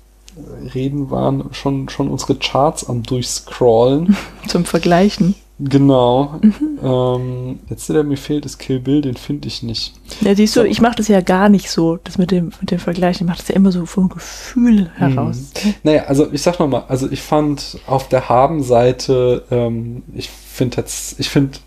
Reden 0.73 1.09
waren, 1.09 1.45
schon, 1.51 1.89
schon 1.89 2.09
unsere 2.09 2.35
Charts 2.35 2.87
am 2.87 3.03
Durchscrollen. 3.03 4.15
Zum 4.47 4.65
Vergleichen. 4.65 5.35
Genau. 5.59 6.39
Mhm. 6.41 6.79
Ähm, 6.83 7.59
letzte, 7.67 7.93
der 7.93 8.03
mir 8.03 8.17
fehlt, 8.17 8.45
ist 8.45 8.59
Kill 8.59 8.79
Bill, 8.79 9.01
den 9.01 9.15
finde 9.15 9.47
ich 9.47 9.63
nicht. 9.63 9.95
Ja, 10.21 10.35
siehst 10.35 10.55
du, 10.55 10.61
ich 10.61 10.81
mache 10.81 10.97
das 10.97 11.07
ja 11.07 11.21
gar 11.21 11.49
nicht 11.49 11.71
so, 11.71 11.97
das 12.03 12.19
mit 12.19 12.29
dem, 12.29 12.51
mit 12.61 12.69
dem 12.69 12.77
Vergleich, 12.77 13.17
ich 13.17 13.25
mache 13.25 13.39
das 13.39 13.47
ja 13.47 13.55
immer 13.55 13.71
so 13.71 13.87
vom 13.87 14.09
Gefühl 14.09 14.91
heraus. 14.95 15.51
Mhm. 15.63 15.73
Naja, 15.81 16.03
also 16.03 16.31
ich 16.31 16.43
sag 16.43 16.59
nochmal, 16.59 16.83
also 16.87 17.09
ich 17.09 17.23
fand 17.23 17.79
auf 17.87 18.07
der 18.07 18.29
Haben-Seite, 18.29 19.45
ähm, 19.49 20.03
ich 20.13 20.29
finde 20.29 20.83
ich 21.17 21.29
finde 21.29 21.57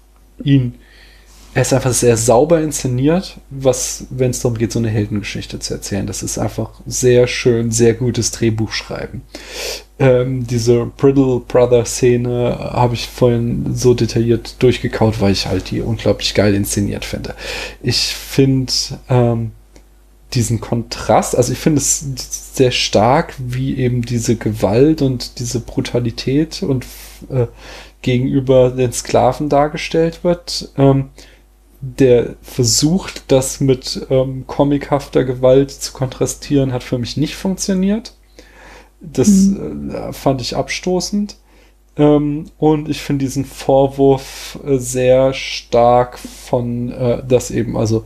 ihn 0.45 0.75
er 1.53 1.63
ist 1.63 1.73
einfach 1.73 1.93
sehr 1.93 2.17
sauber 2.17 2.61
inszeniert, 2.61 3.39
was, 3.51 4.07
wenn 4.11 4.31
es 4.31 4.41
darum 4.41 4.57
geht, 4.57 4.71
so 4.71 4.79
eine 4.79 4.89
Heldengeschichte 4.89 5.59
zu 5.59 5.75
erzählen. 5.75 6.07
Das 6.07 6.23
ist 6.23 6.39
einfach 6.39 6.71
sehr 6.87 7.27
schön, 7.27 7.73
sehr 7.73 7.95
gutes 7.95 8.31
Drehbuchschreiben. 8.31 9.23
Ähm, 9.99 10.47
diese 10.47 10.87
Brittle 10.97 11.41
Brother 11.47 11.85
Szene 11.85 12.57
habe 12.59 12.95
ich 12.95 13.09
vorhin 13.09 13.75
so 13.75 13.95
detailliert 13.95 14.63
durchgekaut, 14.63 15.21
weil 15.21 15.33
ich 15.33 15.47
halt 15.47 15.71
die 15.73 15.81
unglaublich 15.81 16.35
geil 16.35 16.55
inszeniert 16.55 17.05
finde. 17.05 17.35
Ich 17.83 18.15
finde 18.15 18.73
ähm, 19.09 19.51
diesen 20.35 20.61
Kontrast, 20.61 21.37
also 21.37 21.53
ich 21.53 21.59
finde 21.59 21.81
es 21.81 22.05
sehr 22.55 22.71
stark, 22.71 23.35
wie 23.39 23.77
eben 23.77 24.03
diese 24.03 24.37
Gewalt 24.37 25.03
und 25.03 25.41
diese 25.41 25.59
Brutalität 25.59 26.63
und 26.63 26.87
äh, 27.29 27.47
gegenüber 28.03 28.71
den 28.71 28.93
Sklaven 28.93 29.49
dargestellt 29.49 30.23
wird. 30.23 30.71
Ähm, 30.79 31.11
der 31.81 32.37
versucht, 32.43 33.25
das 33.29 33.61
mit 33.61 34.07
ähm, 34.11 34.47
comichafter 34.47 35.25
Gewalt 35.25 35.71
zu 35.71 35.93
kontrastieren, 35.93 36.73
hat 36.73 36.83
für 36.83 36.99
mich 36.99 37.17
nicht 37.17 37.35
funktioniert. 37.35 38.15
Das 39.01 39.29
mhm. 39.29 39.91
äh, 39.91 40.13
fand 40.13 40.41
ich 40.43 40.57
abstoßend. 40.57 41.37
Ähm, 41.97 42.47
und 42.59 42.89
ich 42.89 43.01
finde 43.01 43.25
diesen 43.25 43.45
Vorwurf 43.45 44.59
äh, 44.65 44.77
sehr 44.77 45.33
stark 45.33 46.19
von, 46.19 46.91
äh, 46.93 47.23
dass 47.27 47.51
eben, 47.51 47.77
also 47.77 48.05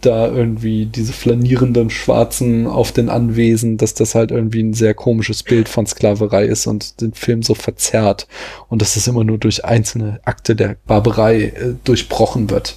da 0.00 0.28
irgendwie 0.28 0.86
diese 0.86 1.12
flanierenden 1.12 1.90
Schwarzen 1.90 2.66
auf 2.66 2.92
den 2.92 3.08
Anwesen, 3.08 3.76
dass 3.76 3.94
das 3.94 4.14
halt 4.14 4.30
irgendwie 4.30 4.62
ein 4.62 4.74
sehr 4.74 4.94
komisches 4.94 5.42
Bild 5.42 5.68
von 5.68 5.86
Sklaverei 5.86 6.44
ist 6.44 6.66
und 6.66 7.00
den 7.00 7.12
Film 7.12 7.42
so 7.42 7.54
verzerrt 7.54 8.26
und 8.68 8.82
dass 8.82 8.94
das 8.94 9.06
immer 9.06 9.24
nur 9.24 9.38
durch 9.38 9.64
einzelne 9.64 10.20
Akte 10.24 10.56
der 10.56 10.76
Barbarei 10.86 11.42
äh, 11.42 11.74
durchbrochen 11.84 12.50
wird. 12.50 12.76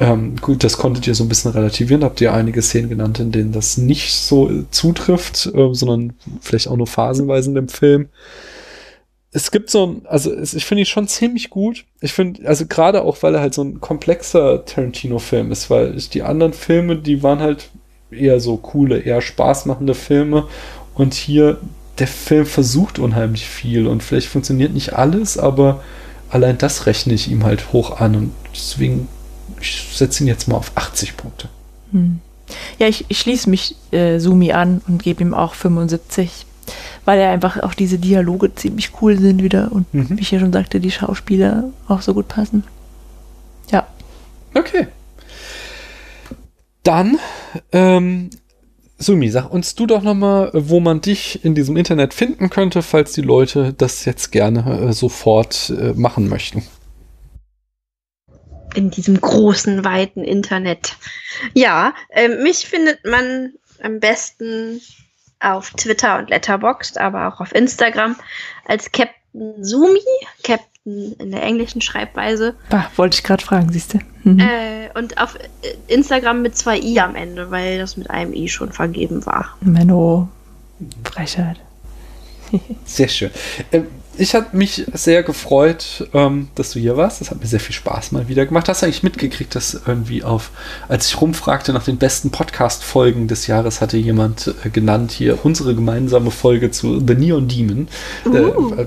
Ähm, 0.00 0.36
gut, 0.40 0.64
das 0.64 0.78
konntet 0.78 1.06
ihr 1.06 1.14
so 1.14 1.24
ein 1.24 1.28
bisschen 1.28 1.50
relativieren, 1.50 2.04
habt 2.04 2.22
ihr 2.22 2.32
einige 2.32 2.62
Szenen 2.62 2.88
genannt, 2.88 3.20
in 3.20 3.32
denen 3.32 3.52
das 3.52 3.76
nicht 3.76 4.14
so 4.14 4.50
äh, 4.50 4.64
zutrifft, 4.70 5.46
äh, 5.54 5.74
sondern 5.74 6.14
vielleicht 6.40 6.68
auch 6.68 6.76
nur 6.76 6.86
phasenweise 6.86 7.50
in 7.50 7.54
dem 7.54 7.68
Film 7.68 8.08
es 9.32 9.50
gibt 9.50 9.70
so 9.70 9.86
ein, 9.86 10.02
also 10.06 10.32
es, 10.32 10.54
ich 10.54 10.64
finde 10.64 10.82
ihn 10.82 10.86
schon 10.86 11.06
ziemlich 11.06 11.50
gut. 11.50 11.84
Ich 12.00 12.12
finde, 12.12 12.46
also 12.48 12.66
gerade 12.66 13.02
auch, 13.02 13.22
weil 13.22 13.34
er 13.34 13.40
halt 13.40 13.54
so 13.54 13.62
ein 13.62 13.80
komplexer 13.80 14.64
Tarantino-Film 14.64 15.52
ist, 15.52 15.70
weil 15.70 15.96
ich, 15.96 16.10
die 16.10 16.22
anderen 16.22 16.52
Filme, 16.52 16.96
die 16.96 17.22
waren 17.22 17.40
halt 17.40 17.70
eher 18.10 18.40
so 18.40 18.56
coole, 18.56 18.98
eher 18.98 19.20
spaßmachende 19.20 19.94
Filme. 19.94 20.48
Und 20.94 21.14
hier, 21.14 21.58
der 21.98 22.08
Film 22.08 22.44
versucht 22.44 22.98
unheimlich 22.98 23.46
viel 23.46 23.86
und 23.86 24.02
vielleicht 24.02 24.28
funktioniert 24.28 24.72
nicht 24.72 24.94
alles, 24.94 25.38
aber 25.38 25.82
allein 26.28 26.58
das 26.58 26.86
rechne 26.86 27.14
ich 27.14 27.30
ihm 27.30 27.44
halt 27.44 27.72
hoch 27.72 28.00
an 28.00 28.16
und 28.16 28.32
deswegen, 28.52 29.06
ich 29.60 29.86
setze 29.94 30.24
ihn 30.24 30.26
jetzt 30.26 30.48
mal 30.48 30.56
auf 30.56 30.72
80 30.74 31.16
Punkte. 31.16 31.48
Hm. 31.92 32.20
Ja, 32.78 32.88
ich, 32.88 33.04
ich 33.08 33.20
schließe 33.20 33.48
mich 33.48 33.76
äh, 33.92 34.18
Sumi 34.18 34.52
an 34.52 34.80
und 34.88 35.02
gebe 35.02 35.22
ihm 35.22 35.34
auch 35.34 35.54
75 35.54 36.46
weil 37.04 37.20
ja 37.20 37.30
einfach 37.30 37.62
auch 37.62 37.74
diese 37.74 37.98
Dialoge 37.98 38.54
ziemlich 38.54 38.92
cool 39.00 39.18
sind 39.18 39.42
wieder 39.42 39.72
und 39.72 39.92
mhm. 39.92 40.10
wie 40.10 40.22
ich 40.22 40.30
ja 40.30 40.40
schon 40.40 40.52
sagte, 40.52 40.80
die 40.80 40.90
Schauspieler 40.90 41.70
auch 41.88 42.02
so 42.02 42.14
gut 42.14 42.28
passen. 42.28 42.64
Ja. 43.70 43.86
Okay. 44.54 44.88
Dann, 46.82 47.18
ähm, 47.72 48.30
Sumi, 48.98 49.30
sag 49.30 49.50
uns 49.50 49.74
du 49.74 49.86
doch 49.86 50.02
nochmal, 50.02 50.50
wo 50.52 50.80
man 50.80 51.00
dich 51.00 51.44
in 51.44 51.54
diesem 51.54 51.76
Internet 51.76 52.14
finden 52.14 52.50
könnte, 52.50 52.82
falls 52.82 53.12
die 53.12 53.22
Leute 53.22 53.72
das 53.72 54.04
jetzt 54.04 54.30
gerne 54.30 54.88
äh, 54.88 54.92
sofort 54.92 55.70
äh, 55.70 55.92
machen 55.94 56.28
möchten. 56.28 56.62
In 58.74 58.90
diesem 58.90 59.20
großen, 59.20 59.84
weiten 59.84 60.22
Internet. 60.22 60.96
Ja, 61.54 61.94
äh, 62.10 62.28
mich 62.28 62.66
findet 62.66 63.04
man 63.04 63.54
am 63.82 64.00
besten 64.00 64.80
auf 65.40 65.70
Twitter 65.70 66.18
und 66.18 66.30
Letterboxd, 66.30 66.98
aber 66.98 67.28
auch 67.28 67.40
auf 67.40 67.54
Instagram 67.54 68.16
als 68.66 68.92
Captain 68.92 69.64
Sumi, 69.64 70.00
Captain 70.42 70.70
in 71.18 71.30
der 71.30 71.42
englischen 71.42 71.80
Schreibweise. 71.80 72.54
Bah, 72.68 72.90
wollte 72.96 73.16
ich 73.16 73.22
gerade 73.22 73.44
fragen, 73.44 73.70
siehst 73.70 73.94
du. 73.94 73.98
Mhm. 74.24 74.40
Äh, 74.40 74.98
und 74.98 75.18
auf 75.18 75.36
äh, 75.36 75.74
Instagram 75.88 76.42
mit 76.42 76.56
zwei 76.56 76.78
i 76.78 76.98
am 77.00 77.14
Ende, 77.14 77.50
weil 77.50 77.78
das 77.78 77.96
mit 77.96 78.10
einem 78.10 78.32
i 78.32 78.48
schon 78.48 78.72
vergeben 78.72 79.24
war. 79.26 79.56
Menno, 79.60 80.28
Frechheit. 81.04 81.58
Sehr 82.84 83.08
schön. 83.08 83.30
Ähm, 83.72 83.86
ich 84.16 84.34
habe 84.34 84.56
mich 84.56 84.84
sehr 84.92 85.22
gefreut, 85.22 86.08
ähm, 86.12 86.48
dass 86.54 86.72
du 86.72 86.80
hier 86.80 86.96
warst. 86.96 87.20
Das 87.20 87.30
hat 87.30 87.40
mir 87.40 87.46
sehr 87.46 87.60
viel 87.60 87.74
Spaß 87.74 88.12
mal 88.12 88.28
wieder 88.28 88.44
gemacht. 88.44 88.68
Hast 88.68 88.82
du 88.82 88.86
eigentlich 88.86 89.02
mitgekriegt, 89.02 89.54
dass 89.54 89.80
irgendwie 89.86 90.24
auf, 90.24 90.50
als 90.88 91.06
ich 91.06 91.20
rumfragte 91.20 91.72
nach 91.72 91.84
den 91.84 91.96
besten 91.96 92.30
Podcast-Folgen 92.30 93.28
des 93.28 93.46
Jahres, 93.46 93.80
hatte 93.80 93.96
jemand 93.96 94.54
äh, 94.64 94.70
genannt 94.70 95.12
hier 95.12 95.44
unsere 95.44 95.74
gemeinsame 95.74 96.30
Folge 96.30 96.70
zu 96.70 97.00
The 97.06 97.14
Neon 97.14 97.48
Demon. 97.48 97.88
Uh, 98.26 98.74
äh, 98.74 98.86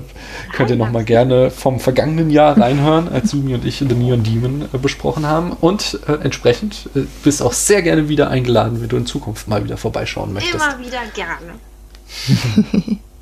könnt 0.52 0.70
ihr 0.70 0.76
nochmal 0.76 1.04
gerne 1.04 1.50
vom 1.50 1.80
vergangenen 1.80 2.30
Jahr 2.30 2.56
reinhören, 2.58 3.08
als 3.08 3.30
Sumi 3.30 3.54
und 3.54 3.64
ich 3.64 3.78
The 3.78 3.86
Neon 3.86 4.22
Demon 4.22 4.68
äh, 4.72 4.78
besprochen 4.78 5.26
haben. 5.26 5.52
Und 5.52 6.00
äh, 6.06 6.12
entsprechend 6.12 6.88
äh, 6.94 7.00
bist 7.22 7.42
auch 7.42 7.52
sehr 7.52 7.82
gerne 7.82 8.08
wieder 8.08 8.28
eingeladen, 8.30 8.80
wenn 8.80 8.88
du 8.88 8.96
in 8.96 9.06
Zukunft 9.06 9.48
mal 9.48 9.64
wieder 9.64 9.76
vorbeischauen 9.76 10.32
möchtest. 10.32 10.54
Immer 10.54 10.78
wieder 10.78 11.00
gerne. 11.14 11.54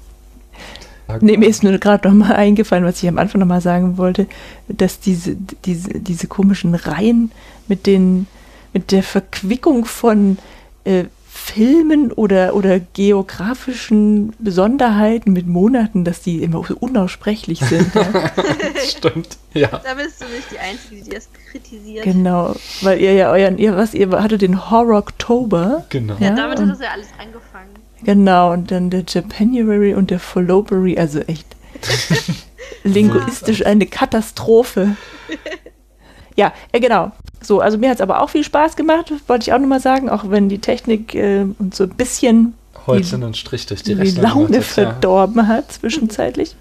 Nee, 1.21 1.37
mir 1.37 1.49
ist 1.49 1.63
nur 1.63 1.77
gerade 1.79 2.09
noch 2.09 2.15
mal 2.15 2.33
eingefallen, 2.37 2.85
was 2.85 3.03
ich 3.03 3.09
am 3.09 3.19
Anfang 3.19 3.41
noch 3.41 3.47
mal 3.47 3.61
sagen 3.61 3.99
wollte, 3.99 4.27
dass 4.69 5.01
diese, 5.01 5.37
diese, 5.65 5.91
diese 6.01 6.27
komischen 6.27 6.75
Reihen 6.75 7.33
mit 7.69 7.87
den, 7.87 8.27
mit 8.73 8.93
der 8.93 9.03
Verquickung 9.03 9.85
von 9.85 10.39
äh, 10.85 11.05
Filmen 11.35 12.13
oder, 12.13 12.55
oder 12.55 12.79
geografischen 12.79 14.33
Besonderheiten 14.39 15.33
mit 15.33 15.47
Monaten, 15.47 16.05
dass 16.05 16.21
die 16.21 16.43
immer 16.43 16.63
so 16.65 16.77
unaussprechlich 16.79 17.59
sind. 17.59 17.93
Ja. 17.95 18.31
Stimmt, 18.87 19.39
ja. 19.53 19.69
Da 19.69 19.95
bist 19.95 20.21
du 20.21 20.27
nicht 20.27 20.51
die 20.53 20.59
Einzige, 20.59 21.03
die 21.03 21.11
das 21.11 21.29
kritisiert. 21.51 22.05
Genau, 22.05 22.55
weil 22.83 23.01
ihr 23.01 23.15
ja 23.15 23.31
euren, 23.31 23.59
ihr, 23.59 23.77
was, 23.77 23.93
ihr 23.95 24.11
hattet 24.11 24.43
den 24.43 24.71
Horror 24.71 24.99
Oktober. 24.99 25.85
Genau. 25.89 26.17
Ja, 26.21 26.31
damit 26.35 26.61
hat 26.61 26.69
das 26.69 26.81
ja 26.81 26.91
alles 26.93 27.09
angefangen. 27.19 27.82
Genau, 28.05 28.53
und 28.53 28.71
dann 28.71 28.91
der 28.91 29.05
Japanuary 29.07 29.95
und 29.95 30.11
der 30.11 30.19
Followberry, 30.19 30.99
also 30.99 31.21
echt 31.21 31.47
linguistisch 32.85 33.65
eine 33.65 33.87
Katastrophe. 33.87 34.97
Ja, 36.35 36.53
äh, 36.73 36.81
genau. 36.81 37.13
So, 37.43 37.61
also 37.61 37.77
mir 37.77 37.91
hat 37.91 37.97
es 37.97 38.01
aber 38.01 38.23
auch 38.23 38.31
viel 38.31 38.43
Spaß 38.43 38.77
gemacht, 38.77 39.13
wollte 39.27 39.43
ich 39.43 39.53
auch 39.53 39.59
nochmal 39.59 39.81
sagen, 39.81 40.09
auch 40.09 40.31
wenn 40.31 40.49
die 40.49 40.61
Technik 40.61 41.15
äh, 41.15 41.45
uns 41.59 41.77
so 41.77 41.85
ein 41.85 41.91
bisschen 41.91 42.55
heute 42.87 43.15
einen 43.17 43.35
Strich 43.35 43.67
durch 43.67 43.83
die, 43.83 43.95
die 43.95 44.13
Laune 44.13 44.59
hat, 44.59 44.65
verdorben 44.65 45.37
ja. 45.37 45.47
hat 45.49 45.73
zwischenzeitlich. 45.73 46.57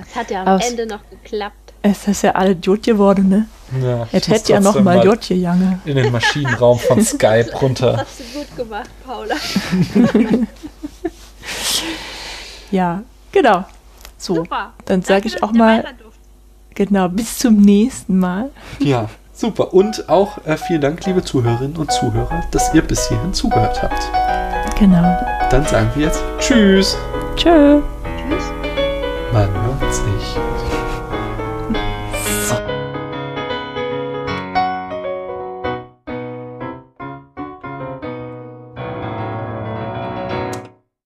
Es 0.00 0.14
hat 0.14 0.30
ja 0.30 0.42
am 0.42 0.48
Aus, 0.48 0.68
Ende 0.68 0.86
noch 0.86 1.00
geklappt. 1.10 1.56
Es 1.82 2.06
ist 2.06 2.22
ja 2.22 2.32
alle 2.32 2.52
Jod 2.52 2.82
geworden, 2.82 3.28
ne? 3.28 3.46
Ja, 3.82 4.06
es 4.12 4.28
hätte 4.28 4.52
ja 4.52 4.60
noch 4.60 4.80
mal 4.80 5.04
Jod 5.04 5.26
gegangen. 5.26 5.80
In 5.84 5.96
den 5.96 6.12
Maschinenraum 6.12 6.78
von 6.78 7.02
Skype 7.04 7.50
runter. 7.60 7.92
Das 7.92 8.00
hast 8.00 8.20
du 8.20 8.38
gut 8.38 8.56
gemacht, 8.56 8.90
Paula. 9.06 9.36
ja, 12.70 13.02
genau. 13.32 13.64
So, 14.18 14.34
super. 14.34 14.74
dann 14.84 15.02
sage 15.02 15.28
ich 15.28 15.42
auch 15.42 15.52
mal, 15.52 15.84
genau, 16.74 17.08
bis 17.08 17.38
zum 17.38 17.56
nächsten 17.56 18.18
Mal. 18.18 18.50
Ja, 18.80 19.08
super. 19.32 19.72
Und 19.72 20.08
auch 20.10 20.44
äh, 20.44 20.58
vielen 20.58 20.82
Dank, 20.82 21.06
liebe 21.06 21.24
Zuhörerinnen 21.24 21.76
und 21.76 21.90
Zuhörer, 21.90 22.42
dass 22.50 22.74
ihr 22.74 22.82
bis 22.82 23.08
hierhin 23.08 23.32
zugehört 23.32 23.82
habt. 23.82 24.02
Genau. 24.78 25.16
Dann 25.50 25.66
sagen 25.66 25.90
wir 25.94 26.06
jetzt 26.06 26.22
Tschüss. 26.38 26.98
Tschö. 27.36 27.80
Tschüss. 28.28 28.44
Man 29.32 29.48